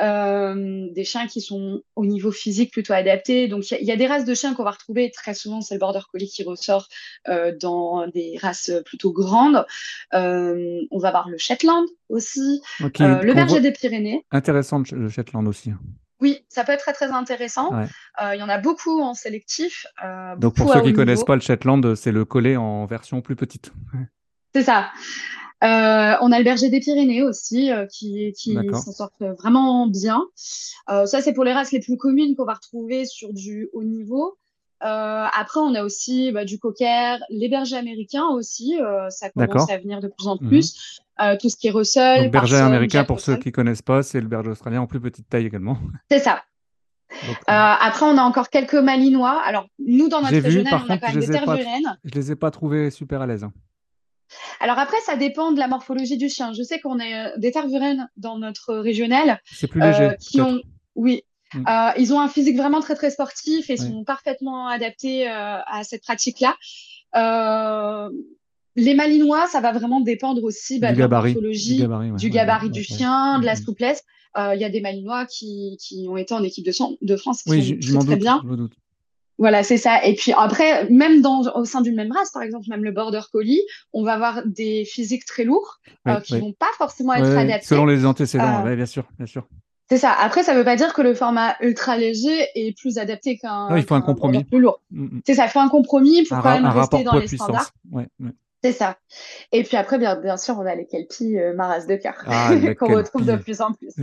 euh, 0.00 0.86
des 0.92 1.04
chiens 1.04 1.26
qui 1.26 1.40
sont 1.40 1.82
au 1.96 2.04
niveau 2.06 2.30
physique 2.30 2.72
plutôt 2.72 2.92
adaptés. 2.92 3.48
Donc 3.48 3.70
il 3.70 3.74
y, 3.74 3.76
a- 3.76 3.80
il 3.80 3.86
y 3.86 3.92
a 3.92 3.96
des 3.96 4.06
races 4.06 4.24
de 4.24 4.34
chiens 4.34 4.54
qu'on 4.54 4.64
va 4.64 4.70
retrouver 4.72 5.10
très 5.10 5.34
souvent, 5.34 5.60
c'est 5.60 5.74
le 5.74 5.80
border 5.80 6.00
collie 6.12 6.28
qui 6.28 6.42
ressort 6.44 6.88
euh, 7.28 7.52
dans 7.60 8.06
des 8.08 8.38
races 8.40 8.70
plutôt 8.84 9.12
grandes. 9.12 9.64
Euh, 10.14 10.80
on 10.90 10.98
va 10.98 11.10
voir 11.10 11.28
le 11.28 11.38
Shetland 11.38 11.86
aussi, 12.08 12.60
le 12.80 13.32
berger 13.34 13.60
des 13.60 13.72
Pyrénées. 13.72 14.24
Intéressant 14.30 14.82
le 14.92 15.08
Shetland 15.08 15.46
aussi. 15.48 15.72
Oui, 16.20 16.44
ça 16.48 16.64
peut 16.64 16.72
être 16.72 16.80
très 16.82 16.92
très 16.92 17.10
intéressant. 17.12 17.72
Ouais. 17.72 17.86
Euh, 18.22 18.34
Il 18.34 18.40
y 18.40 18.42
en 18.42 18.48
a 18.48 18.58
beaucoup 18.58 19.00
en 19.00 19.14
sélectif, 19.14 19.86
euh, 20.04 20.34
Donc 20.36 20.56
pour 20.56 20.72
ceux 20.72 20.80
qui 20.82 20.92
connaissent 20.92 21.18
niveau. 21.20 21.26
pas 21.26 21.36
le 21.36 21.40
Shetland, 21.40 21.94
c'est 21.94 22.10
le 22.12 22.24
collet 22.24 22.56
en 22.56 22.86
version 22.86 23.20
plus 23.20 23.36
petite. 23.36 23.72
C'est 24.54 24.64
ça. 24.64 24.90
Euh, 25.64 26.14
on 26.20 26.30
a 26.30 26.38
le 26.38 26.44
berger 26.44 26.70
des 26.70 26.80
Pyrénées 26.80 27.22
aussi, 27.22 27.72
euh, 27.72 27.86
qui, 27.86 28.32
s'en 28.72 28.92
sortent 28.92 29.22
vraiment 29.38 29.86
bien. 29.88 30.22
Euh, 30.88 31.06
ça, 31.06 31.20
c'est 31.20 31.32
pour 31.32 31.44
les 31.44 31.52
races 31.52 31.72
les 31.72 31.80
plus 31.80 31.96
communes 31.96 32.36
qu'on 32.36 32.44
va 32.44 32.54
retrouver 32.54 33.04
sur 33.06 33.32
du 33.32 33.68
haut 33.72 33.82
niveau. 33.84 34.38
Après, 34.80 35.58
on 35.58 35.74
a 35.74 35.82
aussi 35.82 36.30
bah, 36.30 36.44
du 36.44 36.58
cocker, 36.60 37.16
les 37.30 37.48
bergers 37.48 37.76
américains 37.76 38.26
aussi. 38.26 38.78
ça 39.10 39.30
commence 39.30 39.68
à 39.70 39.78
venir 39.78 40.00
de 40.00 40.08
plus 40.08 40.28
en 40.28 40.36
Mhm. 40.40 40.48
plus. 40.48 41.00
Tout 41.40 41.48
ce 41.48 41.56
qui 41.56 41.66
est 41.66 41.72
Russell, 41.72 42.22
Donc 42.24 42.32
berger 42.32 42.56
américain, 42.56 43.04
pour 43.04 43.18
ceux 43.20 43.36
qui 43.36 43.50
connaissent 43.50 43.82
pas, 43.82 44.02
c'est 44.04 44.20
le 44.20 44.28
berger 44.28 44.50
australien 44.50 44.82
en 44.82 44.86
plus 44.86 45.00
petite 45.00 45.28
taille 45.28 45.46
également. 45.46 45.76
C'est 46.10 46.20
ça. 46.20 46.42
Euh, 47.10 47.26
après, 47.48 48.04
on 48.06 48.16
a 48.18 48.22
encore 48.22 48.50
quelques 48.50 48.74
malinois. 48.74 49.40
Alors, 49.44 49.66
nous, 49.78 50.08
dans 50.08 50.20
notre 50.20 50.38
régional, 50.38 50.74
on 50.86 50.90
a 50.90 50.98
quand 50.98 51.08
je 51.08 51.12
même 51.12 51.20
les 51.20 51.26
des 51.26 51.32
ai 51.36 51.40
pas, 51.40 51.56
tervurennes. 51.56 51.98
je 52.04 52.10
les 52.14 52.32
ai 52.32 52.36
pas 52.36 52.50
trouvés 52.50 52.90
super 52.90 53.22
à 53.22 53.26
l'aise. 53.26 53.44
hein. 53.44 53.52
Alors 54.60 54.78
après, 54.78 54.98
ça 55.04 55.16
dépend 55.16 55.52
de 55.52 55.58
la 55.58 55.68
morphologie 55.68 56.16
du 56.16 56.28
chien. 56.28 56.52
Je 56.52 56.62
sais 56.62 56.80
qu'on 56.80 57.00
a 57.00 57.36
des 57.36 57.52
Tervuren 57.52 58.08
dans 58.16 58.38
notre 58.38 58.74
régional. 58.74 59.40
C'est 59.44 59.66
plus 59.66 59.80
léger. 59.80 60.10
qui 60.20 60.40
ont, 60.40 60.60
oui, 60.94 61.24
Mm. 61.54 61.64
Euh, 61.66 61.90
ils 61.98 62.12
ont 62.12 62.20
un 62.20 62.28
physique 62.28 62.56
vraiment 62.56 62.80
très 62.80 62.94
très 62.94 63.10
sportif 63.10 63.70
et 63.70 63.76
sont 63.76 64.04
parfaitement 64.04 64.68
adaptés 64.68 65.28
euh, 65.28 65.58
à 65.66 65.82
cette 65.84 66.02
pratique-là. 66.02 66.56
Euh, 67.16 68.10
les 68.76 68.94
Malinois, 68.94 69.46
ça 69.46 69.60
va 69.60 69.72
vraiment 69.72 70.00
dépendre 70.00 70.44
aussi 70.44 70.78
bah, 70.78 70.92
de 70.92 70.98
la 70.98 71.08
morphologie, 71.08 71.76
du 71.76 71.82
gabarit, 71.82 72.12
du, 72.12 72.30
gabarit 72.30 72.70
du 72.70 72.84
chien, 72.84 73.38
de 73.40 73.46
la 73.46 73.54
mm, 73.54 73.58
mm. 73.58 73.64
souplesse. 73.64 74.04
Il 74.36 74.60
y 74.60 74.64
a 74.64 74.68
des 74.68 74.80
Malinois 74.80 75.26
qui, 75.26 75.76
qui, 75.80 76.06
ont 76.08 76.16
été 76.16 76.32
en 76.32 76.44
équipe 76.44 76.64
de, 76.64 76.72
de 77.02 77.16
France 77.16 77.42
qui 77.42 77.50
oui, 77.50 77.82
sont 77.82 77.98
très, 77.98 78.14
bien. 78.14 78.40
Voilà, 79.38 79.62
c'est 79.62 79.76
ça. 79.76 80.04
Et 80.04 80.14
puis 80.14 80.32
après, 80.36 80.88
même 80.90 81.22
dans, 81.22 81.42
au 81.54 81.64
sein 81.64 81.80
d'une 81.80 81.94
même 81.94 82.10
race, 82.12 82.30
par 82.32 82.42
exemple, 82.42 82.66
même 82.68 82.82
le 82.82 82.90
border 82.90 83.20
collie, 83.32 83.62
on 83.92 84.02
va 84.04 84.14
avoir 84.14 84.42
des 84.44 84.84
physiques 84.84 85.24
très 85.24 85.44
lourds 85.44 85.78
qui 86.24 86.34
ne 86.34 86.40
vont 86.40 86.52
pas 86.52 86.70
forcément 86.76 87.14
être 87.14 87.36
adaptés. 87.36 87.66
Selon 87.66 87.86
les 87.86 88.04
antécédents, 88.04 88.64
bien 88.64 88.86
sûr, 88.86 89.04
bien 89.16 89.26
sûr. 89.26 89.46
C'est 89.90 89.96
ça. 89.96 90.12
Après, 90.12 90.42
ça 90.42 90.52
ne 90.52 90.58
veut 90.58 90.64
pas 90.64 90.76
dire 90.76 90.92
que 90.92 91.00
le 91.00 91.14
format 91.14 91.56
ultra 91.60 91.96
léger 91.96 92.46
est 92.54 92.76
plus 92.76 92.98
adapté 92.98 93.38
qu'un. 93.38 93.74
il 93.74 93.84
faut 93.84 93.94
un 93.94 94.02
compromis. 94.02 94.44
Plus 94.44 94.60
lourd. 94.60 94.82
Mm, 94.90 95.04
mm. 95.04 95.20
C'est 95.26 95.34
ça, 95.34 95.46
il 95.46 95.48
faut 95.48 95.60
un 95.60 95.68
compromis. 95.68 96.18
Il 96.18 96.26
faut 96.26 96.36
quand 96.36 96.60
même 96.60 96.66
rester 96.66 97.04
dans 97.04 97.16
les 97.16 97.26
standards. 97.26 97.72
C'est 98.62 98.72
ça. 98.72 98.98
Et 99.52 99.62
puis 99.62 99.76
après, 99.76 99.98
bien, 99.98 100.20
bien 100.20 100.36
sûr, 100.36 100.58
on 100.58 100.66
a 100.66 100.74
les 100.74 100.86
kelpies 100.86 101.38
euh, 101.38 101.54
Maras 101.54 101.86
de 101.86 101.94
car 101.94 102.16
ah, 102.26 102.50
qu'on 102.78 102.92
retrouve 102.92 103.24
de 103.24 103.36
plus 103.36 103.60
en 103.60 103.72
plus. 103.72 103.94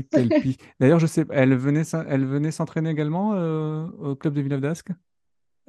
D'ailleurs, 0.80 1.00
je 1.00 1.08
sais, 1.08 1.26
elle 1.30 1.56
venait, 1.56 1.84
elle 2.08 2.26
venait 2.26 2.52
s'entraîner 2.52 2.90
également 2.90 3.34
euh, 3.36 3.86
au 4.00 4.16
club 4.16 4.34
de 4.34 4.42
Villeneuve 4.42 4.62
d'Ascq? 4.62 4.92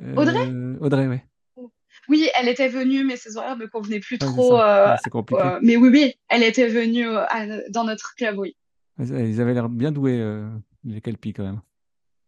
Euh, 0.02 0.14
Audrey 0.14 0.52
Audrey, 0.80 1.06
oui. 1.06 1.18
Oui, 2.08 2.28
elle 2.38 2.48
était 2.48 2.68
venue, 2.68 3.04
mais 3.04 3.16
ses 3.16 3.36
horaires 3.36 3.56
ne 3.56 3.62
me 3.62 3.68
convenaient 3.68 4.00
plus 4.00 4.18
trop. 4.18 4.60
C'est 5.02 5.10
compliqué. 5.10 5.42
mais 5.62 5.76
oui, 5.76 5.88
oui, 5.88 6.14
elle 6.28 6.42
était 6.42 6.68
venue 6.68 7.06
dans 7.70 7.84
notre 7.84 8.14
club, 8.14 8.38
oui. 8.38 8.56
Ils 8.98 9.40
avaient 9.40 9.54
l'air 9.54 9.68
bien 9.68 9.92
doués, 9.92 10.18
euh, 10.18 10.48
les 10.84 11.00
Kelpies, 11.00 11.34
quand 11.34 11.44
même. 11.44 11.60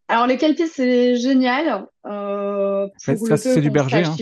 Alors, 0.09 0.27
les 0.27 0.37
Kelpies, 0.37 0.69
c'est 0.69 1.17
génial. 1.17 1.87
Euh, 2.07 2.89
c'est 2.97 3.61
du 3.61 3.71
berger. 3.71 4.05
Hein. 4.05 4.17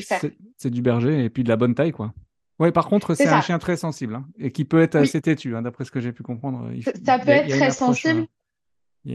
C'est 0.56 0.70
du 0.70 0.82
berger 0.82 1.24
et 1.24 1.30
puis 1.30 1.44
de 1.44 1.48
la 1.48 1.56
bonne 1.56 1.74
taille, 1.74 1.92
quoi. 1.92 2.12
Ouais, 2.58 2.72
par 2.72 2.88
contre, 2.88 3.14
c'est 3.14 3.28
un 3.28 3.42
chien 3.42 3.58
très 3.58 3.76
sensible 3.76 4.14
hein, 4.14 4.26
et 4.38 4.50
qui 4.50 4.64
peut 4.64 4.80
être 4.80 4.96
assez 4.96 5.20
têtu, 5.20 5.54
hein, 5.54 5.62
d'après 5.62 5.84
ce 5.84 5.90
que 5.90 6.00
j'ai 6.00 6.12
pu 6.12 6.22
comprendre. 6.22 6.70
ça 7.04 7.18
peut 7.18 7.28
être 7.30 7.48
très 7.48 7.70
sensible. 7.70 8.26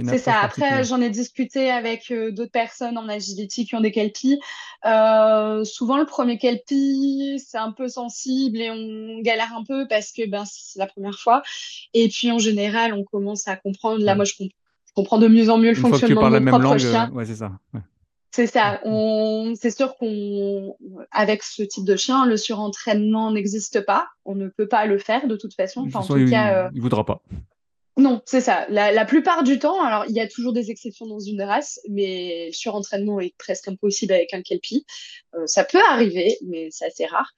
C'est 0.08 0.18
ça. 0.18 0.40
Après, 0.42 0.84
j'en 0.84 1.02
ai 1.02 1.10
discuté 1.10 1.70
avec 1.70 2.12
euh, 2.12 2.32
d'autres 2.32 2.52
personnes 2.52 2.98
en 2.98 3.10
agility 3.10 3.66
qui 3.66 3.76
ont 3.76 3.82
des 3.82 3.92
kelpies. 3.92 4.40
Euh, 4.86 5.64
souvent, 5.64 5.98
le 5.98 6.06
premier 6.06 6.38
kelpie, 6.38 7.42
c'est 7.46 7.58
un 7.58 7.72
peu 7.72 7.88
sensible 7.88 8.58
et 8.60 8.72
on 8.72 9.22
galère 9.22 9.54
un 9.56 9.64
peu 9.64 9.88
parce 9.88 10.12
que 10.12 10.30
ben, 10.30 10.44
c'est 10.46 10.80
la 10.80 10.88
première 10.88 11.20
fois. 11.20 11.42
Et 11.94 12.08
puis, 12.08 12.32
en 12.32 12.40
général, 12.40 12.94
on 12.94 13.04
commence 13.04 13.48
à 13.48 13.56
comprendre. 13.56 14.04
Là, 14.04 14.16
moi, 14.16 14.26
je, 14.26 14.34
comprends 14.96 15.18
de 15.18 15.28
mieux 15.28 15.50
en 15.50 15.58
mieux 15.58 15.70
le 15.70 15.76
fonctionnement 15.76 16.30
de 16.30 16.40
mon 16.40 16.60
propre 16.60 16.78
chien. 16.78 17.12
Ouais, 17.12 17.26
c'est 17.26 17.36
ça. 17.36 17.52
C'est 18.34 18.48
ça. 18.48 18.80
On... 18.86 19.54
C'est 19.60 19.72
sûr 19.72 19.98
qu'on, 19.98 20.78
avec 21.12 21.44
ce 21.44 21.64
type 21.64 21.84
de 21.84 21.98
chien, 21.98 22.26
le 22.26 22.38
surentraînement 22.38 23.32
n'existe 23.32 23.86
pas. 23.86 24.08
On 24.24 24.36
ne 24.36 24.48
peut 24.48 24.68
pas 24.68 24.86
le 24.86 24.98
faire 24.98 25.28
de 25.28 25.36
toute 25.36 25.54
façon. 25.54 25.90
en 25.94 26.04
tout 26.04 26.30
cas, 26.30 26.66
euh, 26.66 26.70
il 26.74 26.82
voudra 26.82 27.06
pas. 27.06 27.22
Non, 27.98 28.22
c'est 28.26 28.40
ça. 28.40 28.66
La, 28.70 29.06
plupart 29.06 29.44
du 29.44 29.60
temps, 29.60 29.84
alors 29.84 30.06
il 30.08 30.16
y 30.16 30.22
a 30.22 30.28
toujours 30.28 30.54
des 30.54 30.72
exceptions 30.72 31.06
dans 31.06 31.20
une 31.20 31.42
race, 31.42 31.80
mais 31.90 32.48
le 32.48 32.54
surentraînement 32.54 33.20
est 33.20 33.36
presque 33.38 33.68
impossible 33.68 34.14
avec 34.14 34.34
un 34.34 34.42
kelpie. 34.42 34.86
Euh, 35.36 35.46
ça 35.46 35.66
peut 35.66 35.82
arriver, 35.90 36.38
mais 36.48 36.70
c'est 36.72 36.86
assez 36.86 37.06
rare. 37.06 37.34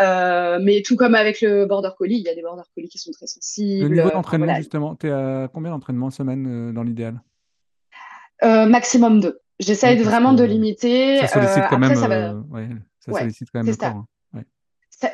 Euh, 0.00 0.58
mais 0.60 0.82
tout 0.82 0.96
comme 0.96 1.14
avec 1.14 1.40
le 1.40 1.66
border 1.66 1.90
collie, 1.96 2.16
il 2.16 2.24
y 2.24 2.28
a 2.28 2.34
des 2.34 2.42
border 2.42 2.62
collie 2.74 2.88
qui 2.88 2.98
sont 2.98 3.12
très 3.12 3.28
sensibles. 3.28 3.88
Le 3.88 3.96
niveau 3.96 4.10
d'entraînement, 4.10 4.54
justement, 4.56 4.96
tu 4.96 5.06
es 5.06 5.12
à 5.12 5.48
combien 5.52 5.70
d'entraînements 5.70 6.10
semaine 6.10 6.70
euh, 6.70 6.72
dans 6.72 6.82
l'idéal? 6.82 7.20
Maximum 8.42 9.20
deux. 9.20 9.38
J'essaye 9.60 10.02
vraiment 10.02 10.32
de 10.32 10.42
limiter. 10.42 11.18
Ça 11.20 11.28
sollicite 11.28 11.64
quand 11.70 11.78
même, 11.78 11.94
ça, 11.94 12.08
sollicite 13.12 13.48
quand 13.52 13.60
même 13.60 13.68
le 13.68 13.76
corps. 13.76 13.88
Hein 13.88 14.06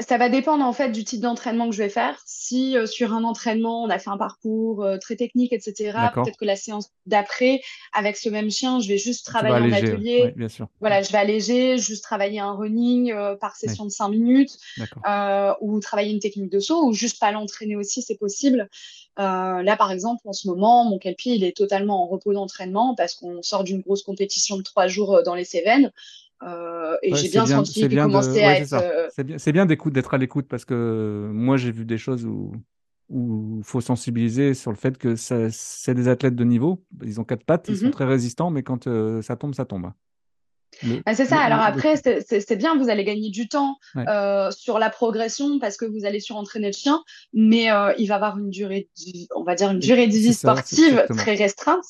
ça, 0.01 0.18
va 0.18 0.28
dépendre 0.28 0.64
en 0.64 0.72
fait 0.72 0.91
du 0.91 1.05
type 1.05 1.20
d'entraînement 1.20 1.68
que 1.68 1.74
je 1.74 1.82
vais 1.82 1.89
faire. 1.89 2.20
Si 2.26 2.76
euh, 2.76 2.86
sur 2.86 3.14
un 3.14 3.24
entraînement, 3.24 3.82
on 3.82 3.91
a 3.91 3.99
fait 3.99 4.11
un 4.11 4.18
parcours 4.18 4.84
euh, 4.84 4.99
très 4.99 5.16
technique, 5.16 5.53
etc., 5.53 5.93
peut-être 6.14 6.36
que 6.36 6.45
la 6.45 6.57
séance 6.57 6.91
d'après, 7.07 7.61
avec 7.93 8.16
ce 8.16 8.28
même 8.28 8.51
chien, 8.51 8.80
je 8.80 8.89
vais 8.89 8.99
juste 8.99 9.24
travailler 9.24 9.55
en 9.55 9.72
atelier. 9.72 10.32
bien 10.36 10.49
sûr. 10.49 10.68
Voilà, 10.80 11.03
je 11.03 11.11
vais 11.11 11.18
alléger, 11.18 11.78
juste 11.78 12.03
travailler 12.03 12.41
un 12.41 12.53
running 12.53 13.12
euh, 13.12 13.36
par 13.36 13.57
session 13.57 13.84
de 13.84 13.91
5 13.91 14.09
minutes, 14.09 14.59
ou 15.61 15.80
travailler 15.80 16.12
une 16.12 16.20
technique 16.20 16.51
de 16.51 16.61
saut, 16.61 16.84
ou 16.84 16.93
juste 16.93 17.18
pas 17.18 17.32
l'entraîner 17.32 17.76
aussi, 17.76 18.03
c'est 18.03 18.18
possible. 18.18 18.68
là, 19.16 19.76
par 19.76 19.91
exemple, 19.91 20.22
en 20.26 20.32
ce 20.32 20.49
moment, 20.49 20.84
mon 20.84 20.99
kelpie, 20.99 21.34
il 21.34 21.45
est 21.45 21.57
totalement 21.57 22.05
en 22.05 22.07
repos 22.07 22.32
d'entraînement 22.32 22.95
parce 22.95 23.14
qu'on 23.14 23.43
sort 23.43 23.64
d'une 23.64 23.80
grosse 23.80 24.03
compétition 24.03 24.57
de 24.57 24.62
trois 24.62 24.86
jours 24.86 25.22
dans 25.24 25.34
les 25.34 25.45
Cévennes. 25.45 25.93
Euh, 26.43 26.97
et 27.03 27.14
j'ai 27.14 27.28
bien, 27.30 27.47
senti 27.47 27.72
qu'il 27.89 27.97
commençait 27.97 28.45
à 28.45 28.61
être. 28.61 28.72
Euh, 28.74 29.09
c'est 29.39 29.53
bien, 29.53 29.66
d'être 29.66 30.14
à 30.14 30.18
l'écoute 30.18 30.47
parce 30.49 30.64
que 30.64 31.28
moi 31.32 31.57
j'ai 31.57 31.72
vu 31.72 31.84
des 31.84 31.99
choses 31.99 32.24
où 32.24 32.53
il 33.11 33.64
faut 33.64 33.80
sensibiliser 33.80 34.55
sur 34.55 34.70
le 34.70 34.76
fait 34.76 34.99
que 34.99 35.16
c'est 35.16 35.95
des 35.95 36.09
athlètes 36.09 36.36
de 36.36 36.45
niveau. 36.45 36.84
Ils 37.03 37.20
ont 37.20 37.24
quatre 37.24 37.45
pattes, 37.45 37.66
ils 37.68 37.78
sont 37.78 37.86
mhm. 37.86 37.91
très 37.91 38.05
résistants, 38.05 38.51
mais 38.51 38.62
quand 38.62 38.86
euh, 38.86 39.22
ça 39.22 39.36
tombe, 39.36 39.55
ça 39.55 39.64
tombe. 39.64 39.91
Bah, 40.82 41.14
c'est 41.14 41.26
ça. 41.26 41.38
Alors 41.38 41.60
après, 41.60 41.96
c'est 41.96 42.56
bien, 42.56 42.76
vous 42.76 42.88
allez 42.88 43.04
gagner 43.04 43.30
du 43.30 43.48
temps 43.48 43.78
euh, 43.96 44.50
sur 44.50 44.78
la 44.78 44.90
progression 44.90 45.58
parce 45.58 45.76
que 45.76 45.84
vous 45.84 46.04
allez 46.04 46.20
surentraîner 46.20 46.68
le 46.68 46.72
chien, 46.72 47.02
mais 47.32 47.70
euh, 47.70 47.92
il 47.98 48.06
va 48.06 48.16
avoir 48.16 48.38
une 48.38 48.50
durée, 48.50 48.88
on 49.34 49.44
va 49.44 49.54
dire 49.54 49.70
une 49.70 49.78
durée 49.78 50.06
de 50.06 50.12
vie 50.12 50.34
sportive 50.34 51.06
très 51.16 51.34
restreinte. 51.34 51.84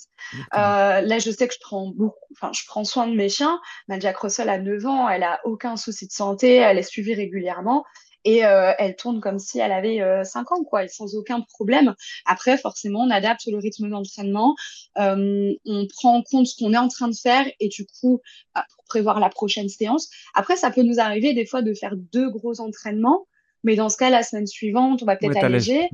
Euh, 0.55 1.01
là, 1.01 1.19
je 1.19 1.31
sais 1.31 1.49
que 1.49 1.55
je 1.55 1.61
prends 1.61 1.93
beaucoup, 1.95 2.17
enfin, 2.33 2.51
je 2.53 2.63
prends 2.67 2.85
soin 2.85 3.07
de 3.07 3.15
mes 3.15 3.29
chiens. 3.29 3.61
Ma 3.89 3.99
Jack 3.99 4.19
Russell 4.19 4.49
a 4.49 4.59
9 4.59 4.87
ans, 4.87 5.09
elle 5.09 5.23
a 5.23 5.41
aucun 5.45 5.77
souci 5.77 6.07
de 6.07 6.13
santé, 6.13 6.57
elle 6.57 6.79
est 6.79 6.83
suivie 6.83 7.15
régulièrement 7.15 7.85
et 8.29 8.45
euh, 8.45 8.73
elle 8.79 8.95
tourne 8.95 9.21
comme 9.21 9.39
si 9.39 9.59
elle 9.59 9.73
avait 9.73 10.03
euh, 10.03 10.23
5 10.23 10.53
ans, 10.53 10.63
quoi, 10.63 10.85
et 10.85 10.89
sans 10.89 11.15
aucun 11.15 11.41
problème. 11.41 11.95
Après, 12.27 12.59
forcément, 12.59 13.01
on 13.01 13.11
adapte 13.11 13.47
le 13.47 13.57
rythme 13.57 13.89
d'entraînement, 13.89 14.55
euh, 14.99 15.55
on 15.65 15.87
prend 15.87 16.19
en 16.19 16.23
compte 16.23 16.47
ce 16.47 16.63
qu'on 16.63 16.75
est 16.75 16.79
en 16.79 16.89
train 16.89 17.09
de 17.09 17.15
faire 17.15 17.47
et 17.59 17.69
du 17.69 17.87
coup, 17.87 18.21
bah, 18.55 18.67
pour 18.75 18.85
prévoir 18.85 19.19
la 19.19 19.31
prochaine 19.31 19.71
séance. 19.71 20.11
Après, 20.35 20.57
ça 20.57 20.71
peut 20.71 20.83
nous 20.83 21.01
arriver 21.01 21.33
des 21.33 21.47
fois 21.47 21.63
de 21.63 21.73
faire 21.73 21.95
deux 21.97 22.29
gros 22.29 22.61
entraînements, 22.61 23.27
mais 23.65 23.77
dans 23.77 23.89
ce 23.89 23.97
cas, 23.97 24.11
la 24.11 24.23
semaine 24.23 24.47
suivante, 24.47 25.03
on 25.03 25.07
va 25.07 25.17
peut-être 25.17 25.43
alléger. 25.43 25.89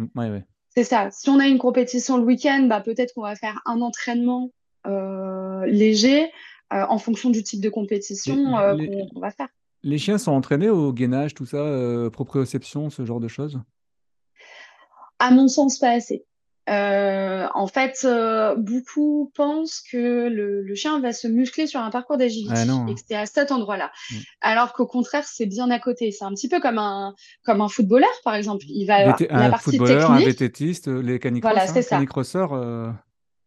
C'est 0.74 0.84
ça. 0.84 1.10
Si 1.12 1.30
on 1.30 1.38
a 1.38 1.46
une 1.46 1.58
compétition 1.58 2.16
le 2.16 2.24
week-end, 2.24 2.66
bah, 2.68 2.80
peut-être 2.80 3.14
qu'on 3.14 3.22
va 3.22 3.36
faire 3.36 3.60
un 3.64 3.80
entraînement 3.80 4.50
euh, 4.88 5.66
léger 5.66 6.32
en 6.72 6.98
fonction 6.98 7.30
du 7.30 7.44
type 7.44 7.60
de 7.60 7.68
compétition 7.68 8.34
qu'on 8.34 9.20
va 9.20 9.30
faire. 9.30 9.46
Les 9.84 9.98
chiens 9.98 10.16
sont 10.16 10.32
entraînés 10.32 10.70
au 10.70 10.94
gainage, 10.94 11.34
tout 11.34 11.44
ça, 11.44 11.58
euh, 11.58 12.08
proprioception, 12.08 12.88
ce 12.88 13.04
genre 13.04 13.20
de 13.20 13.28
choses? 13.28 13.60
À 15.18 15.30
mon 15.30 15.46
sens, 15.46 15.78
pas 15.78 15.90
assez. 15.90 16.24
Euh, 16.70 17.46
en 17.52 17.66
fait, 17.66 18.00
euh, 18.04 18.56
beaucoup 18.56 19.30
pensent 19.36 19.82
que 19.92 20.28
le, 20.30 20.74
chien 20.74 20.98
va 21.00 21.12
se 21.12 21.28
muscler 21.28 21.66
sur 21.66 21.80
un 21.80 21.90
parcours 21.90 22.16
d'agilité 22.16 22.54
ah 22.56 22.86
et 22.88 22.94
que 22.94 23.00
c'est 23.06 23.14
à 23.14 23.26
cet 23.26 23.52
endroit-là. 23.52 23.92
Mm. 24.10 24.14
Alors 24.40 24.72
qu'au 24.72 24.86
contraire, 24.86 25.24
c'est 25.26 25.44
bien 25.44 25.70
à 25.70 25.78
côté. 25.78 26.10
C'est 26.10 26.24
un 26.24 26.32
petit 26.32 26.48
peu 26.48 26.60
comme 26.60 26.78
un, 26.78 27.14
comme 27.44 27.60
un 27.60 27.68
footballeur, 27.68 28.08
par 28.24 28.34
exemple. 28.34 28.64
Il 28.66 28.86
va 28.86 28.94
avoir 28.94 29.18
la 29.28 29.44
un 29.46 29.50
partie 29.50 29.76
footballeur, 29.76 30.08
technique. 30.08 30.22
un 30.22 30.30
vététiste, 30.30 30.88
les 30.88 31.18
canicrosseurs. 31.18 31.66
Voilà, 31.66 31.72
c'est 31.74 31.82
ça. 31.82 32.00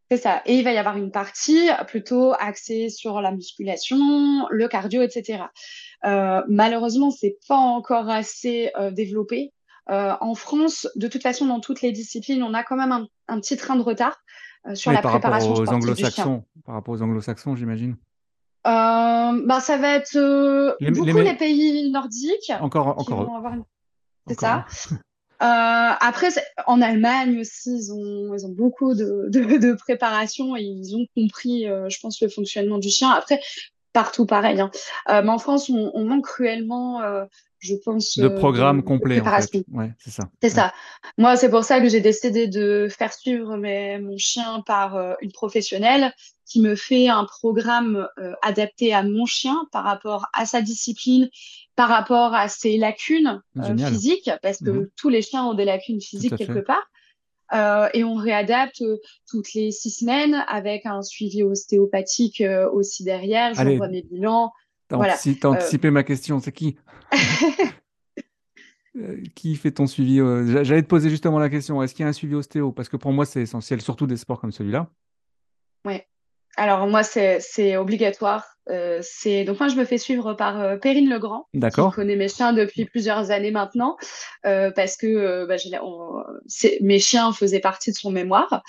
C'est 0.10 0.18
ça. 0.18 0.42
Et 0.46 0.56
il 0.56 0.64
va 0.64 0.72
y 0.72 0.78
avoir 0.78 0.96
une 0.96 1.12
partie 1.12 1.70
plutôt 1.88 2.34
axée 2.40 2.90
sur 2.90 3.20
la 3.20 3.32
musculation, 3.32 4.48
le 4.50 4.68
cardio, 4.68 5.02
etc. 5.02 5.44
Euh, 6.06 6.42
malheureusement, 6.48 7.12
c'est 7.12 7.38
pas 7.48 7.58
encore 7.58 8.10
assez 8.10 8.72
euh, 8.80 8.92
développé. 8.92 9.54
Euh, 9.90 10.14
en 10.22 10.34
France, 10.36 10.88
de 10.96 11.08
toute 11.08 11.24
façon, 11.24 11.46
dans 11.46 11.60
toutes 11.60 11.82
les 11.82 11.92
disciplines, 11.92 12.42
on 12.44 12.54
a 12.54 12.64
quand 12.64 12.78
même 12.78 13.08
un, 13.28 13.40
petit 13.40 13.58
train 13.58 13.76
de 13.76 13.82
retard 13.82 14.18
euh, 14.66 14.76
sur 14.76 14.92
la 14.92 15.02
préparation 15.02 15.54
aux 15.54 15.70
anglo-saxons. 15.70 16.44
Par 16.66 16.76
rapport 16.76 16.94
aux 16.94 17.02
anglo-saxons, 17.02 17.56
j'imagine. 17.56 17.98
bah, 18.64 19.60
ça 19.62 19.78
va 19.78 19.96
être 19.96 20.78
beaucoup 20.92 21.18
les, 21.18 21.36
pays 21.36 21.92
nordiques. 21.92 22.52
Encore, 22.62 22.98
encore. 22.98 23.42
C'est 24.28 24.40
ça. 24.40 24.66
après, 25.40 26.30
en 26.66 26.82
Allemagne 26.82 27.40
aussi, 27.40 27.70
ils 27.72 27.94
ont, 27.94 28.34
ils 28.36 28.46
ont 28.46 28.52
beaucoup 28.52 28.94
de, 28.94 29.28
de, 29.30 29.58
de 29.58 29.74
préparation 29.74 30.56
et 30.56 30.62
ils 30.62 30.96
ont 30.96 31.06
compris, 31.16 31.66
je 31.66 32.00
pense, 32.00 32.22
le 32.22 32.30
fonctionnement 32.30 32.78
du 32.78 32.90
chien. 32.90 33.10
Après, 33.12 33.40
partout 33.98 34.28
pareil. 34.28 34.62
Hein. 34.62 34.70
Euh, 35.10 35.24
mais 35.24 35.32
en 35.32 35.40
France, 35.40 35.72
on, 35.72 36.06
manque 36.06 36.26
cruellement 36.26 37.02
euh, 37.02 37.26
je 37.60 37.76
pense. 37.76 38.18
De 38.18 38.28
programme 38.28 38.84
complet, 38.84 39.22
en 39.22 39.26
fait. 39.26 39.64
Ouais, 39.72 39.92
c'est 40.00 40.12
ça. 40.12 40.30
C'est 40.42 40.50
ça. 40.50 40.74
Moi, 41.18 41.36
c'est 41.38 41.50
pour 41.50 41.64
ça 41.64 41.80
que 41.80 41.90
j'ai 41.90 42.02
décidé 42.02 42.48
de 42.48 42.88
faire 42.90 43.14
suivre 43.14 43.58
mes, 43.58 44.00
mon 44.00 44.18
chien 44.18 44.64
par 44.66 45.18
une 45.22 45.32
professionnelle 45.32 46.14
qui 46.46 46.62
me 46.62 46.76
fait 46.76 47.10
un 47.10 47.26
programme 47.26 48.08
adapté 48.42 48.94
à 48.94 49.04
mon 49.04 49.26
chien 49.26 49.68
par 49.72 49.84
rapport 49.84 50.28
à 50.34 50.46
sa 50.46 50.62
discipline, 50.62 51.30
par 51.76 51.90
rapport 51.90 52.34
à 52.34 52.48
ses 52.48 52.78
lacunes 52.78 53.42
physiques, 53.88 54.32
parce 54.42 54.60
que 54.60 54.70
mmh 54.70 54.90
tous 54.96 55.10
les 55.10 55.22
chiens 55.22 55.46
ont 55.46 55.54
des 55.54 55.66
lacunes 55.66 56.02
physiques 56.02 56.36
quelque 56.36 56.60
part. 56.60 56.88
Euh, 57.54 57.88
et 57.94 58.04
on 58.04 58.16
réadapte 58.16 58.82
euh, 58.82 58.98
toutes 59.30 59.54
les 59.54 59.72
six 59.72 59.92
semaines 59.92 60.44
avec 60.48 60.86
un 60.86 61.02
suivi 61.02 61.44
ostéopathique 61.44 62.42
euh, 62.42 62.70
aussi 62.70 63.04
derrière. 63.04 63.54
J'envoie 63.54 63.88
mes 63.88 64.02
bilans. 64.02 64.52
T'as 64.90 64.98
voilà. 64.98 65.16
anticipé 65.44 65.92
ma 65.92 66.04
question, 66.04 66.40
c'est 66.40 66.52
qui? 66.52 66.78
Qui 69.36 69.56
fait 69.56 69.72
ton 69.72 69.86
suivi 69.86 70.18
J'allais 70.64 70.82
te 70.82 70.88
poser 70.88 71.10
justement 71.10 71.40
la 71.40 71.50
question, 71.50 71.84
est-ce 71.84 71.94
qu'il 71.94 72.04
y 72.04 72.06
a 72.06 72.10
un 72.10 72.14
suivi 72.14 72.34
ostéo? 72.36 72.72
Parce 72.72 72.90
que 72.90 72.98
pour 72.98 73.12
moi, 73.12 73.26
c'est 73.26 73.42
essentiel, 73.42 73.82
surtout 73.82 74.08
des 74.08 74.18
sports 74.18 74.42
comme 74.42 74.52
celui-là. 74.52 74.90
Oui. 75.86 76.02
Alors 76.56 76.88
moi, 76.88 77.04
c'est 77.04 77.78
obligatoire. 77.78 78.57
Euh, 78.70 79.00
c'est 79.02 79.46
donc 79.46 79.60
moi 79.60 79.70
je 79.70 79.76
me 79.76 79.86
fais 79.86 79.98
suivre 79.98 80.34
par 80.34 80.60
euh, 80.60 80.78
Perrine 80.78 81.10
Legrand, 81.10 81.48
qui 81.54 81.82
connaît 81.96 82.16
mes 82.16 82.28
chiens 82.28 82.54
depuis 82.54 82.86
plusieurs 82.86 83.32
années 83.32 83.52
maintenant, 83.52 83.98
euh, 84.46 84.72
parce 84.72 84.98
que 84.98 85.46
bah, 85.48 85.56
mes 86.82 87.00
chiens 87.00 87.32
faisaient 87.32 87.60
partie 87.60 87.92
de 87.92 87.96
son 87.96 88.12
mémoire, 88.12 88.64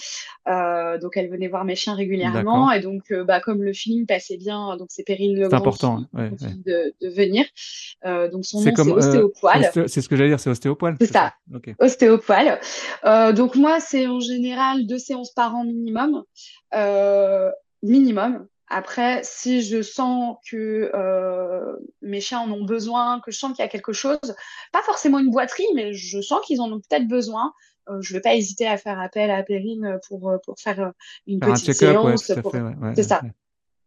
donc 0.46 1.16
elle 1.16 1.28
venait 1.28 1.48
voir 1.48 1.64
mes 1.64 1.74
chiens 1.74 1.94
régulièrement 1.94 2.70
et 2.70 2.80
donc 2.80 3.12
bah, 3.26 3.40
comme 3.40 3.62
le 3.62 3.72
film 3.72 4.06
passait 4.06 4.36
bien, 4.36 4.76
donc 4.76 4.88
c'est 4.90 5.04
Perrine 5.04 5.36
Legrand 5.36 5.56
important, 5.56 6.04
qui 6.14 6.62
De, 6.64 6.94
de, 7.00 7.08
venir. 7.08 7.44
donc 8.04 8.44
son 8.44 8.62
nom 8.62 8.72
c'est 8.76 8.90
Ostéopoil. 8.90 9.70
c'est 9.86 10.00
ce 10.00 10.08
que 10.08 10.16
j'allais 10.16 10.30
dire, 10.30 10.40
c'est 10.40 10.50
Ostéopoil. 10.50 10.96
C'est 11.00 11.12
ça, 11.12 11.34
Ostéopoil. 11.78 12.60
donc 13.34 13.56
moi 13.56 13.80
c'est 13.80 14.06
en 14.06 14.20
général 14.20 14.86
deux 14.86 14.98
séances 14.98 15.32
par 15.32 15.54
an 15.56 15.64
minimum, 15.64 16.22
minimum. 17.82 18.46
Après, 18.70 19.20
si 19.24 19.62
je 19.62 19.80
sens 19.82 20.36
que 20.50 20.90
euh, 20.94 21.76
mes 22.02 22.20
chiens 22.20 22.40
en 22.40 22.50
ont 22.52 22.64
besoin, 22.64 23.20
que 23.20 23.30
je 23.30 23.38
sens 23.38 23.52
qu'il 23.52 23.64
y 23.64 23.66
a 23.66 23.70
quelque 23.70 23.92
chose, 23.92 24.18
pas 24.72 24.82
forcément 24.82 25.18
une 25.18 25.30
boiterie, 25.30 25.66
mais 25.74 25.94
je 25.94 26.20
sens 26.20 26.40
qu'ils 26.44 26.60
en 26.60 26.70
ont 26.70 26.80
peut-être 26.80 27.08
besoin, 27.08 27.52
euh, 27.88 27.98
je 28.00 28.12
ne 28.12 28.18
vais 28.18 28.22
pas 28.22 28.34
hésiter 28.34 28.66
à 28.66 28.76
faire 28.76 29.00
appel 29.00 29.30
à 29.30 29.42
Perrine 29.42 29.98
pour, 30.06 30.28
euh, 30.28 30.36
pour 30.44 30.58
faire 30.58 30.92
une 31.26 31.40
petite 31.40 31.72
séance. 31.72 32.30
c'est 32.94 33.02
ça. 33.02 33.22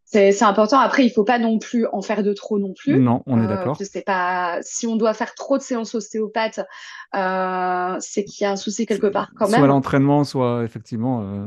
C'est 0.04 0.42
important. 0.42 0.78
Après, 0.78 1.04
il 1.04 1.08
ne 1.08 1.12
faut 1.12 1.24
pas 1.24 1.38
non 1.38 1.58
plus 1.58 1.86
en 1.86 2.02
faire 2.02 2.22
de 2.22 2.34
trop 2.34 2.58
non 2.58 2.74
plus. 2.74 2.98
Non, 2.98 3.22
on 3.24 3.42
est 3.42 3.46
d'accord. 3.46 3.78
Pas. 4.04 4.58
Si 4.60 4.86
on 4.86 4.96
doit 4.96 5.14
faire 5.14 5.34
trop 5.34 5.56
de 5.56 5.62
séances 5.62 5.94
ostéopathes, 5.94 6.60
c'est 8.00 8.24
qu'il 8.24 8.44
y 8.44 8.44
a 8.44 8.50
un 8.50 8.56
souci 8.56 8.84
quelque 8.84 9.06
part 9.06 9.30
quand 9.36 9.48
même. 9.48 9.60
Soit 9.60 9.68
l'entraînement, 9.68 10.24
soit 10.24 10.64
effectivement. 10.64 11.46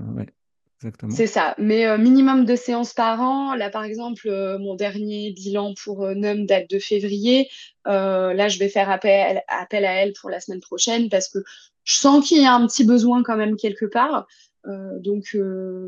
C'est 1.09 1.27
ça. 1.27 1.55
Mais 1.57 1.85
euh, 1.85 1.97
minimum 1.97 2.45
de 2.45 2.55
séances 2.55 2.93
par 2.93 3.21
an. 3.21 3.55
Là, 3.55 3.69
par 3.69 3.83
exemple, 3.83 4.27
euh, 4.27 4.57
mon 4.59 4.75
dernier 4.75 5.31
bilan 5.31 5.73
pour 5.81 6.03
euh, 6.03 6.13
NUM 6.13 6.45
date 6.45 6.69
de 6.69 6.79
février. 6.79 7.49
là, 7.85 8.47
je 8.47 8.59
vais 8.59 8.69
faire 8.69 8.89
appel, 8.89 9.41
appel, 9.47 9.85
à 9.85 9.93
elle 9.93 10.13
pour 10.13 10.29
la 10.29 10.39
semaine 10.39 10.59
prochaine 10.59 11.09
parce 11.09 11.29
que 11.29 11.39
je 11.83 11.95
sens 11.95 12.27
qu'il 12.27 12.41
y 12.41 12.45
a 12.45 12.53
un 12.53 12.65
petit 12.67 12.83
besoin 12.83 13.23
quand 13.23 13.37
même 13.37 13.55
quelque 13.55 13.85
part. 13.85 14.27
donc, 14.65 15.37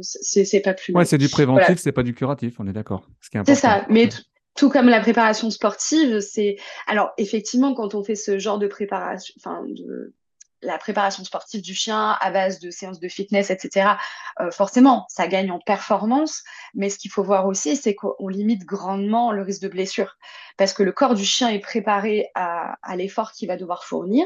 c'est 0.01 0.61
pas 0.61 0.73
plus 0.73 0.93
mal. 0.93 1.01
Ouais, 1.01 1.05
c'est 1.05 1.17
du 1.17 1.29
préventif, 1.29 1.79
c'est 1.79 1.91
pas 1.91 2.03
du 2.03 2.13
curatif, 2.13 2.59
on 2.59 2.67
est 2.67 2.73
d'accord. 2.73 3.07
C'est 3.21 3.55
ça. 3.55 3.85
Mais 3.89 4.09
tout 4.55 4.69
comme 4.69 4.89
la 4.89 4.99
préparation 4.99 5.49
sportive, 5.49 6.19
c'est. 6.19 6.57
Alors, 6.87 7.11
effectivement, 7.17 7.73
quand 7.73 7.95
on 7.95 8.03
fait 8.03 8.15
ce 8.15 8.39
genre 8.39 8.59
de 8.59 8.67
préparation, 8.67 9.33
enfin, 9.37 9.63
de 9.67 10.13
la 10.61 10.77
préparation 10.77 11.23
sportive 11.23 11.61
du 11.61 11.75
chien 11.75 12.17
à 12.19 12.31
base 12.31 12.59
de 12.59 12.69
séances 12.71 12.99
de 12.99 13.07
fitness, 13.07 13.49
etc., 13.49 13.91
euh, 14.39 14.51
forcément, 14.51 15.05
ça 15.09 15.27
gagne 15.27 15.51
en 15.51 15.59
performance. 15.59 16.43
Mais 16.73 16.89
ce 16.89 16.97
qu'il 16.97 17.11
faut 17.11 17.23
voir 17.23 17.47
aussi, 17.47 17.75
c'est 17.75 17.95
qu'on 17.95 18.27
limite 18.27 18.65
grandement 18.65 19.31
le 19.31 19.41
risque 19.43 19.61
de 19.61 19.67
blessure. 19.67 20.17
Parce 20.57 20.73
que 20.73 20.83
le 20.83 20.91
corps 20.91 21.15
du 21.15 21.25
chien 21.25 21.49
est 21.49 21.59
préparé 21.59 22.29
à, 22.33 22.75
l'effort 22.95 23.31
qu'il 23.31 23.47
va 23.47 23.57
devoir 23.57 23.83
fournir. 23.83 24.25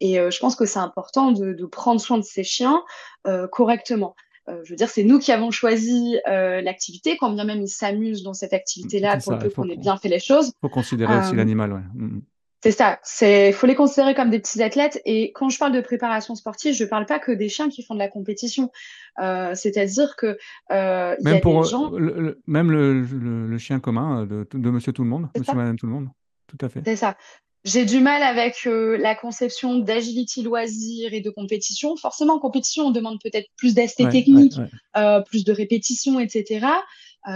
Et 0.00 0.18
euh, 0.18 0.30
je 0.30 0.38
pense 0.38 0.56
que 0.56 0.66
c'est 0.66 0.78
important 0.78 1.32
de, 1.32 1.64
prendre 1.66 2.00
soin 2.00 2.18
de 2.18 2.24
ses 2.24 2.44
chiens 2.44 2.82
euh, 3.26 3.48
correctement. 3.48 4.14
je 4.46 4.70
veux 4.70 4.76
dire, 4.76 4.90
c'est 4.90 5.04
nous 5.04 5.18
qui 5.18 5.32
avons 5.32 5.50
choisi 5.50 6.18
l'activité, 6.26 7.16
quand 7.16 7.30
bien 7.30 7.44
même 7.44 7.62
ils 7.62 7.68
s'amusent 7.68 8.22
dans 8.22 8.34
cette 8.34 8.52
activité-là, 8.52 9.18
pour 9.18 9.38
peu 9.38 9.48
qu'on 9.48 9.68
ait 9.68 9.76
bien 9.76 9.96
fait 9.96 10.08
les 10.08 10.18
choses. 10.18 10.48
Il 10.48 10.60
faut 10.60 10.68
considérer 10.68 11.16
aussi 11.18 11.34
l'animal, 11.34 11.72
ouais. 11.72 11.80
C'est 12.62 12.70
ça. 12.70 13.00
C'est, 13.02 13.50
faut 13.50 13.66
les 13.66 13.74
considérer 13.74 14.14
comme 14.14 14.30
des 14.30 14.38
petits 14.38 14.62
athlètes. 14.62 15.02
Et 15.04 15.32
quand 15.32 15.48
je 15.48 15.58
parle 15.58 15.72
de 15.72 15.80
préparation 15.80 16.36
sportive, 16.36 16.74
je 16.74 16.84
ne 16.84 16.88
parle 16.88 17.06
pas 17.06 17.18
que 17.18 17.32
des 17.32 17.48
chiens 17.48 17.68
qui 17.68 17.82
font 17.82 17.94
de 17.94 17.98
la 17.98 18.08
compétition. 18.08 18.70
Euh, 19.20 19.52
c'est-à-dire 19.56 20.14
que 20.14 20.38
euh, 20.70 21.16
même 21.22 21.34
y 21.34 21.36
a 21.38 21.40
pour 21.40 21.64
des 21.64 21.68
gens... 21.68 21.90
le, 21.90 22.40
même 22.46 22.70
le, 22.70 23.58
chien 23.58 23.80
commun 23.80 24.26
de, 24.26 24.46
de 24.52 24.70
Monsieur 24.70 24.92
Tout 24.92 25.02
le 25.02 25.08
Monde, 25.08 25.28
Monsieur 25.36 25.54
Madame 25.54 25.76
Tout 25.76 25.86
le 25.86 25.92
Monde. 25.92 26.08
Tout 26.46 26.64
à 26.64 26.68
fait. 26.68 26.82
C'est 26.84 26.96
ça. 26.96 27.16
J'ai 27.64 27.84
du 27.84 27.98
mal 27.98 28.22
avec 28.22 28.66
euh, 28.66 28.96
la 28.96 29.16
conception 29.16 29.78
d'agility 29.78 30.42
loisir 30.42 31.12
et 31.14 31.20
de 31.20 31.30
compétition. 31.30 31.96
Forcément, 31.96 32.34
en 32.34 32.38
compétition, 32.38 32.86
on 32.86 32.90
demande 32.92 33.18
peut-être 33.20 33.48
plus 33.56 33.74
d'aspects 33.74 34.08
techniques, 34.08 34.58
plus 35.26 35.44
de 35.44 35.52
répétitions, 35.52 36.20
etc. 36.20 36.66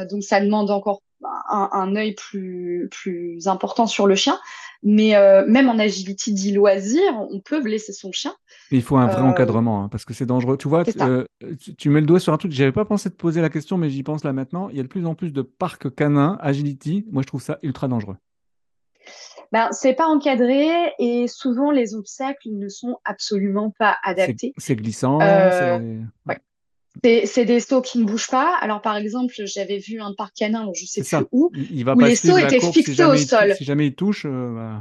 donc, 0.08 0.22
ça 0.22 0.40
demande 0.40 0.70
encore 0.70 1.02
un, 1.24 1.68
un 1.72 1.96
œil 1.96 2.14
plus, 2.14 2.88
plus 2.90 3.48
important 3.48 3.86
sur 3.86 4.06
le 4.06 4.14
chien. 4.14 4.38
Mais 4.82 5.16
euh, 5.16 5.44
même 5.46 5.68
en 5.68 5.78
agility 5.78 6.32
dit 6.32 6.52
loisir, 6.52 7.02
on 7.30 7.40
peut 7.40 7.60
blesser 7.60 7.92
son 7.92 8.12
chien. 8.12 8.34
Il 8.70 8.82
faut 8.82 8.96
un 8.96 9.06
vrai 9.06 9.22
euh, 9.22 9.24
encadrement, 9.24 9.82
hein, 9.82 9.88
parce 9.88 10.04
que 10.04 10.14
c'est 10.14 10.26
dangereux. 10.26 10.56
Tu 10.56 10.68
vois, 10.68 10.84
euh, 11.00 11.24
tu, 11.78 11.90
mets 11.90 12.00
le 12.00 12.06
doigt 12.06 12.20
sur 12.20 12.32
un 12.32 12.36
truc, 12.36 12.52
j'avais 12.52 12.72
pas 12.72 12.84
pensé 12.84 13.08
de 13.08 13.14
poser 13.14 13.40
la 13.40 13.48
question, 13.48 13.78
mais 13.78 13.90
j'y 13.90 14.02
pense 14.02 14.24
là 14.24 14.32
maintenant. 14.32 14.68
Il 14.68 14.76
y 14.76 14.80
a 14.80 14.82
de 14.82 14.88
plus 14.88 15.06
en 15.06 15.14
plus 15.14 15.32
de 15.32 15.42
parcs 15.42 15.92
canins, 15.94 16.38
agility. 16.40 17.04
Moi, 17.10 17.22
je 17.22 17.26
trouve 17.26 17.42
ça 17.42 17.58
ultra 17.62 17.88
dangereux. 17.88 18.16
Ben, 19.52 19.68
c'est 19.70 19.94
pas 19.94 20.06
encadré 20.06 20.68
et 20.98 21.28
souvent 21.28 21.70
les 21.70 21.94
obstacles 21.94 22.50
ne 22.50 22.68
sont 22.68 22.98
absolument 23.04 23.72
pas 23.78 23.96
adaptés. 24.02 24.52
C'est 24.58 24.76
glissant. 24.76 25.18
Ouais. 25.18 26.40
C'est 27.02 27.44
des 27.44 27.60
sauts 27.60 27.82
qui 27.82 27.98
ne 27.98 28.04
bougent 28.04 28.30
pas. 28.30 28.56
Alors, 28.60 28.80
par 28.80 28.96
exemple, 28.96 29.34
j'avais 29.44 29.78
vu 29.78 30.00
un 30.00 30.14
parc 30.14 30.34
canin, 30.34 30.70
je 30.74 30.86
sais 30.86 31.02
plus 31.02 31.26
où, 31.32 31.50
il 31.54 31.84
va 31.84 31.94
où 31.94 32.00
les 32.00 32.16
sauts 32.16 32.38
étaient 32.38 32.60
fixés 32.60 33.04
au 33.04 33.16
sol. 33.16 33.54
Si 33.56 33.64
jamais 33.64 33.88
il 33.88 33.94
touche, 33.94 34.24
euh, 34.26 34.54
bah. 34.54 34.80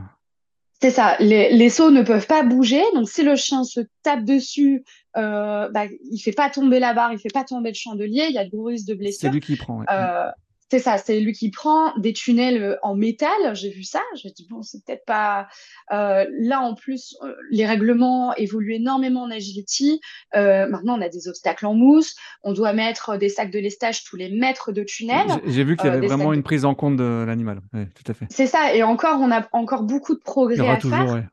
C'est 0.82 0.92
ça. 0.92 1.16
Les, 1.20 1.56
les, 1.56 1.70
sauts 1.70 1.90
ne 1.90 2.02
peuvent 2.02 2.28
pas 2.28 2.44
bouger. 2.44 2.82
Donc, 2.94 3.10
si 3.10 3.24
le 3.24 3.36
chien 3.36 3.64
se 3.64 3.80
tape 4.04 4.26
dessus, 4.26 4.84
euh, 5.18 5.70
bah, 5.70 5.86
il 6.12 6.20
fait 6.20 6.34
pas 6.34 6.50
tomber 6.50 6.80
la 6.80 6.94
barre, 6.94 7.14
il 7.14 7.20
fait 7.20 7.34
pas 7.34 7.44
tomber 7.44 7.70
le 7.70 7.76
chandelier. 7.76 8.26
Il 8.30 8.36
y 8.36 8.38
a 8.38 8.46
de 8.46 8.50
gros 8.50 8.66
risques 8.66 8.88
de 8.88 8.94
blessure. 8.94 9.22
C'est 9.22 9.30
lui 9.30 9.40
qui 9.40 9.56
prend. 9.56 9.82
Euh, 9.90 10.30
c'est 10.72 10.80
ça, 10.80 10.98
c'est 10.98 11.20
lui 11.20 11.34
qui 11.34 11.52
prend 11.52 11.96
des 11.98 12.12
tunnels 12.12 12.62
euh, 12.62 12.76
en 12.82 12.96
métal. 12.96 13.30
J'ai 13.54 13.70
vu 13.70 13.84
ça. 13.84 14.02
J'ai 14.16 14.32
dit 14.32 14.48
bon, 14.50 14.64
c'est 14.64 14.84
peut-être 14.84 15.06
pas. 15.06 15.48
Euh, 15.92 16.26
là 16.40 16.62
en 16.62 16.74
plus, 16.74 17.16
euh, 17.22 17.36
les 17.52 17.68
règlements 17.68 18.34
évoluent 18.36 18.74
énormément 18.74 19.24
en 19.24 19.32
agility. 19.32 20.02
maintenant, 20.34 20.98
on 20.98 21.02
a 21.02 21.10
des 21.10 21.28
obstacles 21.28 21.68
en 21.68 21.76
mousse. 21.76 22.16
On 22.44 22.54
doit 22.54 22.74
mettre 22.74 23.18
des 23.18 23.30
sacs 23.30 23.52
de 23.52 23.60
lestage 23.60 24.04
tous 24.04 24.16
les 24.16 24.30
mètres 24.30 24.72
de 24.72 24.84
tunnel. 24.84 25.28
J'ai 25.46 25.64
vu 25.64 25.78
qu'il 25.78 25.86
y 25.86 25.90
avait 25.90 26.08
vraiment 26.08 26.34
une 26.34 26.44
prise 26.44 26.66
en 26.66 26.74
compte 26.74 26.98
de 26.98 27.24
l'animal. 27.26 27.62
tout 27.72 28.12
à 28.12 28.14
fait. 28.14 28.26
C'est 28.30 28.48
ça. 28.48 28.74
Et 28.74 28.82
encore, 28.82 29.20
on 29.22 29.32
a 29.32 29.48
encore 29.52 29.84
beaucoup 29.84 30.16
de 30.16 30.22
progrès 30.22 30.68
à 30.68 30.80
faire. 30.80 31.28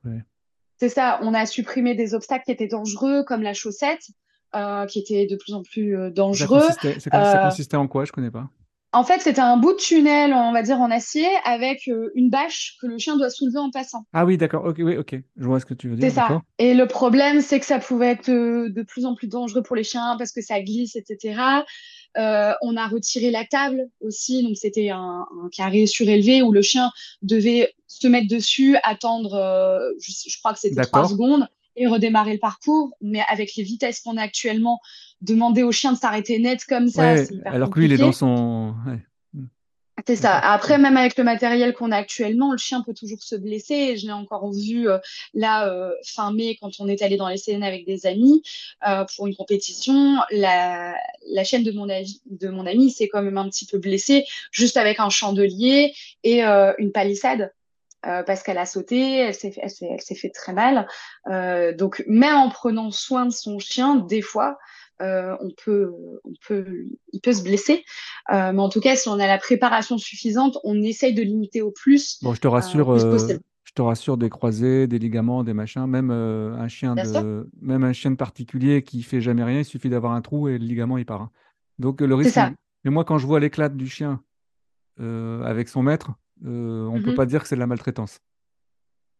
C'est 0.76 0.88
ça. 0.90 1.20
On 1.22 1.32
a 1.32 1.46
supprimé 1.46 1.94
des 1.94 2.14
obstacles 2.14 2.44
qui 2.44 2.50
étaient 2.50 2.66
dangereux, 2.66 3.24
comme 3.24 3.42
la 3.42 3.54
chaussette, 3.54 4.02
qui 4.88 4.98
était 4.98 5.26
de 5.26 5.36
plus 5.36 5.54
en 5.54 5.62
plus 5.62 5.96
dangereux. 6.10 6.68
Ça 6.98 7.38
consistait, 7.44 7.76
en 7.76 7.88
quoi? 7.88 8.04
Je 8.04 8.12
connais 8.12 8.30
pas. 8.30 8.50
En 8.94 9.04
fait, 9.04 9.20
c'était 9.22 9.40
un 9.40 9.56
bout 9.56 9.72
de 9.72 9.78
tunnel, 9.78 10.34
on 10.34 10.52
va 10.52 10.62
dire 10.62 10.78
en 10.78 10.90
acier, 10.90 11.26
avec 11.44 11.88
euh, 11.88 12.10
une 12.14 12.28
bâche 12.28 12.76
que 12.80 12.86
le 12.86 12.98
chien 12.98 13.16
doit 13.16 13.30
soulever 13.30 13.58
en 13.58 13.70
passant. 13.70 14.04
Ah 14.12 14.26
oui, 14.26 14.36
d'accord. 14.36 14.66
Ok, 14.66 14.76
oui, 14.80 14.98
ok. 14.98 15.16
Je 15.38 15.44
vois 15.46 15.60
ce 15.60 15.64
que 15.64 15.72
tu 15.72 15.88
veux 15.88 15.96
dire. 15.96 16.10
C'est 16.10 16.14
ça. 16.14 16.42
Et 16.58 16.74
le 16.74 16.86
problème, 16.86 17.40
c'est 17.40 17.58
que 17.58 17.64
ça 17.64 17.78
pouvait 17.78 18.08
être 18.08 18.28
euh, 18.28 18.68
de 18.68 18.82
plus 18.82 19.06
en 19.06 19.14
plus 19.14 19.28
dangereux 19.28 19.62
pour 19.62 19.76
les 19.76 19.84
chiens 19.84 20.16
parce 20.18 20.30
que 20.30 20.42
ça 20.42 20.60
glisse, 20.60 20.94
etc. 20.94 21.40
Euh, 22.18 22.52
on 22.60 22.76
a 22.76 22.86
retiré 22.86 23.30
la 23.30 23.46
table 23.46 23.88
aussi, 24.00 24.42
donc 24.42 24.58
c'était 24.58 24.90
un, 24.90 25.26
carré 25.56 25.86
surélevé 25.86 26.42
où 26.42 26.52
le 26.52 26.60
chien 26.60 26.90
devait 27.22 27.72
se 27.86 28.06
mettre 28.08 28.28
dessus, 28.28 28.76
attendre, 28.82 29.30
je, 29.98 30.38
crois 30.38 30.52
que 30.52 30.58
c'était 30.58 30.82
trois 30.82 31.08
secondes 31.08 31.48
et 31.76 31.86
redémarrer 31.86 32.34
le 32.34 32.38
parcours. 32.38 32.96
Mais 33.00 33.22
avec 33.28 33.54
les 33.56 33.62
vitesses 33.62 34.00
qu'on 34.00 34.16
a 34.16 34.22
actuellement, 34.22 34.80
demander 35.20 35.62
au 35.62 35.72
chien 35.72 35.92
de 35.92 35.98
s'arrêter 35.98 36.38
net 36.38 36.64
comme 36.64 36.88
ça. 36.88 37.14
alors 37.46 37.70
que 37.70 37.78
lui, 37.78 37.86
il 37.86 37.92
est 37.92 37.98
dans 37.98 38.12
son. 38.12 38.74
C'est 40.06 40.16
ça. 40.16 40.36
Après, 40.36 40.78
même 40.78 40.96
avec 40.96 41.16
le 41.16 41.22
matériel 41.22 41.74
qu'on 41.74 41.92
a 41.92 41.96
actuellement, 41.96 42.52
le 42.52 42.58
chien 42.58 42.82
peut 42.82 42.94
toujours 42.94 43.22
se 43.22 43.36
blesser. 43.36 43.96
Je 43.96 44.06
l'ai 44.06 44.12
encore 44.12 44.50
vu 44.52 44.88
euh, 44.88 44.98
là, 45.34 45.68
euh, 45.68 45.92
fin 46.04 46.32
mai, 46.32 46.56
quand 46.60 46.70
on 46.80 46.88
est 46.88 47.02
allé 47.02 47.16
dans 47.16 47.28
les 47.28 47.36
CN 47.36 47.62
avec 47.62 47.86
des 47.86 48.06
amis 48.06 48.42
euh, 48.88 49.04
pour 49.14 49.26
une 49.26 49.36
compétition. 49.36 50.16
La, 50.30 50.96
la 51.30 51.44
chaîne 51.44 51.62
de 51.62 51.70
mon, 51.70 51.86
de 51.86 52.48
mon 52.48 52.66
ami 52.66 52.90
s'est 52.90 53.08
quand 53.08 53.22
même 53.22 53.38
un 53.38 53.48
petit 53.48 53.66
peu 53.66 53.78
blessée, 53.78 54.24
juste 54.50 54.76
avec 54.76 54.98
un 54.98 55.10
chandelier 55.10 55.94
et 56.24 56.42
une 56.42 56.92
palissade. 56.92 57.52
Parce 58.02 58.42
qu'elle 58.42 58.58
a 58.58 58.66
sauté, 58.66 59.18
elle 59.18 59.34
s'est 59.34 59.52
fait, 59.52 59.60
elle 59.62 60.00
s'est 60.00 60.14
fait 60.14 60.30
très 60.30 60.52
mal. 60.52 60.86
donc 61.76 62.02
même 62.06 62.36
en 62.36 62.48
prenant 62.50 62.90
soin 62.90 63.26
de 63.26 63.32
son 63.32 63.58
chien, 63.58 63.96
des 63.96 64.22
fois, 64.22 64.58
on 65.00 65.50
peut, 65.64 65.92
on 66.24 66.32
peut, 66.46 66.86
il 67.12 67.20
peut 67.20 67.32
se 67.32 67.42
blesser. 67.42 67.84
mais 68.30 68.58
en 68.58 68.68
tout 68.68 68.80
cas, 68.80 68.96
si 68.96 69.08
on 69.08 69.18
a 69.18 69.26
la 69.26 69.38
préparation 69.38 69.98
suffisante, 69.98 70.58
on 70.64 70.80
essaye 70.82 71.14
de 71.14 71.22
limiter 71.22 71.62
au 71.62 71.70
plus. 71.70 72.18
Bon, 72.22 72.34
je 72.34 72.40
te 72.40 72.48
rassure, 72.48 72.98
je 72.98 73.72
te 73.74 73.82
rassure, 73.82 74.16
des 74.16 74.28
croisés, 74.28 74.86
des 74.86 74.98
ligaments, 74.98 75.44
des 75.44 75.54
machins, 75.54 75.86
même 75.86 76.10
un 76.10 76.68
chien 76.68 76.94
de, 76.94 77.48
même 77.60 77.84
un 77.84 77.92
chien 77.92 78.10
de 78.10 78.16
particulier 78.16 78.82
qui 78.82 79.02
fait 79.02 79.20
jamais 79.20 79.44
rien, 79.44 79.60
il 79.60 79.64
suffit 79.64 79.88
d'avoir 79.88 80.12
un 80.12 80.20
trou 80.20 80.48
et 80.48 80.58
le 80.58 80.64
ligament 80.64 80.98
il 80.98 81.06
part. 81.06 81.22
Hein. 81.22 81.30
Donc 81.78 82.00
le 82.00 82.14
risque. 82.14 82.38
Mais 82.84 82.90
moi, 82.90 83.04
quand 83.04 83.18
je 83.18 83.26
vois 83.26 83.38
l'éclat 83.38 83.68
du 83.68 83.88
chien 83.88 84.20
avec 84.98 85.68
son 85.68 85.82
maître, 85.82 86.10
euh, 86.44 86.86
on 86.86 86.98
ne 86.98 87.02
peut 87.02 87.12
mmh 87.12 87.16
pas 87.16 87.26
dire 87.26 87.42
que 87.42 87.48
c'est 87.48 87.54
de 87.54 87.60
la 87.60 87.66
maltraitance. 87.66 88.18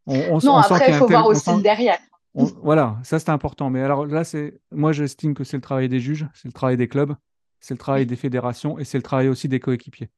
On, 0.07 0.41
non, 0.43 0.57
après, 0.57 0.89
il 0.89 0.95
faut 0.95 1.07
voir 1.07 1.27
aussi 1.27 1.63
derrière. 1.63 1.99
voilà, 2.35 2.99
ça 3.05 3.19
c'est 3.19 3.31
important. 3.31 3.71
Mais 3.71 3.83
alors 3.83 4.07
là, 4.07 4.25
c'est 4.25 4.61
moi 4.71 4.93
j'estime 4.93 5.35
que 5.35 5.45
c'est 5.45 5.57
le 5.57 5.63
travail 5.63 5.89
des 5.89 6.01
juges, 6.01 6.27
c'est 6.35 6.49
le 6.49 6.53
travail 6.53 6.77
des 6.77 6.89
clubs, 6.89 7.15
c'est 7.61 7.75
le 7.75 7.79
travail 7.79 8.07
des 8.07 8.17
fédérations 8.17 8.79
et 8.79 8.85
c'est 8.85 8.99
le 8.99 9.03
travail 9.03 9.29
aussi 9.29 9.49
des 9.49 9.61
coéquipiers. 9.61 10.11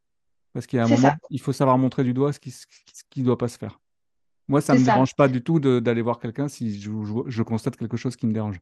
Parce 0.54 0.66
qu'il 0.66 0.78
y 0.78 0.80
a 0.80 0.84
un 0.84 0.88
moment, 0.88 1.12
il 1.30 1.40
faut 1.40 1.52
savoir 1.52 1.76
montrer 1.78 2.04
du 2.04 2.14
doigt 2.14 2.32
ce 2.32 2.38
qui 2.38 3.20
ne 3.20 3.24
doit 3.24 3.38
pas 3.38 3.48
se 3.48 3.58
faire. 3.58 3.80
Moi, 4.48 4.60
ça 4.60 4.74
ne 4.74 4.80
me 4.80 4.84
dérange 4.84 5.14
pas 5.14 5.28
du 5.28 5.42
tout 5.42 5.58
d'aller 5.58 6.02
voir 6.02 6.18
quelqu'un 6.18 6.48
si 6.48 6.80
je, 6.80 7.42
constate 7.42 7.76
quelque 7.76 7.96
chose 7.96 8.16
qui 8.16 8.26
me 8.26 8.32
dérange. 8.32 8.60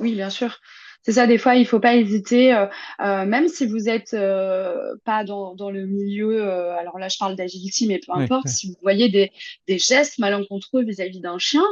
Oui, 0.00 0.14
bien 0.14 0.30
sûr. 0.30 0.58
C'est 1.02 1.12
ça, 1.12 1.26
des 1.26 1.38
fois, 1.38 1.54
il 1.54 1.60
ne 1.60 1.64
faut 1.64 1.80
pas 1.80 1.96
hésiter, 1.96 2.52
euh, 2.52 2.66
euh, 3.00 3.24
même 3.24 3.48
si 3.48 3.66
vous 3.66 3.78
n'êtes 3.78 4.14
euh, 4.14 4.94
pas 5.04 5.24
dans, 5.24 5.70
le 5.70 5.86
milieu, 5.86 6.42
alors 6.50 6.98
là, 6.98 7.08
je 7.08 7.16
parle 7.18 7.36
d'agility, 7.36 7.86
mais 7.86 8.00
peu 8.04 8.12
importe, 8.12 8.48
si 8.48 8.68
vous 8.68 8.76
voyez 8.82 9.08
des, 9.08 9.78
gestes 9.78 10.18
malencontreux 10.18 10.82
vis-à-vis 10.82 11.20
d'un 11.20 11.38
chien, 11.38 11.64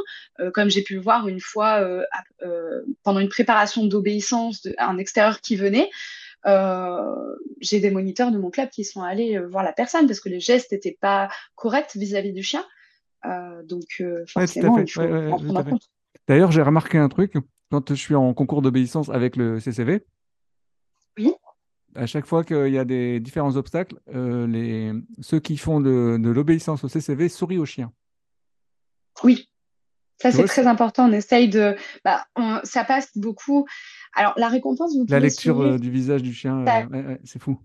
comme 0.53 0.69
j'ai 0.69 0.81
pu 0.81 0.95
le 0.95 1.01
voir 1.01 1.27
une 1.27 1.39
fois 1.39 1.87
pendant 3.03 3.19
une 3.19 3.29
préparation 3.29 3.85
d'obéissance 3.85 4.63
d'un 4.63 4.97
extérieur 4.97 5.41
qui 5.41 5.55
venait, 5.55 5.89
j'ai 7.61 7.79
des 7.79 7.91
moniteurs 7.91 8.31
de 8.31 8.37
mon 8.37 8.49
club 8.49 8.69
qui 8.69 8.85
sont 8.85 9.01
allés 9.01 9.37
voir 9.39 9.63
la 9.63 9.73
personne 9.73 10.07
parce 10.07 10.19
que 10.19 10.29
les 10.29 10.39
gestes 10.39 10.71
n'étaient 10.71 10.97
pas 10.99 11.29
corrects 11.55 11.95
vis-à-vis 11.95 12.33
du 12.33 12.43
chien. 12.43 12.65
donc, 13.65 14.01
forcément, 14.27 14.79
il 14.79 14.89
faut 14.89 15.01
en 15.01 15.37
prendre 15.37 15.59
en 15.59 15.63
compte. 15.63 15.89
D'ailleurs, 16.27 16.51
j'ai 16.51 16.61
remarqué 16.61 16.97
un 16.97 17.07
truc, 17.07 17.33
quand 17.69 17.89
je 17.89 17.95
suis 17.95 18.15
en 18.15 18.33
concours 18.33 18.61
d'obéissance 18.61 19.09
avec 19.09 19.35
le 19.35 19.59
CCV, 19.59 20.05
oui. 21.17 21.33
à 21.95 22.05
chaque 22.05 22.25
fois 22.25 22.43
qu'il 22.43 22.69
y 22.69 22.77
a 22.77 22.85
des 22.85 23.19
différents 23.19 23.55
obstacles, 23.55 23.99
euh, 24.13 24.47
les... 24.47 24.93
ceux 25.21 25.39
qui 25.39 25.57
font 25.57 25.81
de, 25.81 26.17
l'obéissance 26.29 26.83
au 26.83 26.87
CCV 26.87 27.29
sourient 27.29 27.57
aux 27.57 27.65
chiens. 27.65 27.91
Oui, 29.23 29.49
ça 30.21 30.31
c'est 30.31 30.45
très 30.45 30.67
important. 30.67 31.09
On 31.09 31.11
essaye 31.11 31.49
de. 31.49 31.75
Bah, 32.05 32.25
ça 32.63 32.83
passe 32.83 33.17
beaucoup. 33.17 33.65
Alors 34.13 34.33
la 34.37 34.47
récompense, 34.47 34.95
vous 34.95 35.05
La 35.09 35.19
lecture 35.19 35.61
euh, 35.61 35.77
du 35.77 35.89
visage 35.89 36.23
du 36.23 36.33
chien, 36.33 36.65
euh, 36.67 37.17
c'est 37.23 37.41
fou. 37.41 37.59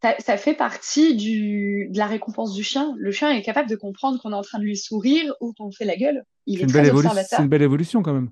Ça, 0.00 0.36
fait 0.36 0.54
partie 0.54 1.16
du, 1.16 1.88
de 1.90 1.98
la 1.98 2.06
récompense 2.06 2.54
du 2.54 2.62
chien. 2.62 2.94
Le 2.98 3.10
chien 3.10 3.30
est 3.32 3.42
capable 3.42 3.68
de 3.68 3.74
comprendre 3.74 4.20
qu'on 4.22 4.30
est 4.30 4.36
en 4.36 4.42
train 4.42 4.60
de 4.60 4.64
lui 4.64 4.76
sourire 4.76 5.34
ou 5.40 5.52
qu'on 5.54 5.72
fait 5.72 5.84
la 5.84 5.96
gueule. 5.96 6.22
Il 6.46 6.62
est, 6.62 6.66
très 6.66 6.88
observateur. 6.88 7.24
C'est 7.28 7.42
une 7.42 7.48
belle 7.48 7.62
évolution 7.62 8.00
quand 8.00 8.12
même. 8.12 8.30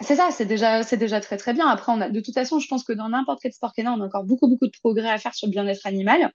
C'est 0.00 0.14
ça, 0.14 0.30
c'est 0.30 0.46
déjà, 0.46 0.84
c'est 0.84 0.96
déjà 0.96 1.20
très 1.20 1.36
très 1.36 1.52
bien. 1.52 1.66
Après, 1.66 1.90
on 1.90 2.00
a, 2.00 2.08
de 2.08 2.20
toute 2.20 2.34
façon, 2.34 2.60
je 2.60 2.68
pense 2.68 2.84
que 2.84 2.92
dans 2.92 3.08
n'importe 3.08 3.40
quel 3.42 3.52
sport 3.52 3.72
canin, 3.72 3.94
on 3.98 4.00
a 4.00 4.06
encore 4.06 4.24
beaucoup 4.24 4.48
beaucoup 4.48 4.66
de 4.66 4.76
progrès 4.80 5.10
à 5.10 5.18
faire 5.18 5.34
sur 5.34 5.48
le 5.48 5.52
bien-être 5.52 5.86
animal. 5.86 6.32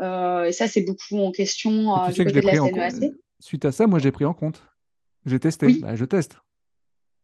Euh, 0.00 0.44
et 0.44 0.52
ça, 0.52 0.68
c'est 0.68 0.82
beaucoup 0.82 1.18
en 1.18 1.32
question 1.32 1.96
euh, 1.96 2.10
du 2.10 2.24
côté 2.24 2.40
de 2.40 2.46
la 2.46 2.54
e 2.54 3.12
Suite 3.40 3.64
à 3.64 3.72
ça, 3.72 3.86
moi, 3.86 3.98
j'ai 3.98 4.12
pris 4.12 4.24
en 4.24 4.34
compte. 4.34 4.62
J'ai 5.26 5.40
testé. 5.40 5.74
Bah, 5.80 5.96
je 5.96 6.04
teste. 6.04 6.38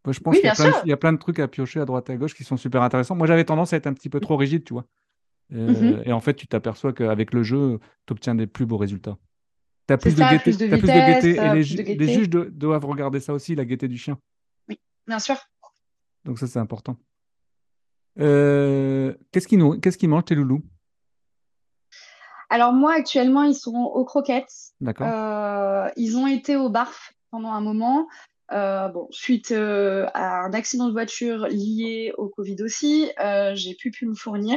Moi, 0.05 0.13
je 0.13 0.21
pense 0.21 0.37
qu'il 0.37 0.45
y, 0.85 0.93
a 0.93 0.97
plein 0.97 1.13
de 1.13 1.19
trucs 1.19 1.41
à 1.41 1.49
piocher 1.49 1.81
à 1.81 1.85
droite 1.85 2.09
et 2.11 2.13
à 2.13 2.17
gauche 2.17 2.35
qui 2.35 2.45
sont 2.45 2.57
super 2.57 2.83
intéressants. 2.83 3.17
Moi, 3.17 3.27
j'avais 3.27 3.45
tendance 3.45 3.73
à 3.73 3.77
être 3.77 3.89
un 3.89 3.93
petit 3.93 4.09
peu 4.09 4.21
trop 4.21 4.37
rigide, 4.37 4.65
tu 4.65 4.73
vois. 4.73 4.85
Euh, 5.53 5.97
mhm. 5.97 6.03
Et 6.05 6.13
en 6.13 6.21
fait, 6.21 6.35
tu 6.35 6.47
t'aperçois 6.47 6.93
qu'avec 6.93 7.33
le 7.33 7.43
jeu, 7.43 7.81
tu 8.07 8.13
obtiens 8.13 8.35
des 8.35 8.47
plus 8.47 8.67
beaux 8.67 8.77
résultats. 8.77 9.19
Tu 9.89 9.95
as 9.95 9.99
plus, 9.99 10.15
de 10.15 10.21
gaieté, 10.21 10.39
plus 10.39 10.59
de 10.59 10.67
gaieté. 10.67 11.37
Et 11.37 11.55
les, 11.55 11.97
les 11.97 12.13
juges 12.13 12.29
doivent 12.31 12.85
regarder 12.85 13.21
ça 13.21 13.33
aussi, 13.33 13.55
la 13.55 13.65
gaieté 13.65 13.89
du 13.89 13.99
chien. 13.99 14.19
Oui, 14.69 14.79
bien 15.07 15.19
sûr. 15.19 15.37
Donc 16.27 16.39
ça, 16.39 16.47
c'est 16.47 16.59
important. 16.59 16.97
Euh, 18.19 19.15
qu'est-ce 19.31 19.47
qu'ils 19.47 19.61
qu 19.81 20.09
mangent 20.09 20.25
tes 20.25 20.35
loulous? 20.35 20.63
Alors 22.51 22.73
moi, 22.73 22.95
actuellement, 22.95 23.45
ils 23.45 23.55
sont 23.55 23.77
aux 23.77 24.05
croquettes. 24.05 24.53
D'accord. 24.81 25.07
Euh, 25.09 25.89
ils 25.97 26.17
ont 26.17 26.27
été 26.27 26.57
au 26.57 26.69
barf 26.69 27.13
pendant 27.31 27.53
un 27.53 27.61
moment. 27.61 28.09
Euh, 28.53 28.89
bon, 28.89 29.09
suite 29.11 29.51
euh, 29.51 30.07
à 30.15 30.43
un 30.45 30.53
accident 30.53 30.87
de 30.87 30.93
voiture 30.93 31.49
lié 31.49 32.13
au 32.17 32.29
Covid 32.29 32.57
aussi, 32.63 33.11
euh, 33.21 33.53
j'ai 33.57 33.75
pu 33.75 33.91
pu 33.91 34.07
me 34.07 34.15
fournir. 34.15 34.57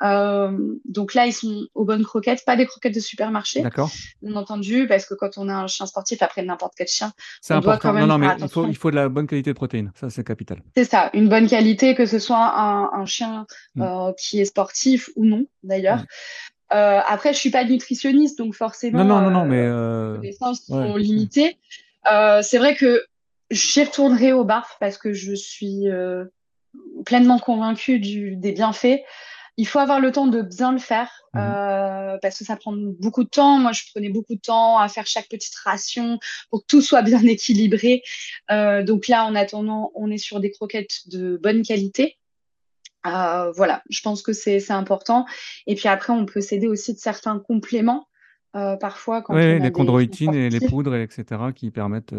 donc 0.00 1.14
là, 1.14 1.26
ils 1.26 1.32
sont 1.32 1.66
aux 1.74 1.84
bonnes 1.84 2.02
croquettes, 2.02 2.44
pas 2.44 2.56
des 2.56 2.66
croquettes 2.66 2.94
de 2.94 3.00
supermarché. 3.00 3.62
D'accord. 3.62 3.90
Bien 4.22 4.34
entendu, 4.34 4.86
parce 4.88 5.06
que 5.06 5.14
quand 5.14 5.38
on 5.38 5.48
a 5.48 5.54
un 5.54 5.68
chien 5.68 5.86
sportif, 5.86 6.22
après 6.22 6.42
n'importe 6.42 6.72
quel 6.76 6.88
chien, 6.88 7.12
c'est 7.40 7.54
important. 7.54 7.70
Doit 7.70 7.78
quand 7.78 7.92
même 7.92 8.08
non, 8.08 8.18
non, 8.18 8.18
mais 8.18 8.34
il 8.40 8.48
faut, 8.48 8.66
il 8.66 8.76
faut, 8.76 8.90
de 8.90 8.96
la 8.96 9.08
bonne 9.08 9.28
qualité 9.28 9.50
de 9.50 9.56
protéines. 9.56 9.92
Ça, 9.94 10.10
c'est 10.10 10.24
capital. 10.24 10.62
C'est 10.76 10.84
ça, 10.84 11.10
une 11.14 11.28
bonne 11.28 11.46
qualité, 11.46 11.94
que 11.94 12.06
ce 12.06 12.18
soit 12.18 12.58
un, 12.58 12.90
un 12.92 13.06
chien 13.06 13.46
mm. 13.76 14.12
qui 14.18 14.40
est 14.40 14.46
sportif 14.46 15.08
ou 15.14 15.24
non, 15.24 15.46
d'ailleurs. 15.62 16.04
après, 16.68 17.32
je 17.32 17.38
suis 17.38 17.50
pas 17.50 17.64
nutritionniste, 17.64 18.38
donc 18.38 18.54
forcément, 18.54 19.04
non, 19.04 19.20
non, 19.20 19.30
non, 19.30 19.44
mais 19.44 19.66
les 19.66 20.18
connaissances 20.18 20.62
sont 20.66 20.96
limitées. 20.96 21.58
c'est 22.42 22.58
vrai 22.58 22.74
que 22.74 23.04
J'y 23.50 23.82
retournerai 23.82 24.32
au 24.32 24.44
BARF 24.44 24.76
parce 24.78 24.96
que 24.96 25.12
je 25.12 25.34
suis 25.34 25.88
euh, 25.88 26.24
pleinement 27.04 27.38
convaincue 27.38 27.98
du, 27.98 28.36
des 28.36 28.52
bienfaits. 28.52 29.00
Il 29.56 29.66
faut 29.66 29.80
avoir 29.80 30.00
le 30.00 30.12
temps 30.12 30.28
de 30.28 30.40
bien 30.40 30.72
le 30.72 30.78
faire 30.78 31.10
mhm. 31.34 31.40
euh, 31.42 32.18
parce 32.22 32.38
que 32.38 32.44
ça 32.44 32.56
prend 32.56 32.72
beaucoup 32.72 33.24
de 33.24 33.28
temps. 33.28 33.58
Moi, 33.58 33.72
je 33.72 33.82
prenais 33.90 34.08
beaucoup 34.08 34.36
de 34.36 34.40
temps 34.40 34.78
à 34.78 34.88
faire 34.88 35.06
chaque 35.06 35.28
petite 35.28 35.54
ration 35.56 36.18
pour 36.50 36.60
que 36.60 36.66
tout 36.66 36.80
soit 36.80 37.02
bien 37.02 37.22
équilibré. 37.26 38.02
Euh, 38.52 38.84
donc 38.84 39.08
là, 39.08 39.24
en 39.26 39.34
attendant, 39.34 39.90
on 39.94 40.10
est 40.10 40.18
sur 40.18 40.38
des 40.38 40.52
croquettes 40.52 41.08
de 41.08 41.36
bonne 41.42 41.62
qualité. 41.62 42.18
voilà, 43.04 43.82
je 43.90 44.00
pense 44.02 44.22
que 44.22 44.32
c'est 44.32 44.70
important. 44.70 45.26
Et 45.66 45.74
puis 45.74 45.88
après, 45.88 46.12
on 46.12 46.24
peut 46.24 46.40
s'aider 46.40 46.68
aussi 46.68 46.94
de 46.94 47.00
certains 47.00 47.40
compléments. 47.40 48.06
parfois, 48.52 49.22
quand 49.22 49.34
oui, 49.34 49.58
les 49.58 49.72
chondroïtines 49.72 50.34
et 50.34 50.50
les 50.50 50.60
poudres, 50.60 50.94
etc., 50.94 51.24
qui 51.52 51.72
permettent 51.72 52.14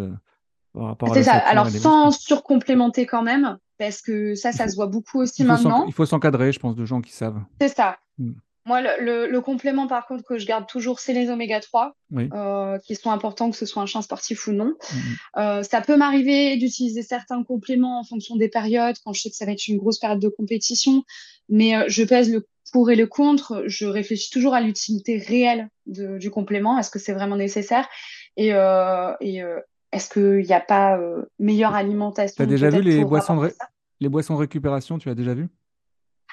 c'est 1.14 1.24
ça. 1.24 1.34
Alors, 1.34 1.70
sans 1.70 2.12
surcomplémenter 2.12 3.06
quand 3.06 3.24
même, 3.24 3.58
parce 3.78 4.02
que 4.02 4.36
ça, 4.36 4.52
ça 4.52 4.68
se 4.68 4.76
voit 4.76 4.88
beaucoup 4.88 5.20
aussi 5.20 5.44
maintenant. 5.44 5.86
Il 5.88 5.94
faut 5.94 6.06
s'encadrer, 6.06 6.52
je 6.52 6.60
pense, 6.60 6.76
de 6.76 6.86
gens 6.86 7.02
qui 7.02 7.12
savent. 7.12 7.42
C'est 7.60 7.76
ça. 7.76 7.98
Mm. 8.20 8.34
Moi, 8.66 8.82
le, 9.00 9.40
complément, 9.40 9.88
par 9.88 10.06
contre, 10.06 10.24
que 10.24 10.38
je 10.38 10.46
garde 10.46 10.68
toujours, 10.68 11.00
c'est 11.00 11.14
les 11.14 11.32
oméga 11.32 11.60
3, 11.60 11.96
euh, 12.16 12.78
qui 12.78 12.96
sont 12.96 13.10
importants, 13.10 13.50
que 13.50 13.58
ce 13.58 13.66
soit 13.66 13.82
un 13.82 13.88
chien 13.88 14.04
sportif 14.04 14.48
ou 14.48 14.52
non. 14.52 14.66
Mm, 14.66 14.98
mm. 14.98 15.16
Euh, 15.38 15.64
ça 15.64 15.82
peut 15.82 15.98
m'arriver 15.98 16.58
d'utiliser 16.58 17.02
certains 17.02 17.44
compléments 17.44 18.00
en 18.00 18.04
fonction 18.04 18.36
des 18.36 18.50
périodes, 18.50 18.98
quand 19.04 19.14
je 19.14 19.22
sais 19.22 19.30
que 19.32 19.36
ça 19.36 19.46
va 19.46 19.54
être 19.54 19.68
une 19.68 19.78
grosse 19.78 19.98
période 19.98 20.20
de 20.20 20.30
compétition, 20.30 21.04
mais 21.50 21.76
euh, 21.76 21.86
je 21.88 22.04
pèse 22.04 22.32
le 22.32 22.48
pour 22.72 22.92
et 22.92 22.96
le 22.96 23.08
contre. 23.08 23.64
Je 23.66 23.88
réfléchis 23.88 24.30
toujours 24.30 24.54
à 24.54 24.62
l'utilité 24.62 25.18
réelle 25.18 25.68
du 25.88 26.30
complément. 26.30 26.78
Est-ce 26.78 26.90
que 26.90 27.00
c'est 27.00 27.12
vraiment 27.12 27.36
nécessaire 27.36 27.90
et, 28.38 28.52
et, 28.52 29.44
est-ce 29.92 30.10
qu'il 30.10 30.46
n'y 30.46 30.54
a 30.54 30.60
pas 30.60 30.98
euh, 30.98 31.24
meilleure 31.40 31.76
alimentation 31.76 32.36
Tu 32.36 32.42
as 32.42 32.46
déjà 32.46 32.70
vu 32.70 32.82
les 32.82 33.04
boissons, 33.04 33.42
de 33.42 33.54
les 34.00 34.10
boissons 34.10 34.36
de 34.36 34.40
récupération 34.40 34.98
Tu 34.98 35.10
as 35.10 35.16
déjà 35.16 35.34
vu? 35.34 35.50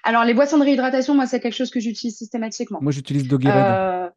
Alors, 0.05 0.25
les 0.25 0.35
boissons 0.35 0.59
de 0.59 0.65
réhydratation, 0.65 1.15
moi, 1.15 1.27
c'est 1.27 1.41
quelque 1.41 1.57
chose 1.57 1.71
que 1.71 1.81
j'utilise 1.81 2.17
systématiquement. 2.17 2.79
Moi, 2.81 2.93
j'utilise 2.93 3.27
Doggy 3.27 3.49
Red. 3.49 3.57
Euh, 3.57 4.09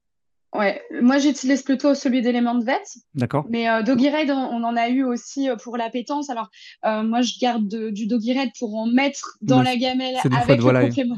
ouais, 0.54 0.82
moi, 1.02 1.18
j'utilise 1.18 1.64
plutôt 1.64 1.96
celui 1.96 2.22
d'éléments 2.22 2.54
de 2.54 2.64
vet. 2.64 2.84
D'accord. 3.16 3.46
Mais 3.50 3.68
euh, 3.68 3.82
Doggy 3.82 4.10
Red, 4.10 4.30
on, 4.30 4.64
en 4.64 4.78
a 4.78 4.90
eu 4.90 5.04
aussi 5.04 5.50
pour 5.64 5.76
l'appétence. 5.78 6.30
Alors, 6.30 6.52
moi, 6.84 7.22
je 7.22 7.40
garde 7.40 7.68
du 7.68 8.06
Doggy 8.06 8.40
Red 8.40 8.52
pour 8.60 8.76
en 8.76 8.86
mettre 8.86 9.38
dans 9.42 9.64
la 9.64 9.76
gamelle 9.76 10.16
avec 10.24 10.62
le 10.62 10.88
complément. 10.88 11.16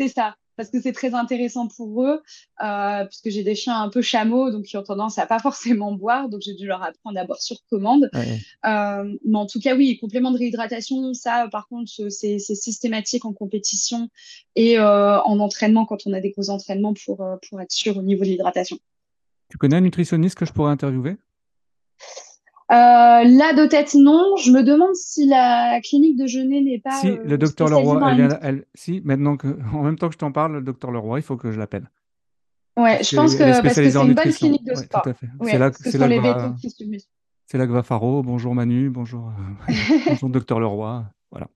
c'est 0.00 0.08
ça 0.08 0.36
parce 0.56 0.70
que 0.70 0.80
c'est 0.80 0.92
très 0.92 1.14
intéressant 1.14 1.68
pour 1.68 2.04
eux, 2.04 2.22
euh, 2.62 3.04
puisque 3.06 3.30
j'ai 3.30 3.42
des 3.42 3.54
chiens 3.54 3.80
un 3.80 3.88
peu 3.88 4.02
chameaux, 4.02 4.50
donc 4.50 4.64
qui 4.64 4.76
ont 4.76 4.82
tendance 4.82 5.18
à 5.18 5.26
pas 5.26 5.38
forcément 5.40 5.92
boire, 5.92 6.28
donc 6.28 6.42
j'ai 6.42 6.54
dû 6.54 6.66
leur 6.66 6.82
apprendre 6.82 7.18
à 7.18 7.24
boire 7.24 7.40
sur 7.40 7.56
commande. 7.70 8.10
Euh, 8.14 9.16
mais 9.24 9.38
en 9.38 9.46
tout 9.46 9.60
cas, 9.60 9.76
oui, 9.76 9.98
complément 9.98 10.30
de 10.30 10.38
réhydratation, 10.38 11.14
ça, 11.14 11.48
par 11.50 11.68
contre, 11.68 11.90
c'est 12.08 12.38
systématique 12.38 13.24
en 13.24 13.32
compétition 13.32 14.08
et 14.56 14.78
euh, 14.78 15.20
en 15.22 15.38
entraînement 15.40 15.86
quand 15.86 16.06
on 16.06 16.12
a 16.12 16.20
des 16.20 16.30
gros 16.30 16.50
entraînements 16.50 16.94
pour, 16.94 17.24
pour 17.48 17.60
être 17.60 17.72
sûr 17.72 17.96
au 17.96 18.02
niveau 18.02 18.24
de 18.24 18.28
l'hydratation. 18.28 18.78
Tu 19.48 19.58
connais 19.58 19.76
un 19.76 19.80
nutritionniste 19.82 20.38
que 20.38 20.46
je 20.46 20.52
pourrais 20.52 20.70
interviewer? 20.70 21.16
Euh, 22.70 22.74
là, 22.74 23.52
de 23.54 23.66
tête, 23.66 23.94
non. 23.94 24.36
Je 24.36 24.50
me 24.50 24.62
demande 24.62 24.94
si 24.94 25.26
la 25.26 25.80
clinique 25.82 26.16
de 26.16 26.26
Genet 26.26 26.60
n'est 26.60 26.78
pas. 26.78 27.00
Si, 27.00 27.08
euh, 27.08 27.18
le 27.24 27.36
docteur 27.36 27.68
Leroy, 27.68 28.00
elle, 28.40 28.64
si, 28.74 29.02
maintenant 29.04 29.36
que, 29.36 29.58
en 29.74 29.82
même 29.82 29.98
temps 29.98 30.08
que 30.08 30.14
je 30.14 30.18
t'en 30.18 30.32
parle, 30.32 30.54
le 30.54 30.62
docteur 30.62 30.90
Leroy, 30.90 31.18
il 31.18 31.22
faut 31.22 31.36
que 31.36 31.50
je 31.50 31.58
l'appelle. 31.58 31.90
Ouais, 32.78 33.02
je 33.02 33.14
pense 33.14 33.34
que 33.34 33.42
parce 33.42 33.60
que 33.60 33.68
c'est 33.68 33.94
une 33.94 34.14
bonne 34.14 34.32
clinique 34.32 34.64
de 34.64 34.74
sport. 34.74 35.02
c'est 35.44 35.58
là, 35.58 35.70
c'est 35.72 35.98
là, 35.98 36.08
là, 36.08 37.66
que 37.66 37.72
va 37.72 37.82
Faro. 37.82 38.22
Bonjour 38.22 38.54
Manu, 38.54 38.88
bonjour, 38.88 39.28
euh, 39.28 39.72
bonjour 40.06 40.30
Docteur 40.30 40.58
Leroy. 40.58 41.04
Voilà. 41.30 41.48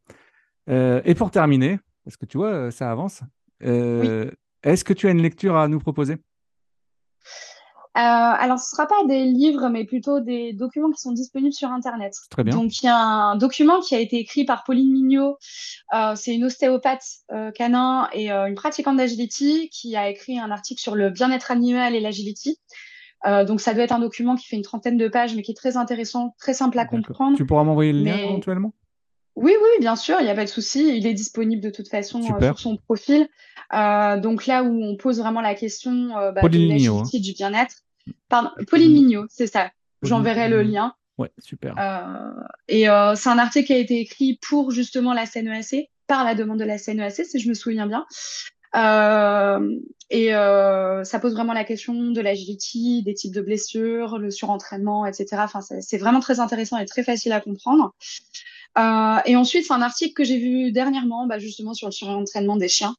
Euh, 0.69 1.01
et 1.05 1.15
pour 1.15 1.31
terminer, 1.31 1.79
parce 2.05 2.19
que 2.19 2.27
tu 2.27 2.37
vois, 2.37 2.71
ça 2.71 2.91
avance. 2.91 3.23
Euh, 3.65 4.31
est-ce 4.63 4.85
que 4.85 4.93
tu 4.93 5.07
as 5.07 5.11
une 5.11 5.23
lecture 5.23 5.57
à 5.57 5.69
nous 5.69 5.79
proposer? 5.79 6.15
euh, 6.15 6.19
alors, 8.03 8.59
ce 8.59 8.67
ne 8.67 8.77
sera 8.77 8.87
pas 8.87 9.07
des 9.07 9.25
livres, 9.25 9.69
mais 9.69 9.85
plutôt 9.85 10.21
des 10.21 10.53
documents 10.53 10.91
qui 10.91 11.01
sont 11.01 11.13
disponibles 11.13 11.55
sur 11.55 11.71
Internet. 11.71 12.15
Très 12.31 12.45
bien. 12.45 12.55
Donc, 12.55 12.83
il 12.83 12.87
y 12.87 12.89
a 12.89 12.97
un 12.97 13.37
document 13.37 13.81
qui 13.81 13.95
a 13.95 14.01
été 14.01 14.19
écrit 14.19 14.45
par 14.45 14.65
Pauline 14.65 14.93
Mignot. 14.93 15.39
Euh, 15.95 16.13
c'est 16.15 16.35
une 16.35 16.45
ostéopathe 16.45 17.05
euh, 17.33 17.51
canin 17.53 18.09
et 18.13 18.31
une 18.31 18.55
pratiquante 18.55 18.99
d'agility 18.99 19.71
qui 19.71 19.97
a 19.97 20.11
écrit 20.11 20.39
un 20.39 20.51
article 20.51 20.81
sur 20.81 20.95
le 20.95 21.11
bien-être 21.11 21.51
animal 21.51 21.95
et 21.95 22.01
l'agility. 22.01 22.59
donc, 23.25 23.61
ça 23.61 23.75
doit 23.75 23.85
être 23.85 23.93
un 23.93 23.99
document 23.99 24.37
qui 24.37 24.47
fait 24.47 24.57
une 24.57 24.63
trentaine 24.63 24.99
de 24.99 25.09
pages, 25.09 25.35
mais 25.35 25.43
qui 25.43 25.53
est 25.53 25.57
très 25.57 25.77
intéressant, 25.77 26.35
très 26.39 26.55
simple 26.55 26.79
à 26.79 26.85
comprendre. 26.85 27.37
Tu 27.37 27.47
pourras 27.47 27.65
m'envoyer 27.65 27.93
le 27.93 28.03
lien 28.03 28.19
éventuellement? 28.19 28.73
Oui, 29.37 29.53
oui, 29.53 29.81
bien 29.81 29.97
sûr, 29.97 30.17
il 30.21 30.25
n'y 30.25 30.31
a 30.31 30.35
pas 30.35 30.45
de 30.45 30.51
souci. 30.51 30.97
Il 30.97 31.07
est 31.07 31.13
disponible 31.15 31.63
de 31.63 31.71
toute 31.71 31.89
façon 31.89 32.23
sur 32.23 32.59
son 32.59 32.77
profil. 32.77 33.29
donc 33.73 34.47
là 34.47 34.63
où 34.63 34.83
on 34.83 34.97
pose 34.97 35.19
vraiment 35.19 35.41
la 35.41 35.55
question 35.55 36.11
bah, 36.35 36.43
de 36.43 36.89
hein. 36.89 37.03
du 37.13 37.33
bien-être, 37.33 37.86
Pardon, 38.29 38.51
Pauline 38.69 38.93
Mignot, 38.93 39.27
c'est 39.29 39.47
ça. 39.47 39.71
J'enverrai 40.03 40.49
le 40.49 40.63
lien. 40.63 40.95
Ouais, 41.19 41.31
super. 41.39 41.75
Euh, 41.79 42.43
et 42.69 42.89
euh, 42.89 43.15
c'est 43.15 43.31
un 43.31 43.39
article 43.39 43.67
qui 43.67 43.73
a 43.73 43.79
été 43.79 44.01
écrit 44.01 44.39
pour 44.47 44.71
justement 44.71 45.15
la 45.15 45.27
CNEAC, 45.27 45.91
par 46.07 46.25
la 46.25 46.35
demande 46.35 46.59
de 46.59 46.65
la 46.65 46.79
CNEAC, 46.79 47.25
si 47.25 47.39
je 47.39 47.49
me 47.49 47.55
souviens 47.55 47.87
bien. 47.87 48.07
Euh, 48.75 49.77
et 50.11 50.31
ça 50.31 51.19
pose 51.21 51.33
vraiment 51.33 51.55
la 51.55 51.65
question 51.65 52.11
de 52.11 52.21
l'agility, 52.21 53.03
des 53.03 53.15
types 53.15 53.35
de 53.35 53.41
blessures, 53.41 54.19
le 54.19 54.31
surentraînement, 54.31 55.07
etc. 55.07 55.27
Enfin, 55.39 55.61
c'est 55.61 55.99
vraiment 55.99 56.21
très 56.21 56.41
intéressant 56.41 56.77
et 56.79 56.85
très 56.85 57.03
facile 57.03 57.33
à 57.33 57.41
comprendre. 57.41 57.95
et 58.77 59.37
ensuite, 59.37 59.65
c'est 59.67 59.73
un 59.73 59.83
article 59.83 60.13
que 60.13 60.25
j'ai 60.25 60.39
vu 60.39 60.71
dernièrement, 60.71 61.27
bah, 61.27 61.39
justement 61.39 61.73
sur 61.73 61.89
le 61.89 61.93
surentraînement 61.93 62.57
des 62.57 62.69
chiens. 62.69 62.95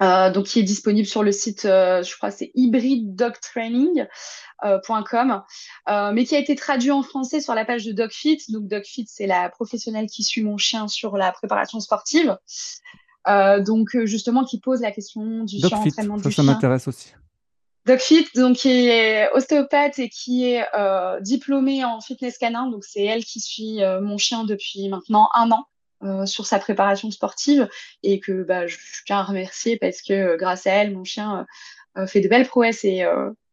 Euh, 0.00 0.30
donc 0.30 0.46
qui 0.46 0.60
est 0.60 0.64
disponible 0.64 1.08
sur 1.08 1.24
le 1.24 1.32
site, 1.32 1.64
euh, 1.64 2.04
je 2.04 2.16
crois 2.16 2.30
c'est 2.30 2.52
hybridedogtraining.com, 2.54 5.42
euh, 5.88 6.12
mais 6.12 6.24
qui 6.24 6.36
a 6.36 6.38
été 6.38 6.54
traduit 6.54 6.92
en 6.92 7.02
français 7.02 7.40
sur 7.40 7.52
la 7.54 7.64
page 7.64 7.84
de 7.84 7.90
DogFit. 7.90 8.38
Donc 8.50 8.68
DogFit, 8.68 9.06
c'est 9.08 9.26
la 9.26 9.48
professionnelle 9.48 10.06
qui 10.06 10.22
suit 10.22 10.42
mon 10.42 10.56
chien 10.56 10.86
sur 10.86 11.16
la 11.16 11.32
préparation 11.32 11.80
sportive. 11.80 12.38
donc 13.26 13.88
justement 14.04 14.44
qui 14.44 14.60
pose 14.60 14.82
la 14.82 14.92
question 14.92 15.42
du 15.44 15.56
entraînement 15.64 16.16
du 16.16 16.22
ça, 16.22 16.30
chien. 16.30 16.44
Ça 16.44 16.52
m'intéresse 16.52 16.86
aussi. 16.86 17.14
DogFit, 17.84 18.28
donc 18.36 18.58
qui 18.58 18.86
est 18.86 19.28
ostéopathe 19.32 19.98
et 19.98 20.10
qui 20.10 20.44
est 20.44 20.64
diplômée 21.22 21.84
en 21.84 22.00
fitness 22.00 22.38
canin. 22.38 22.70
Donc 22.70 22.84
c'est 22.84 23.02
elle 23.02 23.24
qui 23.24 23.40
suit 23.40 23.80
mon 24.00 24.16
chien 24.16 24.44
depuis 24.44 24.88
maintenant 24.88 25.28
un 25.34 25.50
an. 25.50 25.66
Euh, 26.04 26.26
sur 26.26 26.46
sa 26.46 26.60
préparation 26.60 27.10
sportive 27.10 27.68
et 28.04 28.20
que 28.20 28.44
bah, 28.44 28.68
je 28.68 28.76
tiens 29.04 29.18
à 29.18 29.22
remercier 29.24 29.76
parce 29.78 30.00
que 30.00 30.12
euh, 30.12 30.36
grâce 30.36 30.64
à 30.68 30.70
elle, 30.70 30.94
mon 30.94 31.02
chien 31.02 31.44
euh, 31.96 32.06
fait 32.06 32.20
de 32.20 32.28
belles 32.28 32.46
prouesses 32.46 32.84
et, 32.84 33.04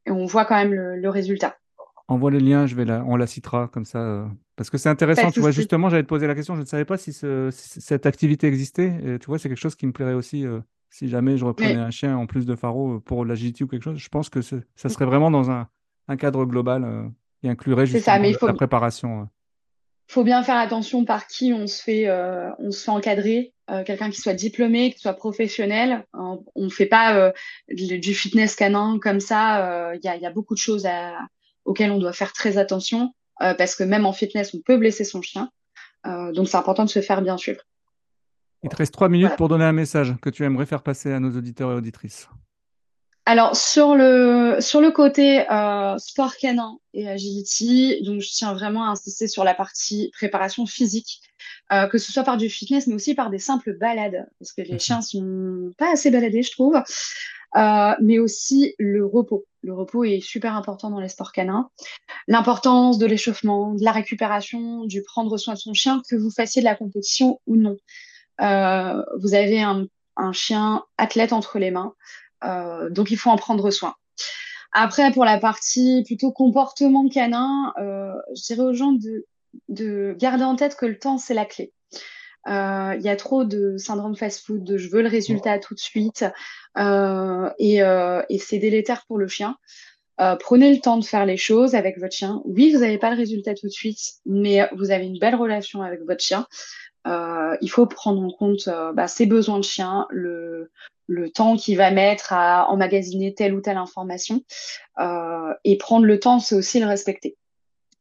on 0.06 0.26
voit 0.28 0.46
quand 0.46 0.54
même 0.54 0.72
le, 0.72 1.10
résultat. 1.10 1.58
Envoie 2.08 2.30
le 2.30 2.38
lien, 2.38 2.68
je 2.68 2.76
vais 2.76 2.86
la, 2.86 3.04
on 3.08 3.16
la 3.16 3.26
citera 3.26 3.68
comme 3.70 3.86
ça. 3.86 4.30
parce 4.56 4.70
que 4.70 4.78
c'est 4.78 4.90
intéressant, 4.90 5.32
tu 5.32 5.40
vois, 5.40 5.50
justement, 5.50 5.90
j'allais 5.90 6.04
te 6.04 6.08
poser 6.08 6.28
la 6.28 6.36
question, 6.36 6.54
je 6.54 6.62
ne 6.62 6.66
savais 6.66 6.86
pas 6.86 6.98
si, 6.98 7.12
cette 7.52 8.06
activité 8.06 8.46
existait. 8.46 8.94
Et, 9.04 9.18
tu 9.18 9.26
vois, 9.26 9.40
c'est 9.40 9.50
quelque 9.50 9.58
chose 9.58 9.74
qui 9.74 9.88
me 9.88 9.92
plairait 9.92 10.14
aussi 10.14 10.46
si 10.92 11.10
jamais 11.10 11.38
je 11.38 11.46
reprenais 11.46 11.74
un 11.74 11.90
chien 11.90 12.16
en 12.16 12.28
plus 12.28 12.46
de 12.46 12.56
Faro 12.56 13.00
pour 13.00 13.26
l'agility 13.26 13.64
ou 13.64 13.68
quelque 13.68 13.82
chose. 13.82 13.98
Je 13.98 14.10
pense 14.10 14.30
que 14.30 14.42
ça 14.44 14.90
serait 14.90 15.06
vraiment 15.06 15.32
dans 15.32 15.50
un, 15.50 15.68
cadre 16.20 16.46
global 16.46 17.12
qui 17.42 17.50
inclurait 17.50 17.88
justement 17.88 18.22
la 18.44 18.54
préparation 18.54 19.28
faut 20.08 20.24
bien 20.24 20.44
faire 20.44 20.58
attention 20.58 21.06
par 21.06 21.28
qui 21.28 21.54
on 21.54 21.68
se 21.68 21.82
fait, 21.82 22.08
euh, 22.08 22.50
on 22.60 22.72
se 22.72 22.84
fait 22.84 22.92
encadrer. 22.92 23.54
Euh, 23.72 23.84
quelqu'un 23.84 24.12
qui 24.12 24.22
soit 24.22 24.36
diplômé, 24.36 24.92
qui 24.92 25.00
soit 25.00 25.16
professionnel. 25.16 26.06
on 26.14 26.44
ne 26.56 26.70
fait 26.70 26.86
pas 26.86 27.16
euh, 27.16 27.32
du 27.70 28.14
fitness 28.14 28.56
canin 28.56 29.00
comme 29.02 29.20
ça. 29.20 29.96
Il 29.96 30.06
y 30.06 30.08
a, 30.08 30.16
y, 30.16 30.26
a, 30.26 30.30
beaucoup 30.30 30.54
de 30.54 30.60
choses 30.60 30.86
à, 30.86 31.18
auxquelles 31.66 31.90
on 31.90 31.98
doit 31.98 32.14
faire 32.14 32.32
très 32.32 32.60
attention 32.60 33.14
parce 33.40 33.76
que 33.76 33.84
même 33.84 34.06
en 34.06 34.14
fitness, 34.14 34.54
on 34.54 34.60
peut 34.60 34.78
blesser 34.78 35.04
son 35.04 35.24
chien. 35.24 35.50
donc 36.06 36.48
c'est 36.48 36.58
important 36.58 36.86
de 36.86 36.90
se 36.90 37.02
faire 37.02 37.24
bien 37.24 37.38
suivre. 37.38 37.62
Il 38.62 38.70
te 38.70 38.76
reste 38.76 38.94
trois 38.94 39.10
minutes 39.10 39.36
pour 39.36 39.50
donner 39.50 39.66
un 39.66 39.74
message 39.74 40.14
que 40.22 40.30
tu 40.30 40.44
aimerais 40.44 40.68
faire 40.68 40.84
passer 40.84 41.12
à 41.12 41.20
nos 41.20 41.36
auditeurs 41.36 41.72
et 41.72 41.76
auditrices. 41.76 42.30
Alors 43.28 43.56
sur 43.56 43.96
le 43.96 44.58
sur 44.60 44.82
le 44.82 44.92
côté 44.92 45.50
euh, 45.50 45.98
sport 45.98 46.38
canin 46.38 46.78
et 46.94 47.10
agility, 47.10 48.00
donc 48.04 48.22
je 48.22 48.30
tiens 48.30 48.54
vraiment 48.54 48.84
à 48.84 48.92
insister 48.92 49.28
sur 49.28 49.44
la 49.44 49.56
partie 49.56 50.12
préparation 50.14 50.68
physique, 50.68 51.22
euh, 51.74 51.88
que 51.88 51.98
ce 51.98 52.12
soit 52.12 52.24
par 52.24 52.38
du 52.38 52.50
fitness, 52.50 52.86
mais 52.86 52.94
aussi 52.94 53.16
par 53.16 53.32
des 53.32 53.40
simples 53.40 53.76
balades, 53.80 54.28
parce 54.38 54.54
que 54.54 54.62
les 54.62 54.74
mhm. 54.74 54.80
chiens 54.80 55.02
sont 55.02 55.72
pas 55.80 55.92
assez 55.92 56.12
baladés, 56.12 56.44
je 56.44 56.52
trouve. 56.52 56.80
Euh, 57.56 57.96
mais 58.02 58.20
aussi 58.20 58.76
le 58.78 59.06
repos. 59.06 59.46
Le 59.64 59.74
repos 59.74 60.04
est 60.04 60.20
super 60.20 60.56
important 60.56 60.92
dans 60.92 61.00
les 61.00 61.10
sports 61.10 61.32
canins. 61.32 61.70
L'importance 62.28 63.00
de 63.00 63.08
l'échauffement, 63.08 63.74
de 63.74 63.84
la 63.84 63.92
récupération, 63.92 64.86
du 64.86 65.02
prendre 65.02 65.36
soin 65.38 65.56
de 65.56 65.60
son 65.60 65.74
chien, 65.74 66.04
que 66.10 66.16
vous 66.16 66.30
fassiez 66.30 66.62
de 66.62 66.66
la 66.66 66.76
compétition 66.76 67.40
ou 67.48 67.56
non. 67.56 67.78
vous 68.40 69.34
avez 69.34 69.62
un, 69.64 69.88
un 70.18 70.34
chien 70.34 70.84
athlète 70.98 71.34
entre 71.34 71.60
les 71.60 71.72
mains. 71.72 71.94
Euh, 72.46 72.90
donc, 72.90 73.12
il 73.12 73.18
faut 73.18 73.30
en 73.30 73.38
prendre 73.38 73.70
soin. 73.72 73.96
Après, 74.72 75.12
pour 75.12 75.26
la 75.26 75.38
partie 75.40 76.04
plutôt 76.06 76.32
comportement 76.32 77.08
canin, 77.08 77.74
euh, 77.80 78.14
je 78.36 78.42
dirais 78.44 78.64
aux 78.64 78.74
gens 78.74 78.92
de, 78.92 79.26
de 79.70 80.16
garder 80.20 80.44
en 80.44 80.56
tête 80.56 80.76
que 80.76 80.86
le 80.86 81.00
temps, 81.00 81.18
c'est 81.18 81.34
la 81.34 81.46
clé. 81.46 81.72
Euh, 82.48 82.94
il 82.98 83.02
y 83.02 83.10
a 83.10 83.16
trop 83.16 83.44
de 83.46 83.78
syndrome 83.78 84.16
fast-food, 84.16 84.64
de 84.64 84.78
je 84.78 84.90
veux 84.90 85.02
le 85.02 85.08
résultat 85.08 85.58
tout 85.60 85.74
de 85.74 85.80
suite, 85.80 86.26
et, 86.78 87.78
et 87.78 88.38
c'est 88.38 88.60
délétère 88.60 89.06
pour 89.08 89.18
le 89.18 89.28
chien. 89.28 89.56
prenez 90.18 90.74
le 90.74 90.82
temps 90.82 90.98
de 90.98 91.06
faire 91.06 91.26
les 91.26 91.38
choses 91.38 91.74
avec 91.74 91.98
votre 91.98 92.14
chien. 92.14 92.42
Oui, 92.46 92.72
vous 92.72 92.82
n'avez 92.82 93.00
pas 93.00 93.10
le 93.10 93.18
résultat 93.18 93.56
tout 93.56 93.68
de 93.68 93.72
suite, 93.72 94.16
mais 94.26 94.70
vous 94.76 94.92
avez 94.92 95.06
une 95.06 95.18
belle 95.18 95.36
relation 95.36 95.82
avec 95.82 96.02
votre 96.02 96.22
chien. 96.22 96.46
Il 97.06 97.70
faut 97.70 97.86
prendre 97.86 98.22
en 98.22 98.32
compte 98.32 98.70
bah, 98.94 99.08
ses 99.08 99.26
besoins 99.26 99.60
de 99.60 99.64
chien, 99.64 100.08
le, 100.10 100.72
le 101.08 101.30
temps 101.30 101.56
qu'il 101.56 101.78
va 101.78 101.92
mettre 101.92 102.34
à 102.34 102.70
emmagasiner 102.70 103.34
telle 103.34 103.54
ou 103.54 103.62
telle 103.62 103.78
information. 103.78 104.44
Euh, 105.00 105.54
et 105.64 105.78
prendre 105.78 106.06
le 106.06 106.20
temps, 106.20 106.40
c'est 106.40 106.56
aussi 106.56 106.80
le 106.80 106.88
respecter. 106.88 107.38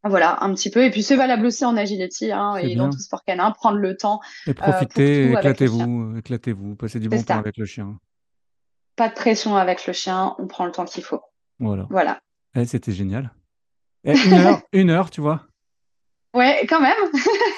Voilà, 0.02 0.42
un 0.42 0.52
petit 0.54 0.70
peu. 0.70 0.84
Et 0.84 0.90
puis 0.90 1.02
c'est 1.02 1.16
valable 1.16 1.46
aussi 1.46 1.64
en 1.64 1.76
agility 1.76 2.30
hein, 2.30 2.56
et 2.56 2.76
dans 2.76 2.90
tout 2.90 2.98
sport 2.98 3.24
canin, 3.24 3.50
prendre 3.52 3.78
le 3.78 3.96
temps. 3.96 4.20
Et 4.46 4.50
euh, 4.50 4.54
profitez, 4.54 5.32
éclatez-vous, 5.32 6.18
éclatez-vous, 6.18 6.76
passez 6.76 7.00
du 7.00 7.08
bon 7.08 7.22
temps 7.22 7.38
avec 7.38 7.56
le 7.56 7.64
chien. 7.64 7.98
Pas 8.96 9.08
de 9.08 9.14
pression 9.14 9.56
avec 9.56 9.86
le 9.86 9.92
chien, 9.92 10.36
on 10.38 10.46
prend 10.46 10.66
le 10.66 10.72
temps 10.72 10.84
qu'il 10.84 11.02
faut. 11.02 11.22
Voilà. 11.58 11.86
Voilà. 11.90 12.20
Eh, 12.54 12.66
c'était 12.66 12.92
génial. 12.92 13.32
Eh, 14.04 14.12
une 14.12 14.32
heure, 14.34 14.62
une 14.72 14.90
heure, 14.90 15.10
tu 15.10 15.22
vois. 15.22 15.46
Ouais, 16.34 16.66
quand 16.68 16.80
même. 16.80 16.96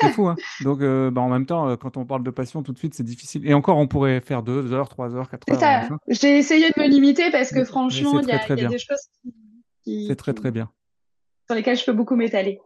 c'est 0.00 0.12
fou. 0.12 0.28
Hein 0.28 0.36
Donc, 0.60 0.82
euh, 0.82 1.10
bah, 1.10 1.22
en 1.22 1.30
même 1.30 1.46
temps, 1.46 1.68
euh, 1.68 1.76
quand 1.76 1.96
on 1.96 2.04
parle 2.04 2.22
de 2.22 2.30
passion, 2.30 2.62
tout 2.62 2.72
de 2.72 2.78
suite, 2.78 2.94
c'est 2.94 3.02
difficile. 3.02 3.48
Et 3.48 3.54
encore, 3.54 3.78
on 3.78 3.88
pourrait 3.88 4.20
faire 4.20 4.42
deux 4.42 4.72
heures, 4.72 4.90
trois 4.90 5.14
heures, 5.14 5.30
quatre 5.30 5.50
heures. 5.50 5.98
J'ai 6.08 6.38
essayé 6.38 6.68
de 6.68 6.80
me 6.80 6.86
limiter 6.86 7.30
parce 7.30 7.50
que 7.50 7.64
franchement, 7.64 8.20
il 8.20 8.28
y, 8.28 8.32
a, 8.32 8.68
des 8.68 8.78
choses 8.78 9.08
qui. 9.82 10.06
c'est 10.08 10.16
très, 10.16 10.34
très 10.34 10.50
bien. 10.50 10.70
Sur 11.46 11.56
lesquelles 11.56 11.78
je 11.78 11.86
peux 11.86 11.94
beaucoup 11.94 12.16
m'étaler. 12.16 12.60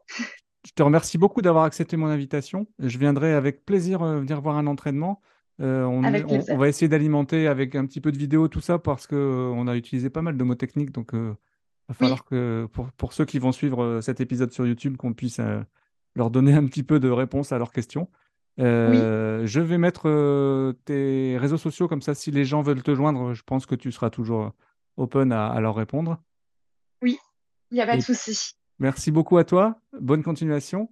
Je 0.66 0.72
te 0.74 0.82
remercie 0.82 1.16
beaucoup 1.16 1.42
d'avoir 1.42 1.64
accepté 1.64 1.96
mon 1.96 2.08
invitation. 2.08 2.66
Je 2.80 2.98
viendrai 2.98 3.32
avec 3.32 3.64
plaisir 3.64 4.02
euh, 4.02 4.18
venir 4.20 4.40
voir 4.40 4.58
un 4.58 4.66
entraînement. 4.66 5.22
on, 5.60 6.02
on, 6.02 6.56
va 6.58 6.68
essayer 6.68 6.88
d'alimenter 6.88 7.46
avec 7.46 7.76
un 7.76 7.86
petit 7.86 8.00
peu 8.00 8.10
de 8.10 8.18
vidéo 8.18 8.48
tout 8.48 8.60
ça 8.60 8.78
parce 8.78 9.06
qu'on 9.06 9.68
a 9.68 9.76
utilisé 9.76 10.10
pas 10.10 10.22
mal 10.22 10.36
de 10.36 10.42
mots 10.42 10.56
techniques. 10.56 10.90
Donc, 10.90 11.10
il 11.12 11.34
va 11.88 11.94
falloir 11.94 12.24
que 12.24 12.66
pour, 12.72 12.90
pour, 12.92 13.12
ceux 13.12 13.24
qui 13.24 13.38
vont 13.38 13.52
suivre 13.52 14.00
cet 14.02 14.20
épisode 14.20 14.50
sur 14.50 14.66
YouTube, 14.66 14.96
qu'on 14.96 15.12
puisse 15.12 15.40
leur 16.14 16.30
donner 16.30 16.54
un 16.54 16.66
petit 16.66 16.82
peu 16.82 17.00
de 17.00 17.10
réponse 17.10 17.52
à 17.52 17.58
leurs 17.58 17.72
questions. 17.72 18.08
Euh, 18.58 19.46
je 19.46 19.60
vais 19.60 19.78
mettre 19.78 20.08
euh, 20.08 20.72
tes 20.84 21.38
réseaux 21.38 21.56
sociaux 21.56 21.88
comme 21.88 22.02
ça, 22.02 22.14
si 22.14 22.30
les 22.30 22.44
gens 22.44 22.62
veulent 22.62 22.82
te 22.82 22.94
joindre, 22.94 23.32
je 23.32 23.42
pense 23.42 23.64
que 23.64 23.74
tu 23.74 23.90
seras 23.92 24.10
toujours 24.10 24.52
open 24.96 25.32
à, 25.32 25.58
leur 25.60 25.74
répondre. 25.74 26.18
Oui, 27.02 27.18
il 27.70 27.76
n'y 27.76 27.80
a 27.80 27.86
pas 27.86 27.96
de 27.96 28.02
souci. 28.02 28.52
Merci 28.78 29.10
beaucoup 29.10 29.38
à 29.38 29.44
toi. 29.44 29.78
Bonne 29.98 30.22
continuation. 30.22 30.90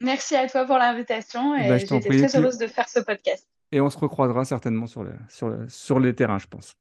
Merci 0.00 0.34
à 0.34 0.48
toi 0.48 0.64
pour 0.64 0.78
l'invitation 0.78 1.50
bah, 1.58 1.76
j'étais 1.76 2.00
très 2.00 2.36
heureuse 2.36 2.56
de 2.56 2.66
faire 2.66 2.88
ce 2.88 3.00
podcast. 3.00 3.46
Et 3.72 3.80
on 3.80 3.90
se 3.90 3.98
recroisera 3.98 4.44
certainement 4.44 4.86
sur, 4.86 5.06
sur, 5.28 5.56
sur 5.68 6.00
les 6.00 6.14
terrains, 6.14 6.38
je 6.38 6.46
pense. 6.46 6.74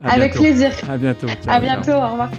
Avec 0.00 0.34
plaisir. 0.34 0.72
À 0.88 0.98
bientôt. 0.98 1.26
à 1.48 1.60
bientôt, 1.60 1.92
au 1.92 2.08
revoir. 2.08 2.30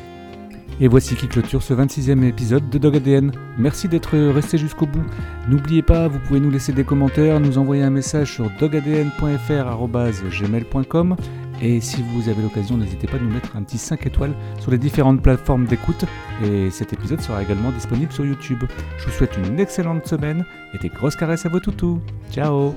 Et 0.80 0.88
voici 0.88 1.16
qui 1.16 1.28
clôture 1.28 1.62
ce 1.62 1.74
26e 1.74 2.24
épisode 2.24 2.70
de 2.70 2.78
Dog 2.78 2.96
ADN. 2.96 3.32
Merci 3.58 3.88
d'être 3.88 4.18
resté 4.18 4.58
jusqu'au 4.58 4.86
bout. 4.86 5.04
N'oubliez 5.48 5.82
pas, 5.82 6.08
vous 6.08 6.20
pouvez 6.20 6.40
nous 6.40 6.52
laisser 6.52 6.72
des 6.74 6.84
commentaires, 6.84 7.40
nous 7.40 7.58
envoyer 7.58 7.82
un 7.84 7.90
message 7.90 8.34
sur 8.34 8.50
dogadn.fr.gmail.com 8.60 11.16
Et 11.62 11.80
si 11.80 12.02
vous 12.02 12.28
avez 12.30 12.42
l'occasion, 12.42 12.78
n'hésitez 12.78 13.08
pas 13.08 13.18
à 13.18 13.20
nous 13.20 13.30
mettre 13.30 13.56
un 13.56 13.62
petit 13.64 13.78
5 13.78 14.08
étoiles 14.08 14.34
sur 14.60 14.72
les 14.72 14.80
différentes 14.80 15.22
plateformes 15.22 15.66
d'écoute. 15.66 16.06
Et 16.44 16.72
cet 16.72 16.94
épisode 16.94 17.22
sera 17.22 17.44
également 17.44 17.72
disponible 17.72 18.12
sur 18.12 18.26
YouTube. 18.26 18.64
Je 18.98 19.06
vous 19.06 19.12
souhaite 19.12 19.38
une 19.38 19.60
excellente 19.60 20.08
semaine 20.08 20.44
et 20.74 20.80
des 20.80 20.90
grosses 20.90 21.16
caresses 21.16 21.46
à 21.46 21.50
vos 21.50 21.60
toutous. 21.60 22.02
Ciao 22.32 22.74